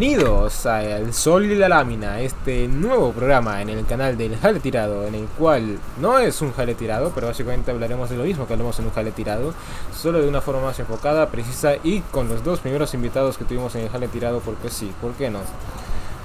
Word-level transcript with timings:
Bienvenidos 0.00 0.64
a 0.64 0.82
El 0.82 1.12
Sol 1.12 1.44
y 1.44 1.54
la 1.54 1.68
Lámina, 1.68 2.20
este 2.20 2.66
nuevo 2.68 3.12
programa 3.12 3.60
en 3.60 3.68
el 3.68 3.84
canal 3.84 4.16
del 4.16 4.34
Jale 4.38 4.58
Tirado, 4.58 5.06
en 5.06 5.14
el 5.14 5.26
cual 5.26 5.78
no 6.00 6.18
es 6.18 6.40
un 6.40 6.54
jale 6.54 6.74
tirado, 6.74 7.12
pero 7.14 7.26
básicamente 7.26 7.70
hablaremos 7.70 8.08
de 8.08 8.16
lo 8.16 8.24
mismo 8.24 8.46
que 8.46 8.54
hablamos 8.54 8.78
en 8.78 8.86
un 8.86 8.92
jale 8.92 9.10
tirado, 9.10 9.52
solo 9.94 10.22
de 10.22 10.26
una 10.26 10.40
forma 10.40 10.62
más 10.62 10.78
enfocada, 10.80 11.28
precisa 11.28 11.74
y 11.84 12.00
con 12.00 12.30
los 12.30 12.42
dos 12.42 12.60
primeros 12.60 12.94
invitados 12.94 13.36
que 13.36 13.44
tuvimos 13.44 13.74
en 13.74 13.82
el 13.82 13.90
jale 13.90 14.08
tirado, 14.08 14.40
porque 14.40 14.70
sí, 14.70 14.90
¿por 15.02 15.12
qué 15.12 15.28
no? 15.28 15.40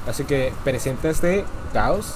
Así 0.07 0.23
que, 0.23 0.53
presentaste 0.63 1.43
Caos. 1.73 2.15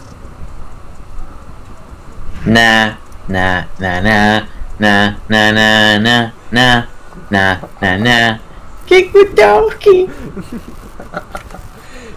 Na, 2.45 2.99
na, 3.27 3.67
na, 3.79 3.99
na, 3.99 4.47
na, 4.79 5.19
na, 5.27 5.51
na, 5.51 5.99
na, 5.99 6.33
na, 6.51 6.87
na, 7.29 7.61
na, 7.81 7.97
na. 7.97 8.41
Kikutowski. 8.85 10.07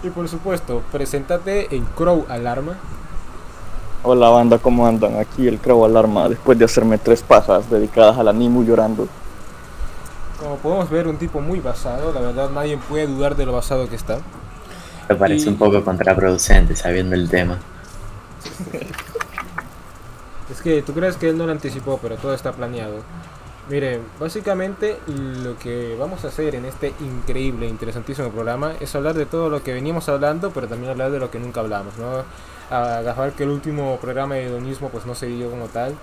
Y 0.03 0.11
por 0.11 0.29
supuesto, 0.29 0.83
preséntate 0.91 1.75
en 1.75 1.85
Crow 1.85 2.27
Alarma. 2.29 2.75
Hola 4.03 4.29
banda, 4.31 4.59
¿cómo 4.59 4.87
andan? 4.87 5.17
Aquí 5.19 5.47
el 5.47 5.59
Crow 5.59 5.85
Alarma 5.85 6.29
después 6.29 6.59
de 6.59 6.65
hacerme 6.65 6.99
tres 6.99 7.23
pajas 7.23 7.71
dedicadas 7.71 8.19
a 8.19 8.25
la 8.25 8.33
Nimu 8.33 8.65
llorando. 8.65 9.07
Como 10.41 10.57
podemos 10.57 10.91
ver, 10.91 11.07
un 11.07 11.19
tipo 11.19 11.41
muy 11.41 11.61
basado, 11.61 12.13
la 12.13 12.21
verdad 12.21 12.51
nadie 12.51 12.77
puede 12.77 13.07
dudar 13.07 13.37
de 13.37 13.47
lo 13.47 13.53
basado 13.53 13.89
que 13.89 13.95
está. 13.95 14.19
Me 15.09 15.15
parece 15.15 15.47
Y- 15.47 15.49
un 15.51 15.57
poco 15.57 15.85
contraproducente 15.85 16.75
sabiendo 16.75 17.15
el 17.15 17.29
tema. 17.29 17.59
Es 20.51 20.61
que 20.61 20.83
tú 20.83 20.93
crees 20.93 21.17
que 21.17 21.31
él 21.31 21.39
no 21.39 21.47
lo 21.47 21.53
anticipó, 21.53 21.99
pero 22.03 22.17
todo 22.17 22.35
está 22.35 22.53
planeado. 22.53 22.97
Mire, 23.73 24.03
básicamente 24.21 24.99
lo 25.07 25.59
que 25.59 25.97
vamos 25.99 26.27
a 26.27 26.29
hacer 26.29 26.57
en 26.57 26.67
este 26.67 26.93
increíble, 27.01 27.67
interesantísimo 27.67 28.29
programa 28.29 28.75
es 28.81 28.95
hablar 28.95 29.15
de 29.15 29.25
todo 29.25 29.49
lo 29.49 29.63
que 29.63 29.73
veníamos 29.73 30.11
hablando, 30.11 30.51
pero 30.51 30.69
también 30.69 30.91
hablar 30.91 31.11
de 31.11 31.19
lo 31.19 31.31
que 31.31 31.39
nunca 31.39 31.61
hablamos, 31.61 31.97
¿no? 31.97 32.23
Agarrar 32.69 33.33
que 33.33 33.45
el 33.45 33.49
último 33.49 33.97
programa 33.99 34.35
de 34.35 34.45
hedonismo 34.45 34.91
pues 34.91 35.07
no 35.07 35.15
se 35.15 35.25
dio 35.25 35.49
como 35.49 35.69
tal 35.69 35.95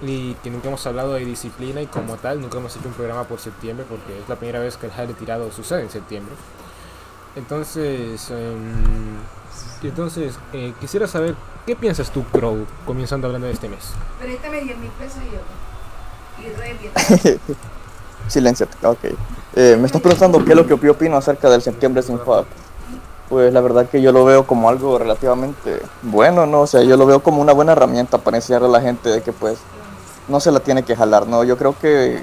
y 0.00 0.32
que 0.36 0.48
nunca 0.48 0.68
hemos 0.68 0.86
hablado 0.86 1.12
de 1.12 1.26
disciplina 1.26 1.82
y 1.82 1.88
como 1.88 2.16
tal 2.16 2.40
nunca 2.40 2.56
hemos 2.56 2.74
hecho 2.74 2.88
un 2.88 2.94
programa 2.94 3.24
por 3.24 3.38
septiembre 3.38 3.84
porque 3.86 4.18
es 4.18 4.26
la 4.26 4.36
primera 4.36 4.60
vez 4.60 4.78
que 4.78 4.86
el 4.86 4.92
jale 4.92 5.12
tirado 5.12 5.52
sucede 5.52 5.82
en 5.82 5.90
septiembre. 5.90 6.34
Entonces, 7.36 8.30
em, 8.30 9.18
entonces 9.82 10.38
eh, 10.54 10.72
quisiera 10.80 11.06
saber 11.06 11.34
qué 11.66 11.76
piensas 11.76 12.10
tú, 12.10 12.24
Crow, 12.32 12.64
comenzando 12.86 13.26
hablando 13.26 13.46
de 13.46 13.52
este 13.52 13.68
mes. 13.68 13.92
Préstame 14.18 14.62
10 14.62 14.78
mil 14.78 14.90
pesos 14.92 15.18
y 15.28 15.34
yo. 15.34 15.69
Silencio, 18.28 18.68
ok. 18.82 18.98
Eh, 19.56 19.76
me 19.78 19.86
estás 19.86 20.00
preguntando 20.00 20.44
qué 20.44 20.50
es 20.50 20.56
lo 20.56 20.64
que 20.64 20.76
yo 20.86 20.92
opino 20.92 21.16
acerca 21.16 21.50
del 21.50 21.62
septiembre 21.62 22.02
sin 22.02 22.18
FAB. 22.18 22.44
Pues 23.28 23.52
la 23.52 23.60
verdad 23.60 23.88
que 23.88 24.02
yo 24.02 24.12
lo 24.12 24.24
veo 24.24 24.46
como 24.46 24.68
algo 24.68 24.98
relativamente 24.98 25.80
bueno, 26.02 26.46
¿no? 26.46 26.62
O 26.62 26.66
sea, 26.66 26.82
yo 26.82 26.96
lo 26.96 27.06
veo 27.06 27.22
como 27.22 27.40
una 27.40 27.52
buena 27.52 27.72
herramienta 27.72 28.18
para 28.18 28.36
enseñarle 28.36 28.68
a 28.68 28.70
la 28.70 28.80
gente 28.80 29.08
de 29.08 29.22
que 29.22 29.32
pues 29.32 29.58
no 30.28 30.40
se 30.40 30.52
la 30.52 30.60
tiene 30.60 30.84
que 30.84 30.96
jalar, 30.96 31.26
¿no? 31.26 31.44
Yo 31.44 31.56
creo 31.56 31.76
que 31.78 32.22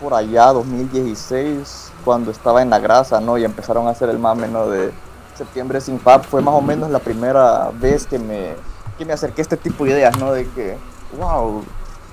por 0.00 0.14
allá, 0.14 0.46
2016, 0.52 1.92
cuando 2.04 2.30
estaba 2.30 2.62
en 2.62 2.70
la 2.70 2.78
grasa, 2.78 3.20
¿no? 3.20 3.36
Y 3.38 3.44
empezaron 3.44 3.86
a 3.86 3.90
hacer 3.90 4.08
el 4.10 4.18
mame, 4.18 4.48
¿no? 4.48 4.68
De 4.68 4.92
septiembre 5.36 5.80
sin 5.80 5.98
FAB, 5.98 6.24
fue 6.24 6.40
más 6.42 6.54
o 6.54 6.60
menos 6.60 6.90
la 6.90 6.98
primera 6.98 7.70
vez 7.74 8.06
que 8.06 8.18
me, 8.18 8.54
que 8.96 9.04
me 9.04 9.12
acerqué 9.12 9.40
a 9.40 9.42
este 9.42 9.56
tipo 9.56 9.84
de 9.84 9.90
ideas, 9.90 10.18
¿no? 10.18 10.32
De 10.32 10.48
que, 10.50 10.76
wow, 11.18 11.62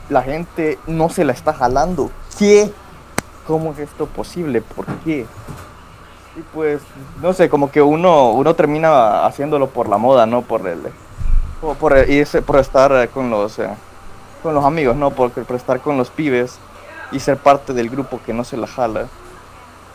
la 0.10 0.22
gente 0.22 0.80
no 0.88 1.10
se 1.10 1.24
la 1.24 1.34
está 1.34 1.54
jalando. 1.54 2.12
¿Qué? 2.38 2.72
¿Cómo 3.48 3.72
es 3.74 3.80
esto 3.80 4.06
posible? 4.08 4.62
¿Por 4.62 4.86
qué? 5.04 5.26
Y 6.38 6.42
pues, 6.54 6.82
no 7.22 7.34
sé, 7.34 7.50
como 7.50 7.72
que 7.72 7.82
uno, 7.82 8.32
uno 8.32 8.54
termina 8.56 9.26
haciéndolo 9.26 9.68
por 9.68 9.88
la 9.88 9.98
moda, 9.98 10.26
¿no? 10.26 10.42
Por 10.42 10.68
el, 10.68 10.80
por, 11.80 12.60
estar 12.60 13.10
con 13.10 13.30
los, 13.30 13.60
eh, 13.60 13.70
con 14.44 14.54
los 14.54 14.66
amigos, 14.66 14.96
¿no? 14.96 15.12
Por, 15.12 15.32
por 15.32 15.56
estar 15.56 15.80
con 15.80 15.98
los 15.98 16.10
pibes 16.10 16.58
y 17.12 17.20
ser 17.20 17.38
parte 17.38 17.74
del 17.74 17.90
grupo 17.90 18.20
que 18.26 18.34
no 18.34 18.44
se 18.44 18.58
la 18.58 18.68
jala. 18.68 19.08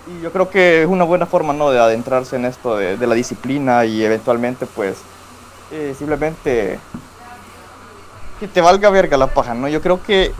Y 0.07 0.23
yo 0.23 0.33
creo 0.33 0.49
que 0.49 0.83
es 0.83 0.89
una 0.89 1.05
buena 1.05 1.27
forma, 1.27 1.53
¿no? 1.53 1.71
De 1.71 1.79
adentrarse 1.79 2.37
en 2.37 2.47
esto 2.47 2.77
de, 2.77 2.97
de 2.97 3.07
la 3.07 3.15
disciplina 3.15 3.85
y 3.85 4.03
eventualmente, 4.03 4.65
pues, 4.65 5.03
eh, 5.71 5.95
simplemente 5.97 6.81
que 8.41 8.49
te 8.49 8.61
valga 8.61 8.91
verga 8.91 9.17
la 9.17 9.27
paja, 9.29 9.55
¿no? 9.55 9.69
Yo 9.69 9.81
creo 9.83 10.03
que 10.03 10.33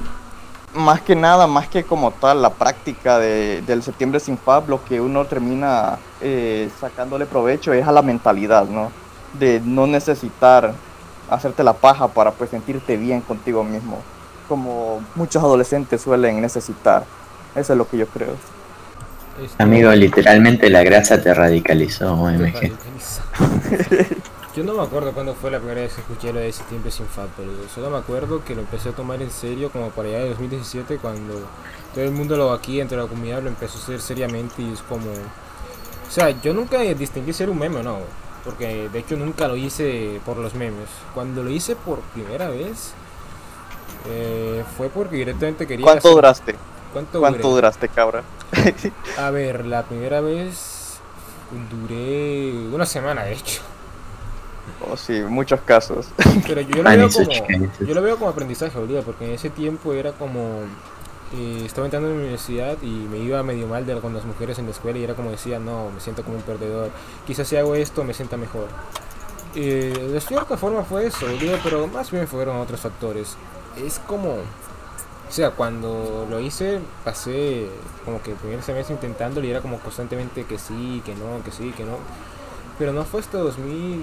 más 0.75 1.01
que 1.03 1.15
nada, 1.15 1.47
más 1.47 1.69
que 1.69 1.85
como 1.85 2.11
tal 2.13 2.41
la 2.43 2.51
práctica 2.51 3.19
de- 3.19 3.63
del 3.67 3.83
septiembre 3.83 4.19
sin 4.21 4.39
fab, 4.39 4.69
lo 4.69 4.83
que 4.85 5.01
uno 5.01 5.27
termina 5.27 5.99
eh, 6.21 6.71
sacándole 6.81 7.27
provecho 7.27 7.73
es 7.73 7.87
a 7.87 7.93
la 7.93 8.03
mentalidad, 8.03 8.65
¿no? 8.67 8.91
De 9.39 9.61
no 9.65 9.87
necesitar 9.87 10.73
hacerte 11.29 11.63
la 11.63 11.75
paja 11.75 12.09
para 12.09 12.33
pues 12.33 12.51
sentirte 12.51 12.97
bien 12.97 13.21
contigo 13.21 13.63
mismo, 13.63 13.99
como 14.49 15.01
muchos 15.15 15.43
adolescentes 15.43 16.01
suelen 16.01 16.41
necesitar. 16.41 17.05
Eso 17.55 17.73
es 17.73 17.77
lo 17.79 17.89
que 17.89 17.99
yo 17.99 18.07
creo. 18.07 18.35
Amigo, 19.59 19.91
literalmente 19.93 20.69
la 20.71 20.83
grasa 20.83 21.21
te 21.21 21.33
radicalizó, 21.33 22.07
te 22.07 22.11
OMG. 22.13 22.73
Yo 24.57 24.65
no 24.65 24.75
me 24.75 24.83
acuerdo 24.83 25.13
cuándo 25.13 25.35
fue 25.35 25.51
la 25.51 25.59
primera 25.59 25.83
vez 25.83 25.95
que 25.95 26.01
escuché 26.01 26.33
lo 26.33 26.41
de 26.41 26.53
septiembre 26.53 26.91
sin 26.91 27.07
FAB, 27.07 27.29
pero 27.37 27.51
solo 27.73 27.89
me 27.91 27.99
acuerdo 27.99 28.43
que 28.45 28.55
lo 28.57 28.63
empecé 28.63 28.89
a 28.89 28.93
tomar 28.93 29.23
en 29.23 29.31
serio 29.31 29.71
como 29.71 29.91
por 29.91 30.07
allá 30.07 30.19
de 30.21 30.31
2017 30.31 30.99
cuando 30.99 31.35
todo 31.95 32.05
el 32.05 32.11
mundo 32.11 32.37
lo 32.37 32.53
aquí 32.53 32.81
entre 32.81 32.99
la 32.99 33.07
comunidad 33.07 33.43
lo 33.43 33.49
empezó 33.49 33.79
a 33.79 33.83
hacer 33.83 34.01
seriamente 34.01 34.61
y 34.63 34.73
es 34.73 34.83
como... 34.83 35.07
O 35.11 36.11
sea, 36.13 36.31
yo 36.43 36.53
nunca 36.53 36.81
distinguí 36.81 37.33
ser 37.33 37.49
un 37.49 37.59
meme 37.61 37.79
o 37.79 37.83
no, 37.85 37.99
porque 38.45 38.89
de 38.89 38.99
hecho 38.99 39.17
nunca 39.17 39.47
lo 39.47 39.57
hice 39.57 40.21
por 40.25 40.37
los 40.37 40.55
memes. 40.55 40.89
Cuando 41.15 41.45
lo 41.45 41.51
hice 41.51 41.77
por 41.77 42.01
primera 42.01 42.49
vez 42.49 42.97
eh, 44.05 44.65
fue 44.77 44.89
porque 44.91 45.17
directamente 45.17 45.67
quería... 45.67 45.85
¿Cuánto 45.85 45.99
hacer- 45.99 46.13
duraste? 46.13 46.61
¿Cuánto, 46.93 47.21
¿Cuánto 47.21 47.29
duré? 47.29 47.51
duraste, 47.51 47.89
cabra? 47.89 48.25
A 49.15 49.31
ver, 49.31 49.67
la 49.67 49.85
primera 49.85 50.21
vez 50.21 51.01
duré 51.71 52.53
una 52.73 52.87
semana, 52.87 53.25
de 53.25 53.35
hecho. 53.35 53.63
Oh, 54.79 54.97
sí, 54.97 55.23
muchos 55.23 55.61
casos. 55.63 56.15
Pero 56.47 56.61
yo, 56.63 56.71
yo 56.77 56.83
lo 56.83 56.91
Ah, 56.91 56.95
veo 56.95 57.11
como, 57.13 57.51
yo 57.85 57.95
lo 57.95 58.03
veo 58.03 58.19
como 58.19 58.31
aprendizaje, 58.31 58.79
boludo, 58.79 59.03
porque 59.05 59.27
en 59.27 59.33
ese 59.33 59.51
tiempo 59.51 59.93
era 59.95 60.13
como 60.13 60.79
eh, 61.33 61.63
estaba 61.67 61.87
entrando 61.87 62.09
en 62.09 62.15
la 62.17 62.21
universidad 62.21 62.79
y 62.83 63.09
me 63.09 63.19
iba 63.19 63.43
medio 63.43 63.67
mal 63.69 63.87
de, 63.87 64.01
con 64.01 64.15
las 64.15 64.25
mujeres 64.25 64.59
en 64.59 64.67
la 64.67 64.73
escuela 64.73 64.99
y 64.99 65.05
era 65.05 65.15
como 65.17 65.31
decía, 65.31 65.59
no, 65.61 65.91
me 65.91 66.01
siento 66.01 66.25
como 66.25 66.37
un 66.39 66.45
perdedor. 66.45 66.93
Quizás 67.27 67.49
si 67.49 67.57
hago 67.57 67.75
esto 67.75 68.05
me 68.05 68.15
sienta 68.15 68.37
mejor. 68.37 68.69
Eh, 69.55 70.09
de 70.13 70.21
cierta 70.21 70.57
forma 70.57 70.85
fue 70.85 71.07
eso, 71.07 71.29
boludo, 71.29 71.61
pero 71.63 71.89
más 71.89 72.11
bien 72.11 72.29
fueron 72.29 72.59
otros 72.59 72.81
factores. 72.81 73.39
Es 73.75 73.99
como, 74.01 74.35
o 75.29 75.33
sea, 75.33 75.53
cuando 75.53 76.27
lo 76.29 76.41
hice 76.41 76.81
pasé 77.05 77.83
como 78.05 78.23
que 78.23 78.33
el 78.33 78.39
primer 78.39 78.63
semestre 78.63 78.95
intentándolo 78.95 79.47
y 79.47 79.51
era 79.51 79.63
como 79.63 79.81
constantemente 79.81 80.47
que 80.47 80.59
sí, 80.59 81.03
que 81.05 81.15
no, 81.17 81.43
que 81.45 81.53
sí, 81.53 81.73
que 81.75 81.85
no. 81.85 81.99
Pero 82.79 82.93
no 82.93 83.05
fue 83.05 83.21
hasta 83.21 83.39
2000, 83.39 84.03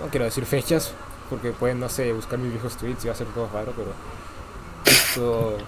no 0.00 0.08
quiero 0.10 0.24
decir 0.24 0.44
fechas, 0.46 0.92
porque 1.30 1.52
pueden, 1.52 1.80
no 1.80 1.88
sé, 1.88 2.12
buscar 2.12 2.38
mis 2.38 2.52
viejos 2.52 2.76
tweets 2.76 3.04
y 3.04 3.08
va 3.08 3.14
a 3.14 3.16
ser 3.16 3.26
todo 3.28 3.48
raro, 3.52 3.72
pero 3.76 3.92
esto... 4.86 5.58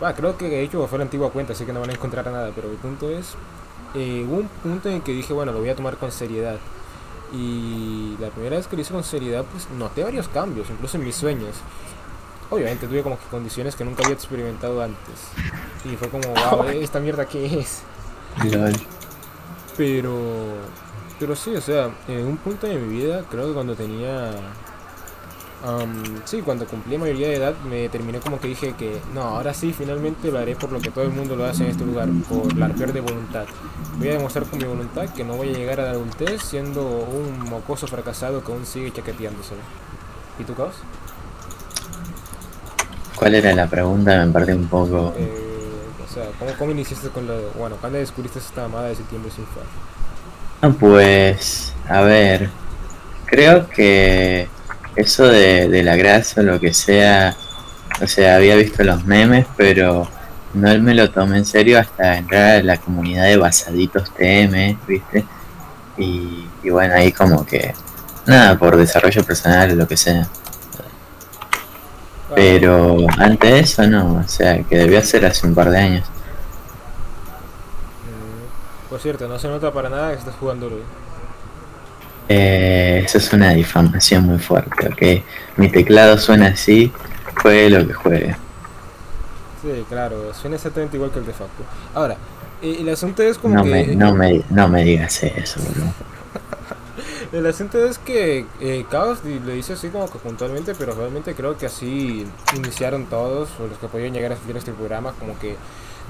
Bueno, 0.00 0.14
creo 0.14 0.38
que 0.38 0.48
de 0.48 0.62
hecho 0.62 0.86
fue 0.86 0.98
la 0.98 1.04
antigua 1.04 1.30
cuenta, 1.30 1.52
así 1.52 1.64
que 1.64 1.72
no 1.72 1.80
van 1.80 1.90
a 1.90 1.94
encontrar 1.94 2.24
nada, 2.26 2.52
pero 2.54 2.70
el 2.70 2.76
punto 2.76 3.10
es, 3.10 3.34
eh, 3.94 4.24
hubo 4.28 4.38
un 4.38 4.48
punto 4.48 4.88
en 4.88 4.96
el 4.96 5.02
que 5.02 5.12
dije, 5.12 5.32
bueno, 5.32 5.52
lo 5.52 5.60
voy 5.60 5.68
a 5.70 5.76
tomar 5.76 5.96
con 5.96 6.12
seriedad. 6.12 6.58
Y 7.32 8.16
la 8.20 8.28
primera 8.30 8.56
vez 8.56 8.66
que 8.66 8.76
lo 8.76 8.82
hice 8.82 8.92
con 8.92 9.04
seriedad, 9.04 9.44
pues 9.50 9.68
noté 9.70 10.02
varios 10.02 10.28
cambios, 10.28 10.70
incluso 10.70 10.96
en 10.96 11.04
mis 11.04 11.16
sueños. 11.16 11.56
Obviamente 12.50 12.86
tuve 12.86 13.02
como 13.02 13.18
que 13.18 13.26
condiciones 13.26 13.76
que 13.76 13.84
nunca 13.84 14.02
había 14.02 14.14
experimentado 14.14 14.82
antes. 14.82 15.28
Y 15.84 15.96
fue 15.96 16.08
como, 16.08 16.28
wow, 16.28 16.68
esta 16.68 17.00
mierda 17.00 17.26
qué 17.26 17.58
es. 17.58 17.82
Pero, 19.76 20.16
pero 21.18 21.34
sí, 21.34 21.54
o 21.54 21.60
sea, 21.60 21.90
en 22.06 22.26
un 22.26 22.36
punto 22.36 22.66
de 22.66 22.76
mi 22.76 22.98
vida, 22.98 23.24
creo 23.30 23.48
que 23.48 23.52
cuando 23.54 23.74
tenía, 23.74 24.30
am, 25.64 26.22
sí, 26.24 26.42
cuando 26.42 26.66
cumplí 26.66 26.96
mayoría 26.96 27.28
de 27.28 27.36
edad, 27.36 27.54
me 27.68 27.88
terminé 27.88 28.20
como 28.20 28.38
que 28.38 28.48
dije 28.48 28.74
que, 28.78 29.00
no, 29.14 29.22
ahora 29.22 29.52
sí, 29.52 29.72
finalmente 29.72 30.30
lo 30.30 30.38
haré 30.38 30.54
por 30.54 30.70
lo 30.70 30.80
que 30.80 30.90
todo 30.90 31.04
el 31.04 31.10
mundo 31.10 31.34
lo 31.36 31.44
hace 31.44 31.64
en 31.64 31.70
este 31.70 31.84
lugar, 31.84 32.08
por 32.28 32.56
la 32.56 32.66
arquear 32.66 32.92
de 32.92 33.00
voluntad. 33.00 33.46
Voy 33.98 34.08
a 34.08 34.12
demostrar 34.12 34.44
con 34.46 34.58
mi 34.58 34.64
voluntad 34.64 35.08
que 35.10 35.24
no 35.24 35.34
voy 35.34 35.50
a 35.50 35.52
llegar 35.52 35.80
a 35.80 35.84
la 35.84 35.90
adultez 35.90 36.42
siendo 36.42 36.82
un 36.86 37.50
mocoso 37.50 37.86
fracasado 37.86 38.44
que 38.44 38.52
aún 38.52 38.64
sigue 38.64 38.92
chaqueteándose. 38.92 39.54
¿Y 40.38 40.44
tu 40.44 40.54
caos? 40.54 40.74
¿Cuál 43.16 43.34
era 43.34 43.52
la 43.52 43.66
pregunta? 43.66 44.24
Me 44.24 44.32
perdí 44.32 44.52
un 44.52 44.68
poco. 44.68 45.12
Eh, 45.16 45.48
o 46.08 46.14
sea, 46.14 46.26
¿cómo, 46.38 46.52
¿cómo 46.56 46.70
iniciaste 46.70 47.08
con 47.08 47.26
lo, 47.26 47.50
bueno, 47.58 47.76
cuándo 47.80 47.98
descubriste 47.98 48.38
esta 48.38 48.66
amada 48.66 48.86
de 48.86 48.94
septiembre 48.94 49.32
sin 49.32 49.44
fa? 49.46 49.62
Ah, 50.60 50.70
pues, 50.78 51.72
a 51.88 52.00
ver, 52.00 52.50
creo 53.26 53.68
que 53.68 54.48
eso 54.96 55.28
de, 55.28 55.68
de 55.68 55.82
la 55.84 55.94
grasa 55.94 56.40
o 56.40 56.44
lo 56.44 56.58
que 56.58 56.74
sea, 56.74 57.36
o 58.02 58.06
sea, 58.08 58.36
había 58.36 58.56
visto 58.56 58.82
los 58.82 59.04
memes, 59.04 59.46
pero 59.56 60.08
no 60.54 60.78
me 60.80 60.94
lo 60.94 61.10
tomé 61.10 61.38
en 61.38 61.44
serio 61.44 61.78
hasta 61.78 62.18
entrar 62.18 62.56
a 62.56 62.62
la 62.62 62.76
comunidad 62.78 63.24
de 63.26 63.36
basaditos 63.36 64.12
TM, 64.14 64.78
¿viste? 64.88 65.24
Y, 65.96 66.48
y 66.64 66.70
bueno, 66.70 66.94
ahí 66.94 67.12
como 67.12 67.46
que, 67.46 67.72
nada, 68.26 68.58
por 68.58 68.76
desarrollo 68.76 69.22
personal 69.24 69.70
o 69.70 69.74
lo 69.76 69.86
que 69.86 69.96
sea. 69.96 70.28
Pero 72.34 73.06
antes 73.16 73.50
de 73.50 73.60
eso 73.60 73.86
no, 73.86 74.16
o 74.24 74.28
sea, 74.28 74.62
que 74.64 74.76
debió 74.76 75.00
ser 75.02 75.24
hace 75.26 75.46
un 75.46 75.54
par 75.54 75.70
de 75.70 75.78
años. 75.78 76.06
Por 78.88 79.00
cierto, 79.00 79.28
no 79.28 79.38
se 79.38 79.48
nota 79.48 79.72
para 79.72 79.88
nada 79.88 80.12
que 80.12 80.18
estás 80.18 80.34
jugando 80.36 80.68
LOL. 80.70 80.88
Eh, 82.28 83.02
eso 83.04 83.18
es 83.18 83.32
una 83.32 83.52
difamación 83.54 84.24
muy 84.24 84.38
fuerte, 84.38 84.88
¿ok? 84.88 85.24
Mi 85.56 85.70
teclado 85.70 86.18
suena 86.18 86.48
así, 86.48 86.92
juegue 87.42 87.70
lo 87.70 87.86
que 87.86 87.94
juegue. 87.94 88.36
Sí, 89.60 89.84
claro, 89.88 90.32
suena 90.34 90.56
exactamente 90.56 90.96
igual 90.96 91.10
que 91.10 91.18
el 91.18 91.26
de 91.26 91.32
Facu. 91.32 91.64
Ahora, 91.94 92.20
eh, 92.60 92.76
el 92.80 92.88
asunto 92.88 93.22
es 93.22 93.38
como 93.38 93.56
No 93.56 93.62
que... 93.62 93.70
me, 93.70 93.86
no 93.96 94.14
me, 94.14 94.44
no 94.50 94.68
me 94.68 94.84
digas 94.84 95.22
eso, 95.24 95.60
boludo. 95.62 95.94
El 97.32 97.46
asunto 97.46 97.84
es 97.84 97.98
que 97.98 98.46
eh, 98.60 98.86
Chaos 98.90 99.20
lo 99.24 99.52
dice 99.52 99.74
así 99.74 99.90
como 99.90 100.10
que 100.10 100.18
puntualmente, 100.18 100.74
pero 100.74 100.94
realmente 100.94 101.34
creo 101.34 101.58
que 101.58 101.66
así 101.66 102.26
iniciaron 102.56 103.06
todos, 103.06 103.50
o 103.60 103.66
los 103.66 103.78
que 103.78 103.88
podían 103.88 104.14
llegar 104.14 104.32
a 104.32 104.36
seguir 104.36 104.56
este 104.56 104.72
programa, 104.72 105.12
como 105.18 105.38
que, 105.38 105.56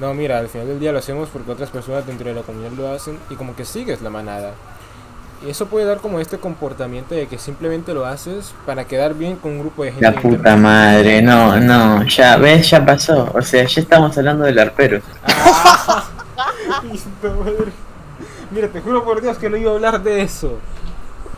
no, 0.00 0.14
mira, 0.14 0.38
al 0.38 0.48
final 0.48 0.68
del 0.68 0.78
día 0.78 0.92
lo 0.92 0.98
hacemos 0.98 1.28
porque 1.28 1.50
otras 1.50 1.70
personas 1.70 2.06
dentro 2.06 2.28
de 2.28 2.34
la 2.34 2.42
comunidad 2.42 2.72
lo 2.72 2.92
hacen 2.92 3.18
y 3.30 3.34
como 3.34 3.56
que 3.56 3.64
sigues 3.64 4.00
la 4.00 4.10
manada. 4.10 4.52
Y 5.44 5.50
eso 5.50 5.66
puede 5.66 5.86
dar 5.86 5.98
como 5.98 6.18
este 6.18 6.38
comportamiento 6.38 7.14
de 7.14 7.28
que 7.28 7.38
simplemente 7.38 7.94
lo 7.94 8.06
haces 8.06 8.54
para 8.66 8.84
quedar 8.86 9.14
bien 9.14 9.36
con 9.36 9.52
un 9.52 9.60
grupo 9.60 9.84
de 9.84 9.92
gente. 9.92 10.04
La 10.04 10.12
puta 10.12 10.28
internet. 10.28 10.58
madre, 10.58 11.22
no, 11.22 11.60
no, 11.60 12.04
ya, 12.04 12.36
ves, 12.36 12.70
ya 12.70 12.84
pasó. 12.84 13.30
O 13.34 13.42
sea, 13.42 13.64
ya 13.64 13.80
estamos 13.80 14.16
hablando 14.18 14.44
del 14.44 14.58
arpero. 14.58 15.00
Puta 16.82 17.34
madre. 17.34 17.72
Mira, 18.50 18.68
te 18.68 18.80
juro 18.80 19.04
por 19.04 19.20
Dios 19.20 19.38
que 19.38 19.48
no 19.50 19.56
iba 19.56 19.70
a 19.70 19.74
hablar 19.74 20.02
de 20.02 20.22
eso. 20.22 20.58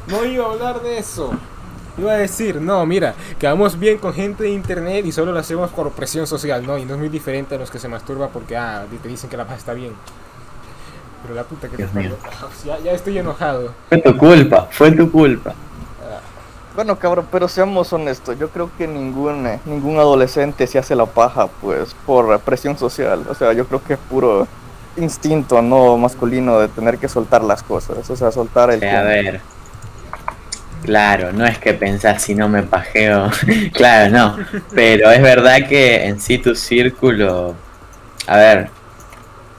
No 0.06 0.25
iba 0.25 0.47
a 0.47 0.51
hablar 0.53 0.81
de 0.81 0.99
eso. 0.99 1.33
Iba 1.99 2.13
a 2.13 2.17
decir, 2.17 2.61
no, 2.61 2.85
mira, 2.87 3.15
quedamos 3.39 3.79
bien 3.79 3.99
con 3.99 4.13
gente 4.15 4.45
de 4.45 4.51
internet 4.51 5.05
y 5.07 5.13
solo 5.13 5.33
lo 5.33 5.39
hacemos 5.39 5.71
por 5.71 5.91
presión 5.93 6.27
social, 6.27 6.67
¿no? 6.67 6.79
Y 6.79 6.85
no 6.85 6.95
es 6.95 7.01
muy 7.01 7.09
diferente 7.09 7.55
a 7.55 7.59
los 7.59 7.71
que 7.71 7.79
se 7.79 7.89
masturba 7.89 8.29
porque, 8.29 8.57
ah, 8.57 8.85
te 9.03 9.09
dicen 9.09 9.29
que 9.29 9.37
la 9.37 9.47
paz 9.47 9.59
está 9.59 9.75
bien. 9.75 9.93
Pero 11.23 11.35
la 11.35 11.45
puta 11.45 11.69
que 11.69 11.77
te 11.77 11.83
Dios 11.83 11.95
mío. 11.95 12.17
parió. 12.23 12.49
Ya, 12.65 12.79
ya 12.79 12.93
estoy 12.93 13.19
enojado. 13.19 13.73
Fue 13.89 13.99
tu 13.99 14.17
culpa, 14.17 14.69
fue 14.71 14.93
tu 14.93 15.11
culpa. 15.11 15.55
Bueno, 16.75 16.97
cabrón, 16.97 17.27
pero 17.31 17.49
seamos 17.49 17.93
honestos, 17.93 18.39
yo 18.39 18.49
creo 18.49 18.71
que 18.79 18.87
ningún, 18.87 19.47
eh, 19.47 19.61
ningún 19.65 19.99
adolescente 19.99 20.67
se 20.69 20.79
hace 20.79 20.95
la 20.95 21.05
paja, 21.05 21.49
pues, 21.61 21.95
por 22.07 22.39
presión 22.41 22.79
social. 22.79 23.25
O 23.29 23.35
sea, 23.35 23.53
yo 23.53 23.67
creo 23.67 23.83
que 23.83 23.95
es 23.95 23.99
puro 23.99 24.47
instinto 24.97 25.61
no 25.63 25.97
masculino 25.97 26.59
de 26.59 26.69
tener 26.69 26.99
que 26.99 27.09
soltar 27.09 27.43
las 27.43 27.63
cosas, 27.63 28.09
o 28.09 28.17
sea, 28.17 28.31
soltar 28.31 28.71
el... 28.71 28.83
A 28.85 29.03
ver. 29.03 29.41
Claro, 30.85 31.32
no 31.32 31.47
es 31.47 31.59
que 31.59 31.75
pensás 31.75 32.23
si 32.23 32.35
no 32.35 32.49
me 32.49 32.62
pajeo. 32.62 33.31
claro, 33.73 34.11
no. 34.11 34.38
Pero 34.75 35.11
es 35.11 35.23
verdad 35.23 35.69
que 35.69 36.06
en 36.06 36.21
sí 36.21 36.38
tu 36.38 36.55
círculo. 36.55 37.55
A 38.27 38.37
ver. 38.37 38.69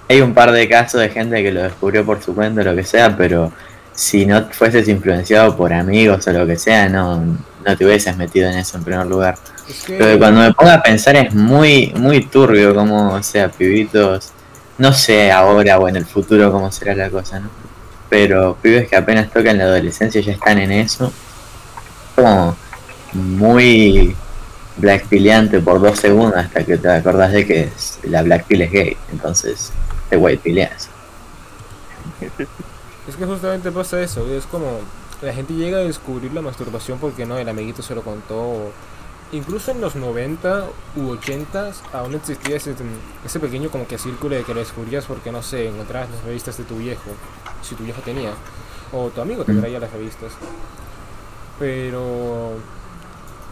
Hay 0.09 0.19
un 0.19 0.33
par 0.33 0.51
de 0.51 0.67
casos 0.67 0.99
de 0.99 1.07
gente 1.07 1.41
que 1.41 1.53
lo 1.53 1.63
descubrió 1.63 2.05
por 2.05 2.21
su 2.21 2.35
cuenta 2.35 2.61
o 2.61 2.63
lo 2.65 2.75
que 2.75 2.83
sea, 2.83 3.15
pero 3.15 3.53
si 3.93 4.25
no 4.25 4.45
fueses 4.51 4.87
influenciado 4.89 5.55
por 5.55 5.71
amigos 5.71 6.27
o 6.27 6.33
lo 6.33 6.45
que 6.45 6.57
sea, 6.57 6.89
no, 6.89 7.23
no 7.65 7.77
te 7.77 7.85
hubieses 7.85 8.17
metido 8.17 8.49
en 8.49 8.57
eso 8.57 8.77
en 8.77 8.83
primer 8.83 9.05
lugar. 9.05 9.35
Es 9.69 9.83
Pero 9.87 10.05
que, 10.05 10.17
cuando 10.17 10.41
me 10.41 10.53
pongo 10.53 10.71
a 10.71 10.81
pensar 10.81 11.15
es 11.15 11.33
muy, 11.33 11.93
muy 11.95 12.25
turbio 12.25 12.73
como, 12.75 13.13
o 13.13 13.23
sea, 13.23 13.49
pibitos, 13.49 14.31
no 14.77 14.91
sé 14.91 15.31
ahora 15.31 15.79
o 15.79 15.87
en 15.87 15.95
el 15.97 16.05
futuro 16.05 16.51
cómo 16.51 16.71
será 16.71 16.95
la 16.95 17.09
cosa, 17.09 17.39
¿no? 17.39 17.49
Pero 18.11 18.57
pibes 18.61 18.89
que 18.89 18.97
apenas 18.97 19.31
tocan 19.31 19.57
la 19.57 19.63
adolescencia 19.63 20.19
ya 20.19 20.33
están 20.33 20.59
en 20.59 20.71
eso, 20.73 21.11
como 22.13 22.57
muy 23.13 24.13
blackpilleante 24.75 25.61
por 25.61 25.79
dos 25.79 25.97
segundos 25.97 26.35
hasta 26.37 26.65
que 26.65 26.77
te 26.77 26.89
acordás 26.89 27.31
de 27.31 27.47
que 27.47 27.61
es- 27.63 27.99
la 28.03 28.21
blackpill 28.21 28.63
es 28.63 28.71
gay, 28.71 28.97
entonces 29.13 29.71
te 30.09 30.17
whitepileas. 30.17 30.89
es 33.07 33.15
que 33.15 33.25
justamente 33.25 33.71
pasa 33.71 34.01
eso, 34.01 34.27
es 34.33 34.45
como 34.45 34.79
la 35.21 35.33
gente 35.33 35.53
llega 35.53 35.77
a 35.77 35.81
descubrir 35.81 36.33
la 36.33 36.41
masturbación 36.41 36.99
porque 36.99 37.25
no, 37.25 37.37
el 37.37 37.47
amiguito 37.47 37.81
se 37.81 37.95
lo 37.95 38.01
contó. 38.01 38.71
Incluso 39.33 39.71
en 39.71 39.79
los 39.79 39.95
90 39.95 40.65
u 40.97 41.11
80 41.11 41.71
aún 41.93 42.15
existía 42.15 42.57
ese, 42.57 42.75
ese 43.25 43.39
pequeño 43.39 43.69
como 43.69 43.87
que 43.87 43.97
círculo 43.97 44.35
de 44.35 44.43
que 44.43 44.53
lo 44.53 44.59
descubrías 44.59 45.05
porque 45.05 45.31
no 45.31 45.41
sé, 45.41 45.69
encontrabas 45.69 46.09
las 46.09 46.23
revistas 46.25 46.57
de 46.57 46.65
tu 46.65 46.75
viejo, 46.77 47.11
si 47.61 47.75
tu 47.75 47.83
viejo 47.83 48.01
tenía, 48.01 48.31
o 48.91 49.09
tu 49.09 49.21
amigo 49.21 49.43
te 49.43 49.53
traía 49.53 49.79
las 49.79 49.91
revistas. 49.91 50.31
Pero 51.59 52.53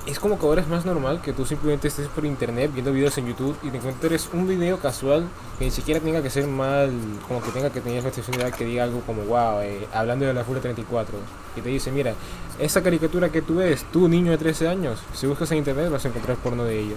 es 0.06 0.20
como 0.20 0.40
que 0.40 0.46
ahora 0.46 0.62
es 0.62 0.68
más 0.68 0.86
normal 0.86 1.22
que 1.22 1.34
tú 1.34 1.46
simplemente 1.46 1.88
estés 1.88 2.08
por 2.08 2.26
internet 2.26 2.72
viendo 2.74 2.92
videos 2.92 3.18
en 3.18 3.28
YouTube 3.28 3.56
y 3.62 3.70
te 3.70 3.78
encuentres 3.78 4.30
un 4.34 4.48
video 4.48 4.80
casual 4.80 5.28
que 5.60 5.66
ni 5.66 5.72
siquiera 5.72 6.00
tenga 6.00 6.24
que 6.24 6.30
ser 6.30 6.48
mal, 6.48 6.92
como 7.28 7.42
que 7.42 7.52
tenga 7.52 7.70
que 7.70 7.82
tener 7.82 8.04
restricción 8.04 8.52
que 8.52 8.66
diga 8.66 8.86
algo 8.86 9.02
como 9.02 9.24
wow, 9.24 9.62
eh, 9.62 9.88
hablando 9.94 10.26
de 10.26 10.34
la 10.34 10.44
Furia 10.44 10.62
34 10.62 11.18
y 11.56 11.62
te 11.62 11.70
dice, 11.70 11.92
mira, 11.92 12.14
esa 12.58 12.82
caricatura 12.82 13.30
que 13.30 13.42
tú 13.42 13.56
ves, 13.56 13.86
tú 13.92 14.08
niño 14.08 14.32
de 14.32 14.38
13 14.38 14.68
años, 14.68 15.00
si 15.14 15.28
buscas 15.28 15.52
en 15.52 15.60
internet 15.60 15.90
vas 15.92 16.06
a 16.06 16.08
encontrar 16.08 16.38
porno 16.38 16.64
de 16.64 16.80
ello. 16.80 16.96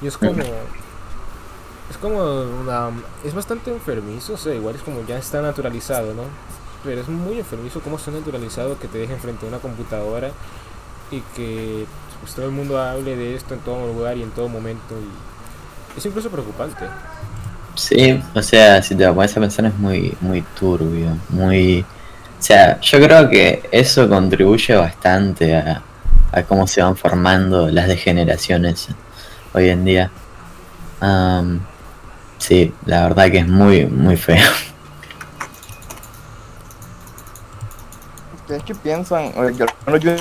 Y 0.00 0.06
es 0.08 0.18
como 0.18 0.42
es 1.92 1.98
como 1.98 2.18
una 2.20 2.90
es 3.22 3.34
bastante 3.34 3.70
enfermizo, 3.70 4.32
o 4.32 4.36
sea, 4.38 4.54
igual 4.54 4.74
es 4.74 4.82
como 4.82 5.04
ya 5.06 5.18
está 5.18 5.42
naturalizado, 5.42 6.14
¿no? 6.14 6.22
Pero 6.82 7.02
es 7.02 7.08
muy 7.08 7.38
enfermizo 7.38 7.80
cómo 7.80 7.96
está 7.96 8.10
naturalizado 8.10 8.78
que 8.78 8.88
te 8.88 8.98
dejen 8.98 9.20
frente 9.20 9.44
a 9.44 9.50
una 9.50 9.58
computadora 9.58 10.30
y 11.10 11.20
que 11.36 11.84
pues, 12.20 12.34
todo 12.34 12.46
el 12.46 12.52
mundo 12.52 12.80
hable 12.80 13.14
de 13.14 13.36
esto 13.36 13.52
en 13.52 13.60
todo 13.60 13.92
lugar 13.92 14.16
y 14.16 14.22
en 14.22 14.30
todo 14.30 14.48
momento 14.48 14.94
y 14.94 15.98
es 15.98 16.06
incluso 16.06 16.30
preocupante. 16.30 16.86
Sí, 17.74 18.22
o 18.34 18.42
sea, 18.42 18.82
si 18.82 18.94
te 18.94 19.04
lo 19.04 19.14
pones 19.14 19.36
a 19.36 19.40
pensar 19.40 19.66
es 19.66 19.76
muy, 19.76 20.16
muy 20.20 20.42
turbio, 20.58 21.16
muy... 21.28 21.82
O 21.82 22.42
sea, 22.44 22.80
yo 22.80 23.00
creo 23.00 23.28
que 23.28 23.68
eso 23.70 24.08
contribuye 24.08 24.74
bastante 24.74 25.54
a, 25.56 25.82
a 26.32 26.42
cómo 26.42 26.66
se 26.66 26.82
van 26.82 26.96
formando 26.96 27.68
las 27.68 27.86
degeneraciones 27.86 28.88
hoy 29.52 29.68
en 29.68 29.84
día. 29.84 30.10
Am, 31.00 31.60
sí, 32.42 32.74
la 32.86 33.02
verdad 33.04 33.30
que 33.30 33.38
es 33.38 33.48
muy, 33.48 33.86
muy 33.86 34.16
feo. 34.16 34.44
¿Ustedes 38.40 38.64
qué 38.64 38.74
piensan? 38.74 39.32
Yo, 39.56 39.66
yo, 40.00 40.16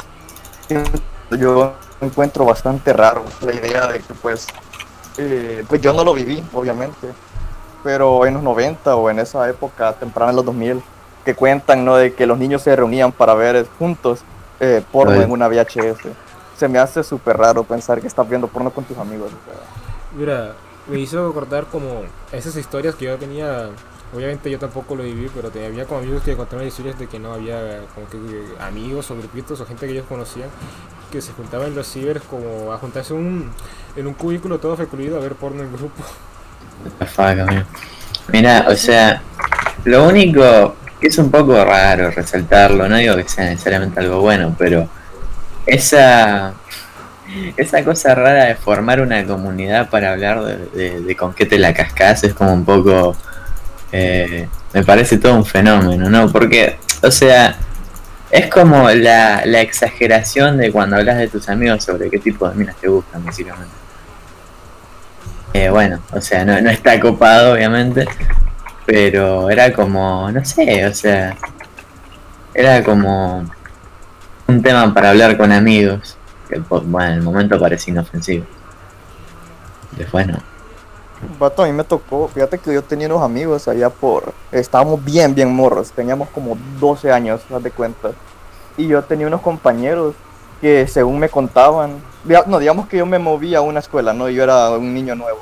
yo 1.35 1.73
encuentro 1.99 2.45
bastante 2.45 2.93
raro 2.93 3.25
la 3.41 3.53
idea 3.53 3.87
de 3.87 3.99
que 3.99 4.13
pues, 4.13 4.47
eh, 5.17 5.65
pues 5.67 5.81
yo 5.81 5.93
no 5.93 6.03
lo 6.03 6.13
viví, 6.13 6.43
obviamente, 6.53 7.07
pero 7.83 8.27
en 8.27 8.35
los 8.35 8.43
90 8.43 8.95
o 8.95 9.09
en 9.09 9.17
esa 9.19 9.49
época 9.49 9.93
temprana 9.93 10.29
en 10.29 10.35
los 10.35 10.45
2000, 10.45 10.83
que 11.25 11.33
cuentan, 11.33 11.83
¿no? 11.83 11.95
De 11.95 12.13
que 12.13 12.27
los 12.27 12.37
niños 12.37 12.61
se 12.61 12.75
reunían 12.75 13.11
para 13.11 13.33
ver 13.33 13.55
eh, 13.55 13.65
juntos 13.79 14.23
eh, 14.59 14.83
porno 14.91 15.19
en 15.21 15.31
una 15.31 15.47
VHS. 15.47 16.07
Se 16.55 16.67
me 16.67 16.77
hace 16.77 17.03
súper 17.03 17.37
raro 17.37 17.63
pensar 17.63 17.99
que 17.99 18.05
estás 18.07 18.29
viendo 18.29 18.47
porno 18.47 18.69
con 18.69 18.83
tus 18.83 18.97
amigos. 18.97 19.31
o 19.31 19.39
sea. 19.45 19.59
Mira, 20.15 20.53
me 20.91 20.99
hizo 20.99 21.27
recordar 21.27 21.65
como 21.65 22.03
esas 22.31 22.55
historias 22.55 22.95
que 22.95 23.05
yo 23.05 23.17
tenía. 23.17 23.69
Obviamente 24.13 24.51
yo 24.51 24.59
tampoco 24.59 24.95
lo 24.95 25.03
viví, 25.03 25.29
pero 25.33 25.49
había 25.65 25.85
como 25.85 26.01
amigos 26.01 26.21
que 26.23 26.35
contaban 26.35 26.67
historias 26.67 26.99
de 26.99 27.07
que 27.07 27.17
no 27.17 27.33
había 27.33 27.79
como 27.95 28.09
que 28.09 28.17
amigos 28.59 29.09
o 29.09 29.15
grupitos 29.15 29.61
o 29.61 29.65
gente 29.65 29.87
que 29.87 29.93
ellos 29.93 30.05
conocían 30.07 30.49
que 31.11 31.21
se 31.21 31.33
juntaban 31.33 31.67
en 31.67 31.75
los 31.75 31.87
cibers 31.91 32.21
como 32.23 32.71
a 32.71 32.77
juntarse 32.77 33.13
un, 33.13 33.51
en 33.95 34.07
un 34.07 34.13
cubículo 34.13 34.59
todo 34.59 34.75
recluido 34.75 35.17
a 35.17 35.19
ver 35.21 35.35
porno 35.35 35.61
en 35.61 35.71
grupo. 35.73 36.03
Mira, 38.31 38.65
o 38.69 38.75
sea, 38.75 39.21
lo 39.83 40.07
único 40.07 40.75
que 40.99 41.07
es 41.07 41.17
un 41.17 41.29
poco 41.29 41.63
raro 41.63 42.09
resaltarlo, 42.11 42.87
no 42.87 42.95
digo 42.97 43.15
que 43.15 43.27
sea 43.27 43.45
necesariamente 43.45 43.99
algo 43.99 44.21
bueno, 44.21 44.55
pero 44.57 44.87
esa 45.65 46.53
esa 47.57 47.83
cosa 47.83 48.15
rara 48.15 48.45
de 48.45 48.55
formar 48.55 49.01
una 49.01 49.25
comunidad 49.25 49.89
para 49.89 50.11
hablar 50.11 50.43
de, 50.43 51.15
con 51.15 51.33
qué 51.33 51.45
te 51.45 51.57
la 51.57 51.73
cascas 51.73 52.23
es 52.23 52.33
como 52.33 52.53
un 52.53 52.65
poco 52.65 53.15
eh, 53.91 54.47
me 54.73 54.83
parece 54.83 55.17
todo 55.17 55.35
un 55.35 55.45
fenómeno, 55.45 56.09
¿no? 56.09 56.31
Porque, 56.31 56.77
o 57.03 57.11
sea, 57.11 57.55
es 58.29 58.49
como 58.49 58.89
la, 58.89 59.45
la 59.45 59.61
exageración 59.61 60.57
de 60.57 60.71
cuando 60.71 60.95
hablas 60.95 61.17
de 61.17 61.27
tus 61.27 61.49
amigos 61.49 61.83
sobre 61.83 62.09
qué 62.09 62.19
tipo 62.19 62.47
de 62.47 62.55
minas 62.55 62.75
te 62.77 62.87
gustan, 62.87 63.23
básicamente. 63.25 63.73
Eh, 65.53 65.69
bueno, 65.69 65.99
o 66.13 66.21
sea, 66.21 66.45
no, 66.45 66.61
no 66.61 66.69
está 66.69 66.97
copado, 66.99 67.53
obviamente, 67.53 68.05
pero 68.85 69.49
era 69.49 69.73
como, 69.73 70.31
no 70.31 70.45
sé, 70.45 70.85
o 70.85 70.93
sea, 70.93 71.35
era 72.53 72.81
como 72.83 73.45
un 74.47 74.61
tema 74.61 74.93
para 74.93 75.09
hablar 75.09 75.37
con 75.37 75.51
amigos, 75.51 76.17
que 76.51 76.59
bueno, 76.59 77.07
en 77.07 77.13
el 77.13 77.21
momento 77.21 77.59
parecía 77.59 77.93
inofensivo. 77.93 78.45
Después 79.97 80.27
no. 80.27 80.37
Vato, 81.39 81.63
a 81.63 81.67
mí 81.67 81.71
me 81.71 81.83
tocó, 81.83 82.27
fíjate 82.27 82.57
que 82.57 82.73
yo 82.73 82.83
tenía 82.83 83.07
unos 83.07 83.21
amigos 83.21 83.67
allá 83.67 83.89
por, 83.89 84.33
estábamos 84.51 85.03
bien, 85.03 85.35
bien 85.35 85.53
morros, 85.53 85.91
teníamos 85.91 86.29
como 86.29 86.57
12 86.79 87.11
años, 87.11 87.41
haz 87.53 87.63
de 87.63 87.71
cuenta. 87.71 88.11
Y 88.75 88.87
yo 88.87 89.03
tenía 89.03 89.27
unos 89.27 89.41
compañeros 89.41 90.15
que 90.59 90.87
según 90.87 91.19
me 91.19 91.29
contaban, 91.29 92.01
no, 92.47 92.59
digamos 92.59 92.87
que 92.87 92.97
yo 92.97 93.05
me 93.05 93.19
movía 93.19 93.59
a 93.59 93.61
una 93.61 93.79
escuela, 93.79 94.13
¿no? 94.13 94.29
Yo 94.29 94.43
era 94.43 94.71
un 94.71 94.93
niño 94.93 95.15
nuevo. 95.15 95.39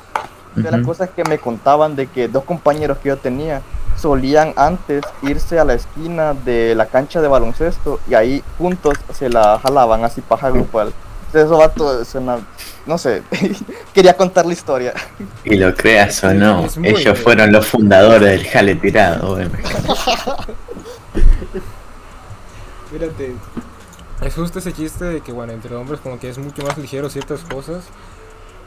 De 0.56 0.70
las 0.70 0.80
Ujú. 0.80 0.88
cosas 0.88 1.10
que 1.10 1.24
me 1.24 1.38
contaban 1.38 1.94
de 1.96 2.06
que 2.08 2.28
dos 2.28 2.44
compañeros 2.44 2.98
que 2.98 3.08
yo 3.10 3.16
tenía 3.16 3.62
solían 3.96 4.52
antes 4.56 5.02
irse 5.22 5.58
a 5.58 5.64
la 5.64 5.74
esquina 5.74 6.34
de 6.34 6.74
la 6.74 6.86
cancha 6.86 7.20
de 7.20 7.28
baloncesto 7.28 8.00
y 8.08 8.14
ahí 8.14 8.42
juntos 8.58 8.94
se 9.12 9.28
la 9.28 9.58
jalaban 9.62 10.04
así 10.04 10.20
paja 10.22 10.50
grupal. 10.50 10.92
Entonces 11.26 11.46
eso 11.46 11.58
vato 11.58 12.04
suena, 12.04 12.38
no 12.86 12.98
sé, 12.98 13.22
quería 13.94 14.16
contar 14.16 14.46
la 14.46 14.52
historia. 14.52 14.94
Y 15.44 15.56
lo 15.56 15.72
creas 15.74 16.24
o 16.24 16.34
no, 16.34 16.66
ellos 16.82 17.18
fueron 17.20 17.52
los 17.52 17.66
fundadores 17.66 18.28
del 18.30 18.48
jale 18.48 18.74
tirado. 18.74 19.38
Mírate. 22.92 23.34
Es 24.22 24.34
justo 24.34 24.58
ese 24.58 24.72
chiste 24.72 25.04
de 25.04 25.20
que, 25.20 25.32
bueno, 25.32 25.52
entre 25.52 25.74
hombres 25.76 26.00
como 26.00 26.18
que 26.18 26.28
es 26.28 26.38
mucho 26.38 26.62
más 26.62 26.76
ligero 26.76 27.08
ciertas 27.08 27.40
cosas. 27.40 27.84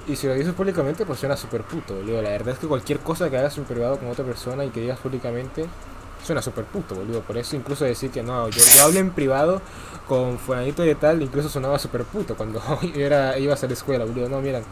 Y 0.08 0.18
si 0.18 0.28
lo 0.28 0.34
dices 0.34 0.54
públicamente, 0.54 1.06
pues 1.06 1.20
suena 1.20 1.38
súper 1.38 1.64
puto, 1.64 1.96
boludo. 1.96 2.22
La 2.22 2.30
verdad 2.30 2.54
es 2.54 2.60
que 2.60 2.68
cualquier 2.68 3.00
cosa 3.00 3.30
que 3.30 3.38
hagas 3.38 3.58
en 3.58 3.64
privado 3.64 3.98
con 3.98 4.10
otra 4.10 4.26
persona 4.26 4.66
y 4.66 4.70
que 4.70 4.82
digas 4.82 5.00
públicamente, 5.00 5.66
suena 6.26 6.42
súper 6.42 6.66
puto, 6.66 6.96
boludo. 6.96 7.22
Por 7.22 7.38
eso 7.38 7.56
incluso 7.56 7.86
decir 7.86 8.12
que 8.12 8.22
no, 8.22 8.50
yo, 8.50 8.62
yo 8.76 8.84
hablo 8.84 9.00
en 9.00 9.12
privado 9.12 9.62
con 10.08 10.38
fulanito 10.38 10.82
de 10.84 10.96
tal, 10.96 11.22
incluso 11.22 11.48
sonaba 11.48 11.80
súper 11.80 12.04
puto 12.04 12.36
cuando 12.36 12.62
era, 12.96 13.38
ibas 13.40 13.64
a 13.64 13.68
la 13.68 13.74
escuela, 13.74 14.04
boludo. 14.04 14.28
No, 14.28 14.42
miran, 14.42 14.64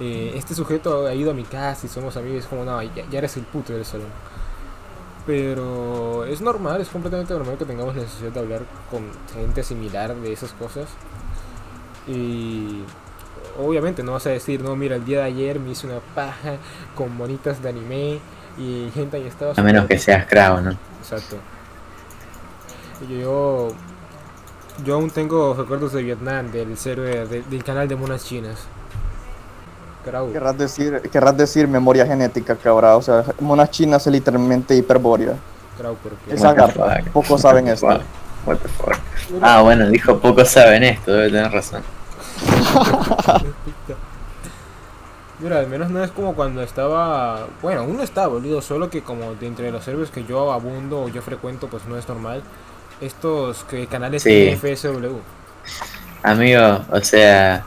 eh, 0.00 0.32
este 0.36 0.54
sujeto 0.54 1.06
ha 1.06 1.14
ido 1.14 1.32
a 1.32 1.34
mi 1.34 1.44
casa 1.44 1.86
y 1.86 1.88
somos 1.88 2.16
amigos, 2.16 2.46
como, 2.46 2.64
no, 2.64 2.80
ya 2.82 3.18
eres 3.18 3.36
el 3.36 3.44
puto 3.44 3.72
del 3.72 3.84
salón. 3.84 4.08
Pero 5.26 6.24
es 6.24 6.40
normal, 6.40 6.80
es 6.80 6.88
completamente 6.88 7.34
normal 7.34 7.58
que 7.58 7.64
tengamos 7.64 7.96
la 7.96 8.02
necesidad 8.02 8.30
de 8.30 8.40
hablar 8.40 8.62
con 8.90 9.02
gente 9.34 9.62
similar 9.62 10.14
de 10.14 10.32
esas 10.32 10.52
cosas. 10.52 10.88
Y 12.06 12.82
obviamente 13.58 14.02
no 14.02 14.12
vas 14.12 14.26
a 14.26 14.30
decir, 14.30 14.62
no, 14.62 14.74
mira, 14.76 14.96
el 14.96 15.04
día 15.04 15.18
de 15.18 15.24
ayer 15.24 15.58
me 15.60 15.70
hice 15.70 15.86
una 15.86 15.98
paja 16.14 16.56
con 16.94 17.14
monitas 17.16 17.62
de 17.62 17.68
anime 17.68 18.20
y 18.58 18.90
gente 18.94 19.16
ahí 19.18 19.26
estaba... 19.26 19.52
A 19.56 19.62
menos 19.62 19.86
que 19.86 19.98
seas 19.98 20.26
cravo, 20.26 20.60
¿no? 20.60 20.70
Exacto. 21.00 21.36
Yo, 23.08 23.68
yo 24.84 24.94
aún 24.94 25.10
tengo 25.10 25.54
recuerdos 25.54 25.92
de 25.92 26.02
Vietnam, 26.02 26.50
del 26.50 26.76
server, 26.76 27.28
de- 27.28 27.42
del 27.42 27.62
canal 27.62 27.86
de 27.86 27.94
monas 27.96 28.24
chinas. 28.24 28.58
Grau, 30.04 30.32
Querrás 30.32 30.56
decir, 30.58 31.00
querrás 31.12 31.36
decir 31.36 31.68
memoria 31.68 32.06
genética, 32.06 32.56
cabrón. 32.56 32.94
O 32.94 33.02
sea, 33.02 33.24
monas 33.40 33.70
chinas 33.70 34.06
es 34.06 34.12
literalmente 34.12 34.74
hiperbórea. 34.74 35.34
grau, 35.78 35.94
porque... 36.02 36.34
Esa 36.34 36.52
garra. 36.54 37.02
Pocos 37.12 37.40
saben 37.42 37.68
esto. 37.68 37.86
What- 37.86 38.00
what 38.46 38.56
the 38.58 38.68
fuck. 38.68 38.96
Ah, 39.42 39.60
bueno, 39.62 39.88
dijo 39.90 40.18
pocos 40.18 40.48
saben 40.48 40.82
esto, 40.82 41.12
debe 41.12 41.30
tener 41.30 41.52
razón. 41.52 41.82
Mira, 45.40 45.60
al 45.60 45.68
menos 45.68 45.90
no 45.90 46.02
es 46.02 46.10
como 46.10 46.34
cuando 46.34 46.62
estaba. 46.62 47.46
Bueno, 47.62 47.84
uno 47.84 48.02
está, 48.02 48.26
boludo. 48.26 48.60
Solo 48.60 48.90
que 48.90 49.02
como 49.02 49.34
de 49.34 49.46
entre 49.46 49.70
los 49.70 49.84
servers 49.84 50.10
que 50.10 50.24
yo 50.24 50.52
abundo 50.52 51.02
o 51.02 51.08
yo 51.08 51.22
frecuento, 51.22 51.68
pues 51.68 51.84
no 51.86 51.96
es 51.96 52.08
normal. 52.08 52.42
Estos 53.00 53.62
que 53.64 53.86
canales 53.86 54.24
Sí. 54.24 54.56
FSW. 54.60 55.18
Amigo, 56.24 56.84
o 56.90 57.00
sea, 57.00 57.64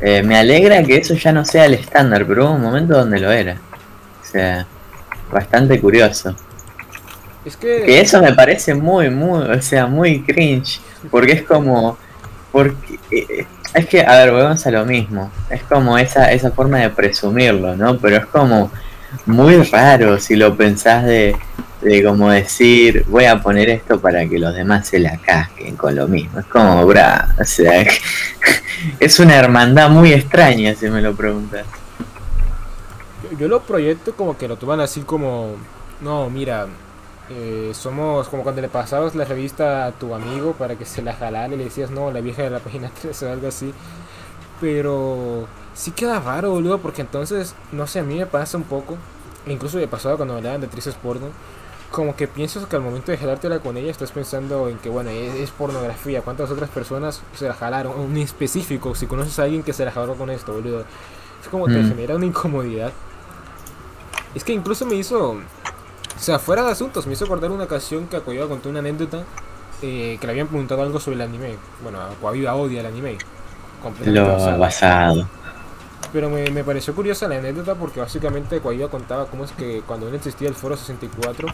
eh, 0.00 0.22
me 0.22 0.38
alegra 0.38 0.82
que 0.82 0.96
eso 0.96 1.12
ya 1.14 1.32
no 1.32 1.44
sea 1.44 1.66
el 1.66 1.74
estándar, 1.74 2.26
pero 2.26 2.46
hubo 2.46 2.54
un 2.54 2.62
momento 2.62 2.96
donde 2.96 3.20
lo 3.20 3.30
era. 3.30 3.60
O 4.22 4.26
sea, 4.26 4.66
bastante 5.30 5.78
curioso. 5.80 6.34
Es 7.44 7.58
que. 7.58 7.82
Que 7.82 8.00
eso 8.00 8.22
me 8.22 8.32
parece 8.32 8.74
muy, 8.74 9.10
muy, 9.10 9.42
o 9.42 9.60
sea, 9.60 9.86
muy 9.86 10.22
cringe. 10.22 10.80
Porque 11.10 11.32
es 11.32 11.42
como. 11.42 11.98
Porque. 12.50 12.98
eh, 13.10 13.46
es 13.74 13.86
que, 13.86 14.02
a 14.02 14.16
ver, 14.18 14.30
volvemos 14.30 14.64
a 14.66 14.70
lo 14.70 14.84
mismo. 14.84 15.30
Es 15.50 15.64
como 15.64 15.98
esa, 15.98 16.30
esa 16.32 16.52
forma 16.52 16.78
de 16.78 16.90
presumirlo, 16.90 17.76
¿no? 17.76 17.98
Pero 17.98 18.16
es 18.16 18.26
como 18.26 18.70
muy 19.26 19.56
raro 19.64 20.18
si 20.18 20.36
lo 20.36 20.56
pensás 20.56 21.04
de, 21.04 21.36
de 21.82 22.04
como 22.04 22.30
decir, 22.30 23.04
voy 23.08 23.24
a 23.24 23.42
poner 23.42 23.68
esto 23.68 24.00
para 24.00 24.26
que 24.28 24.38
los 24.38 24.54
demás 24.54 24.86
se 24.86 25.00
la 25.00 25.18
casquen 25.18 25.76
con 25.76 25.96
lo 25.96 26.06
mismo. 26.06 26.38
Es 26.38 26.46
como, 26.46 26.86
bra, 26.86 27.34
o 27.40 27.44
sea, 27.44 27.84
es 29.00 29.18
una 29.18 29.36
hermandad 29.36 29.90
muy 29.90 30.12
extraña 30.12 30.74
si 30.74 30.88
me 30.88 31.02
lo 31.02 31.14
preguntas. 31.14 31.66
Yo, 33.24 33.38
yo 33.38 33.48
lo 33.48 33.60
proyecto 33.60 34.14
como 34.14 34.38
que 34.38 34.46
lo 34.46 34.56
toman 34.56 34.80
así 34.80 35.00
como. 35.00 35.56
No, 36.00 36.30
mira. 36.30 36.68
Eh, 37.30 37.70
somos 37.74 38.28
como 38.28 38.42
cuando 38.42 38.60
le 38.60 38.68
pasabas 38.68 39.14
la 39.14 39.24
revista 39.24 39.86
a 39.86 39.92
tu 39.92 40.14
amigo 40.14 40.52
para 40.52 40.76
que 40.76 40.84
se 40.84 41.02
la 41.02 41.14
jalara 41.14 41.54
y 41.54 41.56
le 41.56 41.64
decías, 41.64 41.90
no, 41.90 42.10
la 42.10 42.20
vieja 42.20 42.42
de 42.42 42.50
la 42.50 42.58
página 42.60 42.90
3 43.00 43.22
o 43.22 43.32
algo 43.32 43.48
así. 43.48 43.72
Pero 44.60 45.46
sí 45.74 45.90
queda 45.90 46.20
raro, 46.20 46.50
boludo, 46.50 46.78
porque 46.78 47.02
entonces, 47.02 47.54
no 47.72 47.86
sé, 47.86 48.00
a 48.00 48.02
mí 48.02 48.16
me 48.18 48.26
pasa 48.26 48.56
un 48.56 48.64
poco. 48.64 48.96
Incluso 49.46 49.78
me 49.78 49.88
pasaba 49.88 50.16
cuando 50.16 50.34
me 50.34 50.38
hablaban 50.38 50.60
de 50.60 50.66
actrices 50.66 50.94
porno. 50.94 51.26
Como 51.90 52.16
que 52.16 52.26
piensas 52.26 52.66
que 52.66 52.76
al 52.76 52.82
momento 52.82 53.12
de 53.12 53.18
jalártela 53.18 53.60
con 53.60 53.76
ella 53.76 53.90
estás 53.90 54.10
pensando 54.10 54.68
en 54.68 54.78
que, 54.78 54.88
bueno, 54.88 55.10
es, 55.10 55.34
es 55.34 55.50
pornografía. 55.50 56.22
¿Cuántas 56.22 56.50
otras 56.50 56.70
personas 56.70 57.20
se 57.36 57.46
la 57.46 57.54
jalaron? 57.54 57.98
Un 58.00 58.16
específico, 58.16 58.94
si 58.94 59.06
conoces 59.06 59.38
a 59.38 59.44
alguien 59.44 59.62
que 59.62 59.72
se 59.72 59.84
la 59.84 59.92
jaló 59.92 60.14
con 60.14 60.30
esto, 60.30 60.52
boludo. 60.52 60.84
Es 61.42 61.48
como 61.50 61.66
te 61.66 61.78
Mm. 61.82 61.88
genera 61.88 62.16
una 62.16 62.26
incomodidad. 62.26 62.92
Es 64.34 64.42
que 64.44 64.52
incluso 64.52 64.86
me 64.86 64.96
hizo. 64.96 65.36
O 66.16 66.20
sea, 66.20 66.38
fuera 66.38 66.62
de 66.64 66.70
asuntos, 66.70 67.06
me 67.06 67.12
hizo 67.12 67.24
acordar 67.24 67.50
una 67.50 67.64
ocasión 67.64 68.06
que 68.06 68.16
Akoiba 68.16 68.48
contó 68.48 68.68
una 68.68 68.78
anécdota 68.78 69.24
eh, 69.82 70.16
que 70.20 70.26
le 70.26 70.32
habían 70.32 70.46
preguntado 70.48 70.82
algo 70.82 71.00
sobre 71.00 71.16
el 71.16 71.22
anime. 71.22 71.56
Bueno, 71.82 72.00
Akoiba 72.00 72.54
odia 72.54 72.80
el 72.80 72.86
anime. 72.86 73.18
completamente 73.82 74.50
Lo 74.52 74.58
basado. 74.58 75.26
Pero 76.14 76.30
me, 76.30 76.48
me 76.50 76.62
pareció 76.62 76.94
curiosa 76.94 77.26
la 77.26 77.38
anécdota 77.38 77.74
porque 77.74 77.98
básicamente 77.98 78.60
Guaidó 78.60 78.88
contaba 78.88 79.26
cómo 79.26 79.44
es 79.44 79.50
que 79.50 79.82
cuando 79.84 80.08
no 80.08 80.14
existía 80.14 80.48
el 80.48 80.54
Foro 80.54 80.76
64, 80.76 81.48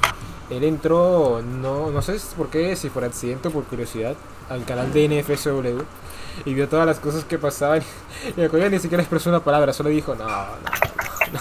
él 0.51 0.65
entró, 0.65 1.41
no, 1.43 1.91
no 1.91 2.03
sé 2.03 2.19
por 2.37 2.51
qué, 2.51 2.77
si 2.77 2.91
por 2.91 3.03
accidente 3.03 3.49
o 3.49 3.53
por 3.53 3.65
curiosidad, 3.65 4.17
al 4.51 4.67
canal 4.67 4.93
de 4.93 5.09
NFSW 5.09 5.81
y 6.45 6.53
vio 6.53 6.69
todas 6.69 6.85
las 6.87 6.99
cosas 6.99 7.25
que 7.25 7.39
pasaban. 7.39 7.83
Y 8.37 8.47
Guaidó 8.49 8.69
ni 8.69 8.79
siquiera 8.79 9.03
expresó 9.03 9.31
una 9.31 9.41
palabra, 9.41 9.73
solo 9.73 9.89
dijo, 9.89 10.15
no, 10.15 10.25
no, 10.25 10.31
no, 10.31 10.47
no". 11.33 11.41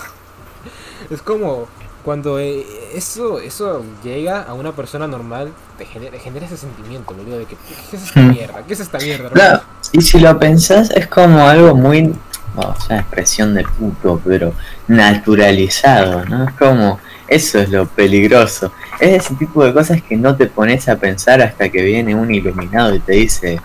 Es 1.10 1.22
como 1.22 1.68
cuando 2.04 2.40
eh, 2.40 2.66
eso, 2.94 3.40
eso 3.40 3.84
llega 4.04 4.44
a 4.44 4.54
una 4.54 4.72
persona 4.72 5.08
normal, 5.08 5.52
te 5.78 5.86
genera, 5.86 6.18
genera 6.20 6.46
ese 6.46 6.58
sentimiento, 6.58 7.14
boludo, 7.14 7.40
de 7.40 7.46
que, 7.46 7.56
¿qué 7.90 7.98
es 7.98 8.04
esta 8.04 8.20
Mm. 8.22 8.32
mierda? 8.32 8.64
¿Qué 8.66 8.74
es 8.74 8.80
esta 8.80 8.98
mierda? 9.00 9.26
hermano?". 9.26 9.34
Claro, 9.34 9.62
y 9.92 10.02
si 10.02 10.20
lo 10.20 10.40
pensás, 10.40 10.90
es 10.92 11.08
como 11.08 11.46
algo 11.48 11.76
muy. 11.76 12.14
oh, 12.56 12.74
es 12.78 12.86
una 12.88 13.00
expresión 13.00 13.54
de 13.54 13.64
puto, 13.64 14.22
pero 14.26 14.54
naturalizado, 14.88 16.26
¿no? 16.26 16.46
Es 16.46 16.54
como. 16.56 17.00
Eso 17.28 17.60
es 17.60 17.70
lo 17.70 17.86
peligroso. 17.88 18.72
Es 19.00 19.26
ese 19.26 19.36
tipo 19.36 19.64
de 19.64 19.72
cosas 19.72 20.02
que 20.02 20.18
no 20.18 20.36
te 20.36 20.48
pones 20.48 20.90
a 20.90 20.96
pensar 20.96 21.42
hasta 21.44 21.70
que 21.70 21.84
viene 21.84 22.16
un 22.16 22.34
iluminado 22.34 22.96
y 22.96 23.00
te 23.00 23.12
dice, 23.14 23.62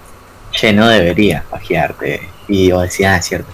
che, 0.51 0.71
no 0.75 0.87
deberías 0.87 1.45
pajearte. 1.47 2.29
Y 2.47 2.71
vos 2.73 2.83
decís, 2.83 3.07
ah, 3.07 3.23
cierto. 3.23 3.51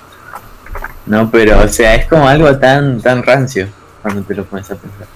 No, 1.06 1.30
pero, 1.30 1.60
o 1.62 1.68
sea, 1.68 1.94
es 1.94 2.06
como 2.08 2.26
algo 2.26 2.58
tan, 2.58 3.00
tan 3.00 3.22
rancio 3.22 3.68
cuando 4.02 4.22
te 4.22 4.34
lo 4.34 4.44
pones 4.44 4.70
a 4.70 4.76
pensar. 4.76 5.06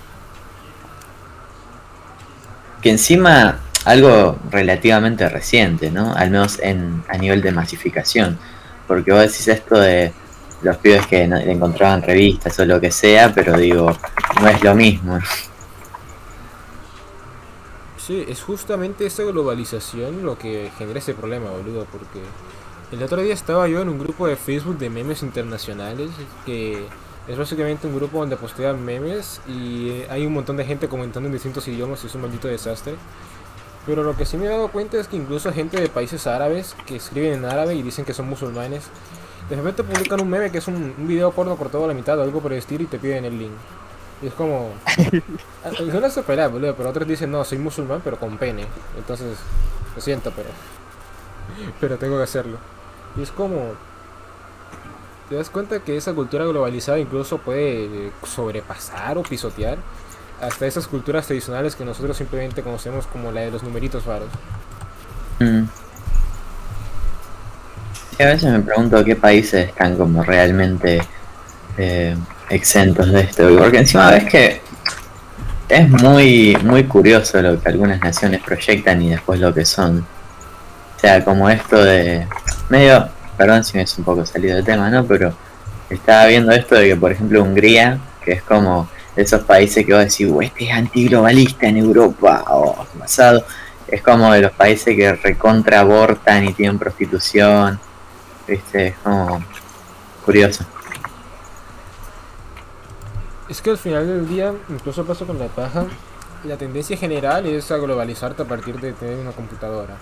Que 2.80 2.90
encima, 2.90 3.60
algo 3.84 4.38
relativamente 4.50 5.28
reciente, 5.28 5.90
¿no? 5.90 6.12
Al 6.14 6.30
menos 6.30 6.58
en, 6.60 7.02
a 7.08 7.16
nivel 7.16 7.40
de 7.42 7.52
masificación. 7.52 8.38
Porque 8.86 9.12
vos 9.12 9.20
decís 9.22 9.48
esto 9.48 9.76
de 9.78 10.12
los 10.62 10.76
pibes 10.78 11.06
que 11.06 11.26
no- 11.26 11.38
encontraban 11.38 12.02
revistas 12.02 12.58
o 12.58 12.64
lo 12.66 12.80
que 12.80 12.90
sea, 12.90 13.32
pero 13.34 13.56
digo, 13.56 13.90
no 14.40 14.48
es 14.48 14.62
lo 14.62 14.74
mismo. 14.74 15.18
Sí, 17.96 18.24
es 18.28 18.42
justamente 18.42 19.06
esa 19.06 19.22
globalización 19.22 20.24
lo 20.24 20.36
que 20.38 20.70
genera 20.76 20.98
ese 20.98 21.14
problema, 21.14 21.50
boludo, 21.50 21.86
porque 21.90 22.20
el 22.92 23.02
otro 23.02 23.22
día 23.22 23.32
estaba 23.32 23.66
yo 23.68 23.80
en 23.80 23.88
un 23.88 23.98
grupo 23.98 24.26
de 24.26 24.36
Facebook 24.36 24.78
de 24.78 24.90
memes 24.90 25.22
internacionales, 25.22 26.10
que 26.44 26.86
es 27.26 27.38
básicamente 27.38 27.86
un 27.86 27.96
grupo 27.96 28.18
donde 28.18 28.36
postean 28.36 28.84
memes 28.84 29.40
y 29.48 30.02
hay 30.10 30.26
un 30.26 30.34
montón 30.34 30.56
de 30.56 30.64
gente 30.64 30.88
comentando 30.88 31.26
en 31.28 31.32
distintos 31.32 31.66
idiomas 31.68 32.02
y 32.04 32.06
es 32.06 32.14
un 32.14 32.22
maldito 32.22 32.48
desastre. 32.48 32.94
Pero 33.86 34.02
lo 34.02 34.16
que 34.16 34.24
sí 34.24 34.36
me 34.36 34.46
he 34.46 34.48
dado 34.48 34.68
cuenta 34.68 34.98
es 34.98 35.08
que 35.08 35.16
incluso 35.16 35.52
gente 35.52 35.80
de 35.80 35.88
países 35.88 36.26
árabes 36.26 36.74
que 36.86 36.96
escriben 36.96 37.34
en 37.34 37.44
árabe 37.44 37.74
y 37.74 37.82
dicen 37.82 38.04
que 38.04 38.14
son 38.14 38.28
musulmanes, 38.28 38.84
de 39.48 39.56
repente 39.56 39.82
publican 39.84 40.20
un 40.20 40.28
meme 40.30 40.50
que 40.50 40.58
es 40.58 40.68
un, 40.68 40.94
un 40.96 41.06
video 41.06 41.32
porno 41.32 41.56
cortado 41.56 41.84
a 41.84 41.88
la 41.88 41.94
mitad 41.94 42.18
o 42.18 42.22
algo 42.22 42.40
por 42.40 42.52
el 42.52 42.58
estilo 42.58 42.84
y 42.84 42.86
te 42.86 42.98
piden 42.98 43.26
el 43.26 43.38
link. 43.38 43.52
Y 44.22 44.28
es 44.28 44.34
como... 44.34 44.70
Ah, 45.64 45.70
Suena 45.74 46.10
superar, 46.10 46.50
boludo, 46.50 46.74
pero 46.74 46.90
otros 46.90 47.08
dicen, 47.08 47.30
no, 47.30 47.42
soy 47.42 47.56
musulmán, 47.56 48.02
pero 48.04 48.18
con 48.18 48.36
pene. 48.36 48.66
Entonces, 48.98 49.38
lo 49.94 50.00
siento, 50.02 50.30
pero... 50.36 50.50
Pero 51.80 51.96
tengo 51.96 52.18
que 52.18 52.24
hacerlo. 52.24 52.58
Y 53.16 53.22
es 53.22 53.30
como... 53.30 53.72
te 55.28 55.36
das 55.36 55.50
cuenta 55.50 55.80
que 55.80 55.96
esa 55.96 56.12
cultura 56.12 56.44
globalizada 56.44 56.98
incluso 56.98 57.38
puede 57.38 57.84
eh, 57.84 58.10
sobrepasar 58.24 59.18
o 59.18 59.22
pisotear 59.22 59.78
hasta 60.40 60.66
esas 60.66 60.86
culturas 60.86 61.26
tradicionales 61.26 61.74
que 61.76 61.84
nosotros 61.84 62.16
simplemente 62.16 62.62
conocemos 62.62 63.06
como 63.06 63.32
la 63.32 63.42
de 63.42 63.50
los 63.50 63.62
numeritos 63.62 64.04
raros. 64.04 64.28
Mm. 65.38 65.64
A 68.20 68.24
veces 68.26 68.52
me 68.52 68.60
pregunto 68.60 69.04
qué 69.04 69.16
países 69.16 69.68
están 69.68 69.96
como 69.96 70.22
realmente 70.22 71.00
eh, 71.78 72.16
exentos 72.50 73.10
de 73.10 73.20
esto. 73.22 73.56
Porque 73.58 73.78
encima 73.78 74.10
ves 74.10 74.24
que 74.24 74.60
es 75.68 75.88
muy, 75.88 76.56
muy 76.62 76.84
curioso 76.84 77.40
lo 77.42 77.60
que 77.60 77.68
algunas 77.68 78.00
naciones 78.00 78.42
proyectan 78.42 79.02
y 79.02 79.10
después 79.10 79.40
lo 79.40 79.52
que 79.52 79.64
son. 79.64 80.06
O 80.96 81.00
sea, 81.00 81.24
como 81.24 81.50
esto 81.50 81.82
de 81.82 82.26
medio, 82.68 83.08
perdón 83.36 83.64
si 83.64 83.76
me 83.76 83.82
es 83.82 83.98
un 83.98 84.04
poco 84.04 84.24
salido 84.26 84.56
del 84.56 84.64
tema, 84.64 84.90
¿no? 84.90 85.04
Pero 85.04 85.32
estaba 85.90 86.26
viendo 86.26 86.52
esto 86.52 86.74
de 86.76 86.88
que, 86.88 86.96
por 86.96 87.12
ejemplo, 87.12 87.42
Hungría, 87.42 87.98
que 88.22 88.32
es 88.32 88.42
como 88.42 88.88
de 89.14 89.22
esos 89.22 89.42
países 89.42 89.84
que 89.84 89.92
vos 89.92 90.02
decís, 90.02 90.26
"Uh, 90.28 90.42
este 90.42 90.64
es 90.64 90.72
antiglobalista 90.72 91.66
en 91.66 91.76
Europa, 91.78 92.44
o 92.48 92.86
pasado, 92.98 93.44
es 93.86 94.02
como 94.02 94.32
de 94.32 94.40
los 94.42 94.52
países 94.52 94.96
que 94.96 95.12
recontra 95.14 95.80
abortan 95.80 96.44
y 96.44 96.52
tienen 96.52 96.78
prostitución, 96.78 97.78
viste, 98.48 98.88
es 98.88 98.94
como 99.02 99.44
curioso. 100.24 100.64
Es 103.48 103.60
que 103.60 103.70
al 103.70 103.78
final 103.78 104.06
del 104.06 104.26
día, 104.28 104.52
incluso 104.70 105.04
pasa 105.04 105.24
con 105.26 105.38
la 105.38 105.46
paja, 105.46 105.84
la 106.44 106.56
tendencia 106.56 106.96
general 106.96 107.46
es 107.46 107.70
a 107.70 107.76
globalizarte 107.76 108.42
a 108.42 108.46
partir 108.46 108.80
de 108.80 108.92
tener 108.94 109.18
una 109.18 109.32
computadora. 109.32 109.96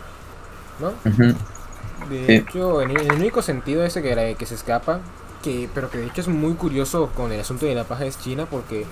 ¿No? 0.80 0.88
Ujú. 1.10 1.36
De 2.08 2.26
Sí. 2.26 2.32
hecho, 2.34 2.82
en 2.82 2.90
el, 2.90 3.12
único 3.12 3.42
sentido 3.42 3.84
ese 3.84 4.02
que, 4.02 4.46
se 4.46 4.54
escapa, 4.54 5.00
que, 5.42 5.68
pero 5.74 5.90
que 5.90 5.98
de 5.98 6.06
hecho 6.06 6.20
es 6.20 6.28
muy 6.28 6.54
curioso 6.54 7.10
con 7.16 7.32
el 7.32 7.40
asunto 7.40 7.66
de 7.66 7.74
la 7.74 7.84
paja 7.84 8.04
es 8.06 8.18
China, 8.18 8.46
porque 8.50 8.86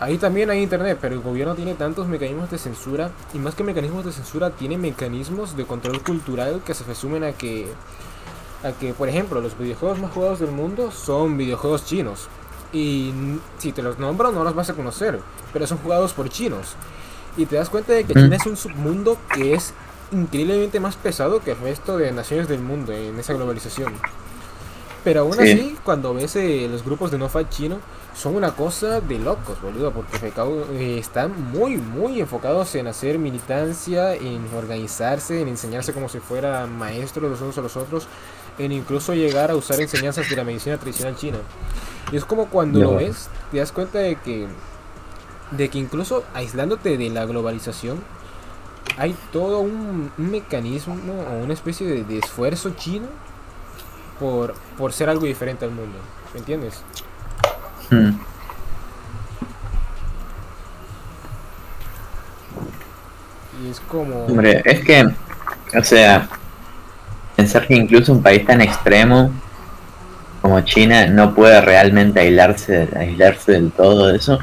ahí 0.00 0.18
también 0.18 0.50
hay 0.50 0.62
internet, 0.62 0.98
pero 1.00 1.14
el 1.14 1.20
gobierno 1.20 1.54
tiene 1.54 1.74
tantos 1.74 2.06
mecanismos 2.08 2.50
de 2.50 2.58
censura, 2.58 3.10
y 3.32 3.38
más 3.38 3.54
que 3.54 3.64
mecanismos 3.64 4.04
de 4.04 4.12
censura, 4.12 4.50
tiene 4.50 4.76
mecanismos 4.78 5.56
de 5.56 5.64
control 5.64 6.02
cultural 6.02 6.62
que 6.64 6.74
se 6.74 6.84
resumen 6.84 7.24
a 7.24 7.32
que, 7.32 7.66
a 8.62 8.72
que, 8.72 8.94
por 8.94 9.08
ejemplo, 9.08 9.40
los 9.40 9.56
videojuegos 9.58 9.98
más 9.98 10.12
jugados 10.12 10.40
del 10.40 10.50
mundo 10.50 10.90
son 10.90 11.36
videojuegos 11.36 11.84
chinos. 11.84 12.28
Y 12.72 13.12
si 13.58 13.70
te 13.70 13.82
los 13.82 14.00
nombro 14.00 14.32
no 14.32 14.42
los 14.42 14.54
vas 14.54 14.68
a 14.68 14.74
conocer, 14.74 15.20
pero 15.52 15.66
son 15.66 15.78
jugados 15.78 16.12
por 16.12 16.28
chinos. 16.28 16.74
Y 17.36 17.46
te 17.46 17.56
das 17.56 17.68
cuenta 17.68 17.92
de 17.92 18.04
que. 18.04 18.14
China 18.14 18.36
es 18.36 18.46
un 18.46 18.56
submundo 18.56 19.16
que 19.32 19.54
es 19.54 19.74
increíblemente 20.14 20.80
más 20.80 20.96
pesado 20.96 21.40
que 21.40 21.52
el 21.52 21.58
resto 21.58 21.96
de 21.98 22.12
naciones 22.12 22.48
del 22.48 22.60
mundo 22.60 22.92
en 22.92 23.18
esa 23.18 23.34
globalización. 23.34 23.92
Pero 25.02 25.20
aún 25.20 25.34
Sí. 25.34 25.40
así, 25.40 25.76
cuando 25.84 26.14
ves 26.14 26.34
eh, 26.36 26.66
los 26.70 26.82
grupos 26.84 27.10
de 27.10 27.18
no 27.18 27.28
fight 27.28 27.50
chino, 27.50 27.78
son 28.14 28.36
una 28.36 28.52
cosa 28.52 29.00
de 29.00 29.18
locos, 29.18 29.60
boludo, 29.60 29.90
porque 29.92 30.16
eh, 30.16 30.98
están 30.98 31.50
muy, 31.52 31.76
muy 31.76 32.20
enfocados 32.20 32.74
en 32.76 32.86
hacer 32.86 33.18
militancia, 33.18 34.14
en 34.14 34.46
organizarse, 34.56 35.42
en 35.42 35.48
enseñarse 35.48 35.92
como 35.92 36.08
si 36.08 36.20
fueran 36.20 36.78
maestros 36.78 37.30
los 37.30 37.40
unos 37.42 37.58
a 37.58 37.60
los 37.60 37.76
otros, 37.76 38.06
en 38.58 38.72
incluso 38.72 39.12
llegar 39.14 39.50
a 39.50 39.56
usar 39.56 39.80
enseñanzas 39.80 40.30
de 40.30 40.36
la 40.36 40.44
medicina 40.44 40.78
tradicional 40.78 41.16
china. 41.16 41.38
Y 42.12 42.16
es 42.16 42.24
como 42.24 42.46
cuando 42.46 42.80
lo 42.80 42.92
No. 42.92 42.96
ves, 42.96 43.28
te 43.50 43.58
das 43.58 43.72
cuenta 43.72 43.98
de 43.98 44.16
que, 44.16 44.46
de 45.50 45.68
que 45.68 45.78
incluso 45.78 46.24
aislándote 46.34 46.96
de 46.96 47.10
la 47.10 47.26
globalización, 47.26 47.98
hay 48.96 49.14
todo 49.32 49.60
un, 49.60 50.10
un 50.16 50.30
mecanismo 50.30 50.94
o 50.94 51.44
una 51.44 51.52
especie 51.52 51.86
de, 51.86 52.04
de 52.04 52.18
esfuerzo 52.18 52.70
chino 52.76 53.08
por, 54.18 54.54
por 54.78 54.92
ser 54.92 55.08
algo 55.08 55.26
diferente 55.26 55.64
al 55.64 55.72
mundo. 55.72 55.98
¿Me 56.32 56.40
entiendes? 56.40 56.82
Mm. 57.90 58.10
Y 63.62 63.70
es 63.70 63.80
como... 63.80 64.26
Hombre, 64.26 64.62
es 64.64 64.84
que, 64.84 65.08
o 65.76 65.84
sea, 65.84 66.28
pensar 67.36 67.66
que 67.66 67.74
incluso 67.74 68.12
un 68.12 68.22
país 68.22 68.44
tan 68.46 68.60
extremo 68.60 69.30
como 70.42 70.60
China 70.60 71.06
no 71.06 71.34
puede 71.34 71.60
realmente 71.60 72.20
aislarse, 72.20 72.88
aislarse 72.96 73.52
del 73.52 73.70
todo 73.72 74.08
de 74.08 74.16
eso, 74.18 74.38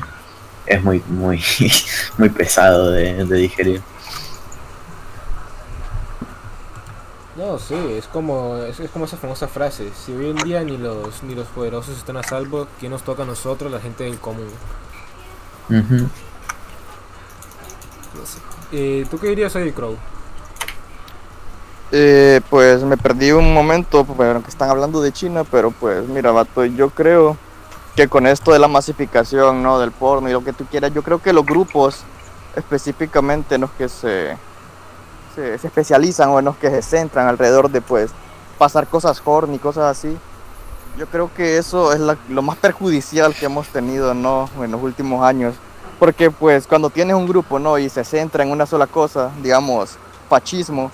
es 0.65 0.81
muy, 0.83 1.03
muy, 1.07 1.43
muy 2.17 2.29
pesado 2.29 2.91
de, 2.91 3.25
de 3.25 3.37
digerir. 3.37 3.81
No, 7.41 7.57
sí, 7.57 7.73
es 7.97 8.05
como, 8.05 8.57
es, 8.57 8.79
es 8.79 8.91
como 8.91 9.05
esa 9.05 9.17
famosa 9.17 9.47
frase. 9.47 9.89
Si 9.95 10.11
hoy 10.11 10.29
en 10.29 10.35
día 10.37 10.63
ni 10.63 10.77
los, 10.77 11.23
ni 11.23 11.33
los 11.33 11.47
poderosos 11.47 11.97
están 11.97 12.17
a 12.17 12.23
salvo, 12.23 12.67
¿qué 12.79 12.87
nos 12.87 13.01
toca 13.01 13.23
a 13.23 13.25
nosotros, 13.25 13.71
la 13.71 13.79
gente 13.79 14.03
del 14.03 14.19
común? 14.19 14.47
Ujú. 15.67 16.07
Eh, 18.71 19.07
¿Tú 19.09 19.17
qué 19.17 19.29
dirías 19.29 19.55
ahí, 19.55 19.71
Crow? 19.71 19.97
Eh, 21.91 22.41
pues 22.47 22.83
me 22.83 22.95
perdí 22.95 23.31
un 23.31 23.51
momento, 23.51 24.05
bueno, 24.05 24.43
que 24.43 24.49
están 24.49 24.69
hablando 24.69 25.01
de 25.01 25.11
China, 25.11 25.43
pero 25.43 25.71
pues 25.71 26.07
mira, 26.07 26.31
vato, 26.31 26.63
yo 26.63 26.91
creo 26.91 27.37
que 27.95 28.07
con 28.07 28.27
esto 28.27 28.53
de 28.53 28.59
la 28.59 28.67
masificación, 28.67 29.63
¿no? 29.63 29.79
Del 29.79 29.91
porno 29.91 30.29
y 30.29 30.33
lo 30.33 30.43
que 30.43 30.53
tú 30.53 30.65
quieras, 30.65 30.93
yo 30.93 31.01
creo 31.01 31.19
que 31.19 31.33
los 31.33 31.45
grupos 31.45 32.03
específicamente 32.55 33.55
en 33.55 33.61
los 33.61 33.71
que 33.71 33.89
se, 33.89 34.37
se, 35.35 35.57
se 35.57 35.67
especializan 35.67 36.29
o 36.29 36.39
en 36.39 36.45
los 36.45 36.57
que 36.57 36.69
se 36.69 36.81
centran 36.81 37.27
alrededor 37.27 37.69
de 37.69 37.81
pues 37.81 38.11
pasar 38.57 38.87
cosas 38.87 39.21
horny, 39.23 39.57
cosas 39.59 39.97
así, 39.97 40.17
yo 40.97 41.07
creo 41.07 41.29
que 41.33 41.57
eso 41.57 41.93
es 41.93 41.99
la- 41.99 42.17
lo 42.29 42.41
más 42.41 42.57
perjudicial 42.57 43.33
que 43.33 43.45
hemos 43.45 43.67
tenido, 43.69 44.13
¿no? 44.13 44.49
En 44.61 44.71
los 44.71 44.81
últimos 44.83 45.23
años. 45.23 45.55
Porque 45.99 46.31
pues 46.31 46.67
cuando 46.67 46.89
tienes 46.89 47.15
un 47.15 47.27
grupo, 47.27 47.59
¿no? 47.59 47.77
Y 47.77 47.87
se 47.89 48.03
centra 48.03 48.43
en 48.43 48.51
una 48.51 48.65
sola 48.65 48.87
cosa, 48.87 49.29
digamos, 49.41 49.97
fascismo, 50.29 50.91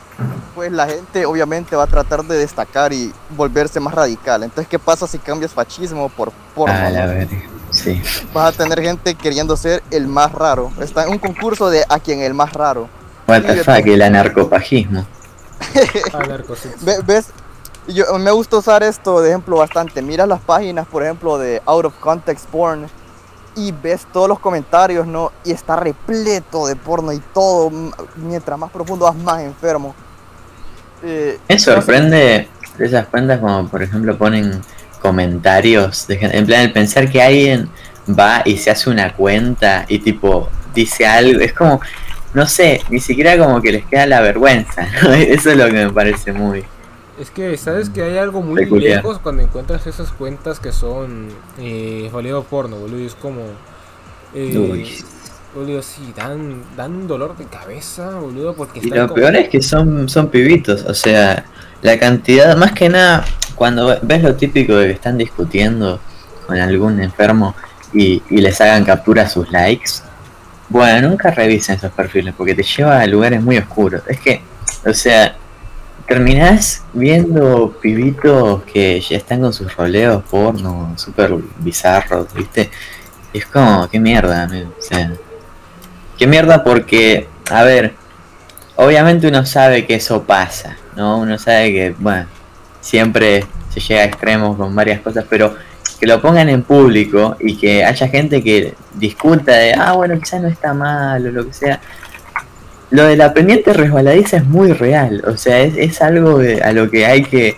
pues 0.56 0.72
la 0.72 0.88
gente 0.88 1.26
obviamente 1.26 1.76
va 1.76 1.84
a 1.84 1.88
tratar 1.88 2.24
de 2.26 2.38
destacar 2.38 2.92
y 2.92 3.14
volverse 3.36 3.80
más 3.80 3.94
radical. 3.94 4.44
Entonces, 4.44 4.68
¿qué 4.68 4.80
pasa 4.80 5.08
si 5.08 5.18
cambias 5.20 5.54
fascismo 5.54 6.10
por 6.10 6.32
porno? 6.56 6.74
A 6.76 6.90
la 6.90 7.06
no? 7.06 7.14
verga. 7.14 7.38
Sí. 7.70 8.02
Vas 8.34 8.54
a 8.54 8.58
tener 8.58 8.82
gente 8.82 9.14
queriendo 9.16 9.56
ser 9.58 9.84
el 9.92 10.08
más 10.08 10.32
raro. 10.32 10.72
Está 10.82 11.04
en 11.04 11.12
un 11.12 11.20
concurso 11.20 11.70
de 11.70 11.86
a 11.88 12.00
quien 12.00 12.22
el 12.22 12.34
más 12.34 12.54
raro. 12.54 12.88
What 13.28 13.42
the 13.44 13.64
fuck, 13.64 13.86
el 13.88 14.02
anarcopajismo. 14.02 15.06
Anarco, 16.14 16.56
sí. 16.56 16.70
Ve- 16.82 17.02
¿Ves? 17.06 17.28
Yo, 17.88 18.18
me 18.20 18.32
gusta 18.32 18.58
usar 18.58 18.84
esto 18.84 19.22
de 19.22 19.30
ejemplo 19.30 19.58
bastante. 19.58 20.02
Mira 20.02 20.26
las 20.26 20.40
páginas, 20.42 20.86
por 20.88 21.04
ejemplo, 21.04 21.38
de 21.38 21.62
Out 21.66 21.86
of 21.86 21.94
Context 22.00 22.46
Porn 22.50 22.88
y 23.56 23.72
ves 23.72 24.06
todos 24.12 24.28
los 24.28 24.40
comentarios, 24.40 25.08
¿no? 25.08 25.32
Y 25.46 25.52
está 25.52 25.76
repleto 25.78 26.68
de 26.68 26.76
porno 26.76 27.12
y 27.14 27.20
todo. 27.34 27.72
Mientras 28.18 28.60
más 28.60 28.72
profundo 28.72 29.06
vas, 29.06 29.16
más 29.16 29.42
enfermo. 29.42 29.96
Eh, 31.04 31.40
Me 31.48 31.58
sorprende 31.60 32.50
de 32.78 32.86
esas 32.86 33.08
cuentas 33.08 33.40
como 33.40 33.68
por 33.68 33.82
ejemplo 33.84 34.18
ponen 34.18 34.62
comentarios 35.02 36.08
de 36.08 36.18
gente, 36.18 36.38
en 36.38 36.46
plan 36.46 36.62
el 36.62 36.74
pensar 36.74 37.10
que 37.10 37.22
alguien 37.22 37.70
va 38.08 38.42
y 38.46 38.58
se 38.58 38.70
hace 38.72 38.90
una 38.90 39.14
cuenta 39.16 39.86
y 39.88 40.00
tipo 40.00 40.50
dice 40.74 41.06
algo, 41.08 41.40
es 41.40 41.54
como, 41.54 41.80
no 42.34 42.46
sé, 42.48 42.82
ni 42.90 43.00
siquiera 43.00 43.38
como 43.38 43.62
que 43.62 43.72
les 43.72 43.86
queda 43.86 44.06
la 44.06 44.22
vergüenza, 44.22 44.88
¿no? 45.04 45.14
Eso 45.14 45.52
es 45.52 45.58
lo 45.58 45.66
que 45.66 45.74
me 45.86 45.90
parece 45.92 46.32
muy... 46.34 46.64
Es 47.20 47.32
que, 47.32 47.58
¿sabes 47.58 47.90
que 47.90 48.04
hay 48.04 48.18
algo 48.20 48.42
muy 48.44 48.64
Peculiar. 48.64 48.98
lejos 48.98 49.18
cuando 49.20 49.42
encuentras 49.42 49.88
esas 49.88 50.12
cuentas 50.12 50.60
que 50.60 50.72
son 50.72 51.30
eh, 51.60 52.10
valeo 52.14 52.44
porno, 52.44 52.76
boludo? 52.78 53.06
Es 53.06 53.16
como... 53.16 53.42
Eh, 54.36 54.56
Uy. 54.56 55.04
boludo, 55.56 55.82
sí, 55.82 56.14
dan, 56.16 56.62
dan 56.76 56.94
un 56.96 57.08
dolor 57.08 57.36
de 57.36 57.46
cabeza, 57.46 58.12
boludo, 58.20 58.54
porque 58.56 58.80
Y 58.84 58.90
lo 58.90 59.08
como- 59.08 59.16
peor 59.16 59.36
es 59.36 59.50
que 59.50 59.62
son, 59.64 60.08
son 60.10 60.30
pibitos, 60.30 60.84
o 60.84 60.94
sea, 60.94 61.44
la 61.82 61.98
cantidad, 61.98 62.56
más 62.56 62.74
que 62.74 62.88
nada, 62.90 63.26
cuando 63.56 63.98
ves 64.04 64.22
lo 64.22 64.36
típico 64.36 64.76
de 64.76 64.88
que 64.88 64.94
están 64.94 65.18
discutiendo 65.18 66.00
con 66.46 66.58
algún 66.60 67.02
enfermo 67.02 67.56
y, 67.94 68.22
y 68.30 68.38
les 68.38 68.62
hagan 68.62 68.86
captura 68.86 69.24
a 69.24 69.30
sus 69.30 69.52
likes, 69.52 69.90
bueno, 70.70 71.10
nunca 71.10 71.32
revisen 71.32 71.76
esos 71.76 71.92
perfiles 71.92 72.34
porque 72.38 72.56
te 72.56 72.64
lleva 72.64 73.00
a 73.00 73.08
lugares 73.08 73.42
muy 73.42 73.58
oscuros. 73.58 74.02
Es 74.08 74.20
que, 74.20 74.42
o 74.86 74.94
sea, 74.94 75.36
terminás 76.08 76.84
viendo 76.94 77.78
pibitos 77.82 78.64
que 78.64 79.00
ya 79.02 79.18
están 79.18 79.42
con 79.42 79.54
sus 79.54 79.76
roleos 79.76 80.24
porno 80.24 80.94
súper 80.98 81.36
bizarros, 81.60 82.34
¿viste? 82.34 82.70
Y 83.34 83.40
es 83.40 83.46
como, 83.46 83.88
qué 83.90 84.00
mierda, 84.00 84.44
amigo, 84.44 84.74
o 84.78 84.82
sea, 84.82 85.12
qué 86.18 86.28
mierda 86.28 86.64
porque, 86.64 87.28
a 87.50 87.64
ver, 87.64 87.94
obviamente 88.76 89.28
uno 89.28 89.46
sabe 89.46 89.86
que 89.86 89.96
eso 89.96 90.24
pasa, 90.24 90.78
¿no? 90.96 91.20
Uno 91.20 91.38
sabe 91.38 91.74
que, 91.74 91.96
bueno, 91.98 92.26
siempre 92.80 93.46
se 93.70 93.82
llega 93.82 94.02
a 94.02 94.06
extremos 94.06 94.58
con 94.58 94.74
varias 94.74 95.02
cosas, 95.02 95.26
pero 95.30 95.56
que 96.00 96.06
lo 96.08 96.22
pongan 96.22 96.50
en 96.50 96.64
público 96.64 97.36
y 97.40 97.58
que 97.58 97.84
haya 97.84 98.08
gente 98.08 98.44
que 98.44 98.76
discuta 98.96 99.54
de, 99.54 99.74
ah, 99.74 99.94
bueno, 99.94 100.20
quizás 100.20 100.42
no 100.42 100.48
está 100.48 100.74
mal 100.74 101.26
o 101.28 101.32
lo 101.32 101.46
que 101.46 101.54
sea. 101.54 101.80
Lo 102.90 103.04
de 103.04 103.18
la 103.18 103.34
pendiente 103.34 103.74
resbaladiza 103.74 104.38
es 104.38 104.46
muy 104.46 104.72
real, 104.74 105.24
o 105.28 105.36
sea, 105.36 105.60
es, 105.60 105.76
es 105.78 106.02
algo 106.02 106.38
de- 106.40 106.62
a 106.62 106.72
lo 106.72 106.90
que 106.90 107.06
hay 107.06 107.24
que 107.24 107.58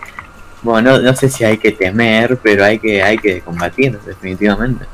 bueno, 0.62 0.98
no, 0.98 1.16
sé 1.16 1.30
si 1.30 1.44
hay 1.44 1.56
que 1.56 1.72
temer, 1.72 2.38
pero 2.42 2.64
hay 2.64 2.78
que, 2.78 3.02
hay 3.02 3.16
que 3.16 3.40
combatir, 3.40 3.98
definitivamente. 4.00 4.84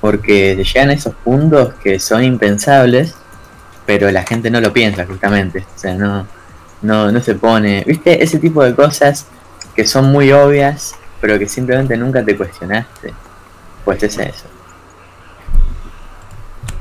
Porque 0.00 0.56
llegan 0.56 0.90
esos 0.90 1.14
puntos 1.14 1.74
que 1.82 1.98
son 1.98 2.22
impensables, 2.22 3.14
pero 3.86 4.10
la 4.10 4.24
gente 4.24 4.50
no 4.50 4.60
lo 4.60 4.72
piensa 4.72 5.06
justamente. 5.06 5.64
O 5.74 5.78
sea, 5.78 5.94
no, 5.94 6.26
no, 6.82 7.10
no 7.10 7.20
se 7.22 7.36
pone. 7.36 7.84
¿Viste? 7.86 8.22
Ese 8.22 8.38
tipo 8.38 8.62
de 8.62 8.74
cosas 8.74 9.26
que 9.74 9.86
son 9.86 10.12
muy 10.12 10.30
obvias, 10.30 10.94
pero 11.20 11.38
que 11.38 11.48
simplemente 11.48 11.96
nunca 11.96 12.24
te 12.24 12.36
cuestionaste. 12.36 13.14
Pues 13.84 14.02
es 14.02 14.18
eso. 14.18 14.46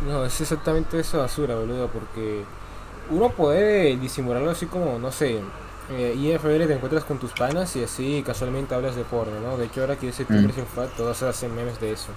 No, 0.08 0.26
es 0.26 0.40
exactamente 0.40 1.00
esa 1.00 1.18
basura, 1.18 1.56
boludo, 1.56 1.88
porque 1.88 2.44
uno 3.10 3.30
puede 3.30 3.98
disimularlo 3.98 4.52
así 4.52 4.66
como, 4.66 5.00
no 5.00 5.12
sé, 5.12 5.42
eh, 5.90 6.16
IFR 6.18 6.68
te 6.68 6.74
encuentras 6.74 7.04
con 7.04 7.18
tus 7.18 7.32
panas 7.32 7.76
y 7.76 7.84
así 7.84 8.24
casualmente 8.26 8.76
hablas 8.76 8.96
de 8.96 9.04
porno, 9.04 9.40
¿no? 9.40 9.58
De 9.58 9.66
hecho 9.66 9.82
ahora 9.82 9.96
que 9.96 10.10
ese 10.10 10.20
septiembre 10.20 10.54
sin 10.54 10.66
fat, 10.66 10.90
todos 10.96 11.24
hacen 11.24 11.56
memes 11.56 11.80
de 11.80 11.94
eso. 11.94 12.10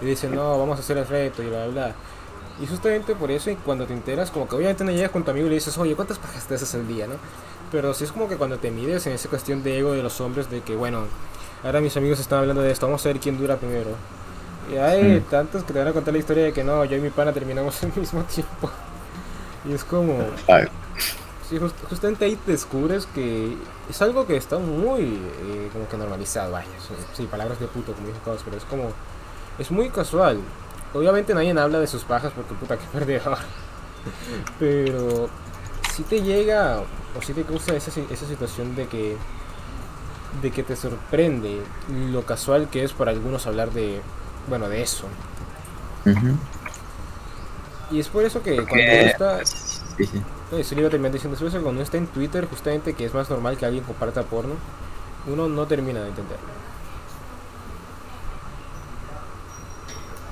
Y 0.00 0.04
dicen, 0.04 0.34
no, 0.34 0.58
vamos 0.58 0.78
a 0.78 0.80
hacer 0.80 0.98
el 0.98 1.06
reto 1.06 1.42
y 1.42 1.46
bla, 1.46 1.66
bla, 1.66 1.86
bla. 1.86 1.94
Y 2.60 2.66
justamente 2.66 3.14
por 3.14 3.30
eso, 3.30 3.50
y 3.50 3.56
cuando 3.56 3.86
te 3.86 3.92
enteras, 3.92 4.30
como 4.30 4.48
que 4.48 4.56
obviamente 4.56 4.84
no 4.84 4.90
llegas 4.90 5.10
con 5.10 5.24
tu 5.24 5.30
amigo 5.30 5.46
y 5.46 5.50
le 5.50 5.54
dices, 5.56 5.76
oye, 5.78 5.94
¿cuántas 5.94 6.18
pajas 6.18 6.46
te 6.46 6.54
haces 6.54 6.74
al 6.74 6.86
día, 6.88 7.06
no? 7.06 7.14
Pero 7.70 7.94
sí 7.94 8.04
es 8.04 8.12
como 8.12 8.28
que 8.28 8.36
cuando 8.36 8.58
te 8.58 8.70
mides 8.70 9.06
en 9.06 9.12
esa 9.12 9.28
cuestión 9.28 9.62
de 9.62 9.78
ego 9.78 9.92
de 9.92 10.02
los 10.02 10.20
hombres, 10.20 10.50
de 10.50 10.60
que, 10.62 10.74
bueno, 10.74 11.04
ahora 11.64 11.80
mis 11.80 11.96
amigos 11.96 12.20
están 12.20 12.40
hablando 12.40 12.62
de 12.62 12.70
esto, 12.70 12.86
vamos 12.86 13.04
a 13.04 13.08
ver 13.08 13.20
quién 13.20 13.38
dura 13.38 13.56
primero. 13.56 13.90
Y 14.72 14.76
hay 14.76 15.20
Mm. 15.20 15.30
tantos 15.30 15.64
que 15.64 15.72
te 15.72 15.78
van 15.78 15.88
a 15.88 15.92
contar 15.92 16.12
la 16.12 16.18
historia 16.20 16.44
de 16.44 16.52
que 16.52 16.62
no, 16.64 16.84
yo 16.84 16.96
y 16.96 17.00
mi 17.00 17.10
pana 17.10 17.32
terminamos 17.32 17.82
al 17.82 17.92
mismo 17.96 18.22
tiempo. 18.24 18.70
Y 19.68 19.72
es 19.72 19.82
como, 19.84 20.18
Fuck. 20.46 20.70
sí, 21.48 21.58
just- 21.58 21.76
justamente 21.88 22.24
ahí 22.24 22.38
descubres 22.46 23.06
que 23.06 23.56
es 23.88 24.02
algo 24.02 24.26
que 24.26 24.36
está 24.36 24.58
muy 24.58 25.02
eh, 25.02 25.68
como 25.72 25.88
que 25.88 25.96
normalizado, 25.96 26.52
vaya, 26.52 26.68
sí, 27.14 27.26
palabras 27.30 27.58
de 27.58 27.66
puto 27.66 27.92
como 27.92 28.06
dice 28.08 28.20
Cos, 28.24 28.42
pero 28.44 28.56
es 28.56 28.64
como, 28.64 28.90
es 29.58 29.70
muy 29.70 29.88
casual. 29.90 30.38
Obviamente 30.94 31.34
nadie 31.34 31.50
habla 31.58 31.80
de 31.80 31.86
sus 31.86 32.04
pajas 32.04 32.32
porque 32.34 32.54
puta 32.54 32.76
que 32.78 32.84
perdedor. 32.92 33.36
Pero 34.58 35.28
si 35.94 36.02
te 36.04 36.22
llega 36.22 36.80
o 37.18 37.22
si 37.22 37.32
te 37.34 37.42
causa 37.42 37.74
esa, 37.76 37.90
esa 38.10 38.26
situación 38.26 38.74
de 38.74 38.86
que 38.86 39.16
de 40.30 40.52
que 40.52 40.62
te 40.62 40.76
sorprende 40.76 41.72
lo 41.88 42.24
casual 42.26 42.68
que 42.70 42.84
es 42.84 42.92
para 42.92 43.10
algunos 43.12 43.46
hablar 43.46 43.72
de 43.72 44.02
bueno 44.48 44.68
de 44.68 44.82
eso 44.82 45.06
y 47.90 48.00
es 48.00 48.08
por 48.08 48.24
eso 48.24 48.42
que 48.42 48.66
cuando 48.66 48.84
Que- 48.84 49.06
está 49.06 49.44
sí, 49.96 50.06
sí. 50.06 50.22
no, 50.50 50.58
eso 50.58 50.74
le 50.74 50.80
iba 50.82 50.88
a 50.88 50.90
terminar 50.90 51.12
diciendo 51.12 51.34
es 51.34 51.40
por 51.40 51.48
eso 51.48 51.58
que 51.58 51.64
cuando 51.64 51.82
está 51.82 51.96
en 51.98 52.08
Twitter 52.08 52.46
justamente 52.46 52.94
que 52.94 53.04
es 53.04 53.14
más 53.14 53.30
normal 53.30 53.56
que 53.56 53.66
alguien 53.66 53.84
comparta 53.84 54.24
porno 54.24 54.60
uno 55.26 55.48
no 55.48 55.66
termina 55.66 56.02
de 56.02 56.08
entenderlo 56.10 56.54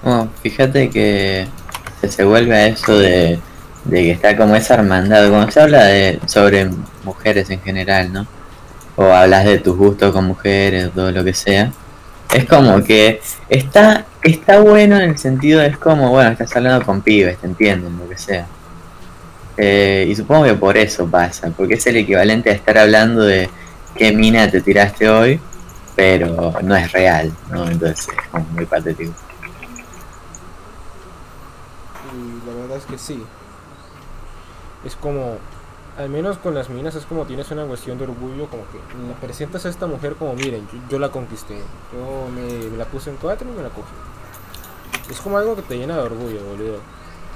Bueno, 0.03 0.33
fíjate 0.43 0.91
que 0.91 1.55
se, 2.01 2.09
se 2.11 2.25
vuelve 2.25 2.55
a 2.55 2.67
eso 2.69 2.97
de, 2.99 3.43
de 3.85 4.03
que 4.03 4.11
está 4.13 4.37
como 4.37 4.55
esa 4.57 4.75
hermandad. 4.75 5.29
Cuando 5.31 5.51
se 5.51 5.61
habla 5.61 5.85
de 5.85 6.21
sobre 6.27 6.71
mujeres 7.03 7.51
en 7.51 7.61
general, 7.63 8.13
¿no? 8.13 8.29
O 8.97 9.05
hablas 9.05 9.45
de 9.45 9.59
tus 9.59 9.77
gustos 9.77 10.13
con 10.13 10.25
mujeres, 10.25 10.91
todo 10.95 11.11
lo 11.13 11.23
que 11.23 11.35
sea. 11.35 11.73
Es 12.33 12.45
como 12.47 12.83
que 12.83 13.21
está, 13.49 14.05
está 14.23 14.61
bueno 14.61 14.97
en 14.97 15.11
el 15.11 15.19
sentido 15.19 15.61
de 15.61 15.69
es 15.69 15.79
como, 15.79 16.11
bueno, 16.11 16.31
estás 16.31 16.55
hablando 16.57 16.85
con 16.85 17.03
pibes, 17.03 17.39
te 17.39 17.47
entienden, 17.47 17.99
lo 17.99 18.09
que 18.09 18.19
sea. 18.19 18.47
Eh, 19.57 20.07
y 20.09 20.15
supongo 20.15 20.45
que 20.45 20.55
por 20.55 20.77
eso 20.77 21.07
pasa, 21.07 21.51
porque 21.57 21.75
es 21.75 21.87
el 21.87 21.97
equivalente 21.97 22.51
a 22.51 22.53
estar 22.53 22.77
hablando 22.77 23.23
de 23.23 23.49
qué 23.95 24.13
mina 24.13 24.51
te 24.51 24.61
tiraste 24.61 25.09
hoy, 25.09 25.41
pero 25.95 26.53
no 26.63 26.77
es 26.77 26.93
real, 26.93 27.33
¿no? 27.51 27.67
Entonces 27.69 28.09
es 28.09 28.29
como 28.31 28.45
muy 28.51 28.67
patético. 28.67 29.13
Y 32.13 32.47
la 32.47 32.55
verdad 32.55 32.77
es 32.77 32.85
que 32.85 32.99
sí. 32.99 33.23
Es 34.85 34.95
como, 34.95 35.39
al 35.99 36.11
menos 36.11 36.37
con 36.39 36.55
las 36.55 36.69
minas, 36.69 36.95
es 36.95 37.07
como 37.07 37.25
tienes 37.25 37.51
una 37.51 37.65
cuestión 37.65 37.97
de 37.99 38.05
orgullo, 38.05 38.49
como 38.49 38.65
que 38.71 38.79
la 39.09 39.15
presentas 39.21 39.65
a 39.65 39.71
esta 39.71 39.87
mujer 39.87 40.17
como, 40.17 40.35
miren, 40.35 40.69
yo, 40.91 40.99
la 40.99 41.09
conquisté, 41.11 41.57
yo 41.93 42.29
me, 42.35 42.69
me 42.71 42.77
la 42.77 42.85
puse 42.85 43.11
en 43.11 43.17
cuatro 43.17 43.49
y 43.49 43.57
me 43.57 43.63
la 43.63 43.71
cogí. 43.71 43.93
Es 45.11 45.21
como 45.21 45.39
algo 45.39 45.57
que 45.57 45.63
te 45.63 45.79
llena 45.79 45.97
de 45.97 46.03
orgullo, 46.03 46.41
boludo. 46.45 46.79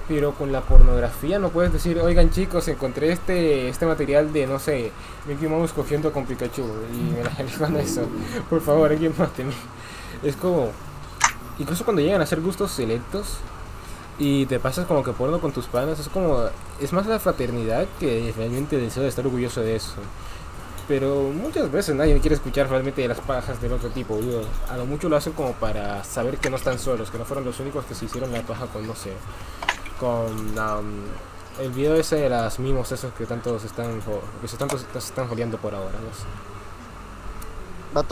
Pero 0.09 0.35
con 0.35 0.51
la 0.51 0.61
pornografía 0.61 1.39
no 1.39 1.51
puedes 1.51 1.73
decir, 1.73 1.99
oigan 2.01 2.31
chicos, 2.31 2.67
encontré 2.67 3.13
este, 3.13 3.69
este 3.69 3.87
material 3.87 4.33
de, 4.33 4.47
no 4.47 4.59
sé, 4.59 4.91
Mickey 5.27 5.49
Mouse 5.49 5.73
cogiendo 5.73 6.13
con 6.13 6.27
Pikachu 6.27 6.65
y 6.93 7.17
me 7.17 7.23
la 7.23 7.31
jalé 7.31 7.53
con 7.53 7.77
eso. 7.77 8.03
Por 8.51 8.61
favor, 8.61 8.91
alguien 8.91 9.15
máteme. 9.17 9.53
Es 10.25 10.35
como, 10.35 10.71
incluso 11.61 11.85
cuando 11.85 12.03
llegan 12.03 12.21
a 12.21 12.27
ser 12.27 12.41
gustos 12.41 12.73
selectos, 12.73 13.37
y 14.21 14.45
te 14.45 14.61
pasas 14.61 14.87
como 14.87 15.03
que 15.03 15.13
porno 15.13 15.41
con 15.41 15.51
tus 15.51 15.65
panas, 15.65 15.99
es 15.99 16.11
como, 16.11 16.45
es 16.79 16.93
más 16.93 17.07
la 17.07 17.19
fraternidad 17.19 17.87
que 17.99 18.35
realmente 18.37 18.77
el 18.77 18.83
deseo 18.83 19.03
de 19.03 19.09
estar 19.09 19.25
orgulloso 19.25 19.63
de 19.63 19.77
eso. 19.77 19.95
Pero 20.87 21.31
muchas 21.33 21.73
veces 21.73 21.95
nadie 21.95 22.21
quiere 22.21 22.37
escuchar 22.37 22.69
realmente 22.69 23.09
las 23.09 23.21
pajas 23.21 23.63
del 23.63 23.73
otro 23.73 23.89
tipo. 23.89 24.21
A 24.69 24.77
lo 24.77 24.85
mucho 24.85 25.09
lo 25.09 25.17
hacen 25.17 25.33
como 25.33 25.55
para 25.55 26.05
saber 26.05 26.37
que 26.37 26.51
no 26.51 26.57
están 26.57 26.79
solos, 26.79 27.11
que 27.11 27.17
no 27.17 27.25
fueron 27.25 27.47
los 27.47 27.59
únicos 27.61 27.87
que 27.87 27.95
se 27.95 28.05
hicieron 28.05 28.31
la 28.31 28.43
paja 28.43 28.67
con, 28.67 28.87
no 28.87 28.95
sé, 28.95 29.15
con 29.99 30.59
um, 30.59 31.07
el 31.59 31.71
video 31.71 31.95
ese 31.95 32.17
de 32.17 32.29
las 32.29 32.59
mimos 32.59 32.93
esos 32.93 33.15
que 33.15 33.25
tanto 33.25 33.59
se 33.59 33.69
están, 33.69 34.03
que 34.43 34.49
se 34.49 34.59
tanto 34.59 34.77
se 34.77 34.85
están 34.99 35.29
joleando 35.29 35.57
por 35.57 35.75
ahora, 35.75 35.97
no 35.99 36.13
sé. 36.13 36.27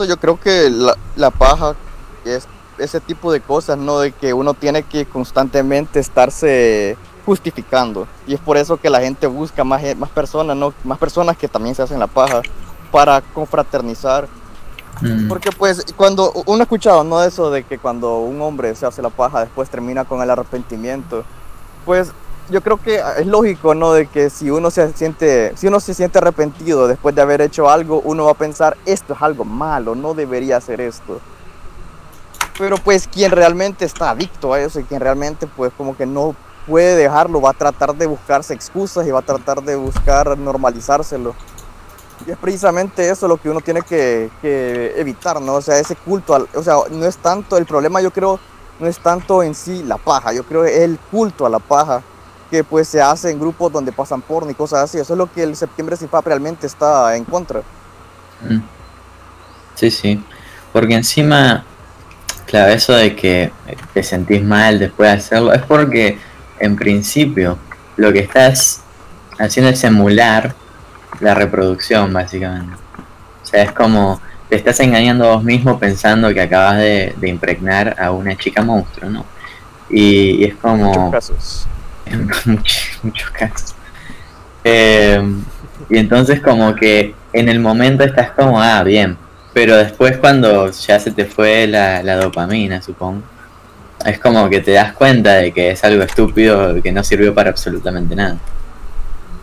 Yo 0.07 0.17
creo 0.17 0.39
que 0.39 0.71
la 1.15 1.29
paja 1.29 1.75
es 2.25 2.47
ese 2.79 2.99
tipo 2.99 3.31
de 3.31 3.41
cosas, 3.41 3.77
¿no? 3.77 3.99
De 3.99 4.11
que 4.11 4.33
uno 4.33 4.53
tiene 4.53 4.83
que 4.83 5.05
constantemente 5.05 5.99
estarse 5.99 6.97
justificando. 7.25 8.07
Y 8.25 8.33
es 8.33 8.39
por 8.39 8.57
eso 8.57 8.77
que 8.77 8.89
la 8.89 9.01
gente 9.01 9.27
busca 9.27 9.63
más, 9.63 9.81
gen- 9.81 9.99
más 9.99 10.09
personas, 10.09 10.57
¿no? 10.57 10.73
Más 10.83 10.97
personas 10.97 11.37
que 11.37 11.47
también 11.47 11.75
se 11.75 11.81
hacen 11.81 11.99
la 11.99 12.07
paja 12.07 12.41
para 12.91 13.21
confraternizar. 13.21 14.27
Mm. 15.01 15.27
Porque 15.27 15.51
pues 15.51 15.85
cuando 15.95 16.31
uno 16.45 16.59
ha 16.59 16.63
escuchado, 16.63 17.03
¿no? 17.03 17.23
Eso 17.23 17.51
de 17.51 17.63
que 17.63 17.77
cuando 17.77 18.19
un 18.19 18.41
hombre 18.41 18.75
se 18.75 18.85
hace 18.85 19.01
la 19.01 19.09
paja 19.09 19.41
después 19.41 19.69
termina 19.69 20.05
con 20.05 20.21
el 20.21 20.29
arrepentimiento. 20.29 21.23
Pues 21.85 22.11
yo 22.49 22.61
creo 22.61 22.77
que 22.77 23.01
es 23.19 23.27
lógico, 23.27 23.75
¿no? 23.75 23.93
De 23.93 24.07
que 24.07 24.29
si 24.31 24.49
uno 24.49 24.71
se 24.71 24.91
siente, 24.93 25.53
si 25.55 25.67
uno 25.67 25.79
se 25.79 25.93
siente 25.93 26.17
arrepentido 26.17 26.87
después 26.87 27.13
de 27.13 27.21
haber 27.21 27.41
hecho 27.41 27.69
algo, 27.69 28.01
uno 28.03 28.25
va 28.25 28.31
a 28.31 28.35
pensar, 28.35 28.75
esto 28.85 29.13
es 29.13 29.21
algo 29.21 29.45
malo, 29.45 29.93
no 29.93 30.15
debería 30.15 30.57
hacer 30.57 30.81
esto. 30.81 31.21
Pero 32.59 32.77
pues 32.77 33.07
quien 33.07 33.31
realmente 33.31 33.85
está 33.85 34.11
adicto 34.11 34.53
a 34.53 34.59
eso 34.59 34.79
y 34.79 34.83
quien 34.83 34.99
realmente 34.99 35.47
pues 35.47 35.71
como 35.75 35.95
que 35.97 36.05
no 36.05 36.35
puede 36.67 36.95
dejarlo, 36.95 37.41
va 37.41 37.51
a 37.51 37.53
tratar 37.53 37.95
de 37.95 38.05
buscarse 38.05 38.53
excusas 38.53 39.07
y 39.07 39.11
va 39.11 39.19
a 39.19 39.23
tratar 39.23 39.63
de 39.63 39.75
buscar 39.75 40.37
normalizárselo. 40.37 41.33
Y 42.27 42.31
es 42.31 42.37
precisamente 42.37 43.09
eso 43.09 43.27
lo 43.27 43.37
que 43.37 43.49
uno 43.49 43.61
tiene 43.61 43.81
que, 43.81 44.29
que 44.41 44.93
evitar, 44.97 45.41
¿no? 45.41 45.53
O 45.53 45.61
sea, 45.61 45.79
ese 45.79 45.95
culto, 45.95 46.35
al, 46.35 46.47
o 46.53 46.61
sea, 46.61 46.75
no 46.91 47.05
es 47.05 47.17
tanto, 47.17 47.57
el 47.57 47.65
problema 47.65 48.01
yo 48.01 48.11
creo, 48.11 48.39
no 48.77 48.87
es 48.87 48.99
tanto 48.99 49.41
en 49.41 49.55
sí 49.55 49.81
la 49.83 49.97
paja, 49.97 50.33
yo 50.33 50.43
creo 50.43 50.63
que 50.63 50.75
es 50.75 50.81
el 50.81 50.99
culto 50.99 51.45
a 51.45 51.49
la 51.49 51.59
paja 51.59 52.03
que 52.51 52.63
pues 52.63 52.87
se 52.87 53.01
hace 53.01 53.31
en 53.31 53.39
grupos 53.39 53.71
donde 53.71 53.91
pasan 53.91 54.21
porno 54.21 54.51
y 54.51 54.55
cosas 54.55 54.83
así, 54.83 54.97
eso 54.97 55.13
es 55.13 55.17
lo 55.17 55.31
que 55.31 55.43
el 55.43 55.55
septiembre 55.55 55.95
sin 55.95 56.09
FAP 56.09 56.27
realmente 56.27 56.67
está 56.67 57.15
en 57.15 57.23
contra. 57.23 57.61
Mm. 58.41 58.59
Sí, 59.75 59.91
sí. 59.91 60.23
Porque 60.73 60.93
encima, 60.93 61.65
claro, 62.49 62.73
eso 62.73 62.93
de 62.93 63.15
que 63.15 63.51
te 63.93 64.01
sentís 64.01 64.43
mal 64.43 64.79
después 64.79 65.09
de 65.09 65.17
hacerlo, 65.17 65.53
es 65.53 65.61
porque 65.61 66.17
en 66.59 66.75
principio 66.75 67.59
lo 67.95 68.11
que 68.11 68.19
estás 68.19 68.81
haciendo 69.37 69.71
es 69.71 69.83
emular 69.83 70.55
la 71.19 71.35
reproducción, 71.35 72.11
básicamente. 72.11 72.73
O 73.43 73.45
sea, 73.45 73.63
es 73.63 73.71
como 73.71 74.19
te 74.49 74.55
estás 74.55 74.79
engañando 74.79 75.25
a 75.25 75.35
vos 75.35 75.43
mismo 75.43 75.77
pensando 75.77 76.33
que 76.33 76.41
acabas 76.41 76.77
de, 76.77 77.13
de 77.17 77.29
impregnar 77.29 77.95
a 77.99 78.09
una 78.11 78.35
chica 78.35 78.63
monstruo, 78.63 79.09
¿no? 79.09 79.25
Y, 79.89 80.41
y 80.41 80.43
es 80.45 80.55
En 80.63 80.77
muchos 80.77 80.95
como 80.95 81.11
casos. 81.11 81.67
en 82.07 82.25
muchos, 82.45 82.99
muchos 83.03 83.29
casos. 83.29 83.75
Eh, 84.63 85.21
y 85.87 85.97
entonces 85.97 86.41
como 86.41 86.75
que 86.75 87.13
en 87.31 87.47
el 87.47 87.59
momento 87.59 88.03
estás 88.03 88.31
como, 88.31 88.59
ah, 88.59 88.83
bien, 88.83 89.17
pero 89.59 89.75
después 89.75 90.15
cuando 90.15 90.71
ya 90.71 91.01
se 91.01 91.11
te 91.11 91.25
fue 91.25 91.67
la, 91.67 92.01
la 92.01 92.15
dopamina, 92.15 92.81
supongo, 92.81 93.23
es 94.05 94.17
como 94.17 94.49
que 94.49 94.61
te 94.61 94.71
das 94.71 94.93
cuenta 94.93 95.33
de 95.33 95.51
que 95.51 95.71
es 95.71 95.83
algo 95.83 96.01
estúpido 96.01 96.81
que 96.81 96.93
no 96.93 97.03
sirvió 97.03 97.35
para 97.35 97.49
absolutamente 97.49 98.15
nada. 98.15 98.37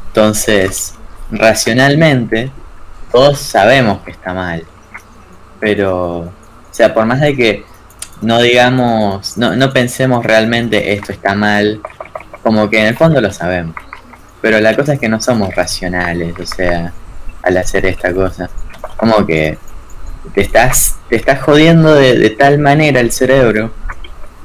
Entonces, 0.07 0.95
racionalmente, 1.31 2.51
todos 3.13 3.39
sabemos 3.39 4.01
que 4.05 4.13
está 4.13 4.33
mal, 4.33 4.65
pero, 5.61 6.21
o 6.21 6.33
sea, 6.71 6.95
por 6.95 7.05
más 7.05 7.21
de 7.21 7.37
que 7.37 7.67
no 8.23 8.41
digamos, 8.41 9.37
no, 9.37 9.55
no 9.55 9.71
pensemos 9.71 10.25
realmente 10.25 10.95
esto 10.95 11.13
está 11.13 11.35
mal, 11.35 11.83
como 12.43 12.71
que 12.71 12.79
en 12.79 12.87
el 12.87 12.97
fondo 12.97 13.21
lo 13.21 13.31
sabemos. 13.35 13.77
Pero 14.41 14.61
la 14.61 14.75
cosa 14.75 14.95
es 14.95 14.99
que 14.99 15.11
no 15.11 15.21
somos 15.21 15.55
racionales, 15.55 16.35
o 16.41 16.47
sea, 16.47 16.91
al 17.43 17.57
hacer 17.59 17.85
esta 17.85 18.15
cosa. 18.15 18.49
Como 18.97 19.27
que 19.27 19.59
te 20.35 20.43
estás, 20.43 20.97
te 21.09 21.17
estás 21.17 21.43
jodiendo 21.43 21.95
de, 21.95 22.31
tal 22.31 22.59
manera 22.59 23.01
el 23.01 23.13
cerebro, 23.13 23.71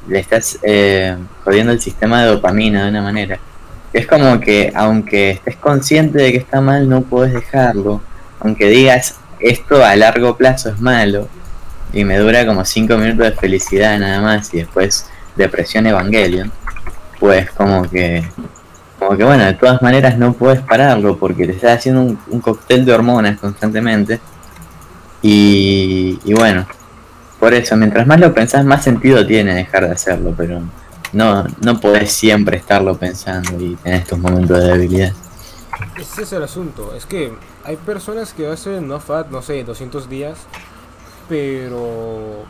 le 0.08 0.18
estás 0.18 0.58
eh, 0.62 1.16
jodiendo 1.44 1.72
el 1.72 1.80
sistema 1.80 2.22
de 2.22 2.28
dopamina 2.28 2.84
de 2.84 2.90
una 2.90 3.02
manera. 3.02 3.38
Es 3.92 4.06
como 4.06 4.40
que 4.40 4.72
aunque 4.74 5.30
estés 5.30 5.56
consciente 5.56 6.18
de 6.18 6.32
que 6.32 6.38
está 6.38 6.60
mal, 6.60 6.88
no 6.88 7.02
puedes 7.02 7.34
dejarlo. 7.34 8.00
Aunque 8.40 8.68
digas 8.68 9.16
esto 9.38 9.84
a 9.84 9.94
largo 9.96 10.36
plazo 10.36 10.70
es 10.70 10.80
malo 10.80 11.28
y 11.92 12.04
me 12.04 12.16
dura 12.16 12.46
como 12.46 12.64
5 12.64 12.96
minutos 12.96 13.26
de 13.26 13.32
felicidad 13.32 13.98
nada 13.98 14.20
más 14.20 14.52
y 14.54 14.58
después 14.58 15.06
depresión 15.36 15.86
Evangelion, 15.86 16.50
pues 17.20 17.50
como 17.50 17.88
que 17.88 18.24
como 18.98 19.16
que 19.16 19.24
bueno, 19.24 19.44
de 19.44 19.54
todas 19.54 19.82
maneras 19.82 20.16
no 20.16 20.32
puedes 20.32 20.60
pararlo 20.60 21.18
porque 21.18 21.44
te 21.44 21.52
estás 21.52 21.78
haciendo 21.78 22.16
un 22.28 22.40
cóctel 22.40 22.84
de 22.84 22.92
hormonas 22.92 23.38
constantemente 23.38 24.20
y, 25.22 26.34
bueno, 26.34 26.66
por 27.38 27.54
eso, 27.54 27.76
mientras 27.76 28.06
más 28.06 28.20
lo 28.20 28.34
pensás, 28.34 28.64
más 28.64 28.82
sentido 28.84 29.26
tiene 29.26 29.54
dejar 29.54 29.86
de 29.86 29.92
hacerlo, 29.92 30.34
pero 30.36 30.60
no, 31.12 31.46
no 31.60 31.80
podés 31.80 32.12
siempre 32.12 32.56
estarlo 32.56 32.96
pensando 32.96 33.58
y 33.60 33.76
tener 33.76 34.02
estos 34.02 34.18
momentos 34.18 34.58
de 34.58 34.68
debilidad. 34.68 35.12
Ese 35.98 36.22
es 36.22 36.32
el 36.32 36.42
asunto. 36.42 36.94
Es 36.94 37.06
que 37.06 37.32
hay 37.64 37.76
personas 37.76 38.32
que 38.32 38.46
hacen 38.46 38.88
no 38.88 39.00
fat, 39.00 39.28
no 39.30 39.42
sé, 39.42 39.64
200 39.64 40.08
días, 40.08 40.38
pero 41.28 42.44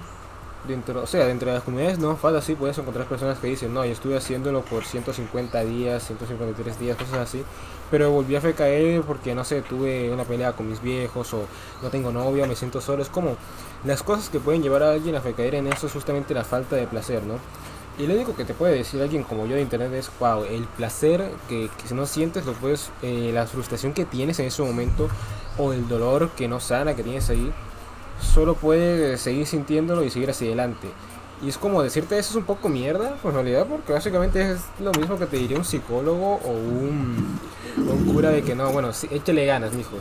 dentro, 0.67 1.03
o 1.03 1.07
sea, 1.07 1.27
dentro 1.27 1.49
de 1.49 1.55
las 1.55 1.65
comunidades 1.65 1.99
no 1.99 2.17
fat 2.17 2.35
así 2.37 2.55
puedes 2.55 2.79
encontrar 2.79 3.07
personas 3.07 3.39
que 3.39 3.49
dicen, 3.49 3.73
no, 3.75 3.85
yo 3.85 3.93
estuve 3.93 4.17
haciéndolo 4.17 4.63
por 4.63 4.85
150 4.85 5.65
días, 5.65 6.07
153 6.07 6.79
días, 6.79 6.97
cosas 6.97 7.15
así, 7.15 7.45
pero 7.91 8.11
volví 8.11 8.37
a 8.37 8.41
recaer 8.41 9.03
porque, 9.03 9.35
no 9.35 9.45
sé, 9.45 9.63
tuve 9.63 10.11
una 10.11 10.25
pelea 10.25 10.53
con 10.53 10.69
mis 10.69 10.81
viejos 10.81 11.35
o 11.35 11.47
no 11.83 11.91
tengo 11.91 12.13
novia, 12.13 12.47
me 12.47 12.57
siento 12.57 12.81
solo. 12.81 13.03
Es 13.03 13.09
como 13.09 13.37
las 13.85 14.03
cosas 14.03 14.29
que 14.29 14.41
pueden 14.41 14.63
llevar 14.63 14.83
a 14.83 14.93
alguien 14.93 15.15
a 15.15 15.21
recaer 15.21 15.57
en 15.57 15.67
eso 15.67 15.87
es 15.87 15.93
justamente 15.93 16.33
la 16.35 16.45
falta 16.45 16.77
de 16.77 16.87
placer, 16.87 17.23
¿no? 17.23 17.35
Y 17.99 18.07
lo 18.07 18.15
único 18.15 18.35
que 18.35 18.47
te 18.47 18.55
puede 18.55 18.77
decir 18.77 19.03
alguien 19.03 19.23
como 19.23 19.47
yo 19.47 19.57
de 19.57 19.61
internet 19.61 19.93
es, 19.93 20.11
wow, 20.19 20.45
el 20.45 20.65
placer 20.65 21.31
que, 21.49 21.69
que 21.87 21.95
no 21.95 22.07
sientes, 22.07 22.47
lo 22.47 22.55
puedes, 22.55 22.91
eh, 23.03 23.31
la 23.35 23.47
frustración 23.47 23.93
que 23.93 24.07
tienes 24.07 24.39
en 24.39 24.47
ese 24.47 24.63
momento 24.63 25.09
o 25.59 25.75
el 25.75 25.87
dolor 25.87 26.31
que 26.31 26.49
no 26.49 26.61
sana 26.61 26.97
que 26.97 27.03
tienes 27.03 27.29
ahí, 27.29 27.53
solo 28.23 28.55
puedes 28.55 29.21
seguir 29.21 29.47
sintiéndolo 29.47 30.05
y 30.05 30.11
seguir 30.11 30.31
hacia 30.31 30.47
adelante. 30.49 30.89
Y 31.45 31.49
es 31.49 31.59
como 31.59 31.83
decirte 31.83 32.19
eso 32.19 32.31
es 32.31 32.37
un 32.37 32.45
poco 32.45 32.69
mierda, 32.69 33.17
pues 33.21 33.35
en 33.35 33.43
realidad, 33.43 33.67
porque 33.69 33.93
básicamente 33.93 34.53
es 34.53 34.61
lo 34.81 34.93
mismo 34.93 35.19
que 35.19 35.27
te 35.27 35.37
diría 35.37 35.59
un 35.59 35.65
psicólogo 35.65 36.37
o 36.37 36.51
un, 36.53 37.39
cura 38.13 38.31
de 38.31 38.43
que 38.43 38.55
no, 38.55 38.71
bueno, 38.71 38.91
échale 39.11 39.45
ganas, 39.45 39.73
mijo. 39.73 39.97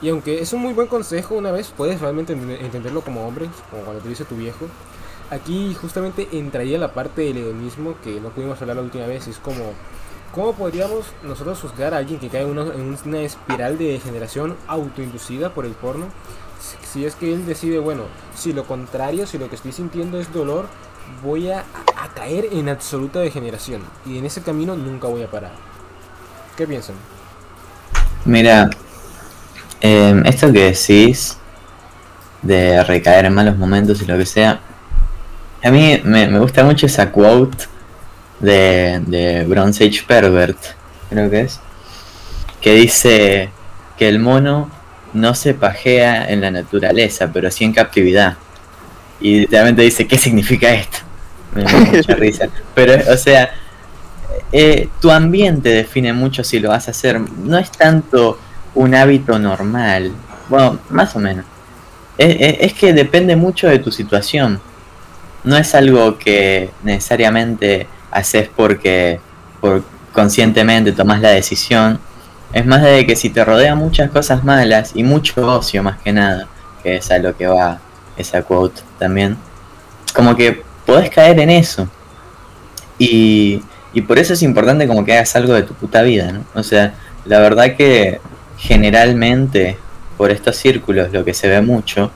Y 0.00 0.08
aunque 0.08 0.40
es 0.42 0.52
un 0.52 0.60
muy 0.60 0.72
buen 0.72 0.88
consejo, 0.88 1.36
una 1.36 1.52
vez 1.52 1.72
puedes 1.76 2.00
realmente 2.00 2.36
ent- 2.36 2.60
entenderlo 2.60 3.02
como 3.02 3.24
hombre, 3.26 3.48
como 3.70 3.84
cuando 3.84 4.02
te 4.02 4.08
dice 4.08 4.24
tu 4.24 4.34
viejo. 4.34 4.66
Aquí 5.30 5.74
justamente 5.80 6.28
entraría 6.32 6.76
la 6.78 6.92
parte 6.92 7.22
del 7.22 7.36
hedonismo 7.38 7.94
que 8.02 8.20
no 8.20 8.30
pudimos 8.30 8.60
hablar 8.60 8.76
la 8.76 8.82
última 8.82 9.06
vez. 9.06 9.28
Es 9.28 9.38
como, 9.38 9.62
¿cómo 10.34 10.52
podríamos 10.54 11.06
nosotros 11.22 11.60
juzgar 11.60 11.94
a 11.94 11.98
alguien 11.98 12.18
que 12.18 12.28
cae 12.28 12.42
en 12.42 12.50
una, 12.50 12.74
en 12.74 12.98
una 13.06 13.20
espiral 13.20 13.78
de 13.78 13.92
degeneración 13.92 14.56
autoinducida 14.66 15.54
por 15.54 15.64
el 15.64 15.72
porno? 15.72 16.06
Si- 16.92 17.04
es 17.04 17.14
que 17.14 17.32
él 17.32 17.46
decide, 17.46 17.78
bueno, 17.78 18.04
si 18.34 18.52
lo 18.52 18.64
contrario, 18.66 19.26
si 19.26 19.38
lo 19.38 19.48
que 19.48 19.56
estoy 19.56 19.72
sintiendo 19.72 20.18
es 20.20 20.32
dolor, 20.32 20.68
voy 21.22 21.50
a, 21.50 21.64
a 21.96 22.08
caer 22.14 22.48
en 22.52 22.68
absoluta 22.68 23.20
degeneración. 23.20 23.82
Y 24.06 24.18
en 24.18 24.24
ese 24.26 24.42
camino 24.42 24.76
nunca 24.76 25.08
voy 25.08 25.22
a 25.22 25.30
parar. 25.30 25.52
¿Qué 26.56 26.66
piensan? 26.66 26.96
Mira, 28.24 28.70
em, 29.80 30.24
esto 30.26 30.52
que 30.52 30.64
decís 30.72 31.38
de 32.42 32.82
recaer 32.84 33.26
en 33.26 33.34
malos 33.34 33.56
momentos 33.56 34.02
y 34.02 34.06
lo 34.06 34.16
que 34.18 34.26
sea, 34.26 34.60
a 35.62 35.70
mí 35.70 36.00
me, 36.04 36.26
me 36.28 36.38
gusta 36.38 36.64
mucho 36.64 36.86
esa 36.86 37.10
quote 37.10 37.66
de, 38.40 39.00
de 39.06 39.44
Bronze 39.46 39.84
Age 39.86 40.02
Pervert, 40.06 40.58
creo 41.10 41.30
que 41.30 41.42
es, 41.42 41.60
que 42.60 42.74
dice 42.74 43.50
que 43.96 44.08
el 44.08 44.18
mono 44.18 44.70
no 45.14 45.34
se 45.34 45.54
pajea 45.54 46.28
en 46.30 46.40
la 46.40 46.50
naturaleza, 46.50 47.30
pero 47.32 47.50
sí 47.50 47.64
en 47.64 47.72
captividad. 47.72 48.36
Y 49.20 49.40
literalmente 49.40 49.82
dice, 49.82 50.06
¿qué 50.06 50.18
significa 50.18 50.72
esto? 50.74 50.98
Me 51.54 51.64
da 51.64 51.78
mucha 51.80 52.14
risa. 52.16 52.48
Pero, 52.74 53.12
o 53.12 53.16
sea, 53.16 53.50
eh, 54.52 54.88
tu 55.00 55.10
ambiente 55.10 55.68
define 55.70 56.12
mucho 56.12 56.44
si 56.44 56.58
lo 56.60 56.70
vas 56.70 56.88
a 56.88 56.90
hacer. 56.92 57.20
No 57.20 57.58
es 57.58 57.70
tanto 57.72 58.38
un 58.74 58.94
hábito 58.94 59.38
normal. 59.38 60.12
Bueno, 60.48 60.78
más 60.90 61.14
o 61.16 61.18
menos. 61.20 61.44
Es, 62.18 62.36
es- 62.40 62.56
es 62.60 62.74
que 62.74 62.92
depende 62.92 63.36
mucho 63.36 63.68
de 63.68 63.78
tu 63.78 63.90
situación. 63.92 64.60
No 65.44 65.56
es 65.56 65.74
algo 65.74 66.18
que 66.18 66.70
necesariamente 66.84 67.86
haces 68.10 68.48
porque 68.54 69.20
por 69.60 69.84
conscientemente 70.12 70.92
tomas 70.92 71.20
la 71.20 71.30
decisión. 71.30 71.98
Es 72.52 72.66
más 72.66 72.82
de 72.82 73.06
que 73.06 73.16
si 73.16 73.30
te 73.30 73.44
rodea 73.44 73.74
muchas 73.74 74.10
cosas 74.10 74.44
malas 74.44 74.92
y 74.94 75.04
mucho 75.04 75.46
ocio 75.46 75.82
más 75.82 75.98
que 76.00 76.12
nada, 76.12 76.48
que 76.82 76.96
es 76.96 77.10
a 77.10 77.18
lo 77.18 77.36
que 77.36 77.46
va 77.46 77.78
esa 78.16 78.42
quote 78.42 78.82
también, 78.98 79.36
como 80.14 80.36
que 80.36 80.62
podés 80.84 81.10
caer 81.10 81.40
en 81.40 81.50
eso. 81.50 81.88
Y, 82.98 83.62
y 83.92 84.02
por 84.02 84.18
eso 84.18 84.34
es 84.34 84.42
importante 84.42 84.86
como 84.86 85.04
que 85.04 85.14
hagas 85.14 85.34
algo 85.36 85.54
de 85.54 85.62
tu 85.62 85.74
puta 85.74 86.02
vida, 86.02 86.32
¿no? 86.32 86.44
O 86.54 86.62
sea, 86.62 86.94
la 87.24 87.40
verdad 87.40 87.76
que 87.76 88.20
generalmente 88.58 89.78
por 90.16 90.30
estos 90.30 90.56
círculos 90.56 91.12
lo 91.12 91.24
que 91.24 91.34
se 91.34 91.48
ve 91.48 91.62
mucho 91.62 92.10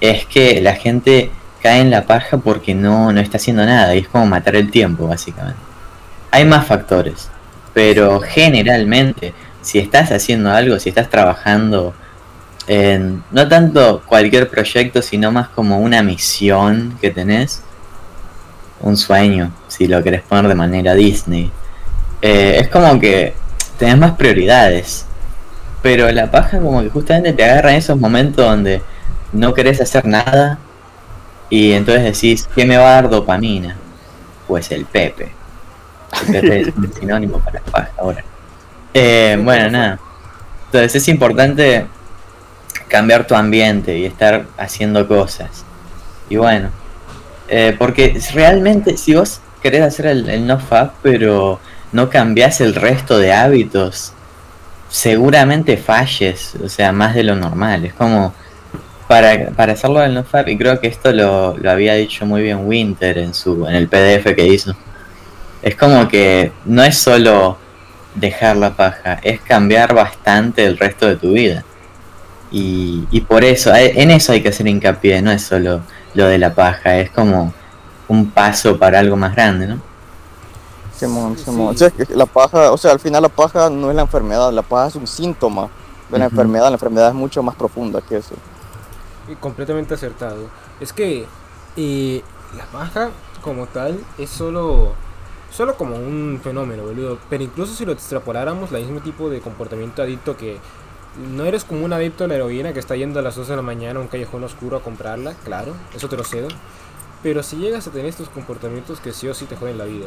es 0.00 0.26
que 0.26 0.60
la 0.60 0.74
gente 0.74 1.30
cae 1.62 1.80
en 1.80 1.90
la 1.90 2.06
paja 2.06 2.38
porque 2.38 2.74
no, 2.74 3.12
no 3.12 3.20
está 3.20 3.36
haciendo 3.36 3.64
nada 3.64 3.94
y 3.94 4.00
es 4.00 4.08
como 4.08 4.26
matar 4.26 4.56
el 4.56 4.70
tiempo, 4.70 5.06
básicamente. 5.06 5.60
Hay 6.30 6.44
más 6.44 6.66
factores, 6.66 7.28
pero 7.74 8.20
generalmente, 8.20 9.32
si 9.62 9.78
estás 9.78 10.12
haciendo 10.12 10.50
algo, 10.50 10.78
si 10.78 10.88
estás 10.88 11.08
trabajando 11.08 11.94
en 12.66 13.22
no 13.30 13.48
tanto 13.48 14.02
cualquier 14.06 14.48
proyecto, 14.48 15.02
sino 15.02 15.32
más 15.32 15.48
como 15.48 15.78
una 15.78 16.02
misión 16.02 16.96
que 17.00 17.10
tenés, 17.10 17.62
un 18.80 18.96
sueño, 18.96 19.52
si 19.68 19.86
lo 19.86 20.02
querés 20.02 20.22
poner 20.22 20.48
de 20.48 20.54
manera 20.54 20.94
Disney, 20.94 21.50
eh, 22.20 22.58
es 22.60 22.68
como 22.68 22.98
que 23.00 23.34
tenés 23.78 23.98
más 23.98 24.12
prioridades. 24.12 25.06
Pero 25.82 26.10
la 26.12 26.30
paja 26.30 26.60
como 26.60 26.82
que 26.82 26.90
justamente 26.90 27.32
te 27.32 27.44
agarra 27.44 27.72
en 27.72 27.78
esos 27.78 27.98
momentos 27.98 28.46
donde 28.46 28.82
no 29.32 29.52
querés 29.54 29.80
hacer 29.80 30.06
nada 30.06 30.58
y 31.50 31.72
entonces 31.72 32.04
decís, 32.04 32.48
¿qué 32.54 32.64
me 32.64 32.76
va 32.76 32.90
a 32.90 32.92
dar 32.92 33.10
dopamina? 33.10 33.76
Pues 34.46 34.70
el 34.70 34.84
Pepe. 34.84 35.32
Es 36.32 36.68
un 36.76 36.92
sinónimo 36.92 37.38
para 37.38 37.60
paja 37.60 37.90
ahora. 37.98 38.24
Eh, 38.94 39.38
bueno, 39.42 39.70
nada. 39.70 39.98
Entonces 40.66 40.96
es 40.96 41.08
importante 41.08 41.86
cambiar 42.88 43.26
tu 43.26 43.34
ambiente 43.34 43.98
y 43.98 44.04
estar 44.04 44.46
haciendo 44.56 45.08
cosas. 45.08 45.64
Y 46.28 46.36
bueno, 46.36 46.70
eh, 47.48 47.74
porque 47.78 48.20
realmente 48.34 48.96
si 48.96 49.14
vos 49.14 49.40
querés 49.62 49.82
hacer 49.82 50.06
el, 50.06 50.28
el 50.28 50.46
no 50.46 50.58
fab, 50.58 50.92
pero 51.02 51.60
no 51.92 52.10
cambiás 52.10 52.60
el 52.60 52.74
resto 52.74 53.18
de 53.18 53.32
hábitos, 53.32 54.12
seguramente 54.88 55.76
falles, 55.76 56.54
o 56.62 56.68
sea, 56.68 56.92
más 56.92 57.14
de 57.14 57.24
lo 57.24 57.36
normal. 57.36 57.84
Es 57.84 57.94
como 57.94 58.34
para, 59.08 59.50
para 59.50 59.72
hacerlo 59.72 60.00
del 60.00 60.14
no 60.14 60.24
fab, 60.24 60.48
y 60.48 60.56
creo 60.56 60.80
que 60.80 60.88
esto 60.88 61.12
lo, 61.12 61.56
lo 61.56 61.70
había 61.70 61.94
dicho 61.94 62.26
muy 62.26 62.42
bien 62.42 62.66
Winter 62.66 63.18
en 63.18 63.34
su 63.34 63.66
en 63.66 63.74
el 63.74 63.88
PDF 63.88 64.34
que 64.34 64.46
hizo. 64.46 64.74
Es 65.62 65.76
como 65.76 66.08
que 66.08 66.52
no 66.64 66.82
es 66.82 66.98
solo 66.98 67.56
dejar 68.14 68.56
la 68.56 68.74
paja, 68.74 69.14
es 69.22 69.40
cambiar 69.40 69.94
bastante 69.94 70.64
el 70.64 70.76
resto 70.76 71.06
de 71.06 71.16
tu 71.16 71.32
vida. 71.32 71.64
Y, 72.50 73.06
y 73.10 73.20
por 73.22 73.44
eso, 73.44 73.74
en 73.74 74.10
eso 74.10 74.32
hay 74.32 74.42
que 74.42 74.48
hacer 74.48 74.66
hincapié, 74.66 75.22
no 75.22 75.30
es 75.30 75.42
solo 75.42 75.80
lo 76.14 76.26
de 76.26 76.38
la 76.38 76.54
paja, 76.54 76.98
es 76.98 77.10
como 77.10 77.52
un 78.08 78.30
paso 78.30 78.78
para 78.78 78.98
algo 78.98 79.16
más 79.16 79.34
grande, 79.34 79.66
¿no? 79.66 79.80
Simón, 80.94 81.36
Simón. 81.38 81.76
sí. 81.76 81.86
Es 81.98 82.08
que 82.08 82.14
la 82.14 82.26
paja, 82.26 82.70
o 82.70 82.76
sea, 82.76 82.92
al 82.92 83.00
final 83.00 83.22
la 83.22 83.28
paja 83.28 83.70
no 83.70 83.90
es 83.90 83.96
la 83.96 84.02
enfermedad, 84.02 84.52
la 84.52 84.62
paja 84.62 84.88
es 84.88 84.96
un 84.96 85.06
síntoma 85.06 85.68
de 86.10 86.18
la 86.18 86.26
enfermedad, 86.26 86.66
la 86.66 86.74
enfermedad 86.74 87.08
es 87.08 87.14
mucho 87.14 87.42
más 87.42 87.54
profunda 87.54 88.00
que 88.02 88.18
eso. 88.18 88.34
Y 89.28 89.34
completamente 89.36 89.94
acertado. 89.94 90.48
Es 90.78 90.92
que 90.92 91.26
eh, 91.76 92.22
la 92.56 92.64
paja 92.66 93.10
como 93.42 93.66
tal 93.66 93.98
es 94.18 94.30
solo 94.30 94.92
solo 95.52 95.76
como 95.76 95.96
un 95.96 96.40
fenómeno, 96.42 96.82
boludo. 96.84 97.18
Pero 97.30 97.44
incluso 97.44 97.74
si 97.74 97.84
lo 97.84 97.92
extrapoláramos, 97.92 98.72
el 98.72 98.82
mismo 98.82 99.00
tipo 99.00 99.30
de 99.30 99.40
comportamiento 99.40 100.02
adicto 100.02 100.36
que 100.36 100.58
no 101.34 101.44
eres 101.44 101.64
como 101.64 101.84
un 101.84 101.92
adicto 101.92 102.24
a 102.24 102.26
la 102.28 102.36
heroína 102.36 102.72
que 102.72 102.78
está 102.80 102.96
yendo 102.96 103.18
a 103.18 103.22
las 103.22 103.36
2 103.36 103.48
de 103.48 103.56
la 103.56 103.62
mañana 103.62 104.00
a 104.00 104.02
un 104.02 104.08
callejón 104.08 104.42
oscuro 104.44 104.78
a 104.78 104.82
comprarla, 104.82 105.34
claro, 105.44 105.74
eso 105.94 106.08
te 106.08 106.16
lo 106.16 106.24
cedo. 106.24 106.48
Pero 107.22 107.42
si 107.42 107.56
llegas 107.56 107.86
a 107.86 107.90
tener 107.90 108.06
estos 108.06 108.28
comportamientos 108.30 108.98
que 108.98 109.12
sí 109.12 109.28
o 109.28 109.34
sí 109.34 109.44
te 109.44 109.56
joden 109.56 109.78
la 109.78 109.84
vida. 109.84 110.06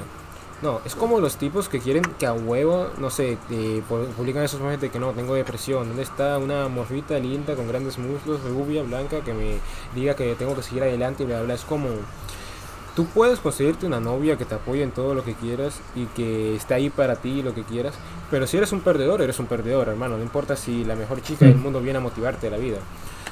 No, 0.62 0.80
es 0.86 0.96
como 0.96 1.20
los 1.20 1.36
tipos 1.36 1.68
que 1.70 1.80
quieren 1.80 2.02
que 2.18 2.26
a 2.26 2.34
huevo, 2.34 2.88
no 2.98 3.10
sé, 3.10 3.38
pu- 3.50 4.08
publican 4.18 4.42
esos 4.42 4.62
memes 4.62 4.80
de 4.82 4.90
que 4.90 5.00
no, 5.00 5.12
tengo 5.12 5.36
depresión. 5.36 5.88
¿Dónde 5.88 6.04
está 6.04 6.38
una 6.40 6.68
morfita 6.70 7.20
linda 7.20 7.56
con 7.56 7.68
grandes 7.68 7.98
muslos, 8.00 8.42
rubia, 8.44 8.82
blanca, 8.84 9.20
que 9.22 9.34
me 9.34 9.58
diga 9.94 10.16
que 10.16 10.34
tengo 10.36 10.56
que 10.56 10.64
seguir 10.64 10.84
adelante 10.84 11.24
y 11.24 11.26
bla, 11.26 11.42
bla? 11.42 11.54
Es 11.54 11.66
como... 11.66 11.88
Tú 12.96 13.06
puedes 13.08 13.40
conseguirte 13.40 13.86
una 13.86 14.00
novia 14.00 14.38
que 14.38 14.46
te 14.46 14.56
apoye 14.56 14.82
en 14.82 14.92
todo 14.92 15.14
lo 15.14 15.26
que 15.26 15.34
quieras 15.34 15.82
y 15.96 16.06
que 16.06 16.56
esté 16.56 16.76
ahí 16.76 16.90
para 16.90 17.18
ti 17.18 17.44
lo 17.44 17.54
que 17.54 17.64
quieras, 17.64 17.94
pero 18.32 18.48
si 18.48 18.56
eres 18.56 18.72
un 18.72 18.80
perdedor, 18.80 19.22
eres 19.22 19.38
un 19.40 19.48
perdedor, 19.48 19.90
hermano. 19.90 20.16
No 20.16 20.24
importa 20.24 20.56
si 20.56 20.86
la 20.86 20.96
mejor 20.96 21.22
chica 21.22 21.46
del 21.46 21.58
mundo 21.58 21.82
viene 21.82 21.98
a 21.98 22.02
motivarte 22.02 22.48
a 22.48 22.52
la 22.52 22.58
vida. 22.58 22.78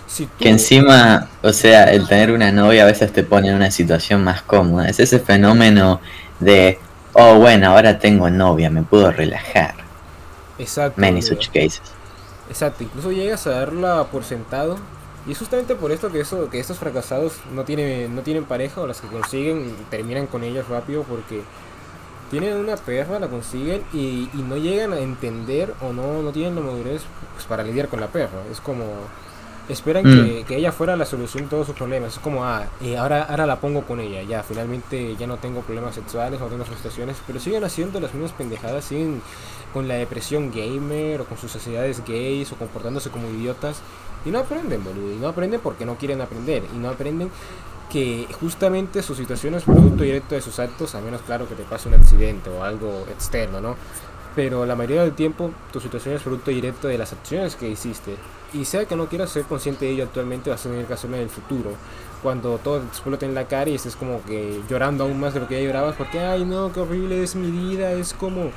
Si 0.06 0.26
tú... 0.26 0.32
Que 0.38 0.50
encima, 0.50 1.30
o 1.42 1.54
sea, 1.54 1.86
el 1.86 2.06
tener 2.10 2.32
una 2.32 2.52
novia 2.52 2.84
a 2.84 2.88
veces 2.88 3.14
te 3.14 3.24
pone 3.24 3.48
en 3.48 3.56
una 3.56 3.72
situación 3.72 4.22
más 4.22 4.42
cómoda. 4.42 4.90
Es 4.90 5.00
ese 5.00 5.20
fenómeno 5.20 6.02
de, 6.42 6.78
oh, 7.14 7.40
bueno, 7.40 7.70
ahora 7.70 8.00
tengo 8.00 8.30
novia, 8.30 8.70
me 8.70 8.84
puedo 8.84 9.12
relajar. 9.12 9.76
Exacto. 10.60 11.00
Many 11.00 11.22
such 11.22 11.48
cases. 11.48 11.82
Exacto, 12.50 12.84
incluso 12.84 13.14
llegas 13.14 13.48
a 13.48 13.52
darla 13.52 14.08
por 14.12 14.26
sentado. 14.26 14.78
Y 15.26 15.32
es 15.32 15.38
justamente 15.40 15.76
por 15.76 15.92
esto 15.92 16.12
que, 16.12 16.20
eso, 16.20 16.50
que 16.50 16.60
estos 16.60 16.78
fracasados 16.78 17.36
no 17.54 17.64
tienen, 17.64 18.14
no 18.14 18.22
tienen 18.24 18.44
pareja 18.44 18.82
o 18.82 18.88
las 18.88 19.00
que 19.00 19.08
consiguen 19.08 19.74
terminan 19.90 20.28
con 20.28 20.44
ellas 20.44 20.68
rápido 20.68 21.04
porque 21.04 21.42
tienen 22.30 22.58
una 22.58 22.76
perra, 22.76 23.20
la 23.20 23.28
consiguen 23.28 23.84
y, 23.94 24.30
y 24.34 24.42
no 24.48 24.58
llegan 24.58 24.92
a 24.92 25.00
entender 25.00 25.74
o 25.82 25.94
no, 25.94 26.22
no 26.22 26.32
tienen 26.32 26.56
la 26.56 26.62
madurez 26.62 27.04
pues, 27.36 27.46
para 27.46 27.64
lidiar 27.64 27.88
con 27.88 28.02
la 28.02 28.08
perra. 28.08 28.42
Es 28.52 28.60
como, 28.60 28.84
esperan 29.70 30.04
Mm. 30.04 30.26
que, 30.26 30.44
que 30.46 30.56
ella 30.58 30.72
fuera 30.74 30.98
la 30.98 31.06
solución 31.06 31.44
de 31.46 31.50
todos 31.52 31.68
sus 31.68 31.76
problemas. 31.76 32.14
Es 32.14 32.20
como, 32.20 32.44
ah, 32.44 32.66
eh, 32.82 32.98
ahora, 32.98 33.24
ahora 33.24 33.46
la 33.46 33.62
pongo 33.62 33.84
con 33.84 34.00
ella, 34.02 34.24
ya, 34.24 34.44
finalmente 34.44 35.16
ya 35.16 35.28
no 35.28 35.38
tengo 35.38 35.62
problemas 35.62 35.96
sexuales, 35.96 36.40
no 36.40 36.48
tengo 36.48 36.66
frustraciones, 36.66 37.16
pero 37.26 37.40
siguen 37.40 37.64
haciendo 37.64 38.00
las 38.02 38.14
mismas 38.14 38.34
pendejadas, 38.34 38.84
siguen 38.86 39.22
con 39.72 39.88
la 39.88 39.94
depresión 39.96 40.52
gamer 40.52 41.22
o 41.22 41.26
con 41.26 41.38
sus 41.38 41.52
sociedades 41.52 42.04
gays 42.06 42.52
o 42.52 42.56
comportándose 42.56 43.10
como 43.10 43.30
idiotas 43.30 43.78
y 44.26 44.32
no 44.32 44.40
aprenden, 44.40 44.84
boludo. 44.84 45.14
Y 45.14 45.18
no 45.18 45.28
aprenden 45.28 45.60
porque 45.62 45.86
no 45.86 45.96
quieren 45.96 46.22
aprender. 46.22 46.64
Y 46.74 46.78
no 46.78 46.90
aprenden 46.90 47.30
que 47.90 48.28
justamente 48.40 49.04
su 49.04 49.14
situación 49.14 49.54
es 49.54 49.64
producto 49.64 50.04
directo 50.04 50.34
de 50.34 50.42
sus 50.42 50.58
actos, 50.60 50.96
a 50.96 51.02
menos 51.02 51.22
claro 51.22 51.48
que 51.48 51.54
te 51.56 51.64
pase 51.64 51.90
un 51.90 51.94
accidente 51.94 52.50
o 52.50 52.64
algo 52.64 53.06
externo, 53.12 53.62
¿no? 53.62 53.76
Pero 54.36 54.66
la 54.66 54.76
mayoría 54.76 55.04
del 55.04 55.14
tiempo 55.14 55.52
tu 55.72 55.80
situación 55.80 56.16
es 56.16 56.24
producto 56.24 56.50
directo 56.50 56.88
de 56.88 56.98
las 56.98 57.14
acciones 57.14 57.56
que 57.56 57.70
hiciste. 57.70 58.16
Y 58.52 58.66
sea 58.66 58.86
que 58.86 58.96
no 58.96 59.08
quieras 59.08 59.30
ser 59.30 59.44
consciente 59.44 59.86
de 59.86 59.92
ello 59.92 60.04
actualmente, 60.06 60.50
vas 60.50 60.66
a 60.66 60.70
tener 60.70 60.86
que 60.86 60.94
hacerlo 60.94 61.18
en 61.18 61.24
el 61.24 61.30
futuro. 61.30 61.72
Cuando 62.24 62.58
todo 62.58 62.80
te 62.80 62.88
explote 62.88 63.26
en 63.26 63.36
la 63.36 63.48
cara 63.48 63.70
y 63.70 63.76
estés 63.76 63.96
como 63.96 64.24
que 64.24 64.62
llorando 64.68 65.04
aún 65.04 65.20
más 65.20 65.36
de 65.36 65.42
lo 65.42 65.48
que 65.48 65.60
ya 65.60 65.68
llorabas, 65.68 65.96
porque, 65.96 66.20
ay 66.20 66.46
no, 66.46 66.74
qué 66.74 66.80
horrible 66.80 67.22
es 67.22 67.36
mi 67.36 67.52
vida, 67.52 67.92
es 67.92 68.14
como, 68.14 68.50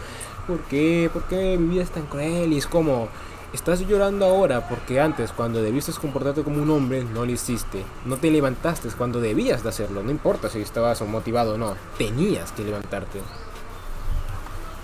¿por 0.47 0.61
qué? 0.61 1.11
¿Por 1.13 1.25
qué 1.25 1.59
mi 1.59 1.75
vida 1.75 1.83
es 1.83 1.91
tan 1.91 2.07
cruel? 2.07 2.53
Y 2.55 2.59
es 2.59 2.67
como, 2.67 3.09
estás 3.57 3.81
llorando 3.81 4.27
ahora 4.27 4.69
porque 4.69 5.01
antes, 5.01 5.33
cuando 5.33 5.62
debiste 5.62 5.90
comportarte 5.92 6.42
como 6.42 6.62
un 6.62 6.71
hombre, 6.71 7.05
no 7.05 7.25
lo 7.25 7.33
hiciste. 7.33 7.85
No 8.05 8.16
te 8.19 8.31
levantaste 8.31 8.88
cuando 8.90 9.19
debías 9.19 9.62
de 9.62 9.71
hacerlo, 9.71 10.03
no 10.03 10.11
importa 10.11 10.51
si 10.51 10.61
estabas 10.61 11.01
motivado 11.03 11.55
o 11.55 11.59
no, 11.59 11.75
tenías 11.97 12.53
que 12.53 12.64
levantarte. 12.64 13.21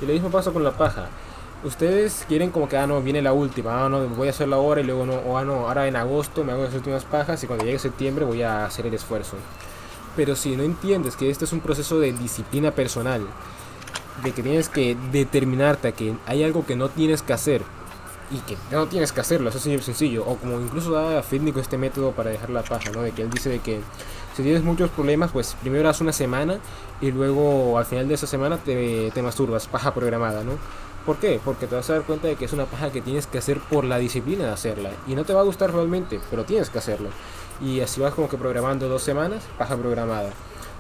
Y 0.01 0.07
lo 0.07 0.15
mismo 0.15 0.31
pasa 0.31 0.51
con 0.53 0.65
la 0.65 0.73
paja. 0.73 1.09
Ustedes 1.65 2.25
quieren 2.27 2.51
como 2.51 2.67
que, 2.67 2.79
ah, 2.79 2.87
no, 2.87 3.01
viene 3.03 3.21
la 3.21 3.35
última, 3.35 3.85
ah, 3.85 3.89
no, 3.91 4.09
voy 4.09 4.29
a 4.29 4.31
hacerla 4.31 4.57
ahora 4.57 4.81
y 4.81 4.85
luego 4.85 5.05
no, 5.05 5.15
o 5.17 5.37
ah, 5.37 5.45
no, 5.45 5.69
ahora 5.69 5.87
en 5.87 5.95
agosto 5.95 6.43
me 6.43 6.53
hago 6.53 6.65
las 6.65 6.75
últimas 6.75 7.05
pajas 7.05 7.45
y 7.45 7.47
cuando 7.47 7.67
llegue 7.67 7.79
septiembre 7.79 8.25
voy 8.25 8.43
a 8.43 8.65
hacer 8.65 8.87
el 8.87 8.95
esfuerzo. 8.95 9.37
Pero 10.17 10.35
si 10.35 10.57
no 10.57 10.63
entiendes 10.63 11.15
que 11.15 11.31
este 11.31 11.45
es 11.45 11.53
un 11.53 11.61
proceso 11.61 12.01
de 12.01 12.13
disciplina 12.15 12.71
personal, 12.71 13.27
de 14.25 14.33
que 14.33 14.43
tienes 14.43 14.71
que 14.71 14.97
determinarte 15.13 15.89
a 15.89 15.93
que 15.93 16.17
hay 16.27 16.43
algo 16.43 16.65
que 16.65 16.75
no 16.75 16.89
tienes 16.89 17.23
que 17.23 17.35
hacer 17.35 17.63
y 18.33 18.39
que 18.39 18.57
no 18.71 18.87
tienes 18.87 19.13
que 19.13 19.21
hacerlo, 19.21 19.51
eso 19.51 19.59
es 19.59 19.85
sencillo. 19.85 20.25
O 20.27 20.37
como 20.37 20.61
incluso 20.61 20.93
da 20.93 21.23
Fitnico 21.23 21.61
este 21.61 21.77
método 21.77 22.13
para 22.13 22.31
dejar 22.31 22.51
la 22.51 22.63
paja, 22.63 22.91
¿no? 22.91 23.03
De 23.03 23.13
que 23.13 23.23
él 23.23 23.31
dice 23.31 23.51
de 23.51 23.59
que 23.59 23.81
si 24.37 24.43
tienes 24.43 24.63
muchos 24.63 24.91
problemas, 24.91 25.31
pues 25.31 25.57
primero 25.61 25.89
haz 25.89 26.01
una 26.01 26.13
semana 26.13 26.59
y 27.01 27.11
luego 27.11 27.79
al 27.79 27.85
final 27.85 28.09
de 28.09 28.15
esa 28.15 28.27
semana 28.27 28.57
te, 28.57 29.11
te 29.11 29.23
masturbas, 29.23 29.67
paja 29.67 29.93
programada, 29.93 30.43
¿no? 30.43 30.53
¿Por 31.05 31.17
qué? 31.17 31.41
Porque 31.45 31.67
te 31.67 31.75
vas 31.75 31.91
a 31.91 31.95
dar 31.95 32.03
cuenta 32.03 32.29
de 32.29 32.37
que 32.37 32.45
es 32.45 32.53
una 32.53 32.65
paja 32.65 32.91
que 32.91 33.03
tienes 33.03 33.27
que 33.27 33.39
hacer 33.39 33.59
por 33.59 33.85
la 33.85 33.99
disciplina 33.99 34.45
de 34.45 34.53
hacerla. 34.53 34.91
Y 35.07 35.15
no 35.15 35.25
te 35.25 35.35
va 35.35 35.41
a 35.41 35.45
gustar 35.45 35.73
realmente, 35.73 36.21
pero 36.31 36.45
tienes 36.45 36.71
que 36.71 36.79
hacerlo. 36.79 37.11
Y 37.61 37.81
así 37.81 38.01
vas 38.01 38.15
como 38.15 38.29
que 38.29 38.39
programando 38.39 38.89
dos 38.89 39.03
semanas, 39.03 39.43
paja 39.59 39.77
programada. 39.77 40.31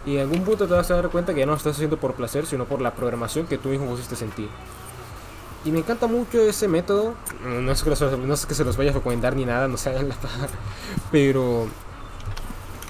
Y 0.06 0.16
en 0.16 0.22
algún 0.22 0.44
punto 0.44 0.66
te 0.66 0.74
vas 0.74 0.90
a 0.90 0.96
dar 0.96 1.10
cuenta 1.10 1.34
que 1.34 1.40
ya 1.40 1.46
no 1.46 1.52
lo 1.52 1.58
estás 1.58 1.74
haciendo 1.74 1.96
por 1.96 2.14
placer, 2.14 2.46
sino 2.46 2.66
por 2.66 2.80
la 2.80 2.94
programación 2.94 3.46
que 3.46 3.58
tú 3.58 3.68
mismo 3.68 3.86
pusiste 3.86 4.24
en 4.24 4.30
ti. 4.30 4.48
Y 5.64 5.70
me 5.70 5.78
encanta 5.78 6.06
mucho 6.06 6.40
ese 6.42 6.66
método. 6.66 7.14
No 7.44 7.70
es 7.70 7.82
que, 7.82 7.90
no 7.90 8.34
es 8.34 8.46
que 8.46 8.54
se 8.54 8.64
los 8.64 8.76
vaya 8.76 8.90
a 8.90 8.94
recomendar 8.94 9.36
ni 9.36 9.44
nada, 9.44 9.68
no 9.68 9.76
se 9.76 9.90
hagan 9.90 10.08
la 10.08 10.16
paja. 10.16 10.48
Pero 11.12 11.68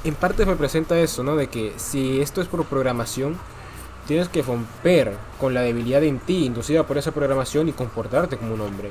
en 0.04 0.14
parte 0.14 0.44
representa 0.44 0.98
eso, 0.98 1.22
¿no? 1.22 1.36
De 1.36 1.48
que 1.48 1.74
si 1.76 2.20
esto 2.20 2.40
es 2.40 2.48
por 2.48 2.64
programación, 2.64 3.36
tienes 4.06 4.28
que 4.28 4.42
romper 4.42 5.16
con 5.38 5.54
la 5.54 5.60
debilidad 5.60 6.02
en 6.02 6.18
ti, 6.18 6.46
inducida 6.46 6.86
por 6.86 6.98
esa 6.98 7.12
programación, 7.12 7.68
y 7.68 7.72
comportarte 7.72 8.36
como 8.38 8.54
un 8.54 8.62
hombre. 8.62 8.90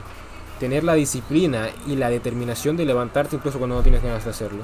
Tener 0.59 0.83
la 0.83 0.93
disciplina 0.93 1.69
y 1.87 1.95
la 1.95 2.09
determinación 2.09 2.77
de 2.77 2.85
levantarte 2.85 3.35
incluso 3.35 3.57
cuando 3.57 3.77
no 3.77 3.81
tienes 3.81 4.03
ganas 4.03 4.23
de 4.23 4.29
hacerlo. 4.29 4.63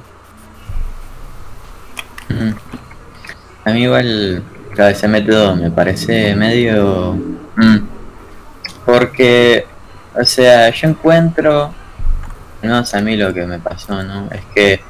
A 3.66 3.72
mí 3.72 3.84
igual, 3.84 4.44
ese 4.78 5.08
método 5.08 5.56
me 5.56 5.72
parece 5.72 6.36
medio... 6.36 7.16
mm, 7.56 7.97
porque, 8.98 9.66
o 10.20 10.24
sea, 10.24 10.70
yo 10.72 10.90
encuentro, 10.90 11.74
no 12.64 12.86
sé, 12.86 12.98
a 12.98 13.02
mí 13.02 13.16
lo 13.16 13.34
que 13.34 13.46
me 13.46 13.60
pasó, 13.60 14.02
¿no? 14.04 14.28
Es 14.32 14.44
que 14.56 14.82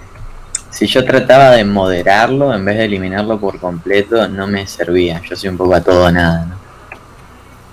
si 0.70 0.88
yo 0.88 1.04
trataba 1.04 1.52
de 1.52 1.66
moderarlo 1.66 2.54
en 2.54 2.64
vez 2.64 2.78
de 2.78 2.86
eliminarlo 2.86 3.40
por 3.40 3.60
completo, 3.60 4.28
no 4.30 4.48
me 4.48 4.66
servía. 4.66 5.22
Yo 5.28 5.36
soy 5.36 5.50
un 5.50 5.58
poco 5.58 5.76
a 5.76 5.82
todo 5.82 6.10
nada, 6.12 6.46
¿no? 6.46 6.56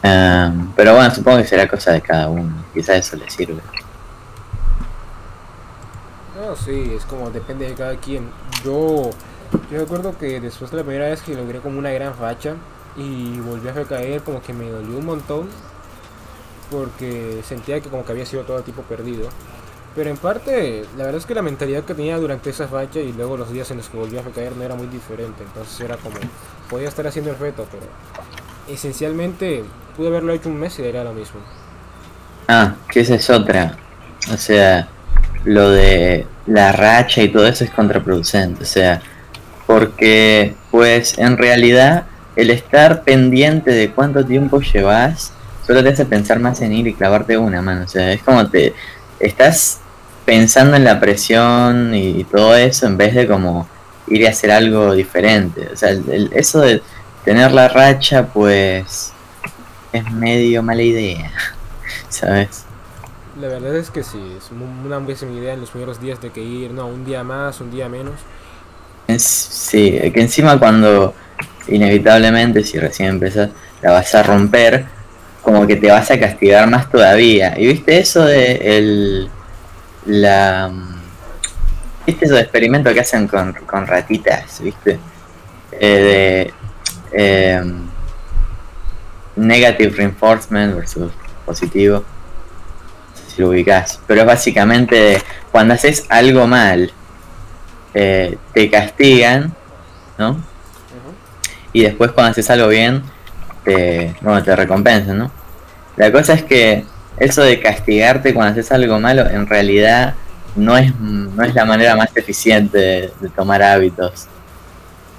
Em, 0.03 0.73
pero 0.75 0.94
bueno, 0.94 1.14
supongo 1.14 1.38
que 1.38 1.47
será 1.47 1.68
cosa 1.68 1.92
de 1.92 2.01
cada 2.01 2.29
uno. 2.29 2.64
Quizás 2.73 2.97
eso 2.97 3.16
le 3.16 3.31
sirve. 3.31 3.61
No, 6.37 6.57
sí, 6.57 6.94
es 6.97 7.05
como 7.05 7.31
depende 7.31 7.68
de 7.68 7.75
cada 7.75 7.97
quien. 7.97 8.29
Yo, 8.64 9.11
yo 9.70 9.79
recuerdo 9.79 10.18
que 10.18 10.40
después 10.40 10.70
de 10.73 10.79
la 10.79 10.83
primera 10.83 11.09
vez 11.09 11.23
que 11.23 11.35
logré 11.35 11.61
como 11.61 11.79
una 11.79 11.90
gran 11.90 12.14
facha 12.14 12.55
y 12.97 13.38
volví 13.40 13.68
a 13.68 13.73
recaer, 13.73 14.23
como 14.23 14.42
que 14.42 14.53
me 14.53 14.68
dolió 14.68 14.99
un 14.99 15.07
montón 15.07 15.49
porque 16.70 17.40
sentía 17.46 17.81
que 17.81 17.88
como 17.88 18.05
que 18.05 18.12
había 18.12 18.27
sido 18.27 18.42
todo 18.44 18.62
tipo 18.62 18.83
perdido. 18.83 19.29
Pero 19.94 20.11
en 20.11 20.16
parte, 20.16 20.85
la 20.96 21.05
verdad 21.05 21.20
es 21.20 21.27
que 21.27 21.35
la 21.35 21.42
mentalidad 21.42 21.85
que 21.85 21.94
tenía 21.94 22.16
durante 22.18 22.50
esa 22.50 22.66
facha 22.66 22.98
y 22.98 23.12
luego 23.12 23.37
los 23.37 23.53
días 23.53 23.70
en 23.70 23.77
los 23.77 23.88
que 23.88 23.96
volví 23.96 24.18
a 24.18 24.22
recaer 24.22 24.57
no 24.57 24.64
era 24.64 24.74
muy 24.74 24.88
diferente. 24.88 25.44
Entonces 25.44 25.81
era 25.81 25.96
como, 25.96 26.16
podía 26.68 26.88
estar 26.88 27.07
haciendo 27.07 27.31
el 27.31 27.38
reto, 27.38 27.66
pero 27.70 27.85
esencialmente 28.68 29.62
pude 29.96 30.09
haberlo 30.09 30.33
hecho 30.33 30.48
un 30.48 30.59
mes 30.59 30.79
y 30.81 30.83
era 30.83 31.05
lo 31.05 31.12
mismo. 31.12 31.40
Ah, 32.48 32.74
que 32.90 33.00
esa 33.00 33.14
es 33.14 33.31
otra. 33.31 33.77
O 34.33 34.37
sea, 34.37 34.88
lo 35.44 35.70
de 35.70 36.27
la 36.46 36.72
racha 36.72 37.22
y 37.22 37.29
todo 37.29 37.46
eso 37.46 37.62
es 37.62 37.70
contraproducente. 37.70 38.64
O 38.64 38.66
sea, 38.66 39.00
porque, 39.66 40.55
pues, 40.72 41.18
en 41.18 41.38
realidad, 41.38 42.07
el 42.35 42.50
estar 42.50 43.05
pendiente 43.05 43.70
de 43.70 43.90
cuánto 43.92 44.24
tiempo 44.24 44.61
llevas 44.61 45.33
solo 45.66 45.83
te 45.83 45.90
hace 45.90 46.05
pensar 46.07 46.38
más 46.40 46.61
en 46.61 46.72
ir 46.72 46.87
y 46.87 46.94
clavarte 46.94 47.37
una 47.38 47.62
mano. 47.62 47.85
O 47.85 47.88
sea, 47.88 48.12
es 48.12 48.22
como 48.22 48.48
te 48.48 48.74
estás 49.20 49.81
pensando 50.24 50.77
en 50.77 50.85
la 50.85 51.00
presión 51.00 51.94
y, 51.94 52.25
todo 52.25 52.56
eso 52.56 52.87
en 52.87 52.96
vez 52.96 53.15
de 53.15 53.27
como 53.27 53.69
ir 54.06 54.23
y 54.23 54.27
hacer 54.27 54.50
algo 54.50 54.92
diferente. 54.94 55.69
O 55.73 55.77
sea, 55.77 55.90
el- 55.90 56.08
el- 56.10 56.31
eso 56.35 56.60
de 56.60 56.83
tener 57.25 57.52
la 57.52 57.69
racha, 57.69 58.27
pues, 58.27 59.12
es 59.92 60.10
medio 60.12 60.62
mala 60.62 60.83
idea. 60.83 61.31
¿Sabes? 62.08 62.65
La 63.40 63.48
verdad 63.48 63.75
es 63.77 63.90
que 63.90 64.02
sí, 64.04 64.37
es 64.38 64.50
una 64.52 64.98
buena 64.98 65.33
idea 65.33 65.54
en 65.54 65.60
los 65.60 65.71
primeros 65.71 66.00
días 66.00 66.21
de 66.21 66.31
que 66.31 66.40
ir, 66.40 66.71
no, 66.71 66.87
un 66.87 67.04
día 67.04 67.25
más, 67.25 67.60
un 67.60 67.71
día 67.71 67.88
menos. 67.88 68.15
Es- 69.08 69.23
sí, 69.23 69.98
que 70.12 70.21
encima 70.21 70.58
cuando 70.58 71.15
inevitablemente, 71.69 72.62
si 72.62 72.79
recién 72.79 73.08
empezás, 73.10 73.50
la 73.83 73.92
vas 73.92 74.15
a 74.15 74.23
romper, 74.23 74.87
como 75.45 75.67
que 75.67 75.77
te 75.77 75.90
vas 75.90 76.11
a 76.11 76.19
castigar 76.19 76.69
más 76.69 76.90
todavía. 76.90 77.55
¿Y 77.57 77.67
viste 77.67 77.99
eso 77.99 78.25
de 78.25 78.79
el 78.79 79.31
la 80.07 80.73
viste 82.07 82.25
esos 82.25 82.40
experimentos 82.40 82.92
que 82.92 83.01
hacen 83.01 83.29
con, 83.29 83.53
con 83.53 83.87
ratitas, 83.87 84.61
viste? 84.63 84.99
Eh, 85.73 86.51
de 87.13 87.53
em, 87.53 87.87
negative 89.37 89.95
reinforcement 89.97 90.75
versus 90.75 91.13
positivo. 91.45 91.99
No 91.99 93.17
sé 93.17 93.37
si 93.37 93.42
lo 93.42 93.49
ubicás. 93.51 94.01
Pero 94.07 94.23
es 94.23 94.27
básicamente 94.27 95.23
cuando 95.53 95.75
haces 95.75 96.07
algo 96.09 96.47
mal, 96.47 96.90
eh, 97.92 98.38
te 98.53 98.71
castigan, 98.71 99.55
¿no? 100.19 100.42
Y 101.73 101.83
después 101.83 102.13
cuando 102.13 102.31
haces 102.31 102.49
algo 102.51 102.69
bien, 102.69 103.03
te, 103.65 104.15
bueno, 104.21 104.42
te 104.42 104.54
recompensan, 104.54 105.19
¿no? 105.19 105.31
La 105.96 106.12
cosa 106.12 106.35
es 106.35 106.42
que 106.42 106.85
eso 107.19 107.42
de 107.42 107.60
castigarte 107.60 108.35
cuando 108.35 108.52
haces 108.52 108.73
algo 108.73 108.98
malo, 108.98 109.29
en 109.29 109.46
realidad 109.46 110.15
no 110.56 110.77
es, 110.77 110.94
no 110.98 111.42
es 111.42 111.54
la 111.54 111.65
manera 111.65 111.96
más 111.96 112.10
eficiente 112.17 112.79
de, 113.21 113.29
tomar 113.35 113.62
hábitos. 113.62 114.27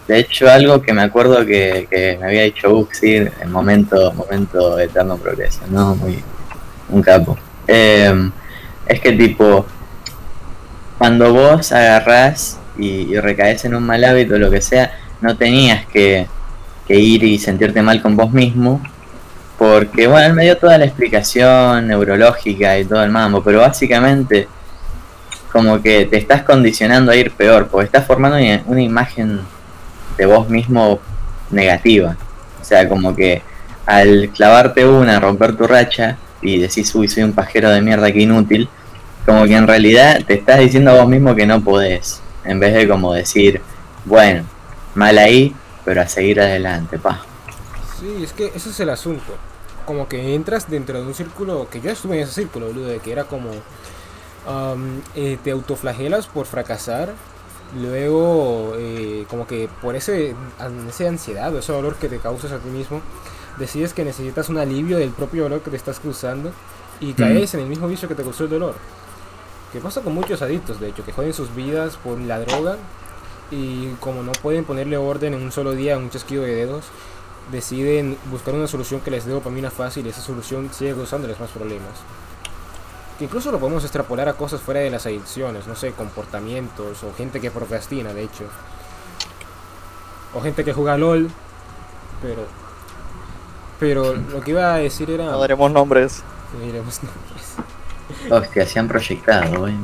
De 0.08 0.20
hecho, 0.20 0.50
algo 0.50 0.82
que 0.82 0.94
me 0.94 1.02
acuerdo 1.02 1.46
que, 1.46 2.18
me 2.20 2.26
había 2.26 2.44
dicho 2.44 2.74
Uxi 2.74 3.16
en 3.16 3.52
momento, 3.52 4.14
momento 4.14 4.78
eterno 4.80 5.18
progreso, 5.18 5.62
¿no? 5.70 5.96
Muy, 5.96 6.24
un 6.90 7.02
capo. 7.02 7.38
Eh, 7.68 8.14
es 8.86 9.00
que 9.00 9.14
tipo, 9.14 9.66
cuando 10.98 11.34
vos 11.34 11.72
agarrás 11.72 12.60
y 12.78 13.18
recaes 13.18 13.66
en 13.66 13.74
un 13.74 13.84
mal 13.84 14.04
hábito 14.04 14.36
o 14.36 14.38
lo 14.38 14.52
que 14.52 14.62
sea, 14.62 14.92
no 15.22 15.36
tenías 15.38 15.86
que, 15.88 16.28
que 16.88 16.96
ir 16.96 17.24
y 17.24 17.38
sentirte 17.38 17.82
mal 17.82 18.02
con 18.02 18.16
vos 18.16 18.32
mismo, 18.32 18.82
porque 19.58 20.08
bueno, 20.08 20.28
él 20.28 20.34
me 20.34 20.44
dio 20.44 20.58
toda 20.58 20.78
la 20.78 20.86
explicación 20.86 21.88
neurológica 21.88 22.78
y 22.78 22.86
todo 22.86 23.04
el 23.04 23.12
mambo, 23.12 23.44
pero 23.44 23.60
básicamente 23.60 24.48
como 25.56 25.82
que 25.82 26.06
te 26.06 26.18
estás 26.18 26.44
condicionando 26.44 27.14
a 27.14 27.16
ir 27.16 27.32
peor, 27.32 27.70
porque 27.70 27.86
estás 27.86 28.06
formando 28.06 28.38
una, 28.66 28.82
imagen 28.82 29.40
de 30.18 30.26
vos 30.26 30.50
mismo 30.50 31.00
negativa. 31.50 32.18
O 32.62 32.66
sea, 32.66 32.90
como 32.90 33.16
que 33.16 33.42
al 33.86 34.32
clavarte 34.36 34.86
una, 34.86 35.18
romper 35.22 35.56
tu 35.56 35.66
racha 35.66 36.18
y 36.42 36.60
decís, 36.60 36.94
uy, 36.94 37.08
soy 37.08 37.24
un 37.24 37.32
pajero 37.32 37.70
de 37.70 37.82
mierda 37.82 38.12
que 38.12 38.20
inútil, 38.20 38.68
como 39.26 39.46
que 39.46 39.56
en 39.56 39.66
realidad 39.66 40.20
te 40.28 40.34
estás 40.34 40.60
diciendo 40.60 40.92
a 40.92 40.96
vos 40.96 41.08
mismo 41.08 41.34
que 41.34 41.48
no 41.48 41.64
podés, 41.64 42.22
en 42.44 42.60
vez 42.60 42.74
de 42.74 42.86
como 42.86 43.14
decir, 43.14 43.62
bueno, 44.04 44.44
mal 44.94 45.18
ahí, 45.18 45.56
pero 45.86 46.02
a 46.02 46.08
seguir 46.08 46.42
adelante, 46.42 47.00
pa. 47.00 47.22
Sí, 48.00 48.24
es 48.24 48.34
que 48.34 48.48
ese 48.48 48.72
es 48.72 48.80
el 48.80 48.90
asunto. 48.90 49.38
Como 49.86 50.10
que 50.10 50.34
entras 50.34 50.70
dentro 50.70 51.00
de 51.00 51.06
un 51.06 51.14
círculo, 51.14 51.70
que 51.70 51.80
yo 51.80 51.92
estuve 51.92 52.18
en 52.18 52.24
ese 52.24 52.34
círculo, 52.34 52.68
boludo, 52.68 52.88
de 52.88 53.00
que 53.00 53.12
era 53.12 53.26
como... 53.26 53.52
am, 54.48 55.02
eh, 55.16 55.38
te 55.44 55.52
autoflagelas 55.52 56.28
por 56.28 56.48
fracasar, 56.48 57.14
luego 57.80 58.74
eh, 58.78 59.26
como 59.30 59.48
que 59.48 59.70
por 59.82 59.96
ese, 59.96 60.36
esa 60.90 61.08
ansiedad 61.08 61.54
o 61.54 61.60
ese 61.60 61.72
dolor 61.72 61.96
que 61.96 62.10
te 62.10 62.18
causas 62.18 62.52
a 62.52 62.58
ti 62.58 62.70
mismo, 62.70 63.02
decides 63.58 63.94
que 63.94 64.04
necesitas 64.04 64.50
un 64.50 64.58
alivio 64.58 64.98
del 64.98 65.12
propio 65.12 65.44
dolor 65.44 65.62
que 65.62 65.70
te 65.70 65.78
estás 65.78 66.00
cruzando 66.00 66.52
y 67.00 67.14
caes 67.14 67.54
en 67.54 67.62
el 67.62 67.68
mismo 67.68 67.88
vicio 67.88 68.08
que 68.08 68.16
te 68.16 68.24
causó 68.24 68.46
el 68.46 68.50
dolor. 68.50 68.76
Que 69.72 69.80
pasa 69.80 70.02
con 70.02 70.14
muchos 70.14 70.42
adictos, 70.42 70.80
de 70.80 70.90
hecho, 70.90 71.04
que 71.04 71.12
joden 71.12 71.34
sus 71.34 71.54
vidas 71.54 71.98
por 71.98 72.20
la 72.20 72.40
droga 72.40 72.78
y 73.52 73.90
como 74.00 74.24
no 74.24 74.32
pueden 74.32 74.66
ponerle 74.66 74.98
orden 74.98 75.34
en 75.34 75.42
un 75.42 75.52
solo 75.52 75.72
día, 75.74 75.94
en 75.94 76.04
un 76.04 76.10
chasquido 76.10 76.44
de 76.44 76.56
dedos, 76.56 76.86
deciden 77.52 78.18
buscar 78.32 78.54
una 78.54 78.68
solución 78.68 79.02
que 79.02 79.12
les 79.12 79.26
dé 79.26 79.32
dopamina 79.32 79.70
fácil 79.70 80.06
y 80.06 80.10
esa 80.10 80.22
solución 80.22 80.70
sigue 80.74 80.94
causándoles 80.94 81.40
más 81.40 81.52
problemas. 81.52 81.94
Que 83.20 83.26
incluso 83.26 83.52
lo 83.52 83.60
podemos 83.60 83.84
extrapolar 83.84 84.28
a 84.28 84.34
cosas 84.34 84.62
fuera 84.62 84.82
de 84.82 84.90
las 84.90 85.06
adicciones, 85.06 85.68
no 85.68 85.76
sé, 85.76 85.92
comportamientos 85.92 87.04
o 87.04 87.14
gente 87.14 87.40
que 87.40 87.52
procrastina, 87.52 88.14
de 88.14 88.24
hecho. 88.24 88.44
O 90.34 90.42
gente 90.42 90.64
que 90.66 90.74
juega 90.74 90.98
LOL, 90.98 91.30
pero... 92.22 92.44
Pero 93.80 94.16
lo 94.16 94.42
que 94.42 94.52
iba 94.52 94.74
a 94.74 94.78
decir 94.78 95.10
era... 95.12 95.26
No 95.26 95.40
daremos 95.40 95.72
nombres. 95.72 96.24
Sí, 96.52 96.66
diremos 96.66 97.02
nombres. 97.04 97.56
Hostia, 98.30 98.66
se 98.66 98.80
han 98.80 98.88
proyectado, 98.88 99.68
eh, 99.68 99.76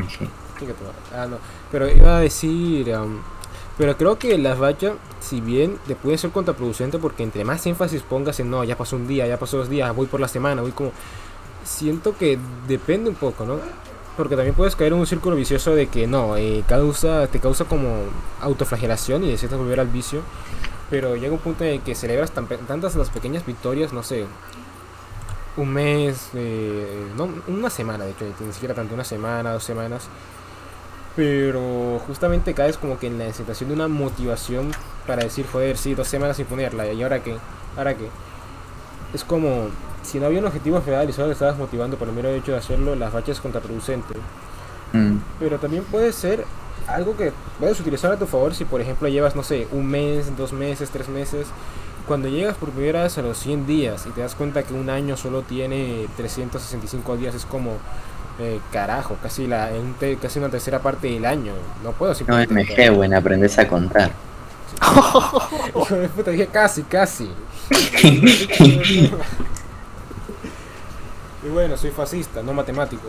que. 0.66 0.74
Ah, 1.16 1.26
no. 1.28 1.38
Pero 1.72 1.90
iba 1.90 2.18
a 2.18 2.20
decir. 2.22 2.94
Pero 3.82 3.98
creo 3.98 4.20
que 4.20 4.38
la 4.38 4.54
valla, 4.54 4.94
si 5.22 5.42
bien 5.42 5.80
te 5.88 5.96
puede 5.96 6.16
ser 6.20 6.30
contraproducente, 6.30 7.00
porque 7.00 7.24
entre 7.24 7.44
más 7.44 7.66
énfasis 7.66 8.04
pongas 8.04 8.40
en 8.40 8.52
no, 8.52 8.64
ya 8.64 8.78
pasó 8.78 8.96
un 8.96 9.08
día, 9.08 9.26
ya 9.26 9.40
pasó 9.40 9.58
dos 9.58 9.70
días, 9.70 9.96
voy 9.96 10.06
por 10.06 10.20
la 10.20 10.28
semana, 10.28 10.62
voy 10.62 10.72
como. 10.72 10.92
Siento 11.64 12.16
que 12.16 12.38
depende 12.68 13.10
un 13.10 13.16
poco, 13.16 13.44
¿no? 13.44 13.58
Porque 14.16 14.36
también 14.36 14.54
puedes 14.54 14.76
caer 14.76 14.94
en 14.94 15.00
un 15.00 15.08
círculo 15.08 15.36
vicioso 15.36 15.74
de 15.74 15.88
que 15.88 16.06
no, 16.06 16.38
eh, 16.38 16.64
causa, 16.68 17.26
te 17.26 17.40
causa 17.40 17.66
como 17.66 18.04
autoflagelación 18.42 19.24
y 19.24 19.30
necesitas 19.30 19.58
volver 19.58 19.80
al 19.80 19.88
vicio. 19.88 20.22
Pero 20.92 21.16
llega 21.16 21.34
un 21.34 21.40
punto 21.40 21.64
en 21.64 21.72
el 21.72 21.82
que 21.82 21.96
celebras 21.96 22.32
tantas 22.34 22.96
las 22.96 23.10
pequeñas 23.10 23.48
victorias, 23.48 23.94
no 23.94 24.04
sé, 24.04 24.28
un 25.58 25.70
mes, 25.74 26.30
eh, 26.36 27.08
no, 27.18 27.28
una 27.48 27.72
semana, 27.72 28.06
de 28.06 28.12
hecho, 28.12 28.26
ni 28.46 28.54
siquiera 28.54 28.76
tanto, 28.76 28.94
una 28.94 29.04
semana, 29.04 29.54
dos 29.54 29.64
semanas. 29.64 30.08
Pero 31.22 32.02
justamente 32.08 32.56
caes 32.56 32.80
como 32.80 32.98
que 32.98 33.06
en 33.06 33.20
la 33.20 33.32
sensación 33.32 33.70
de 33.70 33.76
una 33.76 33.88
motivación 33.88 34.72
para 35.06 35.22
decir, 35.22 35.46
joder, 35.46 35.78
sí, 35.78 35.94
dos 35.94 36.08
semanas 36.08 36.38
sin 36.38 36.48
ponerla, 36.48 36.92
¿y 36.92 37.04
ahora 37.04 37.22
qué? 37.22 37.38
¿Ahora 37.78 37.94
qué? 37.94 38.08
Es 39.14 39.24
como, 39.24 39.68
si 40.02 40.20
no 40.20 40.26
había 40.26 40.40
un 40.40 40.48
objetivo 40.48 40.82
real 40.84 41.08
y 41.08 41.14
solo 41.14 41.28
te 41.28 41.34
estabas 41.34 41.60
motivando 41.60 41.96
por 41.96 42.08
el 42.08 42.16
mero 42.16 42.30
hecho 42.30 42.54
de 42.54 42.58
hacerlo, 42.58 42.96
la 42.96 43.12
facha 43.12 43.34
es 43.34 43.40
contraproducente. 43.40 44.16
Mm, 44.94 45.18
Pero 45.40 45.60
también 45.60 45.84
puede 45.84 46.12
ser 46.12 46.44
algo 46.88 47.16
que 47.16 47.32
puedes 47.60 47.80
utilizar 47.80 48.12
a 48.12 48.18
tu 48.18 48.26
favor 48.26 48.56
si, 48.56 48.66
por 48.66 48.82
ejemplo, 48.82 49.08
llevas, 49.08 49.36
no 49.36 49.44
sé, 49.44 49.68
un 49.72 49.86
mes, 49.86 50.36
dos 50.36 50.54
meses, 50.54 50.90
tres 50.90 51.08
meses. 51.08 51.46
Cuando 52.08 52.30
llegas 52.30 52.58
por 52.58 52.72
primera 52.72 53.04
vez 53.04 53.20
a 53.20 53.22
los 53.22 53.38
100 53.38 53.68
días 53.68 54.08
y 54.08 54.10
te 54.10 54.22
das 54.22 54.34
cuenta 54.34 54.64
que 54.64 54.74
un 54.74 54.90
año 54.90 55.16
solo 55.16 55.44
tiene 55.44 56.08
365 56.18 57.16
días, 57.18 57.36
es 57.36 57.46
como, 57.46 57.74
eh, 58.40 58.60
carajo, 58.72 59.18
casi, 59.22 59.48
la, 59.48 59.70
te- 60.00 60.18
casi 60.18 60.40
una 60.40 60.50
tercera 60.50 60.80
parte 60.80 61.08
del 61.08 61.26
año. 61.26 61.54
No 61.84 61.92
puedo 61.92 62.12
No 62.12 62.18
simplemente. 62.18 62.90
MG, 62.90 62.96
bueno, 62.96 63.18
aprendes 63.18 63.58
a 63.60 63.68
contar. 63.68 64.12
Puta, 66.16 66.32
dije 66.32 66.48
casi, 66.48 66.84
casi. 66.84 67.30
y 71.44 71.50
bueno, 71.52 71.78
soy 71.78 71.92
fascista, 71.92 72.42
no 72.42 72.54
matemático. 72.54 73.08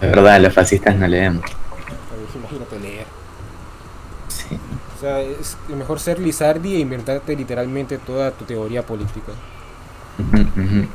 De 0.00 0.08
verdad, 0.08 0.40
los 0.40 0.54
fascistas 0.54 0.96
no 0.96 1.06
leemos. 1.06 1.44
Imagínate 2.34 2.78
leer. 2.78 3.06
Sí. 4.28 4.58
O 4.96 5.00
sea, 5.00 5.20
es 5.20 5.56
mejor 5.68 5.98
ser 5.98 6.18
Lizardi 6.18 6.76
e 6.76 6.78
inventarte 6.80 7.34
literalmente 7.34 7.98
toda 7.98 8.30
tu 8.30 8.44
teoría 8.44 8.84
política. 8.84 9.32
Ujú. 10.18 10.86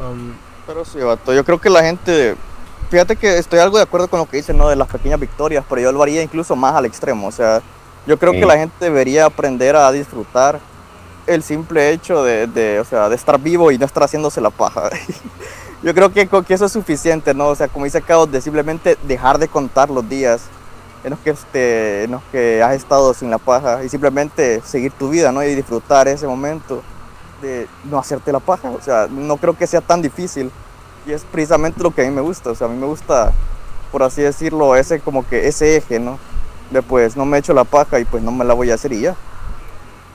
Um, 0.00 0.32
Pero 0.68 0.84
sí, 0.84 0.98
vato, 0.98 1.32
yo 1.32 1.42
creo 1.46 1.58
que 1.58 1.70
la 1.70 1.82
gente. 1.82 2.36
Fíjate 2.90 3.16
que 3.16 3.38
estoy 3.38 3.58
algo 3.58 3.78
de 3.78 3.84
acuerdo 3.84 4.06
con 4.08 4.18
lo 4.18 4.26
que 4.26 4.36
dicen, 4.36 4.58
¿no? 4.58 4.68
De 4.68 4.76
las 4.76 4.86
pequeñas 4.86 5.18
victorias, 5.18 5.64
pero 5.66 5.80
yo 5.80 5.92
lo 5.92 6.02
haría 6.02 6.22
incluso 6.22 6.54
más 6.56 6.74
al 6.74 6.84
extremo. 6.84 7.26
O 7.26 7.32
sea, 7.32 7.62
yo 8.06 8.18
creo 8.18 8.34
Sí. 8.34 8.40
que 8.40 8.44
la 8.46 8.58
gente 8.58 8.74
debería 8.84 9.24
aprender 9.24 9.76
a 9.76 9.90
disfrutar 9.90 10.60
el 11.26 11.42
simple 11.42 11.90
hecho 11.90 12.22
de, 12.22 12.46
de, 12.46 12.80
o 12.80 12.84
sea, 12.84 13.08
de 13.08 13.16
estar 13.16 13.40
vivo 13.40 13.72
y 13.72 13.78
no 13.78 13.86
estar 13.86 14.02
haciéndose 14.02 14.42
la 14.42 14.50
paja. 14.50 14.90
yo 15.82 15.94
creo 15.94 16.12
que 16.12 16.28
eso 16.52 16.66
es 16.66 16.72
suficiente, 16.72 17.32
¿no? 17.32 17.48
O 17.48 17.54
sea, 17.54 17.68
como 17.68 17.86
dice 17.86 18.02
Caos, 18.02 18.30
de 18.30 18.42
simplemente 18.42 18.98
dejar 19.04 19.38
de 19.38 19.48
contar 19.48 19.88
los 19.88 20.06
días 20.06 20.42
en 21.02 21.10
los 21.10 21.18
que, 21.20 21.30
este, 21.30 22.04
en 22.04 22.10
los 22.10 22.22
que 22.30 22.62
has 22.62 22.74
estado 22.74 23.14
sin 23.14 23.30
la 23.30 23.38
paja 23.38 23.84
y 23.84 23.88
simplemente 23.88 24.60
seguir 24.66 24.92
tu 24.92 25.08
vida, 25.08 25.32
¿no? 25.32 25.42
Y 25.42 25.54
disfrutar 25.54 26.08
ese 26.08 26.26
momento 26.26 26.82
de 27.42 27.68
no 27.84 27.98
hacerte 27.98 28.32
la 28.32 28.40
paja. 28.40 28.70
O 28.70 28.80
sea, 28.80 29.08
no 29.10 29.36
creo 29.36 29.56
que 29.56 29.66
sea 29.66 29.80
tan 29.80 30.02
difícil. 30.02 30.50
Y 31.06 31.12
es 31.12 31.24
precisamente 31.24 31.82
lo 31.82 31.90
que 31.94 32.02
a 32.02 32.04
mí 32.04 32.10
me 32.10 32.20
gusta. 32.20 32.50
O 32.50 32.54
sea, 32.54 32.66
a 32.66 32.70
mí 32.70 32.76
me 32.78 32.86
gusta, 32.86 33.32
por 33.90 34.02
así 34.02 34.22
decirlo, 34.22 34.76
ese 34.76 35.00
como 35.00 35.26
que 35.26 35.48
ese 35.48 35.76
eje, 35.76 35.98
¿no? 35.98 36.18
De 36.70 36.82
pues 36.82 37.16
no 37.16 37.24
me 37.24 37.38
echo 37.38 37.54
la 37.54 37.64
paja 37.64 37.98
y 37.98 38.04
pues 38.04 38.22
no 38.22 38.30
me 38.30 38.44
la 38.44 38.54
voy 38.54 38.70
a 38.70 38.74
hacer 38.74 38.92
y 38.92 39.00
ya. 39.02 39.14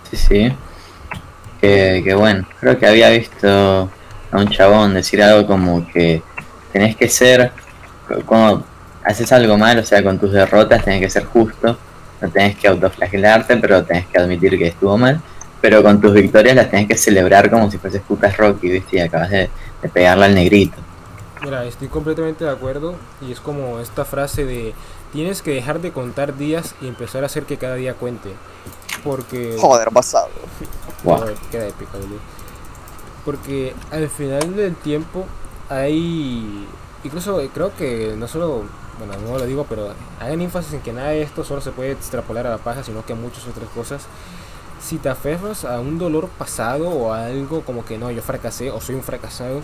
Sí, 0.10 0.18
sí. 0.18 0.58
Que, 1.60 2.14
bueno, 2.18 2.46
creo 2.60 2.78
que 2.78 2.86
había 2.86 3.10
visto 3.10 3.90
a 4.32 4.38
un 4.38 4.50
chabón 4.50 4.94
decir 4.94 5.24
algo 5.24 5.48
como 5.48 5.88
que 5.88 6.22
tenés 6.74 6.98
que 6.98 7.08
ser, 7.08 7.54
cuando 8.26 8.66
haces 9.06 9.32
algo 9.32 9.58
mal, 9.58 9.80
o 9.80 9.84
sea, 9.86 10.04
con 10.04 10.20
tus 10.20 10.34
derrotas 10.34 10.84
tenés 10.84 11.00
que 11.00 11.10
ser 11.10 11.24
justo, 11.24 11.78
no 12.20 12.30
tenés 12.30 12.58
que 12.58 12.68
autoflagelarte, 12.68 13.56
pero 13.58 13.82
tenés 13.86 14.08
que 14.08 14.20
admitir 14.20 14.58
que 14.58 14.68
estuvo 14.68 14.98
mal, 14.98 15.22
pero 15.64 15.82
con 15.82 16.01
tus 16.01 16.14
victorias 16.14 16.57
las 16.57 16.70
tenés 16.70 16.89
que 16.89 16.97
celebrar 16.97 17.49
como 17.49 17.72
si 17.72 17.78
fueses 17.78 18.01
putas 18.01 18.36
Rocky, 18.36 18.70
¿viste? 18.70 18.97
Y 18.97 18.99
acabas 18.99 19.30
de, 19.30 19.49
de 19.82 19.88
pegarle 19.88 20.26
al 20.26 20.36
negrito. 20.36 20.76
mira, 21.41 21.64
estoy 21.64 21.88
completamente 21.88 22.43
de 22.43 22.51
acuerdo 22.51 22.95
y 23.22 23.32
es 23.32 23.39
como 23.39 23.80
esta 23.80 24.03
frase 24.03 24.43
de 24.43 24.74
tienes 25.14 25.41
que 25.41 25.51
dejar 25.51 25.80
de 25.80 25.93
contar 25.93 26.36
días 26.36 26.76
y 26.82 26.89
empezar 26.89 27.24
a 27.24 27.28
hacer 27.28 27.43
que 27.43 27.55
cada 27.55 27.76
día 27.76 27.93
cuente. 27.93 28.34
Porque... 29.05 29.55
Joder, 29.57 29.89
basado. 29.89 30.28
Wow. 31.05 31.18
Joder, 31.20 31.38
queda 31.49 31.68
épica, 31.70 31.91
boludo. 31.93 32.20
Porque 33.24 33.74
al 33.89 34.09
final 34.09 34.57
del 34.57 34.76
tiempo 34.76 35.26
hay... 35.70 36.68
Incluso 37.05 37.41
creo 37.53 37.74
que 37.78 38.16
no 38.18 38.28
solo... 38.28 38.64
Bueno, 38.97 39.14
no 39.26 39.38
lo 39.38 39.45
digo, 39.45 39.66
pero 39.70 39.93
hagan 40.20 40.41
énfasis 40.41 40.74
en 40.74 40.82
que 40.82 40.91
nada 40.91 41.11
de 41.11 41.22
esto 41.22 41.45
solo 41.45 41.61
se 41.61 41.72
puede 41.72 41.93
extrapolar 41.93 42.47
a 42.47 42.49
la 42.49 42.57
paja, 42.57 42.84
sino 42.84 43.05
que 43.05 43.14
a 43.14 43.16
muchas 43.16 43.47
otras 43.47 43.70
cosas. 43.70 44.07
Si 44.84 44.98
te 44.98 45.08
aferras 45.08 45.64
a 45.64 45.80
un 45.80 45.98
dolor 45.98 46.28
pasado 46.28 46.90
o 46.90 47.14
algo 47.14 47.62
como 47.62 47.86
que 47.86 47.98
no, 47.98 48.12
yo 48.12 48.22
fracasé 48.22 48.70
o 48.70 48.82
soy 48.82 48.96
un 48.96 49.02
fracasado, 49.02 49.62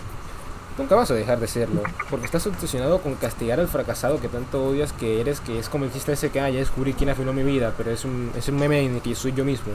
nunca 0.78 0.94
vas 0.94 1.10
a 1.10 1.14
dejar 1.14 1.38
de 1.38 1.46
serlo. 1.46 1.82
Porque 2.08 2.24
estás 2.24 2.46
obsesionado 2.46 3.00
con 3.00 3.14
castigar 3.16 3.60
al 3.60 3.68
fracasado 3.68 4.18
que 4.18 4.28
tanto 4.28 4.64
odias 4.64 4.94
que 4.94 5.20
eres, 5.20 5.40
que 5.40 5.58
es 5.58 5.68
como 5.68 5.84
el 5.84 5.92
chiste 5.92 6.12
ese 6.12 6.30
que 6.30 6.40
ah, 6.40 6.48
ya 6.48 6.60
descubrí 6.60 6.94
quién 6.94 7.10
arruinó 7.10 7.34
mi 7.34 7.42
vida, 7.42 7.74
pero 7.76 7.90
es 7.90 8.06
un, 8.06 8.32
es 8.34 8.48
un 8.48 8.56
meme 8.56 8.80
en 8.80 8.94
el 8.94 9.02
que 9.02 9.14
soy 9.14 9.32
yo 9.34 9.44
mismo. 9.44 9.72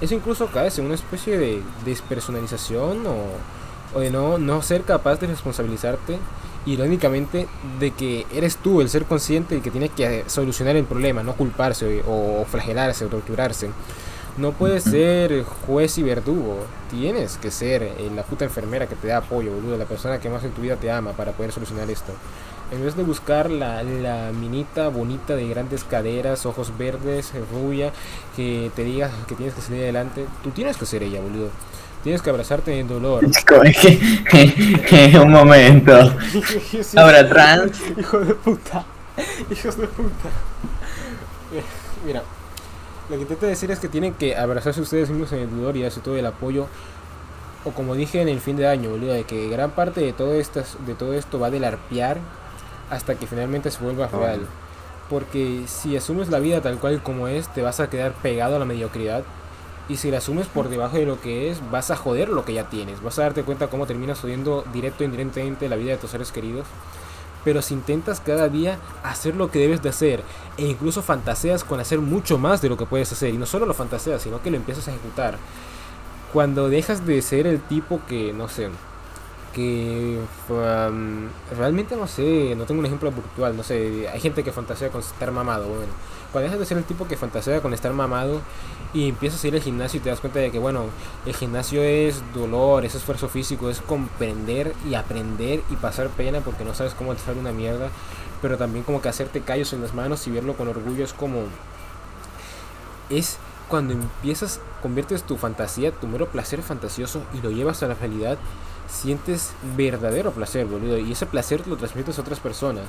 Eso 0.00 0.14
incluso 0.14 0.46
cae 0.46 0.70
en 0.74 0.86
una 0.86 0.94
especie 0.94 1.36
de 1.36 1.62
despersonalización 1.84 3.06
o, 3.06 3.16
o 3.94 4.00
de 4.00 4.10
no, 4.10 4.38
no 4.38 4.62
ser 4.62 4.82
capaz 4.82 5.20
de 5.20 5.26
responsabilizarte 5.26 6.18
irónicamente 6.64 7.48
de 7.78 7.90
que 7.90 8.26
eres 8.32 8.56
tú 8.56 8.80
el 8.80 8.88
ser 8.88 9.04
consciente 9.04 9.56
y 9.56 9.60
que 9.60 9.70
tiene 9.70 9.90
que 9.90 10.24
solucionar 10.26 10.76
el 10.76 10.84
problema, 10.84 11.22
no 11.22 11.34
culparse 11.34 12.02
o, 12.06 12.40
o 12.40 12.44
flagelarse 12.46 13.04
o 13.04 13.08
torturarse. 13.08 13.68
No 14.38 14.52
puedes 14.52 14.84
ser 14.84 15.42
juez 15.42 15.98
y 15.98 16.04
verdugo. 16.04 16.64
Tienes 16.90 17.38
que 17.38 17.50
ser 17.50 17.82
eh, 17.82 18.08
la 18.14 18.22
puta 18.22 18.44
enfermera 18.44 18.86
que 18.86 18.94
te 18.94 19.08
da 19.08 19.16
apoyo, 19.16 19.50
boludo. 19.52 19.76
La 19.76 19.84
persona 19.84 20.20
que 20.20 20.30
más 20.30 20.44
en 20.44 20.52
tu 20.52 20.62
vida 20.62 20.76
te 20.76 20.92
ama 20.92 21.12
para 21.12 21.32
poder 21.32 21.50
solucionar 21.50 21.90
esto. 21.90 22.12
En 22.70 22.84
vez 22.84 22.96
de 22.96 23.02
buscar 23.02 23.50
la, 23.50 23.82
la 23.82 24.30
minita 24.32 24.88
bonita 24.90 25.34
de 25.34 25.48
grandes 25.48 25.82
caderas, 25.82 26.46
ojos 26.46 26.76
verdes, 26.78 27.32
rubia, 27.50 27.92
que 28.36 28.70
te 28.76 28.84
diga 28.84 29.10
que 29.26 29.34
tienes 29.34 29.54
que 29.54 29.60
salir 29.60 29.82
adelante, 29.82 30.26
tú 30.44 30.50
tienes 30.50 30.76
que 30.76 30.86
ser 30.86 31.02
ella, 31.02 31.20
boludo. 31.20 31.48
Tienes 32.04 32.22
que 32.22 32.30
abrazarte 32.30 32.78
en 32.78 32.86
dolor. 32.86 33.24
Un 35.20 35.32
momento. 35.32 35.92
Ahora 36.96 37.28
trans. 37.28 37.80
Hijo 37.98 38.20
de 38.20 38.34
puta. 38.34 38.84
Hijos 39.50 39.76
de 39.76 39.88
puta. 39.88 40.28
Mira, 42.06 42.22
lo 43.08 43.16
que 43.16 43.22
intento 43.22 43.46
decir 43.46 43.70
es 43.70 43.78
que 43.78 43.88
tienen 43.88 44.14
que 44.14 44.36
abrazarse 44.36 44.80
ustedes 44.80 45.08
mismos 45.08 45.32
en 45.32 45.40
el 45.40 45.50
dolor 45.50 45.76
y 45.76 45.82
darse 45.82 46.00
todo 46.00 46.16
el 46.16 46.26
apoyo. 46.26 46.66
O 47.64 47.70
como 47.72 47.94
dije 47.94 48.20
en 48.20 48.28
el 48.28 48.40
fin 48.40 48.56
de 48.56 48.68
año, 48.68 48.90
boludo, 48.90 49.12
de 49.12 49.24
que 49.24 49.48
gran 49.48 49.70
parte 49.70 50.00
de 50.00 50.12
todo, 50.12 50.34
estas, 50.34 50.76
de 50.86 50.94
todo 50.94 51.14
esto 51.14 51.40
va 51.40 51.50
del 51.50 51.64
arpear 51.64 52.18
hasta 52.90 53.14
que 53.14 53.26
finalmente 53.26 53.70
se 53.70 53.82
vuelva 53.82 54.08
real. 54.08 54.40
Porque 55.08 55.64
si 55.66 55.96
asumes 55.96 56.28
la 56.28 56.38
vida 56.38 56.60
tal 56.60 56.78
cual 56.78 57.02
como 57.02 57.28
es, 57.28 57.48
te 57.48 57.62
vas 57.62 57.80
a 57.80 57.88
quedar 57.88 58.12
pegado 58.12 58.56
a 58.56 58.58
la 58.58 58.64
mediocridad. 58.64 59.24
Y 59.88 59.96
si 59.96 60.10
la 60.10 60.18
asumes 60.18 60.46
por 60.46 60.68
debajo 60.68 60.98
de 60.98 61.06
lo 61.06 61.18
que 61.18 61.50
es, 61.50 61.58
vas 61.70 61.90
a 61.90 61.96
joder 61.96 62.28
lo 62.28 62.44
que 62.44 62.52
ya 62.52 62.68
tienes. 62.68 63.02
Vas 63.02 63.18
a 63.18 63.22
darte 63.22 63.42
cuenta 63.42 63.68
cómo 63.68 63.86
terminas 63.86 64.20
jodiendo 64.20 64.64
directo 64.72 65.02
o 65.02 65.06
indirectamente 65.06 65.68
la 65.68 65.76
vida 65.76 65.92
de 65.92 65.96
tus 65.96 66.10
seres 66.10 66.30
queridos. 66.30 66.66
Pero 67.44 67.62
si 67.62 67.74
intentas 67.74 68.20
cada 68.20 68.48
día 68.48 68.78
hacer 69.02 69.36
lo 69.36 69.50
que 69.50 69.58
debes 69.58 69.82
de 69.82 69.88
hacer, 69.88 70.22
e 70.56 70.66
incluso 70.66 71.02
fantaseas 71.02 71.64
con 71.64 71.80
hacer 71.80 72.00
mucho 72.00 72.38
más 72.38 72.60
de 72.60 72.68
lo 72.68 72.76
que 72.76 72.86
puedes 72.86 73.12
hacer, 73.12 73.32
y 73.32 73.38
no 73.38 73.46
solo 73.46 73.66
lo 73.66 73.74
fantaseas, 73.74 74.22
sino 74.22 74.42
que 74.42 74.50
lo 74.50 74.56
empiezas 74.56 74.88
a 74.88 74.90
ejecutar. 74.90 75.38
Cuando 76.32 76.68
dejas 76.68 77.06
de 77.06 77.22
ser 77.22 77.46
el 77.46 77.60
tipo 77.60 78.00
que, 78.06 78.32
no 78.32 78.48
sé, 78.48 78.68
que 79.54 80.18
um, 80.50 81.28
realmente 81.56 81.96
no 81.96 82.06
sé, 82.06 82.54
no 82.56 82.64
tengo 82.64 82.80
un 82.80 82.86
ejemplo 82.86 83.10
virtual, 83.10 83.56
no 83.56 83.62
sé, 83.62 84.08
hay 84.12 84.20
gente 84.20 84.44
que 84.44 84.52
fantasea 84.52 84.90
con 84.90 85.00
estar 85.00 85.32
mamado, 85.32 85.68
bueno, 85.68 85.92
cuando 86.32 86.46
dejas 86.46 86.60
de 86.60 86.66
ser 86.66 86.78
el 86.78 86.84
tipo 86.84 87.08
que 87.08 87.16
fantasea 87.16 87.60
con 87.60 87.74
estar 87.74 87.92
mamado 87.92 88.40
y 88.94 89.08
empiezas 89.08 89.42
a 89.42 89.48
ir 89.48 89.54
al 89.54 89.62
gimnasio 89.62 89.98
y 89.98 90.02
te 90.02 90.10
das 90.10 90.20
cuenta 90.20 90.38
de 90.38 90.50
que 90.50 90.58
bueno, 90.58 90.84
el 91.26 91.34
gimnasio 91.34 91.82
es 91.82 92.22
dolor, 92.34 92.84
es 92.84 92.94
esfuerzo 92.94 93.28
físico, 93.28 93.70
es 93.70 93.80
comprender 93.80 94.74
y 94.88 94.94
aprender 94.94 95.62
y 95.70 95.76
pasar 95.76 96.08
pena 96.08 96.40
porque 96.40 96.64
no 96.64 96.74
sabes 96.74 96.94
cómo 96.94 97.14
sale 97.16 97.40
una 97.40 97.52
mierda, 97.52 97.88
pero 98.40 98.56
también 98.56 98.84
como 98.84 99.02
que 99.02 99.08
hacerte 99.08 99.40
callos 99.40 99.72
en 99.72 99.82
las 99.82 99.94
manos 99.94 100.26
y 100.26 100.30
verlo 100.30 100.54
con 100.54 100.68
orgullo 100.68 101.04
es 101.04 101.12
como 101.12 101.44
es 103.10 103.38
cuando 103.68 103.92
empiezas, 103.92 104.60
conviertes 104.82 105.22
tu 105.22 105.36
fantasía, 105.36 105.92
tu 105.92 106.06
mero 106.06 106.28
placer 106.28 106.62
fantasioso 106.62 107.22
y 107.34 107.42
lo 107.42 107.50
llevas 107.50 107.82
a 107.82 107.88
la 107.88 107.94
realidad, 107.94 108.38
sientes 108.88 109.52
verdadero 109.76 110.32
placer, 110.32 110.66
boludo. 110.66 110.98
Y 110.98 111.12
ese 111.12 111.26
placer 111.26 111.66
lo 111.66 111.76
transmites 111.76 112.18
a 112.18 112.22
otras 112.22 112.40
personas. 112.40 112.86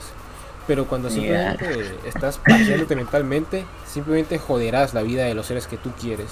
Pero 0.69 0.85
cuando 0.85 1.09
Yeah. 1.09 1.57
simplemente 1.57 2.07
estás 2.07 2.37
paseándote 2.37 2.95
mentalmente, 2.95 3.65
simplemente 3.91 4.37
joderás 4.37 4.93
la 4.93 5.01
vida 5.01 5.23
de 5.25 5.33
los 5.33 5.47
seres 5.47 5.65
que 5.65 5.77
tú 5.77 5.89
quieres. 5.99 6.27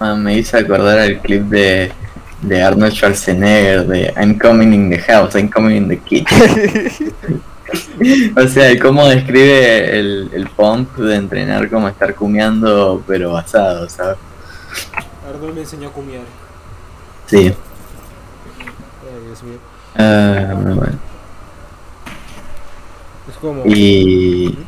Ah, 0.00 0.14
me 0.14 0.38
hizo 0.38 0.56
acordar 0.56 0.98
el 1.00 1.18
clip 1.18 1.42
de, 1.42 1.92
de 2.40 2.62
Arnold 2.62 2.94
Schwarzenegger 2.94 3.86
de 3.86 4.14
I'm 4.16 4.38
coming 4.38 4.72
in 4.72 4.88
the 4.88 4.98
house, 5.00 5.34
I'm 5.34 5.50
coming 5.50 5.76
in 5.76 5.86
the 5.86 5.98
kitchen. 5.98 7.12
o 8.38 8.48
sea, 8.48 8.78
cómo 8.80 9.06
describe 9.06 9.98
el, 9.98 10.30
el 10.32 10.48
pump 10.48 10.96
de 10.96 11.16
entrenar 11.16 11.68
como 11.68 11.88
estar 11.88 12.14
cumeando 12.14 13.04
pero 13.06 13.32
basado, 13.32 13.86
¿sabes? 13.90 14.16
Arnold 15.28 15.54
me 15.54 15.60
enseñó 15.60 15.90
a 15.90 15.92
cumiar. 15.92 16.22
Sí. 17.26 17.52
Ay, 18.56 19.26
Dios 19.26 19.42
mío. 19.42 19.58
Ah, 19.98 20.54
bueno. 20.54 21.11
Es 23.28 23.36
como... 23.36 23.64
Y, 23.66 24.58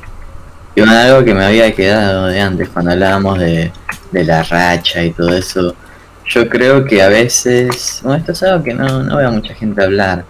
y 0.74 0.80
bueno, 0.80 0.92
algo 0.92 1.24
que 1.24 1.34
me 1.34 1.44
había 1.44 1.74
quedado 1.74 2.26
de 2.26 2.40
antes 2.40 2.68
cuando 2.68 2.92
hablábamos 2.92 3.38
de, 3.38 3.72
de 4.11 4.24
la 4.24 4.42
racha 4.42 5.02
y 5.02 5.11
todo 5.11 5.34
eso. 5.34 5.74
Yo 6.26 6.48
creo 6.48 6.84
que 6.84 7.02
a 7.02 7.09
veces, 7.09 8.00
bueno, 8.02 8.18
esto 8.18 8.32
es 8.32 8.42
algo 8.44 8.64
que 8.64 8.72
no, 8.72 9.02
no 9.02 9.16
veo 9.16 9.28
a 9.28 9.32
mucha 9.32 9.55
gente 9.55 9.82
hablar, 9.82 10.24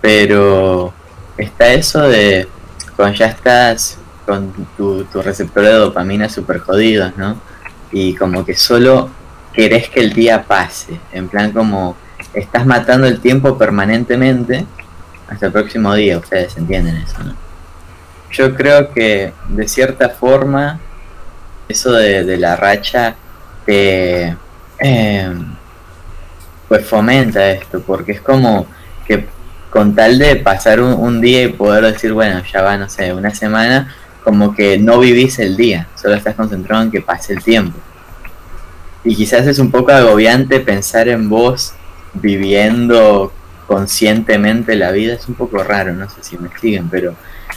pero 0.00 0.92
está 1.38 1.72
eso 1.72 2.02
de 2.02 2.46
cuando 2.94 3.16
ya 3.16 3.26
estás 3.26 3.98
con 4.26 4.52
tu, 4.76 5.04
tu 5.04 5.22
receptor 5.22 5.64
de 5.64 5.72
dopamina 5.72 6.28
super 6.28 6.58
jodidos, 6.58 7.16
¿no? 7.16 7.36
Y 7.90 8.14
como 8.14 8.44
que 8.44 8.54
solo 8.54 9.10
querés 9.52 9.88
que 9.88 10.00
el 10.00 10.12
día 10.12 10.44
pase, 10.44 11.00
en 11.12 11.28
plan 11.28 11.52
como 11.52 11.96
estás 12.34 12.66
matando 12.66 13.06
el 13.06 13.20
tiempo 13.20 13.56
permanentemente 13.56 14.66
hasta 15.28 15.46
el 15.46 15.52
próximo 15.52 15.94
día, 15.94 16.18
ustedes 16.18 16.56
entienden 16.56 16.96
eso, 16.96 17.22
¿no? 17.22 17.34
Yo 18.30 18.54
creo 18.54 18.92
que 18.92 19.32
de 19.48 19.68
cierta 19.68 20.08
forma 20.08 20.80
eso 21.68 21.92
de, 21.92 22.24
de 22.24 22.36
la 22.38 22.56
racha 22.56 23.14
te 23.66 24.36
eh, 24.78 25.34
pues 26.68 26.86
fomenta 26.86 27.50
esto, 27.50 27.82
porque 27.82 28.12
es 28.12 28.20
como 28.20 28.66
que 29.06 29.26
con 29.70 29.94
tal 29.94 30.18
de 30.18 30.36
pasar 30.36 30.80
un 30.80 31.20
día 31.20 31.44
y 31.44 31.48
poder 31.48 31.84
decir, 31.92 32.12
bueno, 32.12 32.42
ya 32.50 32.62
va, 32.62 32.76
no 32.76 32.88
sé, 32.88 33.12
una 33.12 33.34
semana, 33.34 33.94
como 34.24 34.54
que 34.54 34.78
no 34.78 34.98
vivís 34.98 35.38
el 35.38 35.56
día, 35.56 35.88
solo 35.94 36.14
estás 36.14 36.34
concentrado 36.34 36.82
en 36.82 36.90
que 36.90 37.00
pase 37.00 37.34
el 37.34 37.42
tiempo. 37.42 37.78
Y 39.04 39.14
quizás 39.14 39.46
es 39.46 39.58
un 39.58 39.70
poco 39.70 39.92
agobiante 39.92 40.60
pensar 40.60 41.08
en 41.08 41.28
vos 41.28 41.74
viviendo 42.14 43.32
conscientemente 43.72 44.76
la 44.76 44.90
vida, 44.90 45.14
es 45.14 45.26
un 45.28 45.34
poco 45.34 45.64
raro, 45.64 45.94
no 45.94 46.08
sé 46.10 46.16
si 46.20 46.36
me 46.36 46.50
siguen, 46.60 46.90
pero 46.90 47.14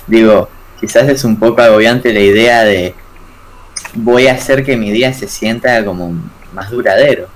digo, 0.08 0.50
quizás 0.80 1.10
es 1.10 1.26
un 1.26 1.38
poco 1.38 1.62
agobiante 1.62 2.14
la 2.14 2.22
idea 2.22 2.64
de 2.64 2.96
voy 3.96 4.28
a 4.28 4.34
hacer 4.34 4.64
que 4.64 4.78
mi 4.78 4.92
día 4.92 5.12
se 5.14 5.28
sienta 5.28 5.84
como 5.84 6.14
más 6.54 6.72
duradero. 6.72 7.28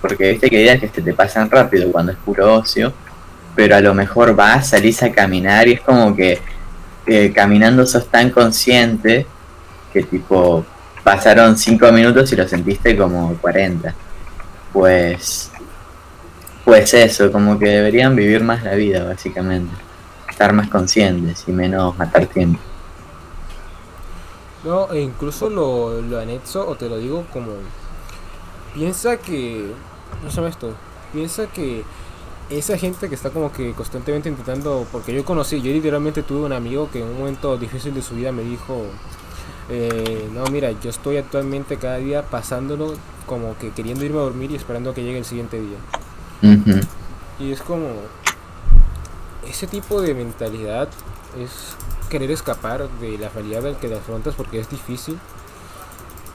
Porque 0.00 0.30
viste 0.30 0.48
que 0.48 0.58
días 0.58 0.78
que 0.78 0.88
se 0.88 1.02
te 1.02 1.12
pasan 1.12 1.50
rápido 1.50 1.90
cuando 1.90 2.12
es 2.12 2.18
puro 2.18 2.54
ocio, 2.54 2.92
pero 3.56 3.74
a 3.74 3.80
lo 3.80 3.94
mejor 3.94 4.36
vas, 4.36 4.68
salís 4.68 5.02
a 5.02 5.10
caminar 5.10 5.66
y 5.66 5.72
es 5.72 5.80
como 5.80 6.14
que 6.14 6.40
caminando 7.34 7.84
sos 7.84 8.06
tan 8.08 8.30
consciente 8.30 9.26
que 9.92 10.04
tipo 10.04 10.64
pasaron 11.02 11.58
5 11.58 11.90
minutos 11.90 12.30
y 12.32 12.36
lo 12.36 12.46
sentiste 12.46 12.96
como 12.96 13.34
40. 13.38 13.92
Pues 14.72 15.50
pues 16.68 16.92
eso, 16.92 17.32
como 17.32 17.58
que 17.58 17.64
deberían 17.64 18.14
vivir 18.14 18.44
más 18.44 18.62
la 18.62 18.74
vida 18.74 19.02
básicamente. 19.02 19.74
Estar 20.28 20.52
más 20.52 20.68
conscientes 20.68 21.44
y 21.46 21.52
menos 21.52 21.96
matar 21.96 22.26
tiempo. 22.26 22.60
No, 24.64 24.92
e 24.92 25.00
incluso 25.00 25.48
lo, 25.48 26.20
anexo 26.20 26.68
o 26.68 26.74
te 26.74 26.90
lo 26.90 26.98
digo 26.98 27.24
como 27.32 27.52
piensa 28.74 29.16
que 29.16 29.72
no 30.22 30.28
llama 30.28 30.48
esto 30.48 30.74
piensa 31.10 31.46
que 31.46 31.84
esa 32.50 32.76
gente 32.76 33.08
que 33.08 33.14
está 33.14 33.30
como 33.30 33.50
que 33.50 33.72
constantemente 33.72 34.28
intentando 34.28 34.86
porque 34.92 35.14
yo 35.14 35.24
conocí 35.24 35.62
yo 35.62 35.72
literalmente 35.72 36.22
tuve 36.22 36.44
un 36.44 36.52
amigo 36.52 36.90
que 36.92 37.00
en 37.00 37.06
un 37.06 37.18
momento 37.18 37.56
difícil 37.56 37.94
de 37.94 38.02
su 38.02 38.14
vida 38.14 38.30
me 38.30 38.42
dijo 38.42 38.82
eh, 39.70 40.28
no 40.34 40.44
mira 40.46 40.72
yo 40.72 40.90
estoy 40.90 41.16
actualmente 41.16 41.78
cada 41.78 41.96
día 41.96 42.22
pasándolo 42.24 42.94
como 43.26 43.56
que 43.56 43.70
queriendo 43.70 44.04
irme 44.04 44.18
a 44.18 44.24
dormir 44.24 44.50
y 44.50 44.56
esperando 44.56 44.92
que 44.92 45.02
llegue 45.02 45.18
el 45.18 45.24
siguiente 45.24 45.58
día 45.58 45.78
Ujú. 46.42 46.80
y 47.40 47.52
es 47.52 47.60
como 47.62 47.86
ese 49.48 49.66
tipo 49.66 50.00
de 50.00 50.14
mentalidad 50.14 50.88
es 51.42 51.74
querer 52.10 52.30
escapar 52.30 52.88
de 53.00 53.18
la 53.18 53.28
realidad 53.28 53.66
al 53.66 53.76
que 53.78 53.88
te 53.88 53.96
afrontas 53.96 54.34
porque 54.34 54.60
es 54.60 54.68
difícil. 54.70 55.18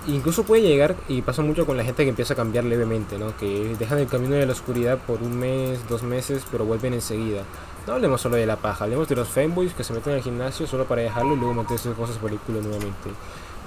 Incluso 0.08 0.44
puede 0.44 0.64
llegar, 0.64 0.96
y 1.08 1.22
pasa 1.22 1.42
mucho 1.42 1.66
con 1.66 1.78
la 1.78 1.84
gente 1.86 2.04
que 2.04 2.10
empieza 2.10 2.34
a 2.34 2.38
cambiar 2.38 2.66
levemente, 2.66 3.18
¿no? 3.18 3.36
Que 3.38 3.76
dejan 3.80 4.00
el 4.00 4.08
camino 4.08 4.36
de 4.36 4.46
la 4.46 4.52
oscuridad 4.52 4.98
por 4.98 5.22
un 5.24 5.38
mes, 5.40 5.80
dos 5.88 6.04
meses, 6.04 6.44
pero 6.52 6.66
vuelven 6.66 6.94
enseguida. 6.94 7.44
No 7.88 7.94
hablemos 7.94 8.20
solo 8.20 8.36
de 8.36 8.46
la 8.46 8.58
paja, 8.58 8.84
hablemos 8.84 9.08
de 9.08 9.16
los 9.16 9.30
fanboys 9.30 9.74
que 9.74 9.84
se 9.86 9.94
meten 9.94 10.14
al 10.14 10.22
gimnasio 10.22 10.68
solo 10.68 10.86
para 10.86 11.02
dejarlo 11.04 11.34
y 11.36 11.38
luego 11.38 11.54
meterse 11.54 11.92
cosas 11.94 12.18
por 12.18 12.32
el 12.32 12.40
culo 12.40 12.62
nuevamente. 12.62 13.10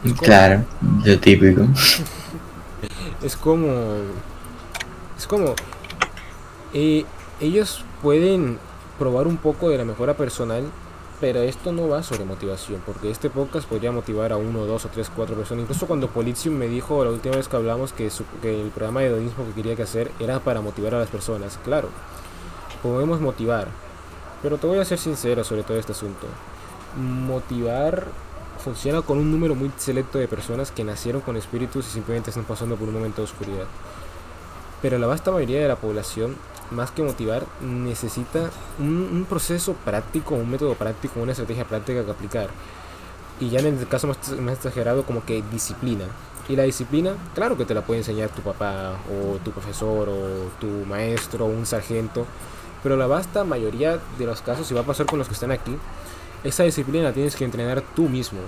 Como- 0.03 0.15
Claro, 0.17 0.65
lo 1.05 1.19
típico. 1.19 1.63
es 3.23 3.35
como 3.37 3.69
es 5.19 5.27
como 5.27 5.55
eh, 6.79 7.07
ellos 7.41 7.85
pueden 8.03 8.59
probar 8.99 9.27
un 9.27 9.39
poco 9.39 9.71
de 9.71 9.79
la 9.79 9.85
mejora 9.87 10.15
personal 10.15 10.71
Pero 11.19 11.41
esto 11.41 11.73
no 11.73 11.89
va 11.89 12.03
sobre 12.03 12.27
motivación, 12.27 12.83
porque 12.85 13.11
este 13.11 13.31
podcast 13.31 13.67
podría 13.67 13.91
motivar 13.91 14.33
a 14.33 14.37
uno, 14.37 14.67
dos 14.67 14.85
o 14.85 14.89
tres, 14.89 15.11
cuatro 15.15 15.35
personas. 15.35 15.63
Incluso 15.63 15.87
cuando 15.87 16.09
Polizium 16.09 16.55
me 16.55 16.69
dijo 16.69 17.03
la 17.03 17.11
última 17.11 17.37
vez 17.37 17.49
que 17.49 17.57
hablamos 17.57 17.95
que, 17.95 18.11
el 18.43 18.71
programa 18.75 19.01
de 19.01 19.07
hedonismo 19.07 19.47
que 19.47 19.55
quería 19.55 19.75
que 19.75 19.85
hacer 19.85 20.13
era 20.21 20.41
para 20.41 20.61
motivar 20.61 20.95
a 20.95 20.99
las 20.99 21.09
personas. 21.09 21.59
Claro, 21.65 21.89
podemos 22.83 23.19
motivar, 23.23 23.69
pero 24.43 24.59
te 24.59 24.67
voy 24.67 24.79
a 24.79 24.85
ser 24.85 24.99
sincero 24.99 25.43
sobre 25.43 25.63
todo 25.63 25.79
este 25.79 25.93
asunto. 25.93 26.27
Motivar 26.99 28.09
funciona 28.63 29.01
con 29.01 29.17
un 29.17 29.31
número 29.31 29.55
muy 29.55 29.71
selecto 29.79 30.19
de 30.19 30.29
personas 30.29 30.71
que 30.71 30.85
nacieron 30.85 31.23
con 31.23 31.39
espíritus 31.39 31.87
y 31.87 31.91
simplemente 31.93 32.29
están 32.29 32.45
pasando 32.45 32.77
por 32.77 32.89
un 32.89 32.95
momento 32.95 33.23
de 33.23 33.25
oscuridad. 33.25 33.67
Pero 34.83 34.99
la 34.99 35.07
vasta 35.07 35.31
mayoría 35.31 35.63
de 35.63 35.69
la 35.69 35.77
población, 35.77 36.37
más 36.71 36.91
que 36.91 37.03
motivar, 37.03 37.47
necesita 37.61 38.51
un, 38.79 39.27
proceso 39.29 39.75
práctico, 39.75 40.35
un 40.35 40.51
método 40.51 40.75
práctico, 40.75 41.21
una 41.21 41.33
estrategia 41.33 41.65
práctica 41.65 42.05
que 42.05 42.11
aplicar. 42.11 42.51
Y 43.41 43.51
ya 43.51 43.61
en 43.61 43.79
el 43.79 43.89
caso 43.89 44.07
más, 44.07 44.19
más 44.41 44.55
exagerado, 44.55 45.05
como 45.05 45.25
que 45.25 45.43
disciplina. 45.51 46.05
Y 46.49 46.57
la 46.57 46.63
disciplina, 46.63 47.15
claro 47.35 47.57
que 47.57 47.65
te 47.65 47.75
la 47.75 47.83
puede 47.83 48.01
enseñar 48.01 48.31
tu 48.31 48.43
papá, 48.43 48.97
o 49.11 49.37
tu 49.39 49.51
profesor, 49.51 50.09
o 50.09 50.51
tu 50.61 50.87
maestro, 50.87 51.47
o 51.47 51.49
un 51.49 51.67
sargento. 51.67 52.25
Pero 52.83 52.97
la 52.97 53.07
vasta 53.07 53.45
mayoría 53.45 53.99
de 54.19 54.27
los 54.27 54.43
casos, 54.43 54.71
y 54.71 54.75
va 54.75 54.83
a 54.83 54.85
pasar 54.85 55.07
con 55.07 55.19
los 55.19 55.29
que 55.29 55.35
están 55.35 55.51
aquí, 55.51 55.77
esa 56.45 56.63
disciplina 56.63 57.05
la 57.05 57.13
tienes 57.13 57.35
que 57.35 57.45
entrenar 57.45 57.83
tú 57.95 58.09
mismo. 58.09 58.41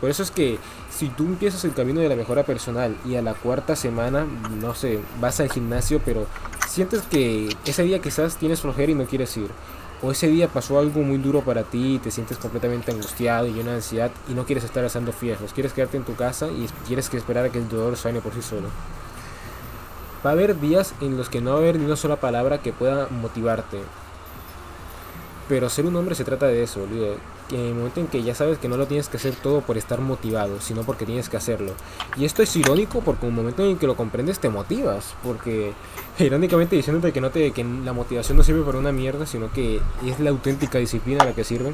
Por 0.00 0.10
eso 0.10 0.22
es 0.22 0.30
que 0.30 0.58
si 0.90 1.08
tú 1.08 1.24
empiezas 1.24 1.64
el 1.64 1.72
camino 1.72 2.00
de 2.00 2.08
la 2.08 2.16
mejora 2.16 2.44
personal 2.44 2.96
y 3.04 3.16
a 3.16 3.22
la 3.22 3.34
cuarta 3.34 3.76
semana, 3.76 4.26
no 4.60 4.74
sé, 4.74 5.00
vas 5.20 5.40
al 5.40 5.50
gimnasio, 5.50 6.00
pero 6.04 6.26
sientes 6.68 7.02
que 7.02 7.48
ese 7.64 7.82
día 7.82 8.00
quizás 8.00 8.36
tienes 8.36 8.60
flojera 8.60 8.92
y 8.92 8.94
no 8.94 9.06
quieres 9.06 9.36
ir. 9.36 9.50
O 10.02 10.12
ese 10.12 10.28
día 10.28 10.48
pasó 10.48 10.78
algo 10.78 11.00
muy 11.00 11.16
duro 11.16 11.40
para 11.40 11.62
ti 11.62 11.94
y 11.94 11.98
te 11.98 12.10
sientes 12.10 12.36
completamente 12.36 12.92
angustiado 12.92 13.46
y 13.46 13.52
lleno 13.52 13.70
de 13.70 13.76
ansiedad 13.76 14.10
y 14.28 14.34
no 14.34 14.44
quieres 14.44 14.64
estar 14.64 14.84
asando 14.84 15.12
fierros. 15.12 15.54
Quieres 15.54 15.72
quedarte 15.72 15.96
en 15.96 16.04
tu 16.04 16.14
casa 16.14 16.48
y 16.48 16.68
quieres 16.86 17.08
que 17.08 17.16
esperar 17.16 17.46
a 17.46 17.48
que 17.48 17.58
el 17.58 17.68
dolor 17.68 17.96
sane 17.96 18.20
por 18.20 18.34
sí 18.34 18.42
solo. 18.42 18.68
Va 20.24 20.30
a 20.30 20.32
haber 20.34 20.60
días 20.60 20.92
en 21.00 21.16
los 21.16 21.30
que 21.30 21.40
no 21.40 21.52
va 21.52 21.56
a 21.56 21.60
haber 21.60 21.78
ni 21.78 21.86
una 21.86 21.96
sola 21.96 22.16
palabra 22.16 22.58
que 22.58 22.74
pueda 22.74 23.08
motivarte. 23.08 23.78
Pero 25.48 25.70
ser 25.70 25.86
un 25.86 25.96
hombre 25.96 26.14
se 26.14 26.24
trata 26.24 26.46
de 26.46 26.62
eso, 26.62 26.80
boludo. 26.80 27.16
Que 27.48 27.56
en 27.56 27.66
el 27.66 27.74
momento 27.74 28.00
en 28.00 28.08
que 28.08 28.22
ya 28.22 28.34
sabes 28.34 28.58
que 28.58 28.68
no 28.68 28.76
lo 28.76 28.86
tienes 28.86 29.08
que 29.08 29.18
hacer 29.18 29.34
todo 29.36 29.60
por 29.60 29.78
estar 29.78 30.00
motivado, 30.00 30.60
sino 30.60 30.82
porque 30.82 31.06
tienes 31.06 31.28
que 31.28 31.36
hacerlo. 31.36 31.72
Y 32.16 32.24
esto 32.24 32.42
es 32.42 32.56
irónico 32.56 33.00
porque 33.02 33.26
en 33.26 33.30
un 33.30 33.36
momento 33.36 33.64
en 33.64 33.78
que 33.78 33.86
lo 33.86 33.96
comprendes 33.96 34.38
te 34.40 34.48
motivas. 34.48 35.14
Porque 35.22 35.72
irónicamente 36.18 36.76
diciéndote 36.76 37.12
que, 37.12 37.20
no 37.20 37.30
te, 37.30 37.52
que 37.52 37.64
la 37.64 37.92
motivación 37.92 38.36
no 38.36 38.42
sirve 38.42 38.62
para 38.62 38.78
una 38.78 38.92
mierda, 38.92 39.26
sino 39.26 39.52
que 39.52 39.80
es 40.04 40.20
la 40.20 40.30
auténtica 40.30 40.78
disciplina 40.78 41.24
la 41.24 41.34
que 41.34 41.44
sirve. 41.44 41.72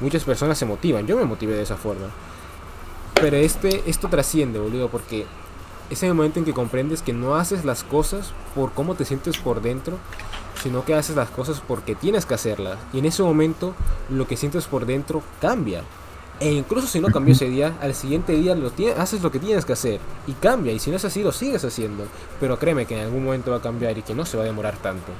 Muchas 0.00 0.24
personas 0.24 0.58
se 0.58 0.66
motivan. 0.66 1.06
Yo 1.06 1.16
me 1.16 1.24
motivé 1.24 1.54
de 1.54 1.62
esa 1.62 1.76
forma. 1.76 2.08
Pero 3.14 3.36
este, 3.38 3.82
esto 3.86 4.08
trasciende, 4.08 4.58
boludo, 4.58 4.88
porque 4.90 5.24
es 5.88 6.02
en 6.02 6.10
el 6.10 6.14
momento 6.14 6.38
en 6.38 6.44
que 6.44 6.52
comprendes 6.52 7.02
que 7.02 7.12
no 7.12 7.36
haces 7.36 7.64
las 7.64 7.82
cosas 7.84 8.32
por 8.54 8.72
cómo 8.72 8.94
te 8.94 9.04
sientes 9.04 9.38
por 9.38 9.62
dentro, 9.62 9.98
sino 10.66 10.84
que 10.84 10.94
haces 10.94 11.14
las 11.14 11.30
cosas 11.30 11.62
porque 11.64 11.94
tienes 11.94 12.26
que 12.26 12.34
hacerlas. 12.34 12.76
Y 12.92 12.98
en 12.98 13.04
ese 13.04 13.22
momento 13.22 13.72
lo 14.10 14.26
que 14.26 14.36
sientes 14.36 14.64
por 14.64 14.84
dentro 14.84 15.22
cambia. 15.40 15.82
E 16.40 16.50
incluso 16.50 16.88
si 16.88 16.98
no 16.98 17.06
cambió 17.06 17.34
ese 17.34 17.48
día, 17.48 17.74
al 17.80 17.94
siguiente 17.94 18.32
día 18.32 18.56
lo 18.56 18.72
haces 18.98 19.22
lo 19.22 19.30
que 19.30 19.38
tienes 19.38 19.64
que 19.64 19.74
hacer. 19.74 20.00
Y 20.26 20.32
cambia. 20.32 20.72
Y 20.72 20.80
si 20.80 20.90
no 20.90 20.96
es 20.96 21.04
así, 21.04 21.22
lo 21.22 21.30
sigues 21.30 21.64
haciendo. 21.64 22.04
Pero 22.40 22.58
créeme 22.58 22.84
que 22.84 22.98
en 22.98 23.04
algún 23.04 23.24
momento 23.24 23.52
va 23.52 23.58
a 23.58 23.62
cambiar 23.62 23.96
y 23.96 24.02
que 24.02 24.12
no 24.12 24.26
se 24.26 24.36
va 24.36 24.42
a 24.42 24.46
demorar 24.46 24.76
tanto. 24.78 25.12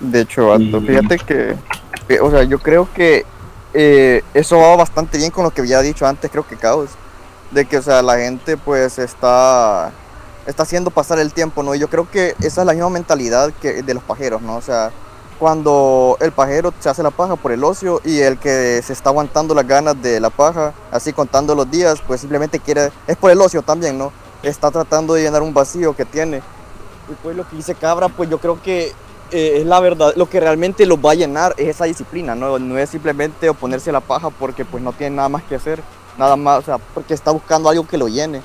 De 0.00 0.22
hecho, 0.22 0.56
fíjate 0.58 1.18
que, 1.18 1.54
que, 2.08 2.20
o 2.20 2.30
sea, 2.30 2.42
yo 2.44 2.58
creo 2.58 2.88
que 2.94 3.26
eh, 3.74 4.22
eso 4.32 4.56
va 4.56 4.74
bastante 4.74 5.18
bien 5.18 5.30
con 5.30 5.44
lo 5.44 5.50
que 5.50 5.60
había 5.60 5.82
dicho 5.82 6.06
antes, 6.06 6.30
creo 6.30 6.46
que 6.48 6.56
Caos, 6.56 6.88
de 7.50 7.66
que, 7.66 7.76
o 7.76 7.82
sea, 7.82 8.00
la 8.00 8.16
gente 8.16 8.56
pues 8.56 8.98
está, 8.98 9.92
está 10.46 10.62
haciendo 10.64 10.90
pasar 10.90 11.18
el 11.18 11.32
tiempo, 11.32 11.62
¿no? 11.62 11.74
Y 11.74 11.78
yo 11.78 11.88
creo 11.88 12.10
que 12.10 12.34
esa 12.40 12.62
es 12.62 12.66
la 12.66 12.72
misma 12.72 12.90
mentalidad 12.90 13.52
que 13.60 13.82
de 13.82 13.94
los 13.94 14.02
pajeros, 14.02 14.42
¿no? 14.42 14.56
O 14.56 14.62
sea, 14.62 14.90
cuando 15.38 16.16
el 16.20 16.32
pajero 16.32 16.72
se 16.78 16.88
hace 16.88 17.02
la 17.02 17.10
paja 17.10 17.36
por 17.36 17.52
el 17.52 17.64
ocio 17.64 18.00
y 18.04 18.20
el 18.20 18.38
que 18.38 18.80
se 18.82 18.92
está 18.92 19.10
aguantando 19.10 19.54
las 19.54 19.66
ganas 19.66 20.00
de 20.00 20.20
la 20.20 20.30
paja, 20.30 20.72
así 20.90 21.12
contando 21.12 21.54
los 21.54 21.70
días, 21.70 22.00
pues 22.06 22.20
simplemente 22.20 22.60
quiere, 22.60 22.92
es 23.06 23.16
por 23.16 23.30
el 23.30 23.40
ocio 23.40 23.62
también, 23.62 23.98
¿no? 23.98 24.12
Está 24.42 24.70
tratando 24.70 25.14
de 25.14 25.22
llenar 25.22 25.42
un 25.42 25.52
vacío 25.52 25.96
que 25.96 26.04
tiene. 26.04 26.38
Y 27.10 27.14
pues 27.22 27.36
lo 27.36 27.48
que 27.48 27.56
dice 27.56 27.74
Cabra, 27.74 28.08
pues 28.08 28.30
yo 28.30 28.38
creo 28.38 28.62
que 28.62 28.92
eh, 29.32 29.60
es 29.60 29.66
la 29.66 29.80
verdad, 29.80 30.12
lo 30.14 30.28
que 30.28 30.40
realmente 30.40 30.86
los 30.86 30.98
va 30.98 31.12
a 31.12 31.14
llenar 31.14 31.54
es 31.56 31.68
esa 31.68 31.86
disciplina, 31.86 32.34
¿no? 32.34 32.58
No 32.58 32.78
es 32.78 32.90
simplemente 32.90 33.48
oponerse 33.48 33.90
a 33.90 33.94
la 33.94 34.00
paja 34.00 34.30
porque 34.30 34.64
pues 34.64 34.82
no 34.82 34.92
tiene 34.92 35.16
nada 35.16 35.28
más 35.28 35.42
que 35.42 35.54
hacer, 35.54 35.82
nada 36.18 36.36
más, 36.36 36.58
o 36.58 36.62
sea, 36.62 36.78
porque 36.78 37.14
está 37.14 37.30
buscando 37.30 37.68
algo 37.68 37.86
que 37.86 37.96
lo 37.96 38.08
llene, 38.08 38.42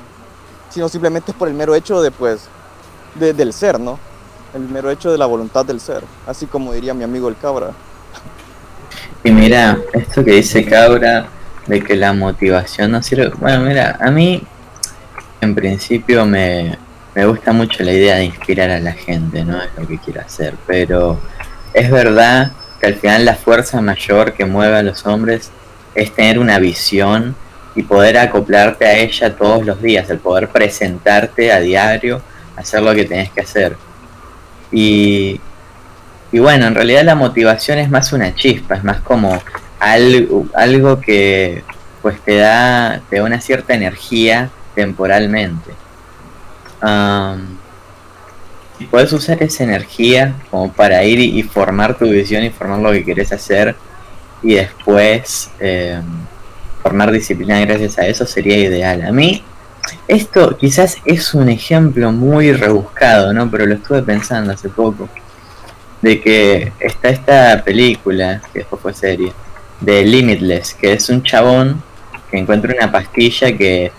sino 0.70 0.89
simplemente 0.89 1.32
es 1.32 1.38
por 1.38 1.47
el 1.47 1.53
mero 1.53 1.74
hecho 1.76 2.01
de 2.01 2.11
pues, 2.11 2.41
de- 3.15 3.34
del 3.34 3.53
ser, 3.53 3.80
¿no? 3.80 3.99
El 4.53 4.61
mero 4.61 4.89
hecho 4.89 5.11
de 5.11 5.18
la 5.18 5.26
voluntad 5.26 5.65
del 5.65 5.80
ser, 5.80 6.03
así 6.26 6.45
como 6.45 6.74
diría 6.74 6.93
mi 6.93 7.03
amigo 7.03 7.28
el 7.30 7.38
cabra. 7.38 7.72
Y 9.24 9.32
mira, 9.32 9.78
esto 9.93 10.24
que 10.24 10.32
dice 10.32 10.63
Cabra 10.65 11.28
de 11.65 11.84
que 11.84 11.95
la 11.95 12.13
motivación 12.13 12.91
no 12.91 13.03
sirve. 13.03 13.30
Bueno, 13.38 13.61
mira, 13.61 13.97
a 13.99 14.09
mí 14.09 14.41
en 15.41 15.53
principio 15.53 16.26
me, 16.26 16.78
me 17.13 17.26
gusta 17.26 17.51
mucho 17.51 17.84
la 17.84 17.91
idea 17.91 18.15
de 18.15 18.26
inspirar 18.26 18.70
a 18.70 18.80
la 18.80 18.93
gente, 18.93 19.43
¿no? 19.43 19.61
Es 19.61 19.70
lo 19.78 19.86
que 19.86 19.97
quiero 19.97 20.22
hacer. 20.22 20.55
Pero 20.65 21.20
es 21.74 21.91
verdad 21.91 22.51
que 22.80 22.88
al 22.88 22.95
final 22.95 23.26
la 23.26 23.36
fuerza 23.36 23.82
mayor 23.82 24.34
que 24.34 24.45
mueve 24.45 24.78
a 24.78 24.84
los 24.84 25.05
hombres 25.05 25.51
es 25.93 26.13
tener 26.13 26.39
una 26.39 26.57
visión 26.59 27.36
y 27.78 27.84
poder 27.84 28.17
acoplarte 28.17 28.88
a 28.88 28.97
ella 28.97 29.36
todos 29.36 29.63
los 29.63 29.80
días, 29.80 30.09
el 30.09 30.17
poder 30.17 30.49
presentarte 30.49 31.51
a 31.51 31.59
diario, 31.59 32.23
hacer 32.55 32.82
lo 32.82 32.93
que 32.95 33.05
tenés 33.05 33.30
que 33.30 33.41
hacer. 33.41 33.78
Y, 34.71 35.39
y 36.32 36.39
bueno, 36.39 36.65
en 36.65 36.73
realidad 36.73 37.03
la 37.03 37.13
motivación 37.13 37.78
es 37.78 37.88
más 37.88 38.11
una 38.13 38.34
chispa, 38.34 38.75
es 38.75 38.84
más 38.84 39.01
como 39.01 39.39
algo, 39.80 40.47
algo 40.55 40.99
que 40.99 41.63
pues 42.01 42.19
te 42.21 42.38
da, 42.38 42.99
te 43.11 43.17
da 43.17 43.23
una 43.23 43.39
cierta 43.39 43.75
energía 43.75 44.49
temporalmente. 44.73 45.71
Y 48.80 48.86
puedes 48.86 49.13
usar 49.13 49.41
esa 49.43 49.63
energía 49.63 50.34
como 50.49 50.73
para 50.73 51.03
ir 51.03 51.19
y, 51.19 51.43
formar 51.43 51.95
tu 51.95 52.05
visión 52.05 52.43
y 52.43 52.49
formar 52.49 52.80
lo 52.80 52.91
que 52.91 53.05
querés 53.05 53.32
hacer 53.32 53.75
y 54.41 54.55
después 54.55 55.51
eh, 55.59 56.01
formar 56.88 57.11
disciplina 57.11 57.59
gracias 57.59 57.99
a 57.99 58.07
eso 58.07 58.25
sería 58.25 58.57
ideal. 58.57 59.01
A 59.01 59.11
mí 59.11 59.43
esto 60.07 60.55
quizás 60.57 60.97
es 61.03 61.33
un 61.33 61.49
ejemplo 61.49 62.13
muy 62.13 62.53
rebuscado, 62.53 63.33
¿no? 63.33 63.51
Pero 63.51 63.65
lo 63.65 63.75
estuve 63.75 64.01
pensando 64.03 64.53
hace 64.53 64.69
poco. 64.69 65.09
De 66.01 66.21
que 66.21 66.71
está 66.79 67.09
esta 67.09 67.61
película, 67.65 68.41
que 68.53 68.59
después 68.59 68.81
fue 68.81 68.93
serie, 68.93 69.33
de 69.81 70.05
Limitless, 70.05 70.75
que 70.75 70.93
es 70.93 71.09
un 71.09 71.21
chabón 71.23 71.83
que 72.31 72.38
encuentra 72.38 72.73
una 72.73 72.89
pastilla 72.89 73.51
que 73.57 73.91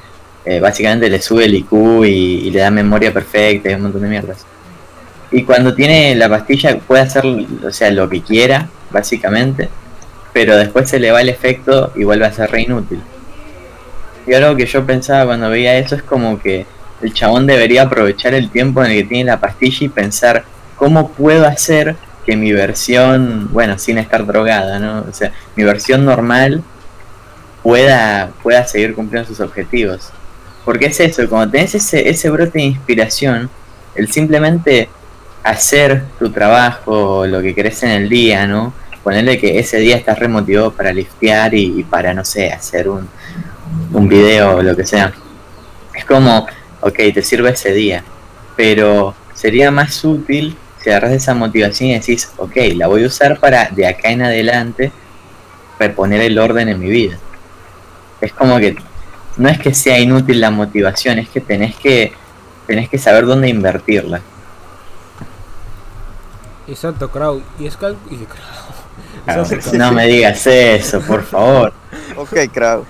eh, 0.46 0.60
básicamente 0.60 1.10
le 1.10 1.20
sube 1.20 1.44
el 1.44 1.54
IQ 1.56 1.72
y, 2.06 2.46
y 2.46 2.50
le 2.50 2.60
da 2.60 2.70
memoria 2.70 3.12
perfecta 3.12 3.70
y 3.70 3.74
un 3.74 3.82
montón 3.82 4.00
de 4.00 4.08
mierdas. 4.08 4.46
Y 5.30 5.42
cuando 5.42 5.74
tiene 5.74 6.14
la 6.14 6.30
pastilla 6.30 6.78
puede 6.78 7.02
hacer, 7.02 7.24
o 7.26 7.70
sea, 7.70 7.90
lo 7.90 8.08
que 8.08 8.22
quiera, 8.22 8.66
básicamente, 8.90 9.68
pero 10.38 10.56
después 10.56 10.88
se 10.88 11.00
le 11.00 11.10
va 11.10 11.20
el 11.20 11.30
efecto 11.30 11.90
y 11.96 12.04
vuelve 12.04 12.24
a 12.24 12.32
ser 12.32 12.48
re 12.52 12.62
inútil. 12.62 13.02
Y 14.24 14.34
algo 14.34 14.54
que 14.54 14.66
yo 14.66 14.86
pensaba 14.86 15.26
cuando 15.26 15.50
veía 15.50 15.76
eso 15.78 15.96
es 15.96 16.04
como 16.04 16.38
que 16.40 16.64
el 17.02 17.12
chabón 17.12 17.44
debería 17.48 17.82
aprovechar 17.82 18.34
el 18.34 18.48
tiempo 18.48 18.84
en 18.84 18.92
el 18.92 18.98
que 18.98 19.08
tiene 19.08 19.32
la 19.32 19.40
pastilla 19.40 19.78
y 19.80 19.88
pensar 19.88 20.44
cómo 20.76 21.08
puedo 21.08 21.44
hacer 21.44 21.96
que 22.24 22.36
mi 22.36 22.52
versión, 22.52 23.48
bueno, 23.50 23.80
sin 23.80 23.98
estar 23.98 24.24
drogada, 24.26 24.78
¿no? 24.78 25.06
O 25.10 25.12
sea, 25.12 25.32
mi 25.56 25.64
versión 25.64 26.04
normal 26.04 26.62
pueda, 27.64 28.30
pueda 28.40 28.64
seguir 28.64 28.94
cumpliendo 28.94 29.28
sus 29.28 29.40
objetivos. 29.40 30.12
Porque 30.64 30.86
es 30.86 31.00
eso, 31.00 31.28
cuando 31.28 31.50
tenés 31.50 31.74
ese, 31.74 32.08
ese 32.08 32.30
brote 32.30 32.58
de 32.58 32.64
inspiración, 32.64 33.50
el 33.96 34.08
simplemente 34.12 34.88
hacer 35.42 36.04
tu 36.20 36.30
trabajo, 36.30 37.26
lo 37.26 37.42
que 37.42 37.56
querés 37.56 37.82
en 37.82 37.90
el 37.90 38.08
día, 38.08 38.46
¿no? 38.46 38.72
Ponerle 39.08 39.38
que 39.38 39.58
ese 39.58 39.78
día 39.78 39.96
estás 39.96 40.18
remotivado 40.18 40.70
para 40.70 40.92
liftear 40.92 41.54
y, 41.54 41.82
para, 41.82 42.12
no 42.12 42.26
sé, 42.26 42.52
hacer 42.52 42.90
un, 42.90 43.08
un 43.90 44.06
video 44.06 44.58
o 44.58 44.62
lo 44.62 44.76
que 44.76 44.84
sea. 44.84 45.14
Es 45.94 46.04
como, 46.04 46.46
ok, 46.82 46.94
te 47.14 47.22
sirve 47.22 47.48
ese 47.48 47.72
día, 47.72 48.04
pero 48.54 49.14
sería 49.32 49.70
más 49.70 50.04
útil 50.04 50.58
si 50.78 50.90
agarras 50.90 51.12
esa 51.12 51.32
motivación 51.32 51.88
y 51.88 51.94
decís, 51.94 52.30
ok, 52.36 52.54
la 52.74 52.86
voy 52.86 53.04
a 53.04 53.06
usar 53.06 53.40
para 53.40 53.70
de 53.70 53.86
acá 53.86 54.10
en 54.10 54.20
adelante 54.20 54.92
reponer 55.78 56.20
el 56.20 56.38
orden 56.38 56.68
en 56.68 56.78
mi 56.78 56.90
vida. 56.90 57.18
Es 58.20 58.34
como 58.34 58.58
que 58.58 58.76
no 59.38 59.48
es 59.48 59.58
que 59.58 59.72
sea 59.72 59.98
inútil 59.98 60.38
la 60.38 60.50
motivación, 60.50 61.18
es 61.18 61.30
que 61.30 61.40
tenés 61.40 61.74
que 61.76 62.12
tenés 62.66 62.90
que 62.90 62.98
saber 62.98 63.24
dónde 63.24 63.48
invertirla. 63.48 64.20
Exacto, 66.66 67.10
Crow. 67.10 67.42
Y 67.58 67.66
es 67.66 67.76
que 67.78 67.86
No 69.74 69.92
me 69.92 70.06
digas 70.06 70.46
eso, 70.46 71.00
por 71.00 71.24
favor. 71.24 71.72
Ok, 72.16 72.32
crowd. 72.52 72.84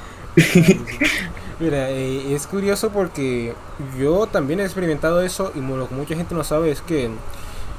Mira, 1.61 1.91
eh, 1.91 2.35
es 2.35 2.47
curioso 2.47 2.91
porque 2.91 3.55
yo 3.99 4.27
también 4.27 4.61
he 4.61 4.65
experimentado 4.65 5.21
eso 5.23 5.53
y 5.55 5.61
lo 5.61 5.89
que 5.89 5.95
mucha 5.95 6.15
gente 6.15 6.35
no 6.35 6.45
sabe 6.45 6.71
es 6.71 6.81
que 6.81 7.11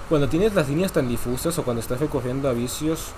cuando 0.09 0.27
tienes 0.27 0.53
las 0.53 0.67
líneas 0.67 0.91
tan 0.91 1.07
difusas 1.07 1.57
o 1.57 1.63
cuando 1.63 1.81
estás 1.81 1.99
recogiendo 1.99 2.49
a 2.49 2.53
vicios, 2.53 3.11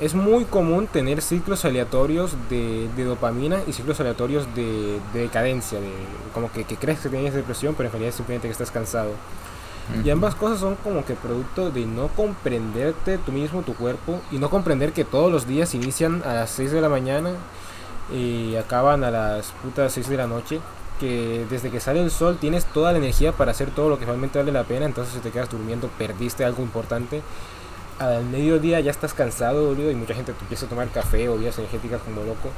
es 0.00 0.14
muy 0.14 0.44
común 0.44 0.88
tener 0.88 1.22
ciclos 1.22 1.64
aleatorios 1.64 2.34
de, 2.50 2.88
de 2.96 3.04
dopamina 3.04 3.60
y 3.66 3.72
ciclos 3.72 4.00
aleatorios 4.00 4.52
de, 4.56 4.98
de 5.12 5.20
decadencia, 5.20 5.78
de, 5.80 5.92
como 6.34 6.50
que, 6.50 6.64
que 6.64 6.76
crees 6.76 6.98
que 6.98 7.08
tienes 7.08 7.34
depresión, 7.34 7.74
pero 7.76 7.88
en 7.88 7.92
realidad 7.92 8.08
es 8.08 8.16
simplemente 8.16 8.48
que 8.48 8.52
estás 8.52 8.72
cansado. 8.72 9.12
Y 10.04 10.10
ambas 10.10 10.34
cosas 10.34 10.60
son 10.60 10.76
como 10.76 11.04
que 11.04 11.14
producto 11.14 11.70
de 11.70 11.84
no 11.84 12.08
comprenderte 12.08 13.18
tú 13.18 13.32
mismo, 13.32 13.62
tu 13.62 13.74
cuerpo, 13.74 14.20
y 14.30 14.38
no 14.38 14.48
comprender 14.48 14.92
que 14.92 15.04
todos 15.04 15.30
los 15.30 15.46
días 15.46 15.74
inician 15.74 16.22
a 16.24 16.34
las 16.34 16.50
6 16.50 16.72
de 16.72 16.80
la 16.80 16.88
mañana 16.88 17.30
y 18.12 18.56
acaban 18.56 19.04
a 19.04 19.10
las 19.10 19.52
putas 19.62 19.92
6 19.92 20.08
de 20.08 20.16
la 20.16 20.26
noche. 20.26 20.60
Que 21.00 21.46
desde 21.50 21.70
que 21.70 21.80
sale 21.80 22.00
el 22.00 22.12
sol 22.12 22.38
tienes 22.40 22.64
toda 22.64 22.92
la 22.92 22.98
energía 22.98 23.32
para 23.32 23.50
hacer 23.50 23.70
todo 23.70 23.88
lo 23.88 23.98
que 23.98 24.04
realmente 24.04 24.38
vale 24.38 24.52
la 24.52 24.62
pena, 24.62 24.86
entonces 24.86 25.14
si 25.14 25.20
te 25.20 25.30
quedas 25.30 25.50
durmiendo 25.50 25.88
perdiste 25.98 26.44
algo 26.44 26.62
importante. 26.62 27.22
Al 27.98 28.24
mediodía 28.24 28.78
ya 28.80 28.92
estás 28.92 29.12
cansado, 29.12 29.66
boludo, 29.68 29.90
y 29.90 29.94
mucha 29.96 30.14
gente 30.14 30.32
te 30.32 30.40
empieza 30.40 30.66
a 30.66 30.68
tomar 30.68 30.88
café 30.90 31.28
o 31.28 31.34
bebidas 31.34 31.58
energéticas 31.58 32.00
como 32.02 32.22
loco. 32.22 32.50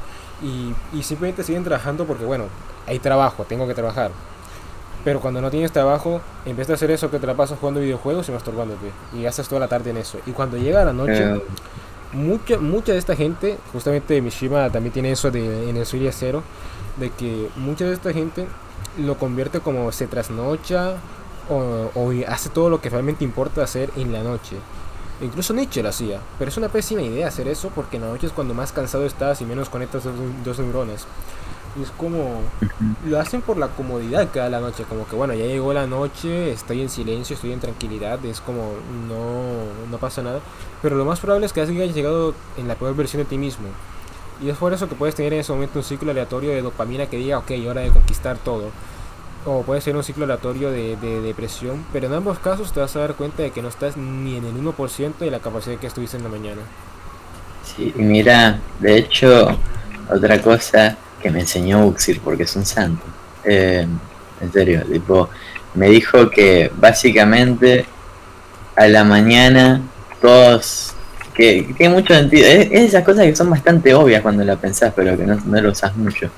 Y, 0.42 0.74
y 0.96 1.02
simplemente 1.02 1.42
siguen 1.42 1.64
trabajando 1.64 2.04
porque, 2.04 2.24
bueno, 2.24 2.44
hay 2.86 2.98
trabajo, 2.98 3.44
tengo 3.44 3.66
que 3.66 3.74
trabajar. 3.74 4.10
Pero 5.04 5.20
cuando 5.20 5.40
no 5.40 5.50
tienes 5.50 5.70
trabajo, 5.70 6.20
en 6.46 6.56
vez 6.56 6.66
de 6.66 6.74
hacer 6.74 6.90
eso 6.90 7.10
que 7.10 7.18
te 7.18 7.26
la 7.26 7.34
pasas 7.34 7.58
jugando 7.58 7.80
videojuegos 7.80 8.28
y 8.28 8.32
masturbándote. 8.32 8.90
Y 9.12 9.22
gastas 9.22 9.48
toda 9.48 9.60
la 9.60 9.68
tarde 9.68 9.90
en 9.90 9.98
eso. 9.98 10.18
Y 10.26 10.32
cuando 10.32 10.56
llega 10.56 10.84
la 10.84 10.92
noche, 10.92 11.22
Eh, 11.22 11.42
mucha, 12.12 12.58
mucha 12.58 12.92
de 12.92 12.98
esta 12.98 13.14
gente, 13.16 13.58
justamente 13.72 14.20
Mishima 14.22 14.70
también 14.70 14.92
tiene 14.92 15.10
eso 15.10 15.30
de, 15.30 15.68
en 15.68 15.76
el 15.76 15.84
Suria 15.84 16.12
Zero, 16.12 16.42
de 16.96 17.10
que 17.10 17.48
mucha 17.56 17.84
de 17.84 17.92
esta 17.92 18.12
gente 18.12 18.46
lo 18.98 19.18
convierte 19.18 19.60
como 19.60 19.90
se 19.90 20.06
trasnocha 20.06 20.94
o, 21.50 21.90
o 21.94 22.12
hace 22.28 22.48
todo 22.48 22.70
lo 22.70 22.80
que 22.80 22.88
realmente 22.88 23.24
importa 23.24 23.62
hacer 23.64 23.90
en 23.96 24.12
la 24.12 24.22
noche. 24.22 24.56
Incluso 25.20 25.52
Nietzsche 25.54 25.82
lo 25.82 25.88
hacía, 25.88 26.20
pero 26.38 26.48
es 26.50 26.56
una 26.56 26.68
pésima 26.68 27.02
idea 27.02 27.28
hacer 27.28 27.48
eso 27.48 27.70
porque 27.74 27.96
en 27.96 28.02
la 28.04 28.08
noche 28.08 28.26
es 28.28 28.32
cuando 28.32 28.54
más 28.54 28.72
cansado 28.72 29.04
estás 29.04 29.40
y 29.40 29.44
menos 29.44 29.68
conectas 29.68 30.04
dos, 30.04 30.14
dos 30.44 30.58
neuronas. 30.60 31.06
Y 31.76 31.82
es 31.82 31.90
como, 31.90 32.40
lo 33.04 33.18
hacen 33.18 33.42
por 33.42 33.56
la 33.56 33.68
comodidad 33.68 34.30
que 34.30 34.38
da 34.38 34.48
la 34.48 34.60
noche, 34.60 34.84
como 34.88 35.06
que 35.08 35.16
bueno, 35.16 35.34
ya 35.34 35.44
llegó 35.44 35.72
la 35.72 35.86
noche, 35.86 36.52
estoy 36.52 36.82
en 36.82 36.88
silencio, 36.88 37.34
estoy 37.34 37.52
en 37.52 37.58
tranquilidad, 37.60 38.24
es 38.24 38.40
como 38.40 38.74
no, 39.08 39.90
no 39.90 39.98
pasa 39.98 40.22
nada. 40.22 40.40
Pero 40.82 40.96
lo 40.96 41.04
más 41.04 41.18
probable 41.18 41.46
es 41.46 41.52
que 41.52 41.60
hayas 41.60 41.94
llegado 41.94 42.34
en 42.56 42.68
la 42.68 42.76
peor 42.76 42.94
versión 42.94 43.22
de 43.22 43.28
ti 43.28 43.38
mismo. 43.38 43.66
Y 44.40 44.50
es 44.50 44.56
por 44.56 44.72
eso 44.72 44.88
que 44.88 44.94
puedes 44.94 45.14
tener 45.16 45.32
en 45.32 45.40
ese 45.40 45.52
momento 45.52 45.78
un 45.78 45.84
ciclo 45.84 46.10
aleatorio 46.12 46.50
de 46.50 46.62
dopamina 46.62 47.06
que 47.06 47.16
diga, 47.16 47.38
ok, 47.38 47.50
hora 47.68 47.80
de 47.80 47.90
conquistar 47.90 48.36
todo. 48.38 48.70
O 49.46 49.62
puede 49.62 49.80
ser 49.80 49.96
un 49.96 50.04
ciclo 50.04 50.24
aleatorio 50.24 50.70
de, 50.70 50.96
de 50.96 51.20
depresión, 51.20 51.84
pero 51.92 52.06
en 52.06 52.14
ambos 52.14 52.38
casos 52.38 52.72
te 52.72 52.80
vas 52.80 52.94
a 52.96 53.00
dar 53.00 53.14
cuenta 53.14 53.42
de 53.42 53.50
que 53.50 53.62
no 53.62 53.68
estás 53.68 53.96
ni 53.96 54.36
en 54.36 54.44
el 54.44 54.54
1% 54.54 55.18
de 55.18 55.30
la 55.30 55.40
capacidad 55.40 55.76
que 55.78 55.86
estuviste 55.88 56.16
en 56.16 56.22
la 56.22 56.28
mañana. 56.28 56.62
Sí, 57.64 57.92
mira, 57.96 58.60
de 58.78 58.98
hecho, 58.98 59.58
otra 60.10 60.40
cosa 60.40 60.96
que 61.24 61.30
me 61.30 61.40
enseñó 61.40 61.86
Uxir, 61.86 62.20
porque 62.20 62.42
es 62.42 62.54
un 62.54 62.66
santo, 62.66 63.02
eh, 63.44 63.86
en 64.42 64.52
serio, 64.52 64.82
tipo, 64.84 65.30
me 65.72 65.88
dijo 65.88 66.28
que 66.28 66.70
básicamente 66.76 67.86
a 68.76 68.86
la 68.88 69.04
mañana 69.04 69.80
todos, 70.20 70.92
que, 71.32 71.74
hay 71.80 71.88
mucho 71.88 72.12
sentido, 72.12 72.46
es, 72.46 72.68
es 72.70 72.80
esas 72.88 73.04
cosas 73.04 73.24
que 73.24 73.34
son 73.34 73.48
bastante 73.48 73.94
obvias 73.94 74.20
cuando 74.20 74.44
la 74.44 74.56
pensás, 74.56 74.92
pero 74.94 75.16
que 75.16 75.24
no, 75.24 75.40
no 75.46 75.62
lo 75.62 75.70
usas 75.70 75.96
mucho. 75.96 76.28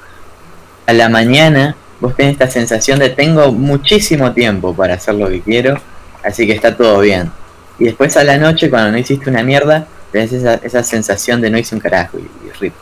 A 0.87 0.93
la 0.93 1.09
mañana 1.09 1.75
vos 1.99 2.15
tenés 2.15 2.35
esta 2.35 2.47
sensación 2.47 3.01
de 3.01 3.09
tengo 3.09 3.51
muchísimo 3.51 4.31
tiempo 4.35 4.73
para 4.73 4.95
hacer 4.95 5.17
lo 5.17 5.29
que 5.29 5.41
quiero, 5.41 5.81
así 6.23 6.47
que 6.47 6.53
está 6.53 6.77
todo 6.77 7.01
bien. 7.01 7.33
Y 7.81 7.87
después 7.87 8.17
a 8.17 8.23
la 8.23 8.39
noche, 8.39 8.71
cuando 8.71 8.93
no 8.93 8.99
hiciste 8.99 9.29
una 9.31 9.43
mierda, 9.43 9.89
tenés 10.13 10.33
esa, 10.33 10.55
esa 10.63 10.85
sensación 10.85 11.41
de 11.41 11.51
no 11.51 11.59
hice 11.59 11.75
un 11.75 11.81
carajo 11.81 12.19
y, 12.21 12.47
y 12.47 12.53
rip. 12.61 12.73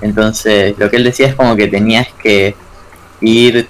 Entonces, 0.00 0.74
lo 0.78 0.90
que 0.90 0.96
él 0.96 1.04
decía 1.04 1.26
es 1.26 1.34
como 1.34 1.56
que 1.56 1.66
tenías 1.68 2.08
que 2.22 2.54
ir 3.20 3.68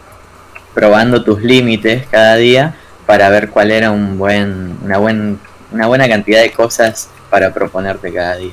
probando 0.75 1.25
tus 1.25 1.43
límites 1.43 2.07
cada 2.11 2.37
día 2.37 2.75
para 3.07 3.29
ver 3.31 3.49
cuál 3.49 3.71
era 3.71 3.91
un 3.91 4.19
buen, 4.19 4.77
una, 4.83 4.99
buen, 4.99 5.39
una 5.73 5.87
buena 5.87 6.09
cantidad 6.09 6.43
de 6.43 6.53
cosas 6.53 7.09
para 7.31 7.53
proponerte 7.53 8.13
cada 8.13 8.37
día. 8.37 8.53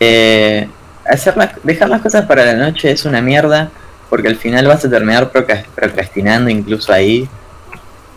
Eh, 0.00 0.68
hacer 1.06 1.36
las- 1.36 1.54
dejar 1.62 1.88
las 1.88 2.02
cosas 2.02 2.26
para 2.26 2.44
la 2.44 2.54
noche 2.54 2.90
es 2.90 3.04
una 3.04 3.20
mierda 3.22 3.70
porque 4.10 4.28
al 4.28 4.36
final 4.36 4.66
vas 4.66 4.84
a 4.84 4.90
terminar 4.90 5.32
procras- 5.32 5.64
procrastinando 5.74 6.50
incluso 6.50 6.92
ahí 6.92 7.28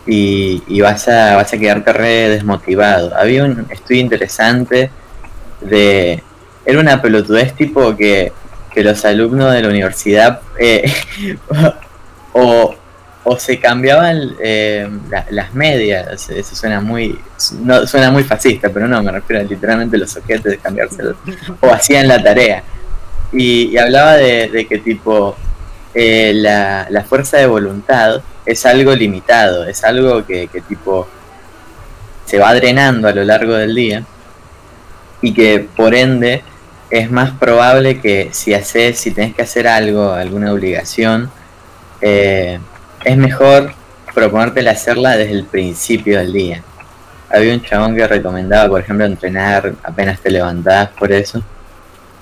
y, 0.06 0.62
y 0.66 0.80
vas, 0.80 1.08
a, 1.08 1.36
vas 1.36 1.52
a 1.52 1.58
quedarte 1.58 1.92
re 1.92 2.28
desmotivado. 2.28 3.16
Había 3.16 3.44
un 3.44 3.66
estudio 3.70 4.00
interesante 4.00 4.90
de... 5.60 6.22
Era 6.64 6.80
una 6.80 7.00
pelotudez 7.00 7.54
tipo 7.54 7.96
que, 7.96 8.32
que 8.72 8.82
los 8.84 9.04
alumnos 9.04 9.52
de 9.52 9.62
la 9.62 9.68
universidad 9.68 10.40
eh, 10.58 10.92
o, 12.32 12.74
o 13.24 13.38
se 13.38 13.58
cambiaban 13.58 14.34
eh, 14.42 14.88
la- 15.10 15.26
las 15.30 15.54
medias, 15.54 16.28
eso 16.30 16.54
suena 16.56 16.80
muy 16.80 17.18
no, 17.62 17.86
suena 17.86 18.10
muy 18.10 18.24
fascista, 18.24 18.68
pero 18.70 18.88
no, 18.88 19.02
me 19.02 19.12
refiero 19.12 19.42
a 19.42 19.44
literalmente 19.48 19.98
los 19.98 20.16
objetos 20.16 20.44
de 20.52 20.58
cambiárselos, 20.58 21.16
o 21.60 21.70
hacían 21.70 22.08
la 22.08 22.22
tarea. 22.22 22.62
Y, 23.32 23.68
y 23.68 23.78
hablaba 23.78 24.14
de, 24.16 24.48
de 24.48 24.66
que 24.66 24.78
tipo 24.78 25.36
eh, 25.94 26.32
la, 26.34 26.86
la 26.90 27.04
fuerza 27.04 27.36
de 27.36 27.46
voluntad 27.46 28.22
es 28.46 28.64
algo 28.64 28.94
limitado, 28.94 29.66
es 29.66 29.84
algo 29.84 30.24
que, 30.24 30.48
que 30.48 30.60
tipo 30.62 31.06
se 32.24 32.38
va 32.38 32.54
drenando 32.54 33.08
a 33.08 33.12
lo 33.12 33.24
largo 33.24 33.54
del 33.54 33.74
día 33.74 34.02
y 35.20 35.32
que 35.34 35.66
por 35.76 35.94
ende 35.94 36.42
es 36.90 37.10
más 37.10 37.32
probable 37.32 38.00
que 38.00 38.30
si 38.32 38.54
haces, 38.54 38.98
si 38.98 39.10
tenés 39.10 39.34
que 39.34 39.42
hacer 39.42 39.68
algo, 39.68 40.12
alguna 40.12 40.52
obligación, 40.52 41.30
eh, 42.00 42.58
es 43.04 43.16
mejor 43.16 43.72
proponértela 44.14 44.72
hacerla 44.72 45.16
desde 45.16 45.32
el 45.32 45.44
principio 45.44 46.18
del 46.18 46.32
día. 46.32 46.62
Había 47.30 47.52
un 47.54 47.62
chabón 47.62 47.94
que 47.94 48.06
recomendaba, 48.06 48.68
por 48.68 48.80
ejemplo, 48.80 49.04
entrenar 49.04 49.74
apenas 49.82 50.18
te 50.20 50.30
levantás 50.30 50.88
por 50.98 51.12
eso. 51.12 51.42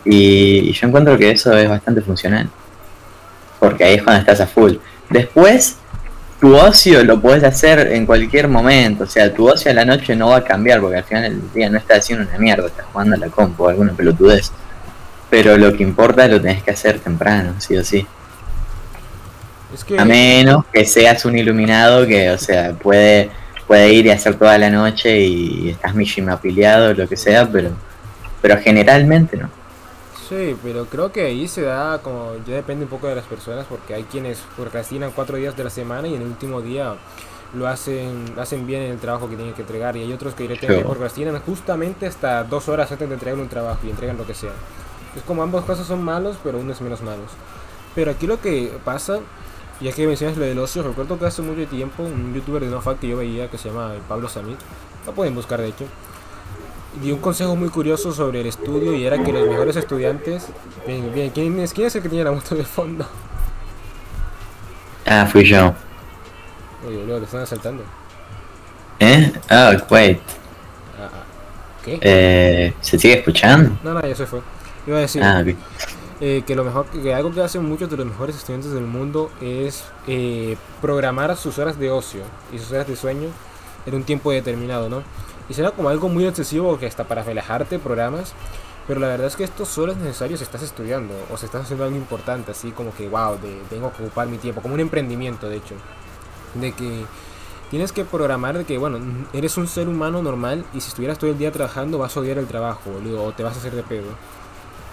Y, 0.05 0.69
y 0.69 0.73
yo 0.73 0.89
encuentro 0.89 1.17
que 1.17 1.31
eso 1.31 1.57
es 1.57 1.69
bastante 1.69 2.01
funcional. 2.01 2.49
Porque 3.61 3.85
ahí 3.85 3.95
es 3.95 4.03
cuando 4.03 4.21
estás 4.21 4.41
a 4.41 4.47
full. 4.47 4.75
Después, 5.09 5.77
tu 6.41 6.55
ocio 6.55 7.03
lo 7.03 7.21
puedes 7.21 7.45
hacer 7.45 7.93
en 7.93 8.07
cualquier 8.07 8.49
momento. 8.49 9.05
O 9.05 9.07
sea, 9.07 9.33
tu 9.33 9.49
ocio 9.49 9.71
a 9.71 9.75
la 9.75 9.85
noche 9.85 10.15
no 10.15 10.29
va 10.29 10.39
a 10.39 10.45
cambiar 10.45 10.81
porque 10.81 10.99
al 10.99 11.05
final 11.05 11.23
del 11.23 11.53
día 11.53 11.71
no 11.71 11.79
estás 11.79 11.99
haciendo 11.99 12.29
una 12.29 12.39
mierda, 12.39 12.67
estás 12.67 12.87
jugando 12.93 13.17
a 13.17 13.19
la 13.19 13.29
compu 13.29 13.65
o 13.65 13.69
alguna 13.69 13.93
pelotudez. 13.93 14.53
Pero 15.31 15.57
lo 15.57 15.73
que 15.77 15.83
importa 15.83 16.29
lo 16.29 16.41
tenés 16.41 16.63
que 16.63 16.71
hacer 16.71 16.99
temprano, 16.99 17.55
sí 17.59 17.77
o 17.77 17.85
sí. 17.85 18.07
Es 19.75 19.85
que 19.85 19.99
A 19.99 20.05
menos 20.05 20.65
que 20.73 20.85
seas 20.85 21.25
un 21.25 21.37
iluminado 21.37 22.07
que, 22.07 22.31
o 22.31 22.39
sea, 22.39 22.73
puede, 22.75 23.31
puede 23.67 23.93
ir 23.93 24.07
y 24.07 24.11
hacer 24.11 24.37
toda 24.37 24.57
la 24.59 24.71
noche 24.71 25.19
y 25.19 25.71
estás 25.71 25.95
Mishima 25.95 26.35
afiliado 26.35 26.91
o 26.91 26.95
lo 26.95 27.09
que 27.09 27.17
sea, 27.17 27.49
pero, 27.51 27.71
pero 28.41 28.59
generalmente 28.61 29.37
no. 29.37 29.51
Sí, 30.29 30.57
pero 30.63 30.87
creo 30.87 31.13
que 31.13 31.23
ahí 31.27 31.47
se 31.47 31.63
da 31.63 31.99
como, 32.03 32.33
ya 32.47 32.55
depende 32.57 32.85
un 32.85 32.91
poco 32.91 33.07
de 33.07 33.15
las 33.15 33.25
personas, 33.27 33.67
porque 33.69 33.95
hay 33.95 34.05
quienes 34.05 34.39
procrastinan 34.57 35.13
cuatro 35.15 35.37
días 35.37 35.57
de 35.57 35.65
la 35.65 35.71
semana 35.71 36.09
y 36.09 36.15
en 36.15 36.23
el 36.23 36.29
último 36.29 36.61
día 36.61 36.97
lo 37.55 37.69
hacen, 37.69 38.35
hacen 38.39 38.67
bien 38.67 38.83
en 38.83 38.91
el 38.93 38.99
trabajo 38.99 39.29
que 39.29 39.37
tienen 39.37 39.55
que 39.55 39.63
entregar, 39.63 39.97
y 39.97 40.03
hay 40.03 40.13
otros 40.13 40.35
que 40.35 40.43
directamente 40.43 40.83
Sí. 40.83 40.89
procrastinan 40.89 41.41
justamente 41.43 42.07
hasta 42.07 42.43
dos 42.45 42.69
horas 42.69 42.91
antes 42.91 43.09
de 43.09 43.15
entregar 43.15 43.39
un 43.39 43.49
trabajo 43.49 43.79
y 43.85 43.91
entregan 43.91 44.17
lo 44.17 44.27
que 44.27 44.35
sea. 44.35 44.51
Es 45.15 45.23
como 45.23 45.43
ambos 45.45 45.65
casos 45.65 45.87
son 45.87 46.03
malos, 46.03 46.37
pero 46.43 46.59
uno 46.59 46.73
es 46.73 46.81
menos 46.81 47.03
malos. 47.03 47.31
Pero 47.95 48.11
aquí 48.11 48.27
lo 48.27 48.41
que 48.41 48.73
pasa, 48.85 49.21
ya 49.81 49.93
que 49.93 50.07
mencionas 50.07 50.37
lo 50.37 50.45
del 50.45 50.59
ocio, 50.59 50.83
recuerdo 50.83 51.19
que 51.19 51.27
hace 51.27 51.41
mucho 51.41 51.67
tiempo 51.69 52.03
un 52.03 52.35
youtuber 52.35 52.63
de 52.65 52.69
NoFact 52.69 53.01
que 53.01 53.09
yo 53.09 53.17
veía 53.17 53.49
que 53.49 53.59
se 53.59 53.69
llama 53.71 53.93
Pablo 54.09 54.29
Samit, 54.29 54.59
lo 55.07 55.13
pueden 55.13 55.35
buscar 55.35 55.61
de 55.61 55.69
hecho, 55.69 55.85
dio 57.03 57.15
un 57.15 57.21
consejo 57.21 57.57
muy 57.57 57.69
curioso 57.69 58.13
sobre 58.13 58.41
el 58.41 58.47
estudio 58.47 58.95
y 58.95 59.05
era 59.05 59.23
que 59.23 59.33
los 59.33 59.49
mejores 59.49 59.77
estudiantes. 59.77 60.47
Bien, 60.87 61.13
bien, 61.13 61.31
¿quién 61.31 61.59
es, 61.61 61.73
quién 61.73 61.87
es 61.87 61.97
el 61.97 62.03
que 62.03 62.09
tiene 62.09 62.25
la 62.25 62.33
moto 62.33 62.55
de 62.55 62.65
fondo? 62.65 63.07
Ah, 65.07 65.27
fui 65.27 65.45
yo. 65.45 65.75
Oye, 66.87 66.99
boludo, 66.99 67.19
te 67.19 67.25
están 67.25 67.43
asaltando. 67.43 67.85
¿Eh? 68.99 69.33
Ah, 69.49 69.77
wait. 69.91 70.19
Ah, 70.99 71.09
ah. 71.13 71.25
¿Qué? 71.85 71.99
Eh, 72.01 72.75
¿Se 72.81 72.99
sigue 72.99 73.19
escuchando? 73.19 73.79
No, 73.83 73.95
no, 73.95 74.07
ya 74.07 74.15
se 74.15 74.27
fue. 74.27 74.41
Iba 74.87 74.99
a 74.99 75.01
decir 75.01 75.23
Ah, 75.23 75.45
eh, 76.21 76.43
que 76.47 76.57
lo 76.57 76.65
mejor, 76.65 76.87
que 76.87 77.13
algo 77.13 77.31
que 77.31 77.43
hacen 77.43 77.63
muchos 77.65 77.91
de 77.91 77.97
los 77.99 78.07
mejores 78.07 78.37
estudiantes 78.37 78.73
del 78.73 78.85
mundo 78.85 79.31
es 79.43 79.85
eh, 80.07 80.57
programar 80.81 81.37
sus 81.37 81.59
horas 81.59 81.79
de 81.79 81.91
ocio 81.91 82.23
y 82.53 82.59
sus 82.59 82.73
horas 82.73 82.89
de 82.89 82.97
sueño 82.97 83.29
en 83.85 83.95
un 83.95 84.03
tiempo 84.03 84.33
determinado, 84.33 84.89
¿no? 84.89 85.03
Y 85.49 85.55
suena 85.55 85.71
como 85.71 85.89
algo 85.89 86.09
muy 86.09 86.27
excesivo 86.27 86.79
que 86.79 86.87
hasta 86.87 87.05
para 87.05 87.23
relajarte 87.23 87.79
programas. 87.79 88.35
Pero 88.87 89.01
la 89.01 89.09
verdad 89.09 89.27
es 89.27 89.35
que 89.35 89.43
esto 89.43 89.65
solo 89.65 89.93
es 89.93 89.99
necesario 89.99 90.37
si 90.37 90.45
estás 90.45 90.63
estudiando 90.63 91.13
o 91.33 91.37
si 91.37 91.47
estás 91.47 91.63
haciendo 91.63 91.85
algo 91.85 91.97
importante, 91.97 92.53
así 92.53 92.71
como 92.71 92.95
que, 92.95 93.09
wow, 93.09 93.37
tengo 93.69 93.93
que 93.93 94.05
ocupar 94.05 94.29
mi 94.29 94.39
tiempo, 94.39 94.63
como 94.63 94.75
un 94.75 94.81
emprendimiento 94.81 95.49
de 95.49 95.57
hecho. 95.57 95.75
De 96.55 96.71
que 96.73 97.05
tienes 97.69 97.91
que 97.91 98.05
programar 98.05 98.57
de 98.57 98.65
que, 98.65 98.79
bueno, 98.79 99.01
eres 99.33 99.57
un 99.57 99.67
ser 99.67 99.89
humano 99.89 100.23
normal 100.23 100.65
y 100.73 100.81
si 100.81 100.89
estuvieras 100.89 101.19
todo 101.19 101.31
el 101.31 101.39
día 101.39 101.51
trabajando 101.51 101.99
vas 101.99 102.17
a 102.17 102.21
odiar 102.21 102.39
el 102.39 102.47
trabajo, 102.47 102.91
o 103.19 103.33
te 103.33 103.43
vas 103.43 103.57
a 103.57 103.59
hacer 103.59 103.75
de 103.75 103.83
pedo, 103.83 104.07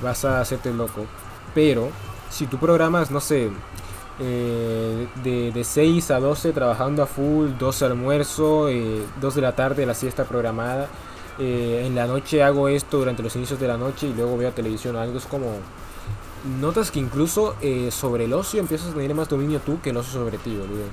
vas 0.01 0.25
a 0.25 0.41
hacerte 0.41 0.73
loco. 0.73 1.05
Pero 1.53 1.89
si 2.31 2.47
tú 2.47 2.57
programas, 2.57 3.11
no 3.11 3.19
sé, 3.19 3.51
eh, 4.19 5.07
de, 5.23 5.51
de 5.51 5.63
6 5.63 6.11
a 6.11 6.19
12 6.19 6.51
trabajando 6.53 7.03
a 7.03 7.07
full, 7.07 7.51
12 7.57 7.85
almuerzo, 7.85 8.69
eh, 8.69 9.03
2 9.21 9.35
de 9.35 9.41
la 9.41 9.55
tarde 9.55 9.85
la 9.85 9.93
siesta 9.93 10.25
programada, 10.25 10.87
eh, 11.39 11.83
en 11.87 11.95
la 11.95 12.05
noche 12.05 12.43
hago 12.43 12.67
esto 12.67 12.99
durante 12.99 13.23
los 13.23 13.35
inicios 13.35 13.59
de 13.59 13.67
la 13.67 13.77
noche 13.77 14.07
y 14.07 14.13
luego 14.13 14.37
veo 14.37 14.51
televisión, 14.51 14.95
algo 14.95 15.17
es 15.17 15.25
como... 15.25 15.47
Notas 16.59 16.91
que 16.91 16.99
incluso 16.99 17.55
eh, 17.61 17.89
sobre 17.89 18.25
el 18.25 18.33
ocio 18.33 18.59
empiezas 18.59 18.89
a 18.89 18.93
tener 18.93 19.15
más 19.15 19.29
dominio 19.29 19.61
tú 19.61 19.79
que 19.81 19.91
el 19.91 19.97
ocio 19.97 20.11
sobre 20.11 20.37
ti, 20.37 20.53
boludo. 20.53 20.83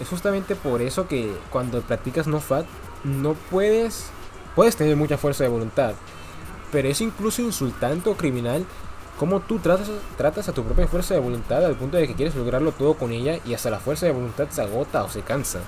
Es 0.00 0.08
justamente 0.08 0.56
por 0.56 0.80
eso 0.80 1.06
que 1.06 1.30
cuando 1.50 1.82
practicas 1.82 2.26
no 2.26 2.40
fat 2.40 2.64
no 3.04 3.34
puedes 3.50 4.06
puedes 4.56 4.76
tener 4.76 4.96
mucha 4.96 5.18
fuerza 5.18 5.44
de 5.44 5.50
voluntad, 5.50 5.92
pero 6.70 6.88
es 6.88 7.00
incluso 7.02 7.42
insultante 7.42 8.08
o 8.08 8.16
criminal 8.16 8.64
como 9.18 9.40
tú 9.40 9.58
tratas, 9.58 9.90
tratas 10.16 10.48
a 10.48 10.52
tu 10.52 10.64
propia 10.64 10.86
fuerza 10.86 11.14
de 11.14 11.20
voluntad 11.20 11.64
al 11.64 11.76
punto 11.76 11.96
de 11.96 12.06
que 12.08 12.14
quieres 12.14 12.34
lograrlo 12.34 12.72
todo 12.72 12.94
con 12.94 13.12
ella 13.12 13.38
y 13.44 13.54
hasta 13.54 13.70
la 13.70 13.78
fuerza 13.78 14.06
de 14.06 14.12
voluntad 14.12 14.48
se 14.50 14.62
agota 14.62 15.04
o 15.04 15.08
se 15.08 15.22
cansa. 15.22 15.60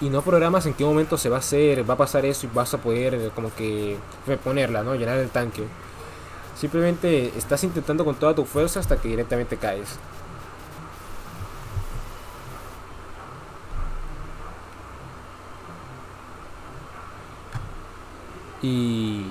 Y 0.00 0.10
no 0.10 0.22
programas 0.22 0.64
en 0.66 0.74
qué 0.74 0.84
momento 0.84 1.18
se 1.18 1.28
va 1.28 1.36
a 1.36 1.40
hacer, 1.40 1.88
va 1.88 1.94
a 1.94 1.98
pasar 1.98 2.24
eso 2.24 2.46
y 2.46 2.50
vas 2.54 2.72
a 2.72 2.78
poder 2.78 3.30
como 3.34 3.52
que 3.54 3.96
reponerla, 4.26 4.82
¿no? 4.82 4.94
Llenar 4.94 5.18
el 5.18 5.28
tanque. 5.30 5.64
Simplemente 6.56 7.32
estás 7.36 7.62
intentando 7.64 8.04
con 8.04 8.14
toda 8.16 8.34
tu 8.34 8.44
fuerza 8.44 8.80
hasta 8.80 8.96
que 8.96 9.08
directamente 9.08 9.56
caes. 9.56 9.98
Y 18.62 19.26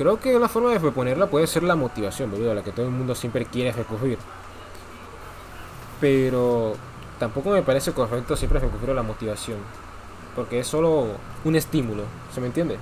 creo 0.00 0.18
que 0.18 0.34
una 0.34 0.48
forma 0.48 0.70
de 0.70 0.78
reponerla 0.78 1.26
puede 1.26 1.46
ser 1.46 1.62
la 1.62 1.76
motivación, 1.76 2.30
boludo, 2.30 2.54
la 2.54 2.62
que 2.62 2.72
todo 2.72 2.86
el 2.86 2.90
mundo 2.90 3.14
siempre 3.14 3.44
quiere 3.44 3.70
recurrir. 3.70 4.16
Pero 6.00 6.74
tampoco 7.18 7.50
me 7.50 7.60
parece 7.60 7.92
correcto 7.92 8.34
siempre 8.34 8.60
recurrir 8.60 8.92
a 8.92 8.94
la 8.94 9.02
motivación. 9.02 9.58
Porque 10.34 10.60
es 10.60 10.66
solo 10.66 11.08
un 11.44 11.54
estímulo, 11.54 12.04
¿se 12.34 12.40
me 12.40 12.46
entiende? 12.46 12.78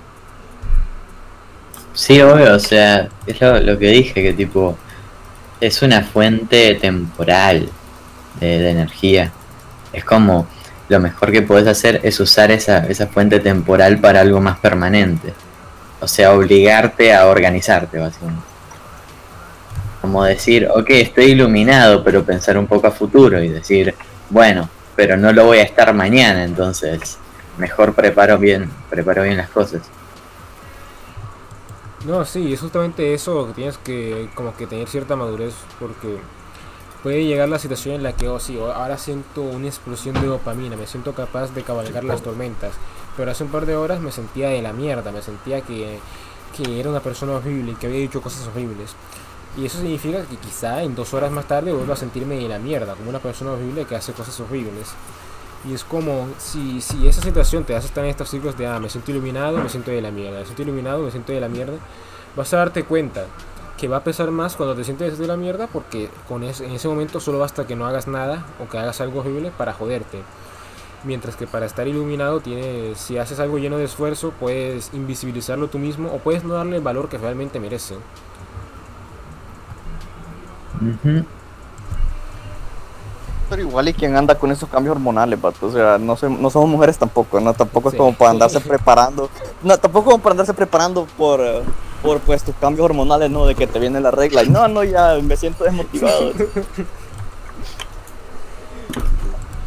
Sí, 1.93 2.21
obvio, 2.21 2.55
o 2.55 2.59
sea, 2.59 3.09
es 3.27 3.41
lo, 3.41 3.59
lo 3.59 3.77
que 3.77 3.87
dije, 3.87 4.23
que 4.23 4.31
tipo, 4.31 4.77
es 5.59 5.81
una 5.81 6.03
fuente 6.03 6.75
temporal 6.75 7.67
de, 8.39 8.59
de 8.59 8.71
energía. 8.71 9.29
Es 9.91 10.05
como, 10.05 10.47
lo 10.87 11.01
mejor 11.01 11.33
que 11.33 11.41
puedes 11.41 11.67
hacer 11.67 11.99
es 12.01 12.17
usar 12.21 12.49
esa, 12.51 12.85
esa 12.85 13.07
fuente 13.07 13.41
temporal 13.41 13.99
para 13.99 14.21
algo 14.21 14.39
más 14.39 14.57
permanente. 14.59 15.33
O 16.01 16.07
sea, 16.07 16.33
obligarte 16.33 17.13
a 17.13 17.27
organizarte, 17.27 17.99
básicamente. 17.99 18.43
Como 20.01 20.23
decir, 20.23 20.67
ok, 20.73 20.89
estoy 20.91 21.25
iluminado, 21.31 22.03
pero 22.03 22.23
pensar 22.23 22.57
un 22.57 22.67
poco 22.67 22.87
a 22.87 22.91
futuro 22.91 23.41
y 23.43 23.49
decir, 23.49 23.93
bueno, 24.29 24.69
pero 24.95 25.17
no 25.17 25.31
lo 25.33 25.45
voy 25.45 25.59
a 25.59 25.63
estar 25.63 25.93
mañana, 25.93 26.43
entonces 26.43 27.17
mejor 27.57 27.93
preparo 27.93 28.37
bien, 28.37 28.69
preparo 28.89 29.23
bien 29.23 29.37
las 29.37 29.49
cosas. 29.49 29.81
No, 32.05 32.23
sí, 32.23 32.53
es 32.53 32.61
justamente 32.61 33.13
eso 33.13 33.47
que 33.47 33.53
tienes 33.53 33.77
que 33.77 34.29
como 34.33 34.55
que 34.55 34.67
tener 34.67 34.87
cierta 34.87 35.17
madurez 35.17 35.53
porque 35.79 36.17
puede 37.03 37.25
llegar 37.25 37.49
la 37.49 37.59
situación 37.59 37.95
en 37.95 38.03
la 38.03 38.13
que, 38.13 38.29
oh 38.29 38.39
sí, 38.39 38.57
ahora 38.57 38.97
siento 38.97 39.41
una 39.41 39.67
explosión 39.67 40.19
de 40.19 40.27
dopamina, 40.27 40.77
me 40.77 40.87
siento 40.87 41.13
capaz 41.13 41.53
de 41.53 41.63
cabalgar 41.63 42.03
las 42.03 42.21
tormentas, 42.21 42.71
pero 43.19 43.31
hace 43.31 43.43
un 43.43 43.49
par 43.49 43.65
de 43.65 43.75
horas 43.75 43.99
me 43.99 44.13
sentía 44.13 44.47
de 44.47 44.61
la 44.61 44.71
mierda, 44.71 45.11
me 45.11 45.21
sentía 45.21 45.59
que, 45.59 45.99
que 46.55 46.79
era 46.79 46.89
una 46.89 47.01
persona 47.01 47.33
horrible 47.33 47.75
que 47.77 47.87
había 47.87 47.99
dicho 47.99 48.21
cosas 48.21 48.47
horribles. 48.47 48.95
Y 49.57 49.65
eso 49.65 49.79
significa 49.79 50.23
que 50.23 50.37
quizá 50.37 50.83
en 50.83 50.95
dos 50.95 51.13
horas 51.13 51.29
más 51.29 51.45
tarde 51.45 51.73
vuelvo 51.73 51.91
a 51.91 51.97
sentirme 51.97 52.37
de 52.37 52.47
la 52.47 52.59
mierda, 52.59 52.95
como 52.95 53.09
una 53.09 53.19
persona 53.19 53.51
horrible 53.51 53.83
que 53.83 53.97
hace 53.97 54.13
cosas 54.13 54.39
horribles. 54.39 54.93
Y 55.69 55.73
es 55.73 55.83
como, 55.83 56.29
si, 56.37 56.79
si 56.79 57.09
esa 57.09 57.21
situación 57.21 57.65
te 57.65 57.75
hace 57.75 57.87
estar 57.87 58.05
en 58.05 58.11
estos 58.11 58.29
ciclos 58.29 58.57
de, 58.57 58.67
ah, 58.67 58.79
me 58.79 58.89
siento 58.89 59.11
iluminado, 59.11 59.57
me 59.57 59.67
siento 59.67 59.91
de 59.91 60.01
la 60.01 60.11
mierda, 60.11 60.39
me 60.39 60.45
siento 60.45 60.61
iluminado, 60.61 61.03
me 61.03 61.11
siento 61.11 61.33
de 61.33 61.41
la 61.41 61.49
mierda, 61.49 61.77
vas 62.37 62.53
a 62.53 62.57
darte 62.57 62.85
cuenta 62.85 63.25
que 63.77 63.89
va 63.89 63.97
a 63.97 64.03
pesar 64.05 64.31
más 64.31 64.55
cuando 64.55 64.75
te 64.75 64.85
sientes 64.85 65.17
de 65.17 65.27
la 65.27 65.35
mierda 65.35 65.67
porque 65.67 66.09
con 66.29 66.43
ese, 66.43 66.65
en 66.65 66.71
ese 66.71 66.87
momento 66.87 67.19
solo 67.19 67.39
basta 67.39 67.67
que 67.67 67.75
no 67.75 67.85
hagas 67.85 68.07
nada 68.07 68.45
o 68.63 68.69
que 68.69 68.77
hagas 68.77 69.01
algo 69.01 69.19
horrible 69.19 69.51
para 69.51 69.73
joderte. 69.73 70.21
Mientras 71.05 71.35
que 71.37 71.47
para 71.47 71.65
estar 71.65 71.87
iluminado 71.87 72.41
tienes, 72.41 72.97
si 72.97 73.17
haces 73.17 73.39
algo 73.39 73.57
lleno 73.57 73.77
de 73.77 73.85
esfuerzo, 73.85 74.33
puedes 74.39 74.89
invisibilizarlo 74.93 75.69
tú 75.69 75.79
mismo 75.79 76.09
o 76.13 76.17
puedes 76.19 76.43
no 76.43 76.55
darle 76.55 76.75
el 76.77 76.81
valor 76.83 77.07
que 77.07 77.17
realmente 77.17 77.59
merece. 77.59 77.95
Pero 83.49 83.61
igual 83.63 83.87
y 83.89 83.93
quien 83.93 84.15
anda 84.15 84.35
con 84.35 84.51
esos 84.51 84.69
cambios 84.69 84.95
hormonales, 84.95 85.41
vato. 85.41 85.65
O 85.65 85.71
sea, 85.71 85.97
no, 85.97 86.15
se- 86.15 86.29
no 86.29 86.49
somos 86.51 86.69
mujeres 86.69 86.97
tampoco, 86.99 87.39
¿no? 87.39 87.53
Tampoco 87.53 87.89
es 87.89 87.93
Sí. 87.93 87.97
como 87.97 88.13
para 88.13 88.31
andarse 88.31 88.59
preparando. 88.59 89.29
No, 89.63 89.77
tampoco 89.77 90.11
como 90.11 90.21
para 90.21 90.33
andarse 90.33 90.53
preparando 90.53 91.07
por, 91.17 91.39
eh, 91.41 91.61
por 92.03 92.19
pues 92.19 92.43
tus 92.43 92.53
cambios 92.55 92.85
hormonales, 92.85 93.31
¿no? 93.31 93.45
De 93.47 93.55
que 93.55 93.65
te 93.65 93.79
viene 93.79 93.99
la 94.01 94.11
regla. 94.11 94.43
Y 94.43 94.49
no, 94.49 94.67
no, 94.67 94.83
ya 94.83 95.17
me 95.23 95.35
siento 95.35 95.63
desmotivado. 95.63 96.31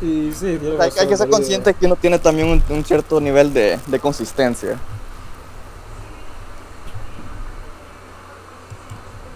Y 0.03 0.33
sí, 0.33 0.59
hay, 0.81 0.91
hay 0.99 1.07
que 1.07 1.17
ser 1.17 1.31
consciente 1.31 1.75
que 1.75 1.87
uno 1.87 1.95
tiene 1.95 2.19
también 2.19 2.49
un, 2.49 2.63
un 2.69 2.85
cierto 2.85 3.21
nivel 3.21 3.55
de, 3.55 3.79
de 3.87 4.01
consistencia. 4.01 4.77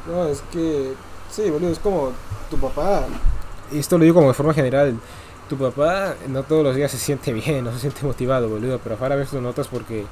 No, 0.08 0.26
es 0.26 0.42
que. 0.52 0.94
Sí, 1.30 1.50
boludo, 1.50 1.70
es 1.70 1.78
como 1.78 2.12
tu 2.50 2.56
papá. 2.58 3.04
Y 3.70 3.78
esto 3.78 3.96
lo 3.96 4.04
digo 4.04 4.16
como 4.16 4.28
de 4.28 4.34
forma 4.34 4.54
general. 4.54 4.96
Tu 5.48 5.56
papá 5.56 6.14
no 6.28 6.42
todos 6.42 6.64
los 6.64 6.74
días 6.74 6.90
se 6.90 6.98
siente 6.98 7.32
bien, 7.32 7.64
no 7.64 7.72
se 7.72 7.78
siente 7.78 8.04
motivado, 8.04 8.48
boludo. 8.48 8.80
Pero 8.82 8.96
ahora 9.00 9.14
veces 9.16 9.34
lo 9.34 9.42
notas 9.42 9.68
porque. 9.68 10.04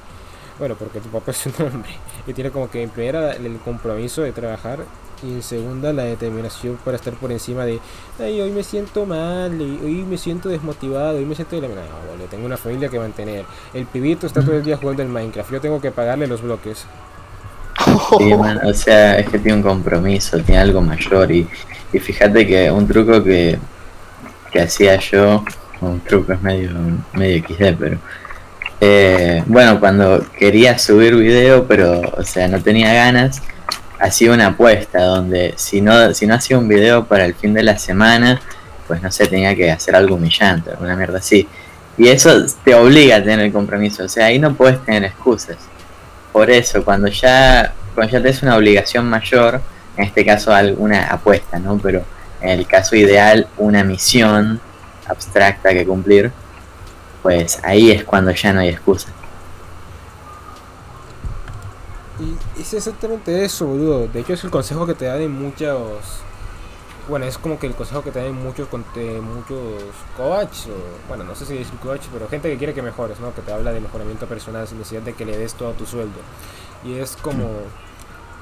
Bueno, 0.57 0.75
porque 0.75 0.99
tu 0.99 1.09
papá 1.09 1.31
es 1.31 1.45
un 1.47 1.53
hombre. 1.65 1.91
Y 2.25 2.33
tiene 2.33 2.51
como 2.51 2.69
que 2.69 2.81
en 2.81 2.89
primera 2.89 3.33
el 3.33 3.57
compromiso 3.57 4.21
de 4.21 4.31
trabajar. 4.31 4.79
Y 5.23 5.33
en 5.33 5.43
segunda 5.43 5.93
la 5.93 6.03
determinación 6.03 6.77
para 6.83 6.97
estar 6.97 7.13
por 7.13 7.31
encima 7.31 7.65
de. 7.65 7.79
Ay, 8.19 8.41
hoy 8.41 8.51
me 8.51 8.63
siento 8.63 9.05
mal, 9.05 9.59
hoy 9.59 10.05
me 10.07 10.17
siento 10.17 10.49
desmotivado, 10.49 11.17
hoy 11.17 11.25
me 11.25 11.35
siento. 11.35 11.55
No, 11.55 11.67
boludo, 11.67 12.27
tengo 12.29 12.45
una 12.45 12.57
familia 12.57 12.89
que 12.89 12.99
mantener. 12.99 13.45
El 13.73 13.85
pibito 13.85 14.27
está 14.27 14.41
todo 14.41 14.55
el 14.55 14.63
día 14.63 14.77
jugando 14.77 15.03
el 15.03 15.09
Minecraft. 15.09 15.51
Yo 15.51 15.61
tengo 15.61 15.81
que 15.81 15.91
pagarle 15.91 16.27
los 16.27 16.41
bloques. 16.41 16.85
Sí, 18.17 18.33
man, 18.33 18.59
o 18.65 18.73
sea, 18.73 19.19
es 19.19 19.29
que 19.29 19.39
tiene 19.39 19.57
un 19.57 19.63
compromiso, 19.63 20.37
tiene 20.39 20.61
algo 20.61 20.81
mayor 20.81 21.31
y, 21.31 21.47
y 21.93 21.99
fíjate 21.99 22.45
que 22.47 22.71
un 22.71 22.87
truco 22.87 23.23
que, 23.23 23.57
que 24.51 24.61
hacía 24.61 24.97
yo, 24.97 25.43
un 25.81 25.99
truco 26.01 26.33
es 26.33 26.41
medio, 26.41 26.71
medio 27.13 27.43
XD, 27.43 27.77
pero 27.77 27.97
eh, 28.81 29.43
bueno, 29.45 29.79
cuando 29.79 30.25
quería 30.37 30.77
subir 30.77 31.15
video, 31.15 31.65
pero 31.67 32.01
o 32.17 32.23
sea, 32.23 32.47
no 32.47 32.61
tenía 32.61 32.93
ganas, 32.93 33.41
hacía 33.99 34.31
una 34.31 34.47
apuesta 34.47 35.03
donde 35.03 35.53
si 35.57 35.81
no, 35.81 36.13
si 36.13 36.27
no 36.27 36.35
hacía 36.35 36.57
un 36.57 36.67
video 36.67 37.05
para 37.05 37.25
el 37.25 37.35
fin 37.35 37.53
de 37.53 37.63
la 37.63 37.77
semana, 37.77 38.41
pues 38.87 39.01
no 39.01 39.11
sé, 39.11 39.27
tenía 39.27 39.55
que 39.55 39.71
hacer 39.71 39.95
algo 39.95 40.15
humillante, 40.15 40.71
alguna 40.71 40.95
mierda 40.95 41.19
así. 41.19 41.47
Y 41.97 42.09
eso 42.09 42.45
te 42.63 42.75
obliga 42.75 43.17
a 43.17 43.23
tener 43.23 43.39
el 43.39 43.53
compromiso, 43.53 44.03
o 44.03 44.09
sea, 44.09 44.25
ahí 44.25 44.39
no 44.39 44.53
puedes 44.53 44.83
tener 44.83 45.05
excusas. 45.05 45.57
Por 46.33 46.49
eso, 46.51 46.83
cuando 46.83 47.07
ya, 47.07 47.73
cuando 47.93 48.11
ya 48.11 48.21
tenés 48.21 48.43
una 48.43 48.57
obligación 48.57 49.05
mayor, 49.05 49.61
en 49.95 50.03
este 50.03 50.25
caso 50.25 50.53
alguna 50.53 51.05
apuesta, 51.05 51.57
¿no? 51.59 51.77
Pero 51.77 52.03
en 52.41 52.49
el 52.49 52.67
caso 52.67 52.97
ideal, 52.97 53.47
una 53.57 53.83
misión 53.85 54.59
abstracta 55.07 55.69
que 55.69 55.85
cumplir, 55.85 56.31
pues 57.25 57.57
ahí 57.63 57.89
es 57.89 58.03
cuando 58.03 58.29
ya 58.29 58.53
no 58.53 58.59
hay 58.59 58.69
excusa. 58.69 59.07
Y 62.19 62.61
es 62.61 62.71
exactamente 62.71 63.43
eso, 63.43 63.65
boludo. 63.65 64.07
De 64.07 64.19
hecho, 64.19 64.33
es 64.33 64.43
el 64.43 64.51
consejo 64.51 64.85
que 64.85 64.93
te 64.93 65.05
dan 65.05 65.21
en 65.21 65.31
muchos. 65.31 65.87
Bueno, 67.09 67.25
es 67.25 67.39
como 67.39 67.57
que 67.57 67.65
el 67.65 67.73
consejo 67.73 68.03
que 68.03 68.11
te 68.11 68.19
dan 68.19 68.27
en 68.27 68.43
muchos, 68.43 68.67
conte- 68.69 69.21
muchos 69.21 69.57
coach, 70.15 70.67
o 70.67 71.07
bueno, 71.07 71.23
no 71.23 71.33
sé 71.33 71.47
si 71.47 71.55
decir 71.55 71.73
coach, 71.79 72.01
pero 72.13 72.27
gente 72.29 72.47
que 72.47 72.59
quiere 72.59 72.75
que 72.75 72.83
mejores, 72.83 73.19
¿no? 73.19 73.33
Que 73.33 73.41
te 73.41 73.51
habla 73.51 73.71
de 73.71 73.79
mejoramiento 73.79 74.27
personal 74.27 74.67
sin 74.67 74.77
necesidad 74.77 75.01
de 75.01 75.13
que 75.13 75.25
le 75.25 75.35
des 75.35 75.55
todo 75.55 75.71
tu 75.71 75.87
sueldo. 75.87 76.19
Y 76.83 76.93
es 76.99 77.17
como. 77.17 77.49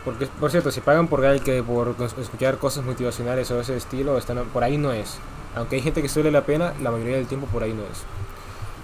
Porque, 0.04 0.26
por 0.28 0.52
cierto, 0.52 0.72
si 0.72 0.82
pagan 0.82 1.08
por 1.08 1.22
que 1.40 1.64
por 1.64 1.96
escuchar 2.20 2.58
cosas 2.58 2.84
motivacionales 2.84 3.50
o 3.50 3.62
ese 3.62 3.78
estilo, 3.78 4.18
están, 4.18 4.44
por 4.52 4.66
ahí 4.66 4.78
no 4.78 4.92
es. 4.92 5.16
Aunque 5.56 5.78
hay 5.78 5.82
gente 5.82 6.02
que 6.02 6.10
suele 6.10 6.32
la 6.32 6.42
pena, 6.46 6.74
la 6.82 6.92
mayoría 6.92 7.16
del 7.16 7.28
tiempo 7.28 7.48
por 7.48 7.64
ahí 7.64 7.72
no 7.72 7.84
es. 7.84 8.04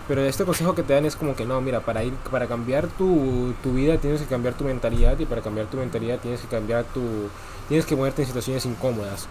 Pero 0.09 0.23
este 0.23 0.43
consejo 0.43 0.73
que 0.73 0.81
te 0.81 0.93
dan 0.93 1.05
es 1.05 1.15
como 1.15 1.35
que 1.35 1.45
no, 1.45 1.61
mira, 1.61 1.81
para 1.81 2.03
ir, 2.03 2.13
para 2.31 2.47
cambiar 2.47 2.87
tu, 2.87 3.53
tu 3.61 3.73
vida 3.73 3.99
tienes 3.99 4.19
que 4.19 4.25
cambiar 4.25 4.55
tu 4.55 4.63
mentalidad 4.63 5.19
y 5.19 5.25
para 5.27 5.41
cambiar 5.43 5.67
tu 5.67 5.77
mentalidad 5.77 6.17
tienes 6.17 6.41
que 6.41 6.47
cambiar 6.47 6.83
tu, 6.85 7.29
tienes 7.67 7.85
que 7.85 7.95
ponerte 7.95 8.23
en 8.23 8.27
situaciones 8.27 8.65
incómodas. 8.65 9.27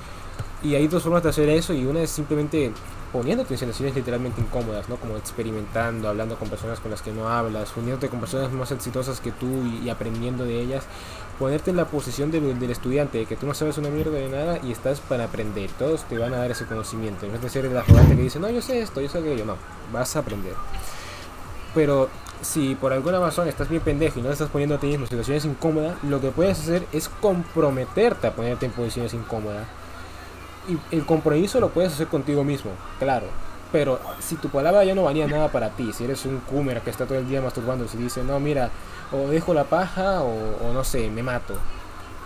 Y 0.63 0.77
hay 0.77 0.87
dos 0.87 1.03
formas 1.03 1.25
de 1.25 1.31
hacer 1.31 1.49
eso 1.49 1.75
y 1.75 1.85
una 1.85 2.01
es 2.03 2.11
simplemente 2.11 2.71
poniéndote 3.13 3.55
en 3.55 3.59
situaciones 3.59 3.97
literalmente 3.97 4.41
incómodas, 4.41 4.89
¿no? 4.89 4.97
Como 4.99 5.17
experimentando, 5.17 6.09
hablando 6.09 6.37
con 6.37 6.49
personas 6.49 6.79
con 6.79 6.93
las 6.93 7.03
que 7.03 7.11
no 7.11 7.29
hablas, 7.29 7.77
uniéndote 7.77 8.09
con 8.09 8.21
personas 8.21 8.53
más 8.53 8.71
exitosas 8.71 9.19
que 9.19 9.33
tú 9.33 9.49
y, 9.65 9.87
y 9.87 9.91
aprendiendo 9.91 10.45
de 10.45 10.61
ellas. 10.61 10.85
Ponerte 11.39 11.71
en 11.71 11.77
la 11.77 11.85
posición 11.85 12.31
del, 12.31 12.59
del 12.59 12.71
estudiante, 12.71 13.25
que 13.27 13.37
tú 13.37 13.47
no 13.47 13.55
sabes 13.55 13.79
una 13.79 13.91
mierda 13.91 14.13
de 14.13 14.29
nada 14.29 14.59
y 14.63 14.73
estás 14.73 15.01
para 15.01 15.25
aprender. 15.25 15.71
Todos 15.79 16.05
te 16.05 16.19
van 16.19 16.35
a 16.35 16.39
dar 16.39 16.51
ese 16.51 16.67
conocimiento. 16.67 17.27
En 17.27 17.33
vez 17.33 17.43
de 17.43 17.49
ser 17.49 17.65
el 17.65 17.77
arrogante 17.77 18.17
que 18.17 18.23
dice, 18.23 18.41
no, 18.41 18.51
yo 18.51 18.61
sé 18.61 18.81
esto, 18.81 19.01
yo 19.01 19.09
sé 19.09 19.19
aquello. 19.19 19.45
No, 19.45 19.57
vas 19.93 20.17
a 20.17 20.21
aprender. 20.21 20.55
Pero 21.75 22.09
si 22.43 22.75
por 22.75 22.93
alguna 22.93 23.21
razón 23.21 23.49
estás 23.49 23.69
bien 23.69 23.83
pendejo 23.83 24.19
y 24.19 24.23
no 24.23 24.31
estás 24.31 24.51
poniendo 24.51 24.77
a 24.77 24.79
ti 24.79 24.89
mismo 24.89 25.05
en 25.05 25.11
situaciones 25.11 25.45
incómodas, 25.45 25.97
lo 26.03 26.21
que 26.21 26.31
puedes 26.31 26.59
hacer 26.59 26.87
es 26.93 27.09
comprometerte 27.09 28.27
a 28.27 28.35
ponerte 28.35 28.67
en 28.67 28.73
posiciones 28.73 29.15
incómodas. 29.15 29.67
Y 30.69 30.95
el 30.95 31.07
compromiso 31.07 31.61
lo 31.61 31.71
puedes 31.71 31.93
hacer 31.93 32.09
contigo 32.09 32.45
mismo, 32.45 32.73
claro. 32.99 33.27
Pero 33.71 34.01
si 34.21 34.37
tu 34.37 34.49
palabra 34.49 34.85
ya 34.85 34.95
no 34.95 35.03
valía 35.03 35.27
nada 35.27 35.49
para 35.49 35.71
ti, 35.71 35.93
si 35.93 36.05
eres 36.05 36.25
un 36.25 36.41
coomer 36.41 36.81
que 36.81 36.91
está 36.91 37.05
todo 37.05 37.19
el 37.19 37.29
día 37.29 37.43
masturbando, 37.43 37.87
si 37.87 37.99
dice, 37.99 38.25
no, 38.25 38.41
mira, 38.41 38.71
o 39.13 39.29
dejo 39.29 39.53
la 39.53 39.65
paja 39.65 40.23
o, 40.23 40.69
o 40.69 40.73
no 40.73 40.85
sé, 40.85 41.11
me 41.11 41.23
mato. 41.23 41.55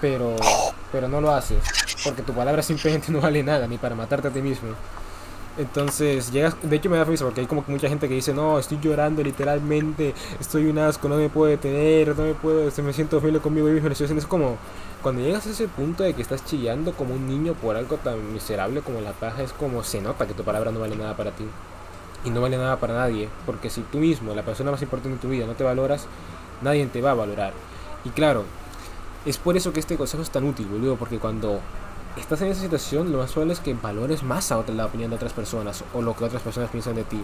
Pero, 0.01 0.37
pero 0.91 1.09
no 1.09 1.21
lo 1.21 1.33
haces, 1.33 1.63
porque 2.05 2.23
tu 2.23 2.33
palabra 2.33 2.63
simplemente 2.63 3.11
no 3.13 3.21
vale 3.21 3.43
nada, 3.43 3.67
ni 3.67 3.79
para 3.79 3.95
matarte 3.95 4.29
a 4.29 4.31
ti 4.31 4.43
mismo. 4.43 4.71
Entonces 5.59 6.33
llegas, 6.33 6.57
de 6.63 6.77
hecho 6.77 6.89
me 6.89 6.97
da 6.97 7.05
risa 7.05 7.25
porque 7.25 7.43
hay 7.43 7.47
como 7.47 7.65
que 7.65 7.73
mucha 7.73 7.89
gente 7.89 8.09
que 8.09 8.15
dice, 8.15 8.33
no, 8.33 8.59
estoy 8.59 8.79
llorando 8.81 9.23
literalmente, 9.23 10.15
estoy 10.41 10.65
un 10.65 10.79
asco, 10.79 11.09
no 11.11 11.17
me 11.17 11.29
puedo 11.29 11.51
detener, 11.51 12.17
no 12.17 12.25
me 12.25 12.33
puedo, 12.33 12.71
se 12.71 12.83
me 12.83 12.95
siento 12.95 13.19
horrible 13.19 13.41
conmigo 13.41 13.69
la 13.69 13.95
situación 13.95 14.17
Es 14.17 14.27
como 14.27 14.57
cuando 15.03 15.21
llegas 15.21 15.47
a 15.47 15.51
ese 15.51 15.69
punto 15.69 16.05
de 16.05 16.15
que 16.15 16.23
estás 16.23 16.45
chillando 16.45 16.93
como 16.93 17.15
un 17.15 17.27
niño 17.27 17.55
por 17.55 17.77
algo 17.77 17.97
tan 17.97 18.33
miserable 18.33 18.81
como 18.83 19.01
la 19.01 19.13
paja, 19.13 19.43
es 19.43 19.53
como 19.53 19.83
se 19.83 20.01
nota 20.01 20.27
que 20.27 20.35
tu 20.35 20.45
palabra 20.45 20.71
no 20.71 20.81
vale 20.81 20.97
nada 20.97 21.17
para 21.17 21.33
ti. 21.33 21.45
Y 22.25 22.31
no 22.31 22.41
vale 22.41 22.57
nada 22.57 22.77
para 22.79 22.95
nadie, 22.95 23.29
porque 23.45 23.69
si 23.69 23.81
tú 23.81 23.99
mismo, 23.99 24.33
la 24.33 24.45
persona 24.45 24.71
más 24.71 24.81
importante 24.81 25.17
en 25.17 25.21
tu 25.21 25.29
vida, 25.29 25.45
no 25.45 25.55
te 25.55 25.65
valoras, 25.65 26.07
nadie 26.63 26.87
te 26.87 27.03
va 27.03 27.11
a 27.11 27.15
valorar. 27.15 27.53
Y 28.05 28.11
claro, 28.11 28.45
es 29.27 29.39
por 29.39 29.57
eso 29.57 29.73
que 29.73 29.81
este 29.81 29.97
consejo 29.97 30.23
es 30.23 30.31
tan 30.31 30.45
útil, 30.45 30.67
boludo, 30.67 30.95
porque 30.95 31.19
cuando 31.19 31.61
estás 32.17 32.43
en 32.43 32.49
esa 32.49 32.61
situación, 32.61 33.11
lo 33.13 33.19
más 33.19 33.33
probable 33.33 33.55
es 33.55 33.61
que 33.61 33.75
valores 33.75 34.23
más 34.23 34.53
a 34.53 34.59
otra, 34.59 34.75
la 34.75 34.87
opinión 34.87 35.11
de 35.11 35.17
otras 35.17 35.33
personas 35.33 35.85
o 35.95 36.03
lo 36.03 36.15
que 36.15 36.25
otras 36.25 36.43
personas 36.43 36.71
piensan 36.71 36.95
de 36.95 37.05
ti. 37.05 37.23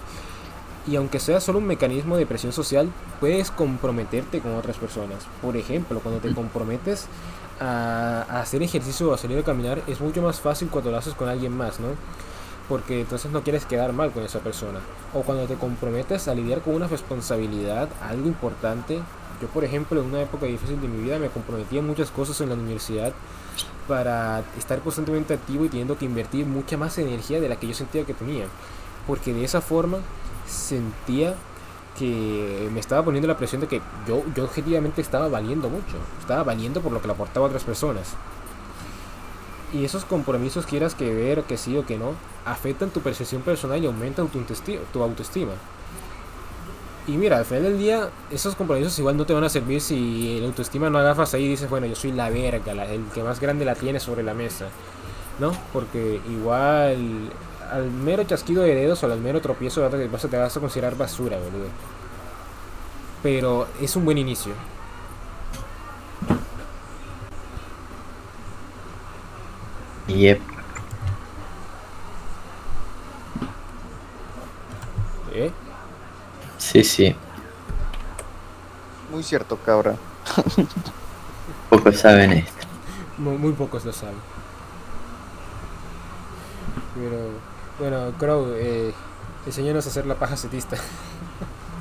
Y 0.87 0.97
aunque 0.97 1.21
sea 1.21 1.41
solo 1.41 1.59
un 1.59 1.67
mecanismo 1.67 2.17
de 2.17 2.25
presión 2.25 2.53
social, 2.53 2.91
puedes 3.21 3.51
comprometerte 3.51 4.41
con 4.41 4.55
otras 4.55 4.77
personas. 4.77 5.27
Por 5.43 5.57
ejemplo, 5.57 6.01
cuando 6.01 6.21
te 6.21 6.33
comprometes 6.33 7.07
a, 7.61 8.25
a 8.29 8.41
hacer 8.41 8.63
ejercicio 8.63 9.11
o 9.11 9.15
a 9.15 9.19
salir 9.19 9.39
a 9.39 9.43
caminar, 9.43 9.83
es 9.87 10.01
mucho 10.01 10.23
más 10.23 10.41
fácil 10.41 10.69
cuando 10.69 10.91
lo 10.91 10.97
haces 10.97 11.13
con 11.13 11.29
alguien 11.29 11.55
más, 11.55 11.79
¿no? 11.79 11.89
Porque 12.71 13.01
entonces 13.01 13.31
no 13.31 13.43
quieres 13.43 13.67
quedar 13.67 13.93
mal 13.93 14.13
con 14.13 14.23
esa 14.23 14.39
persona. 14.39 14.79
O 15.13 15.23
cuando 15.23 15.47
te 15.47 15.57
comprometes 15.57 16.27
a 16.29 16.35
lidiar 16.35 16.63
con 16.63 16.75
una 16.75 16.87
responsabilidad, 16.87 17.89
algo 18.03 18.27
importante. 18.27 19.01
Yo, 19.43 19.49
por 19.49 19.65
ejemplo, 19.65 20.01
en 20.01 20.07
una 20.07 20.23
época 20.23 20.47
difícil 20.47 20.81
de 20.81 20.89
mi 20.89 21.03
vida 21.03 21.19
me 21.19 21.29
comprometí 21.29 21.79
a 21.79 21.83
muchas 21.83 22.11
cosas 22.11 22.41
en 22.41 22.49
la 22.49 22.55
universidad 22.55 23.13
para 23.87 24.43
estar 24.59 24.81
constantemente 24.81 25.35
activo 25.35 25.65
y 25.65 25.69
teniendo 25.69 25.97
que 25.97 26.05
invertir 26.05 26.47
mucha 26.47 26.77
más 26.77 26.99
energía 26.99 27.41
de 27.41 27.49
la 27.49 27.57
que 27.57 27.67
yo 27.67 27.75
sentía 27.75 28.05
que 28.05 28.15
tenía. 28.15 28.47
Porque 29.07 29.33
de 29.33 29.45
esa 29.45 29.61
forma 29.61 29.99
sentía 30.47 31.35
que 31.99 32.69
me 32.73 32.81
estaba 32.81 33.05
poniendo 33.05 33.27
la 33.27 33.37
presión 33.37 33.61
de 33.61 33.67
que 33.67 33.81
yo, 34.07 34.23
objetivamente 34.43 35.01
estaba 35.01 35.29
valiendo 35.29 35.69
mucho. 35.69 35.97
Estaba 36.21 36.45
valiendo 36.45 36.81
por 36.81 36.93
lo 36.93 37.01
que 37.01 37.09
le 37.09 37.15
aportaba 37.15 37.47
a 37.47 37.49
otras 37.49 37.65
personas. 37.65 38.15
Y 39.73 39.85
esos 39.85 40.05
compromisos, 40.05 40.65
quieras 40.65 40.95
que 40.95 41.13
ver, 41.13 41.43
que 41.43 41.57
sí 41.57 41.77
o 41.77 41.85
que 41.85 41.99
no, 41.99 42.13
afectan 42.47 42.91
tu 42.91 43.01
percepción 43.01 43.43
personal 43.43 43.83
y 43.83 43.87
aumentan. 43.87 44.29
Tu 44.29 45.03
autoestima. 45.03 45.53
Y 47.09 47.13
mira, 47.17 47.39
al 47.39 47.45
final 47.47 47.63
del 47.65 47.79
día, 47.79 48.11
esos 48.31 48.55
compromisos 48.55 48.99
igual 48.99 49.17
no 49.17 49.25
te 49.25 49.33
van 49.33 49.43
a 49.43 49.49
servir 49.49 49.81
si 49.81 50.39
la 50.41 50.47
autoestima 50.47 50.91
no 50.91 50.99
agarras 50.99 51.33
ahí 51.35 51.45
y 51.45 51.49
dices, 51.49 51.69
bueno, 51.71 51.87
yo 51.87 51.97
soy 51.97 52.13
la 52.13 52.29
verga, 52.29 52.75
la- 52.75 52.85
el 52.85 53.03
que 53.15 53.23
más 53.25 53.41
grande 53.41 53.65
la 53.65 53.75
tiene 53.75 53.99
sobre 53.99 54.23
la 54.23 54.35
mesa. 54.35 54.67
¿No? 55.39 55.53
Porque 55.73 56.21
igual 56.31 57.31
al 57.73 57.91
mero 57.91 58.25
chasquido 58.25 58.63
de 58.63 58.75
dedos 58.75 59.03
o 59.03 59.07
al 59.13 59.21
mero 59.21 59.41
tropiezo 59.41 59.81
vas 59.83 59.95
a- 59.95 60.07
vas 60.09 60.25
a- 60.25 60.29
te 60.29 60.37
vas 60.37 60.57
a 60.57 60.61
considerar 60.61 60.97
basura, 60.97 61.39
boludo. 61.39 61.69
Pero 63.23 63.67
es 63.81 63.97
un 63.97 64.05
buen 64.05 64.19
inicio. 64.19 64.53
Yep. 70.09 70.41
¿Eh? 75.35 75.51
Sí, 76.71 76.85
sí. 76.85 77.17
Muy 79.11 79.23
cierto, 79.23 79.57
cabra. 79.65 79.95
Pocos 81.71 81.97
saben 81.97 82.33
esto. 82.33 82.67
Muy, 83.17 83.39
muy 83.39 83.53
pocos 83.53 83.87
lo 83.87 83.93
saben. 83.93 84.17
Pero, 86.95 87.31
bueno, 87.79 88.13
Crow, 88.19 88.53
eh, 88.55 88.93
enséñanos 89.47 89.87
a 89.87 89.89
hacer 89.89 90.05
la 90.05 90.17
paja 90.17 90.37
setista. 90.37 90.77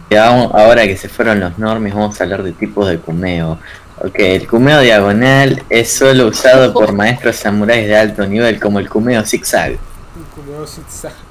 Ahora 0.09 0.83
que 0.83 0.95
se 0.95 1.09
fueron 1.09 1.41
los 1.41 1.57
normies, 1.59 1.93
vamos 1.93 2.21
a 2.21 2.23
hablar 2.23 2.43
de 2.43 2.53
tipos 2.53 2.87
de 2.87 2.97
kumeo. 2.97 3.59
Ok, 3.99 4.15
el 4.19 4.47
kumeo 4.47 4.79
diagonal 4.79 5.63
es 5.69 5.91
solo 5.91 6.27
usado 6.27 6.71
por 6.71 6.93
maestros 6.93 7.35
samuráis 7.35 7.87
de 7.87 7.97
alto 7.97 8.25
nivel, 8.25 8.57
como 8.57 8.79
el 8.79 8.87
kumeo 8.87 9.25
zigzag. 9.25 9.77
Como 10.33 10.65
zigzag. 10.65 11.26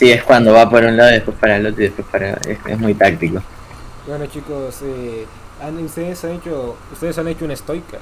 Sí, 0.00 0.10
es 0.10 0.22
cuando 0.24 0.54
va 0.54 0.70
por 0.70 0.82
un 0.82 0.96
lado, 0.96 1.10
después 1.10 1.36
para 1.38 1.56
el 1.58 1.66
otro 1.66 1.82
y 1.82 1.88
después 1.88 2.08
para. 2.10 2.30
Es, 2.30 2.58
es 2.64 2.78
muy 2.78 2.94
táctico. 2.94 3.42
Bueno 4.06 4.24
chicos, 4.24 4.78
eh, 4.82 5.26
han- 5.62 5.76
ustedes 5.84 6.24
han 6.24 6.30
hecho, 6.32 6.74
ustedes 6.90 7.18
han 7.18 7.28
hecho 7.28 7.44
una 7.44 7.52
estoica. 7.52 7.98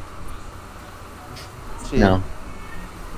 Sí. 1.91 1.97
No. 1.99 2.21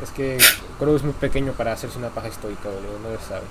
Es 0.02 0.08
que 0.12 0.38
Crow 0.78 0.96
es 0.96 1.02
muy 1.02 1.12
pequeño 1.12 1.52
para 1.52 1.72
hacerse 1.72 1.98
una 1.98 2.08
paja 2.08 2.28
estoica, 2.28 2.70
boludo, 2.70 2.98
no 3.02 3.10
lo 3.10 3.20
sabe. 3.20 3.42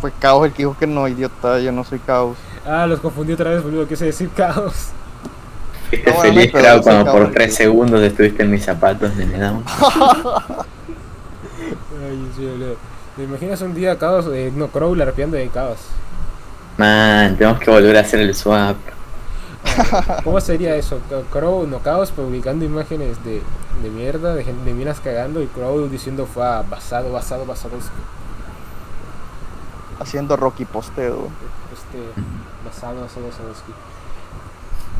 Fue 0.00 0.10
Caos 0.18 0.46
el 0.46 0.52
que 0.52 0.62
dijo 0.62 0.76
que 0.76 0.88
no, 0.88 1.06
idiota, 1.06 1.60
yo 1.60 1.70
no 1.70 1.84
soy 1.84 2.00
Caos. 2.00 2.36
Ah, 2.66 2.86
los 2.88 2.98
confundí 2.98 3.32
otra 3.32 3.50
vez, 3.50 3.62
boludo, 3.62 3.86
quise 3.86 4.06
decir 4.06 4.28
caos. 4.36 4.88
Fuiste 5.88 6.10
No, 6.10 6.16
bueno, 6.16 6.34
feliz, 6.34 6.52
se 6.52 6.82
cuando 6.82 7.12
por 7.12 7.22
el 7.22 7.32
3 7.32 7.56
tiempo. 7.56 7.56
segundos 7.56 8.02
estuviste 8.02 8.42
en 8.42 8.50
mis 8.50 8.64
zapatos 8.64 9.16
de 9.16 9.26
Nedam. 9.26 9.62
Ay, 12.04 12.28
sí, 12.36 12.44
boludo. 12.46 12.76
¿Te 13.16 13.24
imaginas 13.24 13.60
un 13.60 13.74
día 13.74 13.98
caos, 13.98 14.26
eh, 14.32 14.50
no, 14.54 14.68
Crow 14.68 14.94
larpeando 14.94 15.36
de 15.36 15.48
caos? 15.48 15.78
Man, 16.78 17.36
tenemos 17.36 17.60
que 17.60 17.70
volver 17.70 17.96
a 17.96 18.00
hacer 18.00 18.20
el 18.20 18.34
swap. 18.34 18.76
¿Cómo 20.24 20.40
sería 20.40 20.74
eso? 20.76 20.98
Crow, 21.30 21.66
no 21.66 21.80
caos, 21.80 22.10
publicando 22.10 22.64
imágenes 22.64 23.22
de, 23.24 23.42
de 23.82 23.90
mierda, 23.90 24.34
de, 24.34 24.44
de 24.44 24.74
minas 24.74 25.00
cagando 25.00 25.42
y 25.42 25.46
Crow 25.46 25.88
diciendo 25.88 26.26
fue 26.26 26.44
ah, 26.44 26.64
basado, 26.68 27.12
basado, 27.12 27.44
basado, 27.44 27.78
Haciendo 30.00 30.36
Rocky 30.36 30.64
posteo. 30.64 31.28
este, 31.72 31.98
basado, 32.64 33.02
basado, 33.02 33.26
basado. 33.26 33.48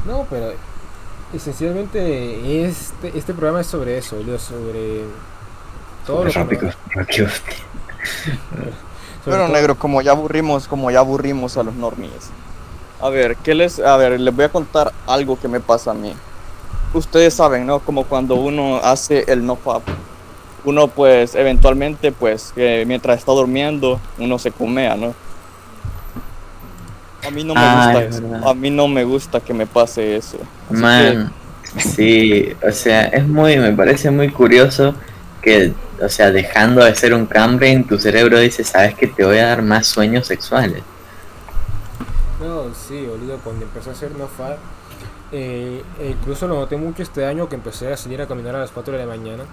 No, 0.06 0.26
pero 0.28 0.52
esencialmente 1.32 2.66
este, 2.66 3.16
este 3.16 3.32
programa 3.32 3.62
es 3.62 3.66
sobre 3.66 3.98
eso, 3.98 4.16
boludo, 4.16 4.38
sobre 4.38 5.04
todo 6.06 6.24
lo 6.24 6.48
que 6.48 7.26
Todo- 9.24 9.48
negro, 9.48 9.76
como 9.78 10.02
ya 10.02 10.12
aburrimos, 10.12 10.66
como 10.66 10.90
ya 10.90 10.98
aburrimos 10.98 11.56
a 11.56 11.62
los 11.62 11.74
normies. 11.74 12.30
A 13.00 13.08
ver, 13.08 13.36
¿qué 13.36 13.54
les, 13.54 13.78
a 13.78 13.96
ver, 13.96 14.18
les 14.20 14.34
voy 14.34 14.44
a 14.44 14.48
contar 14.48 14.92
algo 15.06 15.38
que 15.38 15.48
me 15.48 15.60
pasa 15.60 15.92
a 15.92 15.94
mí. 15.94 16.12
Ustedes 16.94 17.34
saben, 17.34 17.66
¿no? 17.66 17.80
Como 17.80 18.04
cuando 18.04 18.34
uno 18.34 18.76
hace 18.76 19.24
el 19.28 19.44
no 19.46 19.56
fap. 19.56 19.82
Uno 20.64 20.86
pues 20.88 21.34
eventualmente 21.34 22.12
pues 22.12 22.52
que 22.54 22.84
mientras 22.86 23.18
está 23.18 23.32
durmiendo 23.32 23.98
uno 24.18 24.38
se 24.38 24.52
comea, 24.52 24.94
¿no? 24.96 25.14
A 27.26 27.30
mí 27.30 27.44
no 27.44 27.54
me 27.54 27.60
Ah, 27.60 27.84
gusta 27.86 28.04
es 28.04 28.14
eso. 28.16 28.22
verdad. 28.28 28.48
A 28.48 28.54
mí 28.54 28.70
no 28.70 28.88
me 28.88 29.04
gusta 29.04 29.40
que 29.40 29.54
me 29.54 29.66
pase 29.66 30.16
eso. 30.16 30.38
Así 30.70 30.80
Man, 30.80 31.32
sí, 31.78 32.52
o 32.66 32.70
sea, 32.72 33.02
es 33.06 33.26
muy, 33.26 33.56
me 33.58 33.72
parece 33.72 34.10
muy 34.10 34.28
curioso 34.30 34.94
que, 35.42 35.76
o 36.00 36.08
sea, 36.08 36.30
dejando 36.32 36.84
de 36.84 36.94
ser 36.96 37.14
un 37.14 37.26
cambrain, 37.28 37.86
tu 37.86 37.98
cerebro 37.98 38.38
dice, 38.40 38.64
sabes 38.64 38.96
que 38.96 39.08
te 39.08 39.24
voy 39.24 39.38
a 39.38 39.48
dar 39.48 39.62
más 39.62 39.88
sueños 39.88 40.26
sexuales. 40.28 40.86
No, 42.38 42.74
sí, 42.74 43.06
boludo, 43.06 43.40
cuando 43.42 43.64
empecé 43.64 43.90
a 43.90 43.92
hacer 43.92 44.16
no 44.16 44.28
fap, 44.28 44.64
eh, 45.30 45.86
incluso 46.00 46.48
lo 46.48 46.56
noté 46.56 46.76
mucho 46.76 47.02
este 47.02 47.26
año 47.26 47.48
que 47.48 47.56
empecé 47.56 47.92
a 47.92 47.96
salir 47.96 48.22
a 48.22 48.28
caminar 48.28 48.56
a 48.56 48.60
las 48.60 48.72
4 48.72 48.94
de 48.94 49.00
la 49.00 49.06
mañana. 49.06 49.50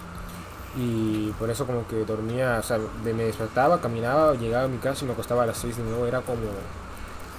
Y 0.74 1.34
por 1.34 1.50
eso 1.52 1.66
como 1.68 1.88
que 1.88 2.06
dormía, 2.06 2.60
o 2.60 2.64
sea, 2.64 2.80
de- 2.80 3.14
me 3.14 3.26
despertaba, 3.26 3.82
caminaba, 3.82 4.36
llegaba 4.36 4.66
a 4.66 4.68
mi 4.70 4.80
casa 4.80 5.06
y 5.06 5.08
me 5.08 5.14
acostaba 5.14 5.44
a 5.44 5.48
las 5.48 5.58
6 5.60 5.78
de 5.78 5.84
nuevo. 5.84 6.08
Era 6.08 6.22
como, 6.22 6.42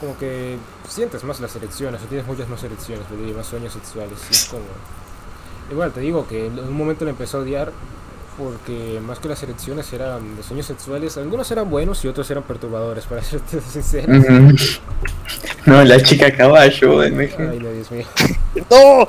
como 0.01 0.17
que 0.19 0.59
sientes 0.89 1.25
más 1.25 1.41
las 1.41 1.55
erecciones, 1.57 2.03
o 2.03 2.07
tienes 2.07 2.27
muchas 2.27 2.49
más 2.49 2.63
erecciones, 2.65 3.09
boludo, 3.11 3.29
y 3.31 3.35
más 3.35 3.47
sueños 3.47 3.73
sexuales. 3.75 4.19
Y 4.31 4.35
es 4.35 4.45
como... 4.47 4.65
Igual 5.71 5.93
te 5.93 6.01
digo 6.01 6.27
que 6.27 6.47
en 6.47 6.59
un 6.59 6.73
momento 6.77 7.05
lo 7.05 7.11
empezó 7.13 7.39
a 7.39 7.41
odiar 7.43 7.73
porque 8.43 9.01
más 9.07 9.19
que 9.19 9.29
las 9.29 9.43
erecciones 9.43 9.93
eran 9.93 10.37
de 10.37 10.43
sueños 10.43 10.67
sexuales, 10.67 11.17
algunos 11.19 11.51
eran 11.51 11.69
buenos 11.69 12.05
y 12.05 12.09
otros 12.09 12.31
eran 12.31 12.43
perturbadores, 12.45 13.05
para 13.05 13.23
serte 13.23 13.61
sincero. 13.61 14.13
Ujú. 14.19 14.57
No, 15.67 15.85
la 15.85 16.01
chica 16.03 16.35
caballo, 16.35 17.03
eh, 17.03 17.11
me- 17.11 17.25
Ay, 17.39 17.59
no, 17.61 17.71
Dios 17.71 17.91
mío. 17.91 18.07
¡No! 18.71 19.07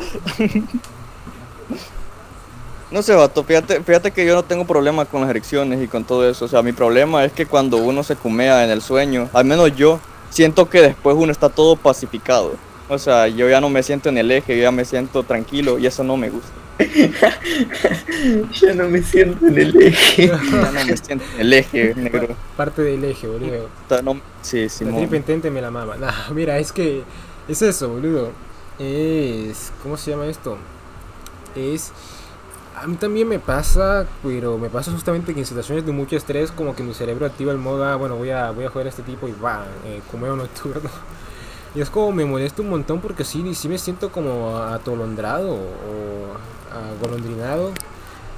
No 2.92 3.02
sé, 3.02 3.16
vato, 3.16 3.44
fíjate, 3.46 3.82
fíjate 3.84 4.12
que 4.12 4.26
yo 4.26 4.36
no 4.36 4.44
tengo 4.44 4.66
problema 4.66 5.06
con 5.06 5.22
las 5.22 5.30
erecciones 5.30 5.82
y 5.82 5.88
con 5.88 6.04
todo 6.04 6.30
eso. 6.30 6.44
O 6.44 6.48
sea, 6.50 6.62
mi 6.62 6.74
problema 6.74 7.24
es 7.24 7.32
que 7.32 7.46
cuando 7.46 7.78
uno 7.78 8.04
se 8.04 8.18
cumea 8.18 8.66
en 8.66 8.70
el 8.70 8.82
sueño, 8.82 9.30
al 9.32 9.46
menos 9.46 9.74
yo, 9.78 10.00
siento 10.30 10.70
que 10.70 10.82
después 10.82 11.16
uno 11.18 11.32
está 11.32 11.48
todo 11.48 11.78
pacificado. 11.78 12.56
O 12.90 12.98
sea, 12.98 13.28
yo 13.30 13.50
ya 13.50 13.62
no 13.62 13.70
me 13.70 13.82
siento 13.82 14.10
en 14.10 14.18
el 14.18 14.30
eje, 14.30 14.58
yo 14.58 14.64
ya 14.64 14.72
me 14.72 14.84
siento 14.84 15.24
tranquilo 15.24 15.80
y 15.80 15.86
eso 15.88 16.04
no 16.04 16.18
me 16.18 16.30
gusta. 16.30 16.50
Ya 18.62 18.74
no 18.74 18.90
me 18.90 19.02
siento 19.02 19.48
en 19.48 19.58
el 19.58 19.82
eje. 19.82 20.28
Ya 20.28 20.72
no 20.72 20.86
me 20.86 20.98
siento 20.98 21.26
en 21.36 21.42
el 21.42 21.54
eje, 21.54 21.94
negro. 21.98 22.36
Parte 22.58 22.82
del 22.82 23.04
eje, 23.04 23.28
boludo. 23.28 23.70
No- 24.04 24.22
sí, 24.42 24.70
sí, 24.70 24.86
La 24.86 24.96
tripa 24.96 25.16
intente 25.16 25.50
me 25.50 25.62
la 25.62 25.72
mama. 25.72 25.96
Nah, 25.98 26.30
mira, 26.34 26.58
es 26.60 26.72
que 26.72 27.04
es 27.48 27.62
eso, 27.62 27.90
boludo. 27.90 28.32
Es. 28.80 29.72
¿Cómo 29.84 29.98
se 29.98 30.12
llama 30.12 30.26
esto? 30.28 30.58
Es. 31.56 31.92
A 32.76 32.88
mí 32.88 32.96
también 32.96 33.28
me 33.28 33.38
pasa, 33.38 34.08
pero 34.24 34.58
me 34.58 34.70
pasa 34.70 34.92
justamente 34.92 35.34
que 35.34 35.42
en 35.42 35.46
situaciones 35.46 35.86
de 35.86 35.92
mucho 35.92 36.16
estrés, 36.16 36.52
como 36.52 36.76
que 36.76 36.82
mi 36.84 36.94
cerebro 36.94 37.26
activa 37.26 37.52
el 37.52 37.58
modo, 37.60 37.86
ah, 37.86 37.96
bueno, 37.96 38.16
voy 38.16 38.30
a, 38.32 38.52
voy 38.52 38.66
a 38.66 38.70
joder 38.70 38.88
a 38.88 38.90
este 38.90 39.04
tipo 39.04 39.28
y 39.28 39.34
va, 39.34 39.66
eh, 39.86 40.02
comeo 40.12 40.36
nocturno. 40.36 40.90
Y 41.74 41.80
es 41.80 41.90
como 41.90 42.12
me 42.12 42.26
molesta 42.26 42.62
un 42.62 42.70
montón 42.70 43.00
porque 43.00 43.24
sí, 43.24 43.56
sí 43.56 43.70
me 43.70 43.78
siento 43.78 44.12
como 44.12 44.58
atolondrado 44.58 45.54
o 45.54 46.36
agolondrinado. 46.74 47.72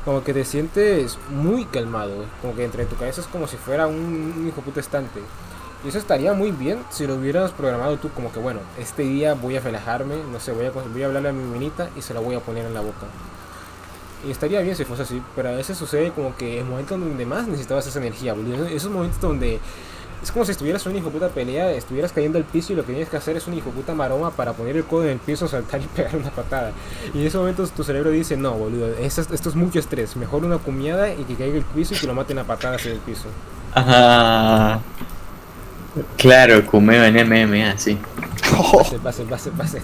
Como 0.06 0.24
que 0.24 0.34
te 0.34 0.44
sientes 0.44 1.18
muy 1.30 1.66
calmado, 1.66 2.26
como 2.42 2.56
que 2.56 2.66
entre 2.66 2.86
tu 2.86 2.98
cabeza 2.98 3.22
es 3.22 3.28
como 3.28 3.48
si 3.48 3.56
fuera 3.56 3.88
un, 3.88 4.46
hijo 4.48 4.62
puta 4.62 4.82
estante. 4.82 5.22
Y 5.86 5.90
eso 5.90 5.98
estaría 5.98 6.34
muy 6.34 6.52
bien 6.52 6.80
si 6.90 7.08
lo 7.08 7.16
hubieras 7.16 7.52
programado 7.52 7.98
tú, 7.98 8.10
como 8.10 8.32
que 8.32 8.40
bueno, 8.40 8.60
este 8.78 9.04
día 9.04 9.34
voy 9.34 9.56
a 9.56 9.62
relajarme, 9.62 10.16
no 10.32 10.40
sé, 10.40 10.52
voy 10.52 10.66
a, 10.66 10.72
voy 10.72 11.04
a 11.04 11.06
hablarle 11.06 11.30
a 11.30 11.34
mi 11.34 11.44
minita 11.44 11.90
y 11.96 12.02
se 12.02 12.14
la 12.14 12.20
voy 12.20 12.36
a 12.36 12.40
poner 12.40 12.66
en 12.66 12.74
la 12.74 12.82
boca. 12.82 13.08
Y 14.26 14.32
estaría 14.32 14.62
bien 14.62 14.76
si 14.76 14.86
fuese 14.86 15.04
así, 15.04 15.22
pero 15.36 15.50
a 15.50 15.54
veces 15.54 15.78
sucede 15.78 16.12
como 16.12 16.36
que 16.36 16.60
en 16.60 16.70
momentos 16.70 16.98
donde 17.00 17.26
más 17.26 17.48
necesitabas 17.48 17.86
esa 17.88 18.00
energía, 18.00 18.34
boludo. 18.34 18.66
Esos 18.66 18.92
momentos 18.92 19.20
donde 19.20 19.60
es 20.24 20.32
como 20.32 20.46
si 20.46 20.52
estuvieras 20.52 20.84
en 20.86 20.92
una 20.94 21.00
hijo 21.02 21.10
puta 21.10 21.28
pelea, 21.30 21.70
estuvieras 21.72 22.12
cayendo 22.14 22.38
al 22.38 22.46
piso 22.46 22.74
y 22.74 22.76
lo 22.78 22.84
que 22.86 22.94
tienes 22.94 23.10
que 23.10 23.18
hacer 23.18 23.36
es 23.38 23.46
una 23.46 23.58
hijo 23.58 23.70
puta 23.72 23.94
maroma 23.94 24.32
para 24.32 24.54
poner 24.54 24.76
el 24.78 24.86
codo 24.86 25.04
en 25.04 25.10
el 25.12 25.18
piso, 25.20 25.48
saltar 25.48 25.82
y 25.82 25.86
pegar 25.96 26.16
una 26.16 26.32
patada. 26.32 26.72
Y 27.14 27.20
en 27.22 27.28
esos 27.28 27.42
momentos 27.42 27.72
tu 27.72 27.84
cerebro 27.84 28.10
dice, 28.10 28.38
no, 28.38 28.54
boludo, 28.54 28.88
esto, 29.00 29.22
es- 29.22 29.32
esto 29.32 29.50
es 29.50 29.56
mucho 29.56 29.80
estrés, 29.80 30.16
mejor 30.16 30.46
una 30.46 30.58
cumiada 30.58 31.14
y 31.14 31.24
que 31.26 31.36
caiga 31.36 31.58
el 31.58 31.64
piso 31.66 31.94
y 31.94 31.98
que 31.98 32.08
lo 32.08 32.14
maten 32.16 32.40
a 32.40 32.44
patadas 32.46 32.86
en 32.86 32.94
el 32.94 33.00
piso. 33.00 33.26
Ajá. 33.74 34.80
Claro, 36.18 36.66
Kumeo 36.66 37.04
en 37.04 37.16
MMA, 37.28 37.78
sí. 37.78 38.00
Pase, 38.78 38.98
pase, 39.00 39.24
pase, 39.26 39.52
pase. 39.52 39.82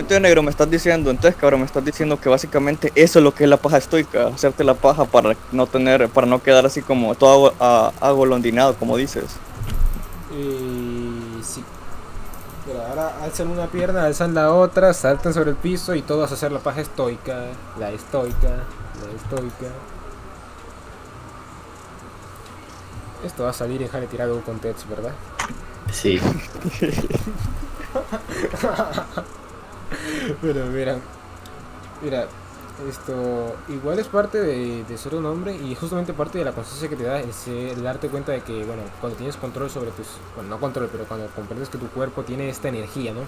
Entonces, 0.00 0.22
negro, 0.22 0.42
me 0.42 0.50
estás 0.50 0.70
diciendo, 0.70 1.10
entonces, 1.10 1.38
cabrón, 1.38 1.60
me 1.60 1.66
estás 1.66 1.84
diciendo 1.84 2.18
que 2.18 2.30
básicamente 2.30 2.90
eso 2.94 3.18
es 3.18 3.22
lo 3.22 3.34
que 3.34 3.44
es 3.44 3.50
la 3.50 3.58
paja 3.58 3.76
estoica, 3.76 4.28
hacerte 4.28 4.64
la 4.64 4.72
paja 4.72 5.04
para 5.04 5.36
no 5.52 5.66
tener, 5.66 6.08
para 6.08 6.26
no 6.26 6.42
quedar 6.42 6.64
así 6.64 6.80
como 6.80 7.14
todo 7.14 7.52
agolondinado, 8.00 8.74
como 8.76 8.96
dices. 8.96 9.26
Y 10.32 11.42
sí. 11.42 11.62
Pero 12.64 12.82
ahora 12.82 13.12
alzan 13.22 13.48
una 13.48 13.66
pierna, 13.66 14.06
alzan 14.06 14.34
la 14.34 14.54
otra, 14.54 14.94
saltan 14.94 15.34
sobre 15.34 15.50
el 15.50 15.56
piso 15.56 15.94
y 15.94 16.00
todos 16.00 16.30
a 16.30 16.34
hacer 16.34 16.50
la 16.50 16.60
paja 16.60 16.80
estoica, 16.80 17.48
la 17.78 17.90
estoica, 17.90 18.48
la 18.48 19.22
estoica. 19.22 19.66
Esto 23.22 23.44
va 23.44 23.50
a 23.50 23.52
salir 23.52 23.82
en 23.82 23.88
Jale 23.88 24.06
tirado 24.06 24.40
con 24.40 24.60
Tets, 24.60 24.88
¿verdad? 24.88 25.12
Sí. 25.92 26.18
Pero 30.42 30.66
mira, 30.66 30.98
mira, 32.02 32.26
esto 32.88 33.56
igual 33.68 33.98
es 33.98 34.08
parte 34.08 34.38
de, 34.40 34.98
ser 34.98 35.14
un 35.14 35.26
hombre 35.26 35.54
y 35.56 35.74
justamente 35.74 36.12
parte 36.14 36.38
de 36.38 36.44
la 36.44 36.52
conciencia 36.52 36.88
que 36.88 36.96
te 36.96 37.04
da 37.04 37.20
el, 37.20 37.32
ser- 37.32 37.70
el 37.74 37.82
darte 37.82 38.08
cuenta 38.08 38.32
de 38.32 38.42
que, 38.42 38.64
bueno, 38.64 38.82
cuando 39.00 39.16
tienes 39.18 39.36
control 39.36 39.70
sobre 39.70 39.90
tus, 39.92 40.06
bueno, 40.34 40.50
no 40.50 40.60
control, 40.60 40.88
pero 40.90 41.04
cuando 41.04 41.26
comprendes 41.28 41.68
que 41.68 41.78
tu 41.78 41.88
cuerpo 41.90 42.22
tiene 42.24 42.48
esta 42.48 42.68
energía, 42.68 43.12
¿no? 43.12 43.20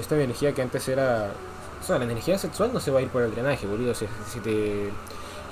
Esta 0.00 0.16
energía 0.20 0.54
que 0.54 0.62
antes 0.62 0.88
era, 0.88 1.32
o 1.82 1.84
sea, 1.86 1.98
la 1.98 2.04
energía 2.04 2.38
sexual 2.38 2.72
no 2.72 2.80
se 2.80 2.90
va 2.90 3.00
a 3.00 3.02
ir 3.02 3.08
por 3.10 3.22
el 3.22 3.30
drenaje, 3.32 3.66
boludo. 3.66 3.94
Si, 3.94 4.06
te, 4.40 4.90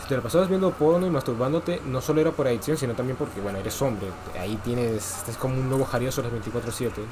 si 0.03 0.09
te 0.09 0.17
la 0.17 0.23
pasabas 0.23 0.49
viendo 0.49 0.73
porno 0.73 1.07
y 1.07 1.11
masturbándote, 1.11 1.81
no 1.87 2.01
solo 2.01 2.21
era 2.21 2.33
por 2.33 2.47
adicción, 2.49 2.77
sino 2.77 2.95
también 2.95 3.17
porque, 3.17 3.41
bueno, 3.41 3.59
eres 3.59 3.81
hombre. 3.83 4.09
Ahí 4.39 4.57
tienes, 4.65 5.19
estás 5.19 5.37
como 5.37 5.55
un 5.57 5.69
nuevo 5.69 5.85
jarioso 5.85 6.23
las 6.23 6.33
24/7. 6.33 7.03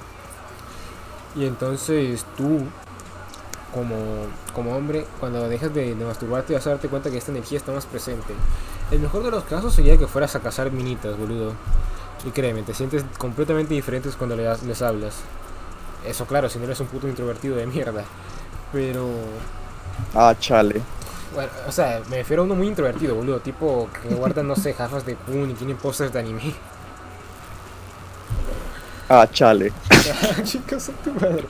Y 1.34 1.46
entonces 1.46 2.26
tú, 2.36 2.72
como, 3.74 3.96
como 4.54 4.76
hombre, 4.76 5.06
cuando 5.20 5.48
dejas 5.48 5.72
de, 5.74 5.94
de 5.94 6.04
masturbarte 6.04 6.54
vas 6.54 6.66
a 6.66 6.70
darte 6.70 6.88
cuenta 6.88 7.10
que 7.10 7.18
esta 7.18 7.30
energía 7.32 7.58
está 7.58 7.72
más 7.72 7.86
presente. 7.86 8.34
El 8.90 9.00
mejor 9.00 9.22
de 9.22 9.30
los 9.30 9.44
casos 9.44 9.74
sería 9.74 9.96
que 9.96 10.06
fueras 10.06 10.34
a 10.36 10.40
cazar 10.40 10.70
minitas, 10.72 11.16
boludo. 11.16 11.52
Y 12.26 12.30
créeme, 12.30 12.62
te 12.62 12.74
sientes 12.74 13.04
completamente 13.18 13.74
diferentes 13.74 14.16
cuando 14.16 14.36
le 14.36 14.44
das- 14.44 14.62
les 14.64 14.82
hablas. 14.82 15.14
Eso 16.06 16.26
claro, 16.26 16.48
si 16.48 16.58
no 16.58 16.64
eres 16.64 16.80
un 16.80 16.86
puto 16.88 17.08
introvertido 17.08 17.56
de 17.56 17.66
mierda. 17.66 18.04
Pero... 18.72 19.08
Ah, 20.14 20.34
chale. 20.38 20.82
Bueno, 21.34 21.50
o 21.66 21.72
sea, 21.72 22.02
me 22.10 22.16
refiero 22.18 22.42
a 22.42 22.46
uno 22.46 22.54
muy 22.56 22.66
introvertido, 22.68 23.14
boludo. 23.14 23.40
Tipo 23.40 23.88
que 24.02 24.14
guardan, 24.14 24.48
no 24.48 24.56
sé, 24.56 24.72
gafas 24.72 25.06
de 25.06 25.16
Kun 25.16 25.50
y 25.50 25.54
tienen 25.54 25.76
pósters 25.76 26.12
de 26.12 26.18
anime. 26.20 26.54
Ah, 29.08 29.26
chale. 29.26 29.72
Chicos, 30.44 30.88
a 30.88 30.92
tu 31.02 31.12
madre. 31.14 31.46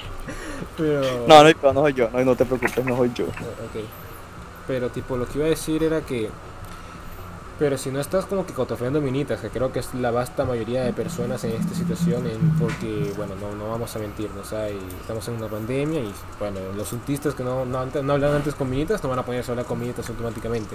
Pero... 0.80 1.26
No, 1.28 1.44
no, 1.44 1.72
no 1.74 1.80
soy 1.82 1.92
yo, 1.94 2.08
no, 2.10 2.24
no 2.24 2.34
te 2.36 2.44
preocupes, 2.44 2.84
no 2.84 2.96
soy 2.96 3.12
yo. 3.14 3.24
Ok. 3.26 3.84
Pero 4.66 4.88
tipo 4.90 5.16
lo 5.16 5.26
que 5.28 5.38
iba 5.38 5.46
a 5.46 5.50
decir 5.50 5.82
era 5.82 6.00
que 6.00 6.30
pero 7.58 7.76
si 7.76 7.90
no 7.90 8.00
estás 8.00 8.24
como 8.24 8.46
que 8.46 8.54
cotofeando 8.54 9.02
minitas, 9.02 9.38
que 9.38 9.50
creo 9.50 9.70
que 9.70 9.80
es 9.80 9.92
la 9.92 10.10
vasta 10.10 10.46
mayoría 10.46 10.82
de 10.82 10.94
personas 10.94 11.44
en 11.44 11.52
esta 11.52 11.74
situación, 11.74 12.26
en- 12.26 12.52
porque 12.58 13.12
bueno, 13.18 13.34
no, 13.38 13.54
no 13.54 13.68
vamos 13.70 13.94
a 13.94 13.98
mentirnos, 13.98 14.50
hay, 14.54 14.78
estamos 15.02 15.28
en 15.28 15.34
una 15.34 15.46
pandemia 15.48 16.00
y 16.00 16.10
bueno, 16.38 16.58
los 16.74 16.90
autistas 16.94 17.34
que 17.34 17.44
no, 17.44 17.66
no, 17.66 17.78
antes- 17.80 18.02
no 18.02 18.14
hablan 18.14 18.36
antes 18.36 18.54
con 18.54 18.70
minitas 18.70 19.02
no 19.02 19.10
van 19.10 19.18
a 19.18 19.26
ponerse 19.26 19.50
a 19.50 19.52
hablar 19.52 19.66
con 19.66 19.78
minitas 19.78 20.08
automáticamente. 20.08 20.74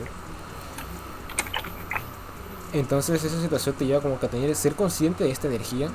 Entonces 2.74 3.24
esa 3.24 3.42
situación 3.42 3.76
te 3.76 3.86
lleva 3.88 4.02
como 4.02 4.20
que 4.20 4.26
a 4.26 4.30
tener 4.30 4.54
ser 4.56 4.76
consciente 4.76 5.24
de 5.24 5.32
esta 5.32 5.48
energía 5.48 5.90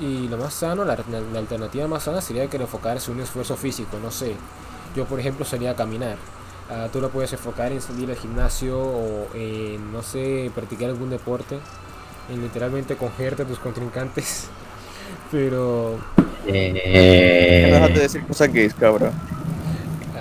y 0.00 0.28
lo 0.28 0.36
más 0.38 0.54
sano, 0.54 0.84
la, 0.84 0.96
la- 1.10 1.38
alternativa 1.38 1.86
más 1.88 2.04
sana 2.04 2.20
sería 2.20 2.48
que 2.48 2.58
lo 2.58 2.64
enfocaras 2.64 3.08
en 3.08 3.14
un 3.14 3.20
esfuerzo 3.22 3.56
físico, 3.56 3.98
no 4.02 4.10
sé. 4.10 4.34
Yo 4.94 5.04
por 5.06 5.20
ejemplo 5.20 5.44
salía 5.44 5.72
a 5.72 5.76
caminar. 5.76 6.16
Ah, 6.70 6.88
tú 6.92 7.00
lo 7.00 7.10
puedes 7.10 7.32
enfocar 7.32 7.72
en 7.72 7.80
salir 7.80 8.10
al 8.10 8.16
gimnasio 8.16 8.78
o 8.78 9.28
en, 9.34 9.92
no 9.92 10.02
sé, 10.02 10.50
practicar 10.54 10.90
algún 10.90 11.10
deporte. 11.10 11.58
En 12.28 12.42
literalmente 12.42 12.96
cogerte 12.96 13.42
a 13.42 13.46
tus 13.46 13.58
contrincantes. 13.58 14.48
Pero 15.30 15.98
No 16.46 16.52
dejas 16.52 17.94
de 17.94 17.96
Eh, 17.96 18.00
decir 18.00 18.26
cosas 18.26 18.52
gays, 18.52 18.74
cabrón. 18.74 19.12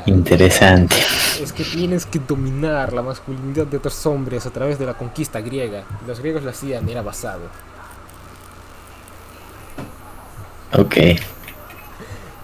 interesante. 0.05 0.95
es 1.41 1.51
que 1.53 1.63
tienes 1.63 2.05
que 2.05 2.19
dominar 2.19 2.93
la 2.93 3.01
masculinidad 3.01 3.65
de 3.67 3.77
otros 3.77 4.05
hombres 4.05 4.45
a 4.45 4.51
través 4.51 4.77
de 4.79 4.85
la 4.85 4.93
conquista 4.95 5.41
griega. 5.41 5.83
Los 6.07 6.19
griegos 6.19 6.43
lo 6.43 6.51
hacían, 6.51 6.87
era 6.89 7.01
basado. 7.01 7.41
Ok. 10.73 10.95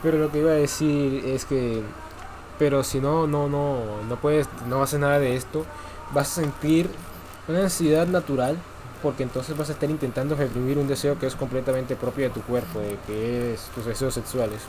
Pero 0.03 0.17
lo 0.17 0.31
que 0.31 0.39
iba 0.39 0.51
a 0.51 0.55
decir 0.55 1.23
es 1.25 1.45
que, 1.45 1.81
pero 2.57 2.83
si 2.83 2.99
no, 2.99 3.27
no, 3.27 3.47
no, 3.47 4.01
no 4.07 4.15
puedes, 4.17 4.47
no 4.67 4.81
haces 4.81 4.99
nada 4.99 5.19
de 5.19 5.35
esto, 5.35 5.65
vas 6.13 6.31
a 6.31 6.41
sentir 6.41 6.89
una 7.47 7.61
ansiedad 7.61 8.07
natural, 8.07 8.57
porque 9.03 9.23
entonces 9.23 9.55
vas 9.57 9.69
a 9.69 9.73
estar 9.73 9.89
intentando 9.89 10.35
reprimir 10.35 10.77
un 10.77 10.87
deseo 10.87 11.19
que 11.19 11.27
es 11.27 11.35
completamente 11.35 11.95
propio 11.95 12.25
de 12.25 12.29
tu 12.31 12.41
cuerpo, 12.41 12.79
de 12.79 12.97
que 13.07 13.53
es 13.53 13.61
tus 13.75 13.85
deseos 13.85 14.13
sexuales. 14.13 14.61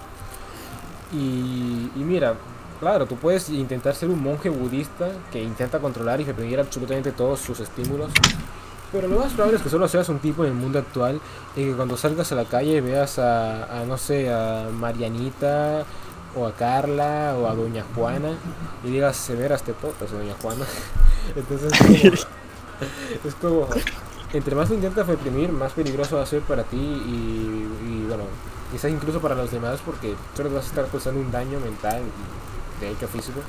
Y, 1.12 1.90
y 1.94 2.04
mira, 2.04 2.34
claro, 2.80 3.06
tú 3.06 3.16
puedes 3.16 3.48
intentar 3.50 3.94
ser 3.94 4.08
un 4.08 4.22
monje 4.22 4.48
budista 4.48 5.08
que 5.30 5.42
intenta 5.42 5.78
controlar 5.78 6.20
y 6.20 6.24
reprimir 6.24 6.60
absolutamente 6.60 7.12
todos 7.12 7.40
sus 7.40 7.60
estímulos. 7.60 8.10
Pero 8.92 9.08
lo 9.08 9.18
más 9.18 9.32
probable 9.32 9.56
es 9.56 9.62
que 9.62 9.70
solo 9.70 9.88
seas 9.88 10.08
un 10.10 10.18
tipo 10.18 10.44
en 10.44 10.50
el 10.50 10.56
mundo 10.56 10.78
actual 10.78 11.20
y 11.56 11.64
que 11.64 11.72
cuando 11.72 11.96
salgas 11.96 12.30
a 12.30 12.34
la 12.34 12.44
calle 12.44 12.80
veas 12.82 13.18
a, 13.18 13.80
a, 13.80 13.84
no 13.86 13.96
sé, 13.96 14.30
a 14.30 14.68
Marianita 14.70 15.84
o 16.36 16.46
a 16.46 16.52
Carla 16.52 17.34
o 17.38 17.48
a 17.48 17.54
Doña 17.54 17.84
Juana 17.94 18.32
y 18.84 18.90
digas 18.90 19.16
severas 19.16 19.62
tetotas 19.62 20.10
Doña 20.10 20.34
Juana. 20.40 20.64
Entonces 21.36 21.72
es 21.72 21.74
como, 21.80 21.94
es 23.24 23.34
como, 23.36 23.68
entre 24.32 24.54
más 24.54 24.68
lo 24.68 24.74
intentas 24.74 25.06
reprimir, 25.06 25.50
más 25.52 25.72
peligroso 25.72 26.16
va 26.16 26.22
a 26.22 26.26
ser 26.26 26.42
para 26.42 26.64
ti 26.64 26.76
y, 26.76 27.68
y, 27.86 28.04
bueno, 28.08 28.24
quizás 28.70 28.90
incluso 28.90 29.20
para 29.20 29.34
los 29.34 29.50
demás 29.50 29.80
porque 29.84 30.14
solo 30.36 30.50
te 30.50 30.54
vas 30.56 30.64
a 30.64 30.68
estar 30.68 30.86
causando 30.88 31.20
un 31.20 31.30
daño 31.30 31.60
mental 31.60 32.02
y 32.02 32.84
de 32.84 32.90
hecho 32.90 33.08
físico. 33.08 33.40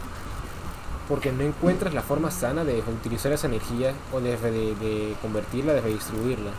Porque 1.14 1.32
no 1.32 1.44
encuentras 1.44 1.94
la 1.94 2.02
forma 2.02 2.32
sana 2.32 2.64
de 2.64 2.80
utilizar 2.80 3.32
esa 3.32 3.46
energía 3.46 3.94
o 4.12 4.20
de, 4.20 4.36
de, 4.36 4.74
de 4.74 5.14
convertirla, 5.22 5.74
de 5.74 5.82
redistribuirla. 5.82 6.50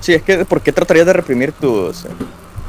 Sí, 0.00 0.14
es 0.14 0.22
que 0.24 0.44
¿por 0.44 0.60
qué 0.60 0.72
tratarías 0.72 1.06
de 1.06 1.12
reprimir 1.12 1.52
tus, 1.52 2.06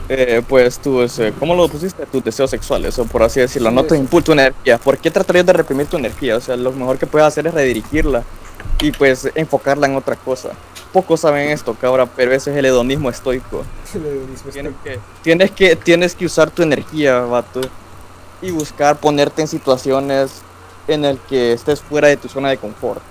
eh, 0.07 0.43
pues 0.47 0.77
tus, 0.77 1.17
eh, 1.17 1.33
¿cómo 1.39 1.55
lo 1.55 1.67
pusiste? 1.67 2.05
Tus 2.05 2.23
deseos 2.23 2.51
sexuales, 2.51 2.99
o 2.99 3.05
por 3.05 3.23
así 3.23 3.39
decirlo, 3.39 3.69
Sí, 3.69 3.75
no 3.75 3.83
tu 3.85 3.95
impulso, 3.95 4.25
tu 4.25 4.31
energía. 4.33 4.77
¿Por 4.77 4.99
qué 4.99 5.09
tratarías 5.09 5.47
de 5.47 5.53
reprimir 5.53 5.87
tu 5.87 5.97
energía? 5.97 6.37
O 6.37 6.41
sea, 6.41 6.55
lo 6.55 6.71
mejor 6.73 6.99
que 6.99 7.07
puedes 7.07 7.27
hacer 7.27 7.47
es 7.47 7.53
redirigirla 7.55 8.23
y 8.81 8.91
pues 8.91 9.31
enfocarla 9.33 9.87
en 9.87 9.95
otra 9.95 10.15
cosa. 10.15 10.49
Pocos 10.93 11.21
saben 11.21 11.49
esto, 11.49 11.73
cabra, 11.73 12.05
pero 12.05 12.33
ese 12.33 12.51
es 12.51 12.57
el 12.57 12.65
hedonismo 12.65 13.09
estoico. 13.09 13.63
Tienes 14.51 14.73
que, 14.83 14.99
tienes 15.23 15.51
que, 15.51 15.75
tienes 15.75 16.15
que 16.15 16.25
usar 16.25 16.51
tu 16.51 16.61
energía, 16.61 17.19
vato, 17.21 17.61
y 18.41 18.51
buscar 18.51 18.97
ponerte 18.97 19.41
en 19.41 19.47
situaciones 19.47 20.41
en 20.87 21.05
el 21.05 21.17
que 21.19 21.53
estés 21.53 21.81
fuera 21.81 22.07
de 22.07 22.17
tu 22.17 22.27
zona 22.27 22.49
de 22.49 22.57
confort. 22.57 23.01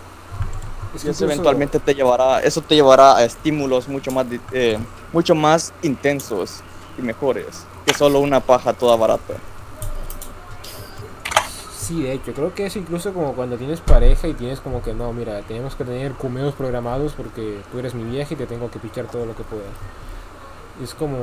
Es 0.94 1.04
Y 1.04 1.10
eso 1.10 1.24
eventualmente 1.24 1.78
te 1.78 1.94
llevará, 1.94 2.40
eso 2.40 2.60
te 2.60 2.74
llevará 2.74 3.16
a 3.16 3.24
estímulos 3.24 3.88
mucho 3.88 4.10
más, 4.10 4.26
eh, 4.52 4.78
mucho 5.12 5.34
más 5.34 5.72
intensos 5.82 6.60
y 6.98 7.02
mejores 7.02 7.66
que 7.88 7.94
solo 7.94 8.20
una 8.20 8.40
paja 8.40 8.72
toda 8.72 8.96
barata. 8.96 9.34
Sí, 11.88 12.02
de 12.02 12.12
hecho, 12.12 12.34
creo 12.34 12.54
que 12.54 12.66
es 12.66 12.76
incluso 12.76 13.14
como 13.14 13.32
cuando 13.32 13.56
tienes 13.56 13.80
pareja 13.80 14.28
y 14.28 14.34
tienes 14.34 14.60
como 14.60 14.82
que 14.82 14.92
no, 14.92 15.10
mira, 15.14 15.40
tenemos 15.40 15.74
que 15.74 15.84
tener 15.84 16.12
cumeos 16.12 16.54
programados 16.54 17.14
porque 17.14 17.62
tú 17.72 17.78
eres 17.78 17.94
mi 17.94 18.04
vieja 18.04 18.34
y 18.34 18.36
te 18.36 18.46
tengo 18.46 18.70
que 18.70 18.78
pichar 18.78 19.06
todo 19.06 19.24
lo 19.24 19.34
que 19.34 19.42
pueda. 19.42 19.64
Es 20.82 20.92
como. 20.94 21.18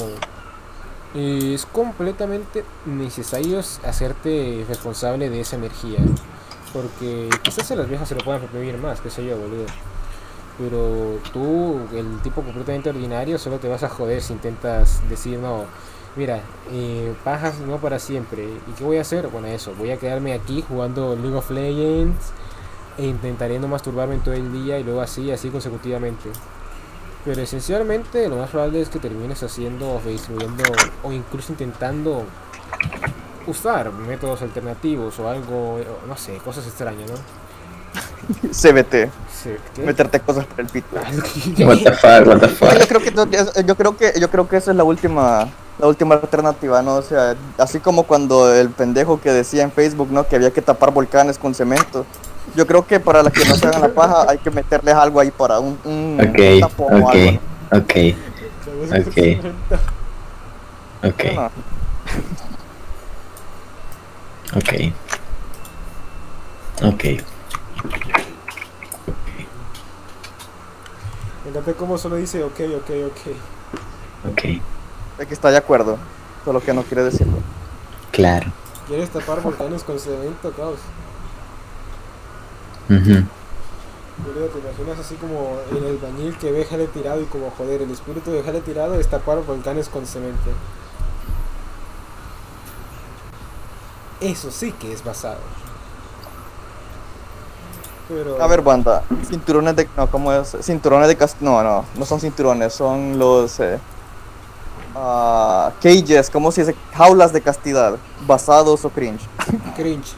Eh, 1.16 1.54
es 1.54 1.66
completamente 1.66 2.64
necesario 2.86 3.60
hacerte 3.60 4.66
responsable 4.68 5.30
de 5.30 5.40
esa 5.40 5.56
energía. 5.56 6.00
Porque 6.74 7.30
quizás 7.42 7.72
a 7.72 7.76
las 7.76 7.88
viejas 7.88 8.10
se 8.10 8.16
lo 8.16 8.24
puedan 8.24 8.42
reprimir 8.42 8.78
más, 8.78 9.00
qué 9.00 9.10
sé 9.10 9.26
yo, 9.26 9.38
boludo. 9.38 9.66
Pero 10.58 11.20
tú, 11.34 11.80
el 11.94 12.22
tipo 12.22 12.42
completamente 12.42 12.90
ordinario, 12.90 13.38
solo 13.38 13.60
te 13.60 13.68
vas 13.68 13.84
a 13.84 13.90
joder 13.90 14.22
si 14.22 14.34
intentas 14.34 15.02
decir, 15.10 15.40
no, 15.40 15.66
mira, 16.16 16.42
eh, 16.72 17.14
pajas 17.24 17.60
no 17.60 17.78
para 17.78 18.00
siempre. 18.00 18.44
¿Y 18.68 18.72
qué 18.74 18.84
voy 18.84 18.98
a 18.98 19.02
hacer? 19.02 19.28
Bueno, 19.28 19.48
eso, 19.48 19.74
voy 19.78 19.92
a 19.92 19.98
quedarme 19.98 20.34
aquí 20.34 20.64
jugando 20.68 21.16
League 21.16 21.36
of 21.36 21.50
Legends 21.50 22.32
e 22.98 23.06
intentaré 23.06 23.60
no 23.60 23.68
masturbarme 23.68 24.18
todo 24.18 24.34
el 24.34 24.52
día 24.52 24.80
y 24.80 24.84
luego 24.84 25.02
así, 25.02 25.32
así 25.32 25.50
consecutivamente. 25.50 26.30
Pero 27.26 27.42
esencialmente 27.42 28.30
lo 28.30 28.38
más 28.38 28.52
probable 28.52 28.82
es 28.82 28.90
que 28.90 29.00
termines 29.00 29.42
haciendo 29.42 29.96
o 29.96 30.00
redistribuyendo 30.00 30.64
o 31.04 31.12
incluso 31.12 31.52
intentando 31.52 32.24
usar 33.48 33.92
métodos 33.92 34.44
alternativos 34.44 35.20
o 35.20 35.28
algo, 35.28 35.80
no 36.08 36.16
sé, 36.18 36.38
cosas 36.38 36.66
extrañas, 36.68 37.10
¿no? 37.10 37.18
CBT, 38.52 39.10
¿qué? 39.76 39.82
meterte 39.84 40.20
cosas 40.20 40.46
por 40.46 40.60
el 40.62 40.68
pito. 40.68 40.96
What 41.66 41.78
the 41.78 41.92
fuck, 41.94 42.28
what 42.28 42.40
the 42.40 42.80
Yo 42.80 42.88
creo 42.88 43.28
que 43.30 43.64
yo 43.66 43.76
creo 43.76 43.98
que 43.98 44.20
yo 44.20 44.30
creo 44.30 44.48
que 44.48 44.58
esa 44.58 44.72
es 44.72 44.78
la 44.78 44.84
última 44.84 45.48
la 45.80 45.88
última 45.88 46.16
alternativa, 46.16 46.82
¿no? 46.82 46.96
O 46.96 47.02
sea, 47.02 47.36
así 47.58 47.80
como 47.80 48.04
cuando 48.04 48.54
el 48.54 48.70
pendejo 48.70 49.20
que 49.20 49.32
decía 49.32 49.64
en 49.64 49.72
Facebook, 49.72 50.10
¿no? 50.12 50.28
Que 50.28 50.36
había 50.36 50.52
que 50.52 50.62
tapar 50.62 50.92
volcanes 50.92 51.38
con 51.38 51.54
cemento. 51.54 52.06
Yo 52.54 52.68
creo 52.68 52.86
que 52.86 53.00
para 53.00 53.24
las 53.24 53.34
que 53.34 53.44
no 53.46 53.56
se 53.56 53.66
hagan 53.68 53.82
la 53.82 53.92
paja 53.94 54.26
hay 54.30 54.38
que 54.38 54.52
meterles 54.52 54.94
algo 54.94 55.20
ahí 55.20 55.32
para 55.32 55.60
un, 55.60 55.80
un 55.84 56.20
Ok, 56.22 56.60
tapón 56.62 56.94
o 57.04 57.08
ok, 57.08 57.16
algo, 57.16 57.40
ok, 57.72 57.96
Ok. 58.92 59.02
ok, 59.02 59.18
¿Sí 61.14 61.28
o 61.28 61.34
no? 61.34 61.52
ok. 64.56 64.74
Cómo 71.78 71.98
solo 71.98 72.16
dice 72.16 72.42
ok, 72.44 72.60
ok, 72.78 72.90
ok. 73.08 73.18
Ok, 74.32 74.42
Es 75.20 75.28
que 75.28 75.34
está 75.34 75.52
de 75.52 75.58
acuerdo, 75.58 75.98
solo 76.44 76.62
que 76.62 76.74
no 76.74 76.84
quiere 76.84 77.04
decirlo. 77.04 77.38
claro. 78.12 78.52
¿Quieres 78.88 79.10
tapar 79.10 79.42
volcanes 79.42 79.84
con 79.84 80.00
cemento, 80.00 80.52
caos? 80.52 80.78
Ujú. 82.90 83.26
Boludo, 84.24 84.48
te 84.48 84.60
imaginas 84.60 85.00
así 85.00 85.16
como 85.16 85.58
el 85.72 85.86
albañil 85.86 86.38
que 86.38 86.52
ve 86.52 86.64
jale 86.66 86.88
tirado 86.88 87.22
y 87.22 87.26
como 87.26 87.52
joder, 87.58 87.82
el 87.82 87.92
espíritu 87.92 88.32
de 88.32 88.44
jale 88.44 88.62
tirado 88.62 88.96
es 88.96 89.08
tapar 89.10 89.44
volcanes 89.44 89.90
con 89.90 90.06
cemento. 90.06 90.52
Eso 94.22 94.52
sí 94.52 94.72
que 94.72 94.94
es 94.94 95.04
basado. 95.04 95.40
Pero. 98.08 98.42
A 98.42 98.48
ver, 98.48 98.62
banda, 98.62 99.04
cinturones 99.28 99.76
de 99.76 99.90
no, 99.98 100.10
¿cómo 100.10 100.32
es? 100.32 100.56
Cinturones 100.62 101.08
de 101.08 101.18
cast 101.18 101.42
no, 101.42 101.62
no, 101.62 101.84
no 101.96 102.06
son 102.06 102.20
cinturones, 102.20 102.72
son 102.74 103.18
los 103.18 103.60
eh, 103.60 103.80
ah, 104.96 105.72
cages, 105.82 106.30
¿cómo 106.30 106.52
se 106.52 106.62
dice? 106.62 106.76
Jaulas 106.94 107.34
de 107.34 107.42
castidad, 107.42 107.98
basados 108.26 108.86
o 108.86 108.90
cringe. 108.90 109.28
Cringe. 109.76 110.14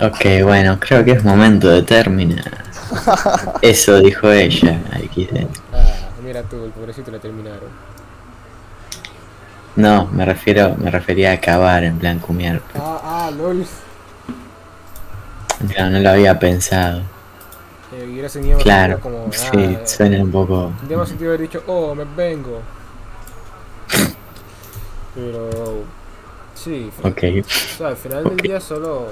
Ok, 0.00 0.44
bueno, 0.44 0.78
creo 0.78 1.04
que 1.04 1.12
es 1.12 1.24
momento 1.24 1.68
de 1.68 1.82
terminar. 1.82 2.62
Eso 3.62 3.98
dijo 3.98 4.30
ella. 4.30 4.80
XD. 5.12 5.46
Ah, 5.72 6.08
mira 6.22 6.42
tú, 6.42 6.64
el 6.64 6.70
pobrecito 6.70 7.10
le 7.10 7.18
terminaron. 7.18 7.68
No, 9.76 10.06
me 10.06 10.24
refiero, 10.24 10.74
me 10.76 10.90
refería 10.90 11.30
a 11.30 11.34
acabar 11.34 11.84
en 11.84 11.98
plan 11.98 12.18
cumiar. 12.18 12.60
Ah, 12.74 13.00
ah, 13.02 13.30
lol. 13.30 13.64
No, 15.76 15.90
no 15.90 15.98
lo 15.98 16.10
había 16.10 16.38
pensado. 16.38 17.02
Eh, 17.92 18.28
tenido 18.32 18.58
Claro, 18.58 19.00
como. 19.00 19.32
sí, 19.32 19.48
ah, 19.54 19.86
suena 19.86 20.22
un 20.22 20.30
poco. 20.30 20.72
Más 20.88 21.08
sentido 21.08 21.30
haber 21.30 21.42
dicho, 21.42 21.62
oh, 21.66 21.94
me 21.94 22.04
vengo. 22.04 22.60
Pero. 25.14 25.50
Sí, 26.54 26.90
Ok, 27.04 27.22
O 27.40 27.48
sea, 27.48 27.88
al 27.88 27.96
final 27.96 28.24
del 28.24 28.36
día 28.36 28.60
solo 28.60 29.06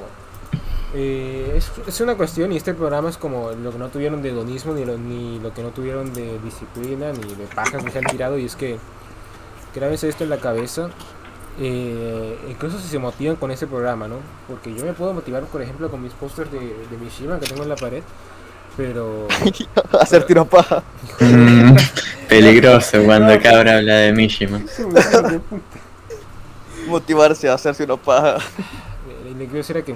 eh, 0.97 1.53
es, 1.57 1.71
es 1.87 2.01
una 2.01 2.17
cuestión 2.17 2.53
y 2.53 2.57
este 2.57 2.73
programa 2.75 3.11
es 3.11 3.19
como 3.19 3.51
lo 3.53 3.71
que 3.71 3.79
no 3.79 3.89
tuvieron 3.89 4.23
de 4.23 4.31
hedonismo 4.31 4.73
ni 4.73 4.85
lo, 4.85 4.97
ni 4.97 5.39
lo 5.41 5.53
que 5.53 5.63
no 5.63 5.69
tuvieron 5.69 6.13
de 6.15 6.39
disciplina 6.41 7.13
ni 7.13 7.35
de 7.35 7.45
pajas 7.55 7.85
ni 7.85 7.91
se 7.91 7.99
han 7.99 8.05
tirado 8.05 8.39
y 8.39 8.47
es 8.47 8.57
que 8.57 8.79
grábense 9.75 10.09
esto 10.09 10.25
en 10.25 10.31
la 10.31 10.39
cabeza 10.39 10.91
eh, 11.59 12.37
incluso 12.51 12.79
si 12.79 12.89
se 12.89 12.99
motivan 12.99 13.37
con 13.37 13.51
ese 13.51 13.67
programa, 13.67 14.07
¿no? 14.09 14.17
Porque 14.47 14.75
yo 14.75 14.85
me 14.85 14.93
puedo 14.93 15.15
motivar, 15.15 15.45
por 15.45 15.63
ejemplo, 15.63 15.91
con 15.91 16.03
mis 16.03 16.13
pósters 16.13 16.51
de, 16.53 16.59
de 16.59 16.97
Mishima 17.01 17.41
que 17.41 17.47
tengo 17.47 17.63
en 17.63 17.71
la 17.71 17.77
pared, 17.77 18.03
pero... 18.77 19.27
Hacer 20.01 20.25
tiro 20.25 20.45
paja. 20.45 20.83
Mm, 21.21 21.77
peligroso 22.29 23.03
cuando 23.05 23.41
cabra 23.41 23.79
habla 23.79 23.95
de 23.97 24.13
Mishima. 24.13 24.61
Motivarse 26.87 27.49
a 27.49 27.55
hacerse 27.55 27.85
una 27.85 27.97
paja. 27.97 28.37
Eh, 28.37 29.31
Le 29.31 29.45
quiero 29.47 29.57
decir 29.57 29.79
a 29.79 29.83
que, 29.83 29.95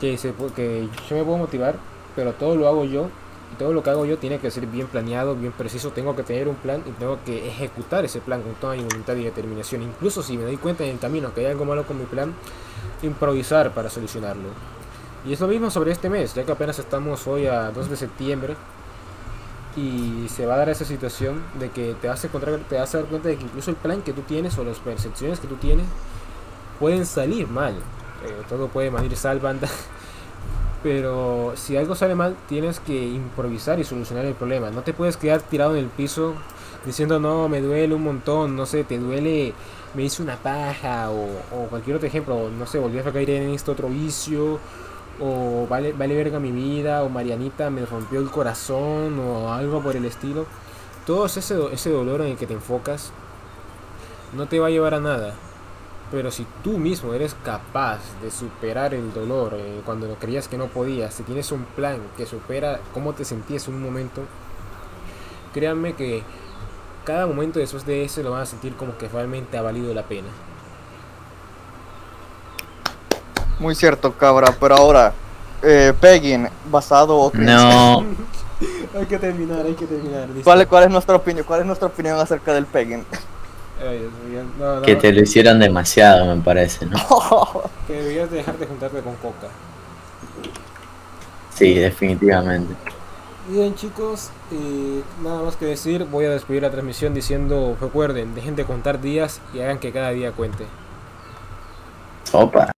que, 0.00 0.16
se 0.18 0.32
que 0.56 0.88
yo 1.08 1.16
me 1.16 1.24
puedo 1.24 1.38
motivar, 1.38 1.76
pero 2.16 2.32
todo 2.32 2.56
lo 2.56 2.66
hago 2.66 2.84
yo. 2.84 3.08
Y 3.52 3.56
todo 3.56 3.72
lo 3.72 3.82
que 3.82 3.90
hago 3.90 4.06
yo 4.06 4.16
tiene 4.16 4.38
que 4.38 4.50
ser 4.50 4.66
bien 4.66 4.86
planeado, 4.86 5.34
bien 5.34 5.52
preciso. 5.52 5.90
Tengo 5.90 6.14
que 6.14 6.22
tener 6.22 6.48
un 6.48 6.54
plan 6.54 6.82
y 6.86 6.90
tengo 6.92 7.18
que 7.24 7.48
ejecutar 7.48 8.04
ese 8.04 8.20
plan 8.20 8.42
con 8.42 8.54
toda 8.54 8.74
mi 8.74 8.82
voluntad 8.82 9.16
y 9.16 9.24
determinación. 9.24 9.82
Incluso 9.82 10.22
si 10.22 10.38
me 10.38 10.44
doy 10.44 10.56
cuenta 10.56 10.84
en 10.84 10.90
el 10.90 10.98
camino 10.98 11.34
que 11.34 11.40
hay 11.40 11.46
algo 11.46 11.64
malo 11.64 11.84
con 11.84 11.98
mi 11.98 12.04
plan, 12.04 12.32
improvisar 13.02 13.74
para 13.74 13.90
solucionarlo. 13.90 14.50
Y 15.26 15.32
es 15.32 15.40
lo 15.40 15.48
mismo 15.48 15.70
sobre 15.70 15.90
este 15.90 16.08
mes, 16.08 16.34
ya 16.34 16.44
que 16.44 16.52
apenas 16.52 16.78
estamos 16.78 17.26
hoy 17.26 17.46
a 17.46 17.70
2 17.72 17.90
de 17.90 17.96
septiembre. 17.96 18.56
Y 19.76 20.26
se 20.28 20.46
va 20.46 20.54
a 20.54 20.58
dar 20.58 20.68
esa 20.68 20.84
situación 20.84 21.42
de 21.58 21.70
que 21.70 21.94
te 22.00 22.08
vas 22.08 22.22
a 22.22 22.26
encontrar, 22.26 22.58
te 22.68 22.76
vas 22.76 22.94
a 22.94 22.98
dar 22.98 23.06
cuenta 23.06 23.28
de 23.28 23.36
que 23.36 23.44
incluso 23.44 23.70
el 23.70 23.76
plan 23.76 24.02
que 24.02 24.12
tú 24.12 24.22
tienes 24.22 24.56
o 24.58 24.64
las 24.64 24.78
percepciones 24.78 25.40
que 25.40 25.46
tú 25.46 25.56
tienes 25.56 25.86
pueden 26.78 27.04
salir 27.04 27.48
mal. 27.48 27.74
Eh, 28.26 28.42
todo 28.48 28.68
puede 28.68 28.90
mal 28.90 29.04
ir 29.04 29.16
sal. 29.16 29.40
Pero 30.82 31.52
si 31.56 31.76
algo 31.76 31.94
sale 31.94 32.14
mal, 32.14 32.36
tienes 32.48 32.80
que 32.80 33.06
improvisar 33.06 33.78
y 33.78 33.84
solucionar 33.84 34.24
el 34.24 34.34
problema. 34.34 34.70
No 34.70 34.82
te 34.82 34.94
puedes 34.94 35.16
quedar 35.16 35.42
tirado 35.42 35.76
en 35.76 35.84
el 35.84 35.90
piso 35.90 36.34
diciendo, 36.86 37.20
no, 37.20 37.48
me 37.48 37.60
duele 37.60 37.94
un 37.94 38.02
montón, 38.02 38.56
no 38.56 38.64
sé, 38.64 38.84
te 38.84 38.98
duele, 38.98 39.52
me 39.94 40.04
hice 40.04 40.22
una 40.22 40.36
paja, 40.36 41.10
o, 41.10 41.66
cualquier 41.68 41.96
otro 41.96 42.08
ejemplo, 42.08 42.48
no 42.50 42.66
sé, 42.66 42.78
volví 42.78 42.98
a 42.98 43.04
caer 43.04 43.30
en 43.30 43.50
este 43.50 43.70
otro 43.70 43.88
vicio, 43.88 44.58
o 45.20 45.66
vale, 45.68 45.92
vale 45.92 46.16
verga 46.16 46.40
mi 46.40 46.52
vida, 46.52 47.02
o 47.02 47.10
Marianita 47.10 47.68
me 47.68 47.84
rompió 47.84 48.20
el 48.20 48.30
corazón, 48.30 49.18
o 49.20 49.52
algo 49.52 49.82
por 49.82 49.96
el 49.96 50.06
estilo. 50.06 50.46
Todo 51.06 51.26
ese, 51.26 51.40
ese 51.72 51.90
dolor 51.90 52.22
en 52.22 52.28
el 52.28 52.36
que 52.36 52.46
te 52.46 52.54
enfocas 52.54 53.12
no 54.34 54.46
te 54.46 54.58
va 54.58 54.68
a 54.68 54.70
llevar 54.70 54.94
a 54.94 55.00
nada. 55.00 55.34
Pero 56.10 56.30
si 56.30 56.44
tú 56.64 56.78
mismo 56.78 57.14
eres 57.14 57.36
capaz 57.44 58.00
de 58.20 58.30
superar 58.30 58.94
el 58.94 59.12
dolor 59.12 59.54
eh, 59.54 59.80
cuando 59.84 60.08
lo 60.08 60.16
creías 60.16 60.48
que 60.48 60.58
no 60.58 60.66
podías, 60.66 61.14
si 61.14 61.22
tienes 61.22 61.52
un 61.52 61.64
plan 61.64 61.98
que 62.16 62.26
supera 62.26 62.80
cómo 62.92 63.12
te 63.12 63.24
sentías 63.24 63.68
en 63.68 63.74
un 63.74 63.82
momento, 63.82 64.22
créanme 65.54 65.94
que 65.94 66.24
cada 67.04 67.26
momento 67.26 67.60
después 67.60 67.86
de 67.86 68.04
eso 68.04 68.22
lo 68.22 68.32
van 68.32 68.42
a 68.42 68.46
sentir 68.46 68.74
como 68.74 68.98
que 68.98 69.08
realmente 69.08 69.56
ha 69.56 69.62
valido 69.62 69.94
la 69.94 70.02
pena. 70.02 70.28
Muy 73.60 73.74
cierto, 73.74 74.12
cabra, 74.12 74.54
pero 74.58 74.74
ahora, 74.74 75.12
eh, 75.62 75.92
Pegging, 76.00 76.48
basado 76.70 77.16
o 77.16 77.32
No, 77.34 78.00
hay 78.98 79.06
que 79.06 79.18
terminar, 79.18 79.64
hay 79.64 79.74
que 79.74 79.86
terminar. 79.86 80.28
¿Cuál, 80.42 80.66
¿Cuál 80.66 80.84
es 80.84 80.90
nuestra 80.90 81.16
opinión? 81.16 81.44
¿Cuál 81.46 81.60
es 81.60 81.66
nuestra 81.66 81.86
opinión 81.88 82.18
acerca 82.18 82.52
del 82.52 82.66
pegging? 82.66 83.04
Que 84.84 84.96
te 84.96 85.12
lo 85.12 85.22
hicieron 85.22 85.58
demasiado, 85.58 86.34
me 86.34 86.42
parece, 86.42 86.86
¿no? 86.86 86.98
que 87.86 87.94
deberías 87.94 88.30
dejar 88.30 88.58
de 88.58 88.66
juntarte 88.66 89.00
con 89.00 89.14
Coca. 89.16 89.48
Sí, 91.54 91.74
definitivamente. 91.74 92.74
Bien 93.48 93.74
chicos, 93.74 94.30
eh, 94.52 95.02
nada 95.22 95.42
más 95.42 95.56
que 95.56 95.66
decir, 95.66 96.04
voy 96.04 96.24
a 96.26 96.30
despedir 96.30 96.62
la 96.62 96.70
transmisión 96.70 97.14
diciendo, 97.14 97.76
recuerden, 97.80 98.34
dejen 98.34 98.54
de 98.54 98.64
contar 98.64 99.00
días 99.00 99.40
y 99.54 99.60
hagan 99.60 99.78
que 99.78 99.92
cada 99.92 100.10
día 100.10 100.32
cuente. 100.32 100.64
Opa. 102.32 102.70